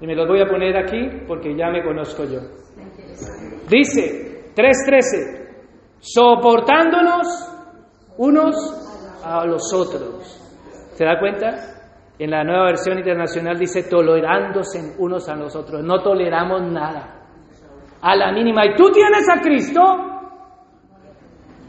Y 0.00 0.06
me 0.06 0.14
los 0.14 0.28
voy 0.28 0.40
a 0.40 0.46
poner 0.46 0.76
aquí 0.76 1.24
porque 1.26 1.56
ya 1.56 1.70
me 1.70 1.82
conozco 1.82 2.24
yo. 2.24 2.40
Dice 3.68 4.52
3.13. 4.54 5.46
Soportándonos 5.98 7.26
unos 8.18 9.22
a 9.24 9.44
los 9.46 9.72
otros. 9.72 10.42
¿Se 10.94 11.04
da 11.04 11.18
cuenta? 11.18 11.54
En 12.18 12.30
la 12.30 12.44
nueva 12.44 12.66
versión 12.66 12.98
internacional 12.98 13.58
dice 13.58 13.82
tolerándose 13.90 14.94
unos 14.98 15.28
a 15.28 15.34
los 15.34 15.54
otros. 15.56 15.82
No 15.82 16.02
toleramos 16.02 16.62
nada. 16.70 17.24
A 18.00 18.16
la 18.16 18.32
mínima. 18.32 18.64
¿Y 18.66 18.74
tú 18.76 18.90
tienes 18.90 19.28
a 19.28 19.40
Cristo? 19.40 19.80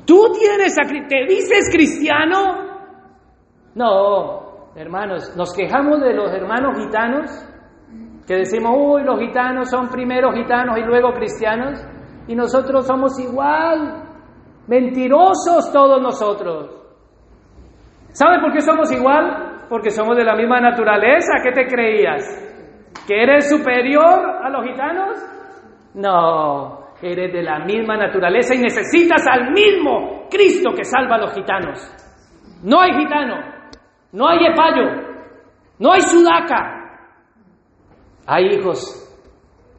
¿Tú 0.06 0.32
tienes 0.38 0.78
a 0.78 0.88
Cristo? 0.88 1.08
¿Te 1.10 1.26
dices 1.34 1.70
cristiano? 1.72 2.67
No, 3.78 4.72
hermanos, 4.76 5.36
nos 5.38 5.54
quejamos 5.54 6.02
de 6.02 6.14
los 6.14 6.32
hermanos 6.32 6.78
gitanos, 6.78 7.32
que 8.28 8.36
decimos, 8.36 8.76
uy, 8.76 9.04
los 9.04 9.20
gitanos 9.20 9.70
son 9.70 9.88
primero 9.90 10.34
gitanos 10.34 10.78
y 10.78 10.82
luego 10.82 11.14
cristianos, 11.14 11.80
y 12.28 12.36
nosotros 12.36 12.86
somos 12.86 13.18
igual, 13.20 14.04
mentirosos 14.68 15.72
todos 15.72 16.02
nosotros. 16.02 16.72
¿Sabe 18.10 18.42
por 18.42 18.52
qué 18.52 18.62
somos 18.62 18.92
igual? 18.92 19.48
porque 19.70 19.92
somos 19.92 20.16
de 20.18 20.24
la 20.24 20.36
misma 20.36 20.60
naturaleza. 20.60 21.34
¿Qué 21.44 21.52
te 21.52 21.68
creías? 21.68 22.24
¿Que 23.08 23.24
eres 23.24 23.50
superior 23.50 24.26
a 24.44 24.50
los 24.50 24.66
gitanos? 24.66 25.18
No, 25.96 26.94
eres 27.02 27.34
de 27.34 27.44
la 27.44 27.60
misma 27.60 27.98
naturaleza 27.98 28.56
y 28.56 28.60
necesitas 28.60 29.26
al 29.28 29.52
mismo 29.52 30.28
Cristo 30.30 30.72
que 30.76 30.84
salva 30.84 31.16
a 31.16 31.20
los 31.20 31.34
gitanos. 31.34 31.80
No 32.64 32.82
hay 32.82 32.92
gitano, 32.94 33.36
no 34.12 34.28
hay 34.28 34.46
epayo, 34.46 34.86
no 35.80 35.94
hay 35.94 36.02
sudaca. 36.02 36.74
Hay 38.26 38.46
hijos 38.56 39.04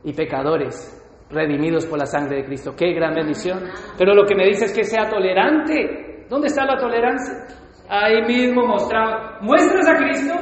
y 0.05 0.13
pecadores 0.13 0.95
redimidos 1.31 1.87
por 1.87 1.99
la 1.99 2.07
sangre 2.07 2.39
de 2.39 2.45
Cristo. 2.45 2.75
Qué 2.77 2.93
gran 2.95 3.15
bendición. 3.15 3.61
Pero 3.99 4.15
lo 4.15 4.25
que 4.25 4.35
me 4.35 4.47
dice 4.47 4.67
es 4.67 4.73
que 4.73 4.85
sea 4.85 5.09
tolerante. 5.09 6.27
¿Dónde 6.31 6.47
está 6.47 6.65
la 6.65 6.79
tolerancia? 6.79 7.59
ahí 7.89 8.23
mismo 8.23 8.67
mostrado. 8.67 9.39
¿Muestras 9.41 9.89
a 9.89 9.97
Cristo? 9.97 10.35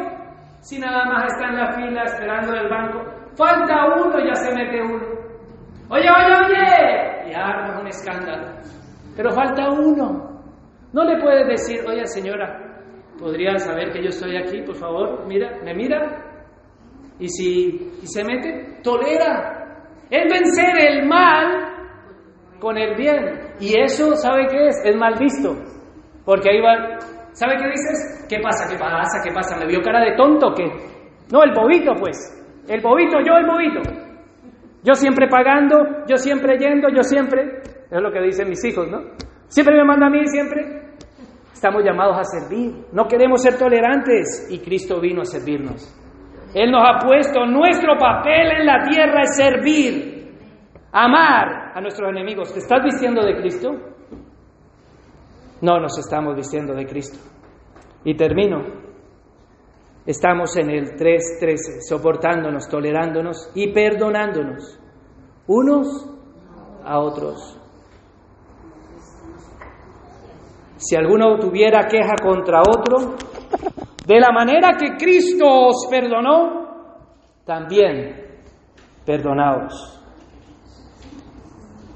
Si 0.61 0.79
nada 0.79 1.05
más 1.05 1.33
está 1.33 1.49
en 1.49 1.57
la 1.57 1.73
fila 1.73 2.03
esperando 2.03 2.53
en 2.53 2.59
el 2.59 2.69
banco. 2.69 3.05
Falta 3.37 3.87
uno, 3.97 4.19
ya 4.25 4.35
se 4.35 4.55
mete 4.55 4.83
uno. 4.83 5.05
Oye, 5.91 6.09
oye, 6.11 6.47
oye. 6.47 7.31
Y 7.31 7.35
arma 7.35 7.81
un 7.81 7.87
escándalo. 7.87 8.57
Pero 9.17 9.31
falta 9.31 9.71
uno. 9.71 10.43
No 10.93 11.05
le 11.05 11.21
puedes 11.23 11.47
decir, 11.47 11.81
oye 11.87 12.05
señora, 12.07 12.66
¿podría 13.19 13.59
saber 13.59 13.93
que 13.93 14.03
yo 14.03 14.09
estoy 14.09 14.37
aquí, 14.37 14.63
por 14.63 14.77
favor? 14.77 15.27
Mira, 15.27 15.61
me 15.65 15.75
mira. 15.75 16.23
Y 17.19 17.29
si 17.29 17.91
y 18.03 18.07
se 18.07 18.25
mete, 18.25 18.81
tolera. 18.83 19.83
Es 20.11 20.33
vencer 20.33 20.79
el 20.79 21.09
mal 21.09 21.75
con 22.61 22.77
el 22.79 22.95
bien. 22.97 23.55
Y 23.61 23.79
eso, 23.81 24.15
¿sabe 24.17 24.47
qué 24.51 24.69
es? 24.69 24.83
Es 24.85 24.97
mal 24.97 25.15
visto. 25.19 25.57
Porque 26.25 26.51
ahí 26.51 26.61
va, 26.61 26.99
¿Sabe 27.37 27.57
qué 27.59 27.69
dices? 27.69 28.27
¿Qué 28.31 28.39
pasa? 28.41 28.67
¿Qué 28.67 28.79
pasa? 28.79 29.21
¿Qué 29.23 29.31
pasa? 29.31 29.59
¿Me 29.59 29.67
vio 29.67 29.83
cara 29.83 30.01
de 30.01 30.17
tonto 30.17 30.55
qué? 30.57 30.65
No, 31.31 31.43
el 31.43 31.53
bobito, 31.53 31.93
pues. 32.01 32.17
El 32.67 32.81
bobito, 32.81 33.19
yo 33.21 33.35
el 33.37 33.47
bobito. 33.47 33.81
Yo 34.83 34.95
siempre 34.95 35.29
pagando, 35.29 36.07
yo 36.09 36.17
siempre 36.17 36.57
yendo, 36.57 36.89
yo 36.89 37.03
siempre. 37.03 37.61
Es 37.91 38.01
lo 38.01 38.11
que 38.11 38.23
dicen 38.23 38.49
mis 38.49 38.65
hijos, 38.65 38.89
¿no? 38.91 39.01
Siempre 39.49 39.77
me 39.77 39.85
manda 39.85 40.07
a 40.07 40.11
mí, 40.11 40.27
siempre. 40.29 40.86
Estamos 41.57 41.83
llamados 41.83 42.19
a 42.19 42.25
servir. 42.25 42.85
No 42.93 43.09
queremos 43.09 43.41
ser 43.41 43.57
tolerantes 43.57 44.47
y 44.51 44.59
Cristo 44.59 45.01
vino 45.01 45.23
a 45.23 45.25
servirnos. 45.25 45.91
Él 46.55 46.71
nos 46.71 46.83
ha 46.87 46.99
puesto, 46.99 47.47
nuestro 47.47 47.97
papel 47.99 48.61
en 48.61 48.67
la 48.67 48.83
tierra 48.87 49.23
es 49.23 49.37
servir, 49.37 50.35
amar 50.93 51.73
a 51.75 51.81
nuestros 51.81 52.11
enemigos. 52.11 52.53
¿Te 52.53 52.59
estás 52.59 52.85
vistiendo 52.85 53.25
de 53.25 53.37
Cristo? 53.41 53.71
No 55.63 55.81
nos 55.81 55.99
estamos 55.99 56.37
vistiendo 56.37 56.75
de 56.75 56.85
Cristo. 56.85 57.19
Y 58.05 58.15
termino. 58.15 58.63
Estamos 60.05 60.55
en 60.59 60.69
el 60.69 60.95
3.13, 60.95 61.81
soportándonos, 61.89 62.69
tolerándonos 62.69 63.51
y 63.55 63.73
perdonándonos 63.73 64.79
unos 65.47 66.07
a 66.85 66.99
otros. 66.99 67.56
Si 70.77 70.95
alguno 70.95 71.39
tuviera 71.39 71.87
queja 71.87 72.15
contra 72.23 72.61
otro, 72.61 73.17
de 74.07 74.21
la 74.21 74.31
manera 74.31 74.77
que 74.79 74.97
Cristo 74.97 75.47
os 75.47 75.87
perdonó, 75.91 76.67
también 77.45 78.41
perdonaos. 79.05 80.01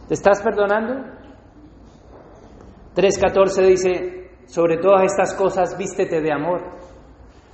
¿Te 0.09 0.15
estás 0.15 0.43
perdonando? 0.43 0.95
3.14 2.97 3.67
dice, 3.67 4.31
sobre 4.47 4.79
todas 4.79 5.05
estas 5.05 5.35
cosas 5.35 5.77
vístete 5.77 6.21
de 6.21 6.33
amor. 6.33 6.81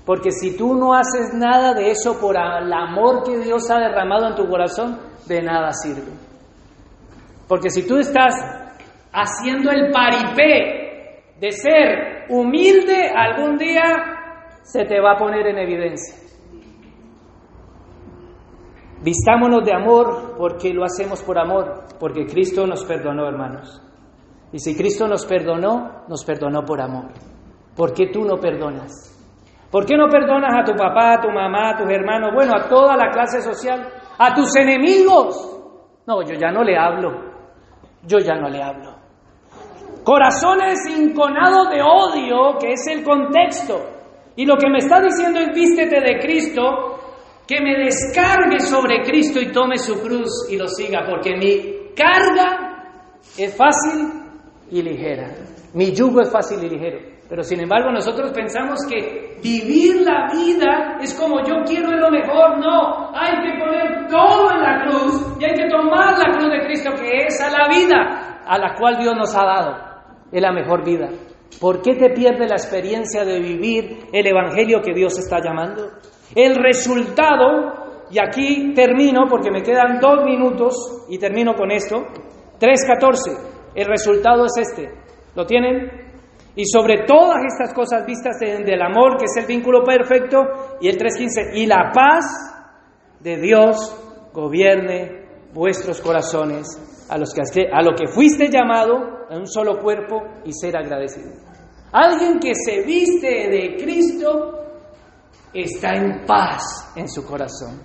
Porque 0.06 0.30
si 0.30 0.56
tú 0.56 0.74
no 0.74 0.94
haces 0.94 1.34
nada 1.34 1.74
de 1.74 1.90
eso 1.90 2.18
por 2.20 2.36
el 2.36 2.72
amor 2.72 3.24
que 3.24 3.38
Dios 3.38 3.70
ha 3.70 3.78
derramado 3.78 4.28
en 4.28 4.34
tu 4.36 4.48
corazón, 4.48 4.98
de 5.26 5.42
nada 5.42 5.72
sirve. 5.72 6.12
Porque 7.48 7.70
si 7.70 7.86
tú 7.86 7.98
estás 7.98 8.34
haciendo 9.12 9.70
el 9.70 9.90
paripé 9.90 10.85
de 11.40 11.52
ser 11.52 12.26
humilde, 12.30 13.10
algún 13.14 13.56
día 13.56 13.82
se 14.62 14.84
te 14.84 15.00
va 15.00 15.12
a 15.12 15.18
poner 15.18 15.46
en 15.46 15.58
evidencia. 15.58 16.26
Vistámonos 19.02 19.64
de 19.64 19.74
amor 19.74 20.34
porque 20.38 20.72
lo 20.72 20.84
hacemos 20.84 21.22
por 21.22 21.38
amor, 21.38 21.84
porque 22.00 22.26
Cristo 22.26 22.66
nos 22.66 22.84
perdonó, 22.84 23.28
hermanos. 23.28 23.82
Y 24.52 24.58
si 24.58 24.76
Cristo 24.76 25.06
nos 25.06 25.26
perdonó, 25.26 26.04
nos 26.08 26.24
perdonó 26.24 26.64
por 26.64 26.80
amor. 26.80 27.12
¿Por 27.76 27.92
qué 27.92 28.06
tú 28.08 28.24
no 28.24 28.38
perdonas? 28.38 29.12
¿Por 29.70 29.84
qué 29.84 29.96
no 29.96 30.08
perdonas 30.08 30.54
a 30.54 30.64
tu 30.64 30.72
papá, 30.72 31.14
a 31.14 31.20
tu 31.20 31.28
mamá, 31.28 31.70
a 31.70 31.76
tus 31.76 31.90
hermanos, 31.90 32.30
bueno, 32.34 32.52
a 32.56 32.68
toda 32.68 32.96
la 32.96 33.10
clase 33.10 33.42
social, 33.42 33.86
a 34.18 34.34
tus 34.34 34.56
enemigos? 34.56 35.52
No, 36.06 36.22
yo 36.22 36.34
ya 36.34 36.50
no 36.50 36.62
le 36.62 36.78
hablo. 36.78 37.10
Yo 38.02 38.18
ya 38.18 38.36
no 38.36 38.48
le 38.48 38.62
hablo. 38.62 38.95
Corazones 40.06 40.86
inconados 40.88 41.68
de 41.68 41.82
odio, 41.82 42.56
que 42.60 42.74
es 42.74 42.86
el 42.86 43.02
contexto. 43.02 43.74
Y 44.36 44.46
lo 44.46 44.56
que 44.56 44.70
me 44.70 44.78
está 44.78 45.00
diciendo 45.00 45.40
es 45.40 45.48
vístete 45.52 46.00
de 46.00 46.20
Cristo, 46.20 46.62
que 47.44 47.60
me 47.60 47.74
descargue 47.76 48.60
sobre 48.60 49.02
Cristo 49.02 49.40
y 49.40 49.50
tome 49.50 49.78
su 49.78 50.00
cruz 50.00 50.46
y 50.48 50.56
lo 50.56 50.68
siga, 50.68 51.00
porque 51.10 51.34
mi 51.34 51.92
carga 51.96 52.84
es 53.36 53.56
fácil 53.56 54.06
y 54.70 54.80
ligera. 54.80 55.26
Mi 55.74 55.90
yugo 55.90 56.20
es 56.20 56.30
fácil 56.30 56.62
y 56.62 56.68
ligero. 56.68 57.00
Pero 57.28 57.42
sin 57.42 57.62
embargo 57.62 57.90
nosotros 57.90 58.30
pensamos 58.30 58.86
que 58.88 59.40
vivir 59.42 60.02
la 60.02 60.28
vida 60.32 60.98
es 61.00 61.14
como 61.14 61.42
yo 61.42 61.64
quiero 61.66 61.90
es 61.90 62.00
lo 62.00 62.12
mejor. 62.12 62.60
No, 62.60 63.10
hay 63.12 63.42
que 63.42 63.58
poner 63.58 64.06
todo 64.06 64.52
en 64.52 64.62
la 64.62 64.86
cruz 64.86 65.36
y 65.40 65.44
hay 65.46 65.54
que 65.54 65.68
tomar 65.68 66.16
la 66.16 66.32
cruz 66.32 66.48
de 66.48 66.64
Cristo 66.64 66.92
que 66.94 67.26
es 67.26 67.40
a 67.40 67.50
la 67.50 67.66
vida 67.66 68.42
a 68.46 68.56
la 68.56 68.72
cual 68.76 68.98
Dios 68.98 69.16
nos 69.16 69.34
ha 69.34 69.44
dado. 69.44 69.95
Es 70.32 70.42
la 70.42 70.52
mejor 70.52 70.84
vida. 70.84 71.08
¿Por 71.60 71.80
qué 71.80 71.94
te 71.94 72.10
pierdes 72.10 72.50
la 72.50 72.56
experiencia 72.56 73.24
de 73.24 73.40
vivir 73.40 74.08
el 74.12 74.26
Evangelio 74.26 74.80
que 74.82 74.92
Dios 74.92 75.18
está 75.18 75.38
llamando? 75.42 75.90
El 76.34 76.56
resultado, 76.56 78.06
y 78.10 78.18
aquí 78.18 78.74
termino 78.74 79.22
porque 79.28 79.50
me 79.50 79.62
quedan 79.62 79.98
dos 80.00 80.24
minutos 80.24 81.06
y 81.08 81.18
termino 81.18 81.54
con 81.54 81.70
esto, 81.70 81.96
3.14. 82.60 83.72
el 83.74 83.86
resultado 83.86 84.44
es 84.46 84.68
este. 84.68 84.90
¿Lo 85.34 85.46
tienen? 85.46 86.06
Y 86.56 86.64
sobre 86.64 87.04
todas 87.04 87.44
estas 87.44 87.74
cosas 87.74 88.06
vistas 88.06 88.38
del 88.38 88.82
amor, 88.82 89.18
que 89.18 89.26
es 89.26 89.36
el 89.36 89.46
vínculo 89.46 89.84
perfecto, 89.84 90.38
y 90.80 90.88
el 90.88 90.96
3.15, 90.96 91.54
y 91.54 91.66
la 91.66 91.90
paz 91.92 92.24
de 93.20 93.36
Dios 93.36 94.30
gobierne 94.32 95.26
vuestros 95.52 96.00
corazones, 96.00 96.66
a, 97.08 97.18
los 97.18 97.32
que, 97.32 97.68
a 97.72 97.82
lo 97.82 97.94
que 97.94 98.06
fuiste 98.06 98.48
llamado, 98.48 99.26
en 99.30 99.40
un 99.40 99.46
solo 99.46 99.78
cuerpo, 99.78 100.22
y 100.44 100.52
ser 100.52 100.76
agradecido. 100.76 101.30
Alguien 101.92 102.38
que 102.38 102.54
se 102.54 102.82
viste 102.82 103.26
de 103.26 103.76
Cristo 103.76 104.56
está 105.52 105.94
en 105.94 106.26
paz 106.26 106.92
en 106.96 107.08
su 107.08 107.26
corazón. 107.26 107.80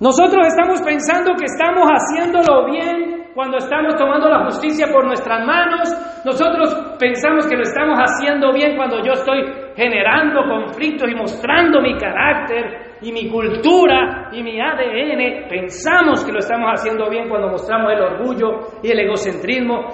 Nosotros 0.00 0.46
estamos 0.46 0.80
pensando 0.80 1.34
que 1.34 1.44
estamos 1.44 1.86
haciéndolo 1.86 2.70
bien 2.70 3.30
cuando 3.34 3.58
estamos 3.58 3.96
tomando 3.96 4.28
la 4.28 4.44
justicia 4.44 4.86
por 4.90 5.04
nuestras 5.06 5.44
manos. 5.46 5.88
Nosotros 6.24 6.96
pensamos 6.98 7.46
que 7.46 7.56
lo 7.56 7.62
estamos 7.62 7.98
haciendo 7.98 8.52
bien 8.52 8.76
cuando 8.76 9.04
yo 9.04 9.12
estoy 9.12 9.42
generando 9.76 10.40
conflictos 10.48 11.08
y 11.10 11.14
mostrando 11.14 11.82
mi 11.82 11.96
carácter 11.98 12.89
y 13.02 13.12
mi 13.12 13.30
cultura 13.30 14.30
y 14.32 14.42
mi 14.42 14.60
ADN. 14.60 15.48
Pensamos 15.48 16.24
que 16.24 16.32
lo 16.32 16.38
estamos 16.38 16.70
haciendo 16.72 17.08
bien 17.08 17.28
cuando 17.28 17.48
mostramos 17.48 17.92
el 17.92 18.00
orgullo 18.00 18.80
y 18.82 18.90
el 18.90 19.00
egocentrismo. 19.00 19.86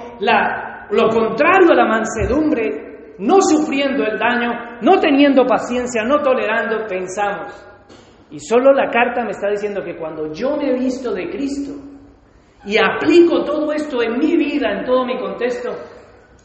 Lo 0.91 1.09
contrario 1.09 1.73
a 1.73 1.75
la 1.75 1.87
mansedumbre, 1.87 3.15
no 3.19 3.41
sufriendo 3.41 4.05
el 4.05 4.19
daño, 4.19 4.79
no 4.83 4.99
teniendo 4.99 5.45
paciencia, 5.45 6.05
no 6.05 6.23
tolerando, 6.23 6.87
pensamos 6.87 7.67
y 8.31 8.41
solo 8.41 8.73
la 8.73 8.91
carta 8.91 9.25
me 9.25 9.31
está 9.31 9.49
diciendo 9.51 9.83
que 9.85 9.97
cuando 9.97 10.33
yo 10.33 10.57
me 10.57 10.71
he 10.71 10.79
visto 10.79 11.13
de 11.13 11.31
Cristo 11.31 11.73
y 12.65 12.77
aplico 12.77 13.45
todo 13.45 13.73
esto 13.73 14.03
en 14.03 14.19
mi 14.19 14.37
vida, 14.37 14.73
en 14.73 14.85
todo 14.85 15.07
mi 15.07 15.19
contexto, 15.19 15.71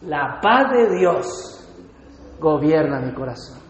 la 0.04 0.40
paz 0.42 0.72
de 0.72 0.98
Dios 0.98 2.38
gobierna 2.40 3.00
mi 3.00 3.14
corazón. 3.14 3.61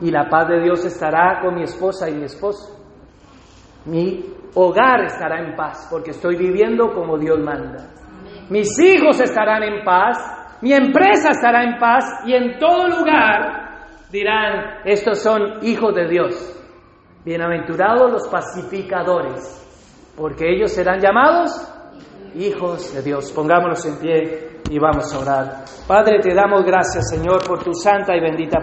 Y 0.00 0.10
la 0.10 0.28
paz 0.28 0.48
de 0.48 0.60
Dios 0.62 0.84
estará 0.84 1.40
con 1.42 1.54
mi 1.54 1.64
esposa 1.64 2.08
y 2.08 2.14
mi 2.14 2.24
esposo. 2.24 2.76
Mi 3.84 4.24
hogar 4.54 5.04
estará 5.04 5.40
en 5.40 5.56
paz 5.56 5.88
porque 5.90 6.10
estoy 6.10 6.36
viviendo 6.36 6.92
como 6.92 7.18
Dios 7.18 7.38
manda. 7.40 7.88
Mis 8.50 8.78
hijos 8.78 9.20
estarán 9.20 9.62
en 9.62 9.84
paz, 9.84 10.18
mi 10.62 10.72
empresa 10.72 11.30
estará 11.30 11.62
en 11.64 11.78
paz 11.78 12.04
y 12.26 12.34
en 12.34 12.58
todo 12.58 12.88
lugar 12.88 13.86
dirán, 14.10 14.80
estos 14.84 15.20
son 15.20 15.62
hijos 15.62 15.94
de 15.94 16.08
Dios. 16.08 16.54
Bienaventurados 17.24 18.10
los 18.10 18.28
pacificadores, 18.28 20.14
porque 20.16 20.50
ellos 20.50 20.72
serán 20.72 20.98
llamados 20.98 21.74
hijos 22.34 22.94
de 22.94 23.02
Dios. 23.02 23.30
Pongámonos 23.32 23.84
en 23.84 23.98
pie 23.98 24.60
y 24.70 24.78
vamos 24.78 25.12
a 25.14 25.18
orar. 25.18 25.64
Padre, 25.86 26.20
te 26.20 26.34
damos 26.34 26.64
gracias, 26.64 27.10
Señor, 27.10 27.46
por 27.46 27.62
tu 27.62 27.72
santa 27.74 28.16
y 28.16 28.20
bendita 28.20 28.56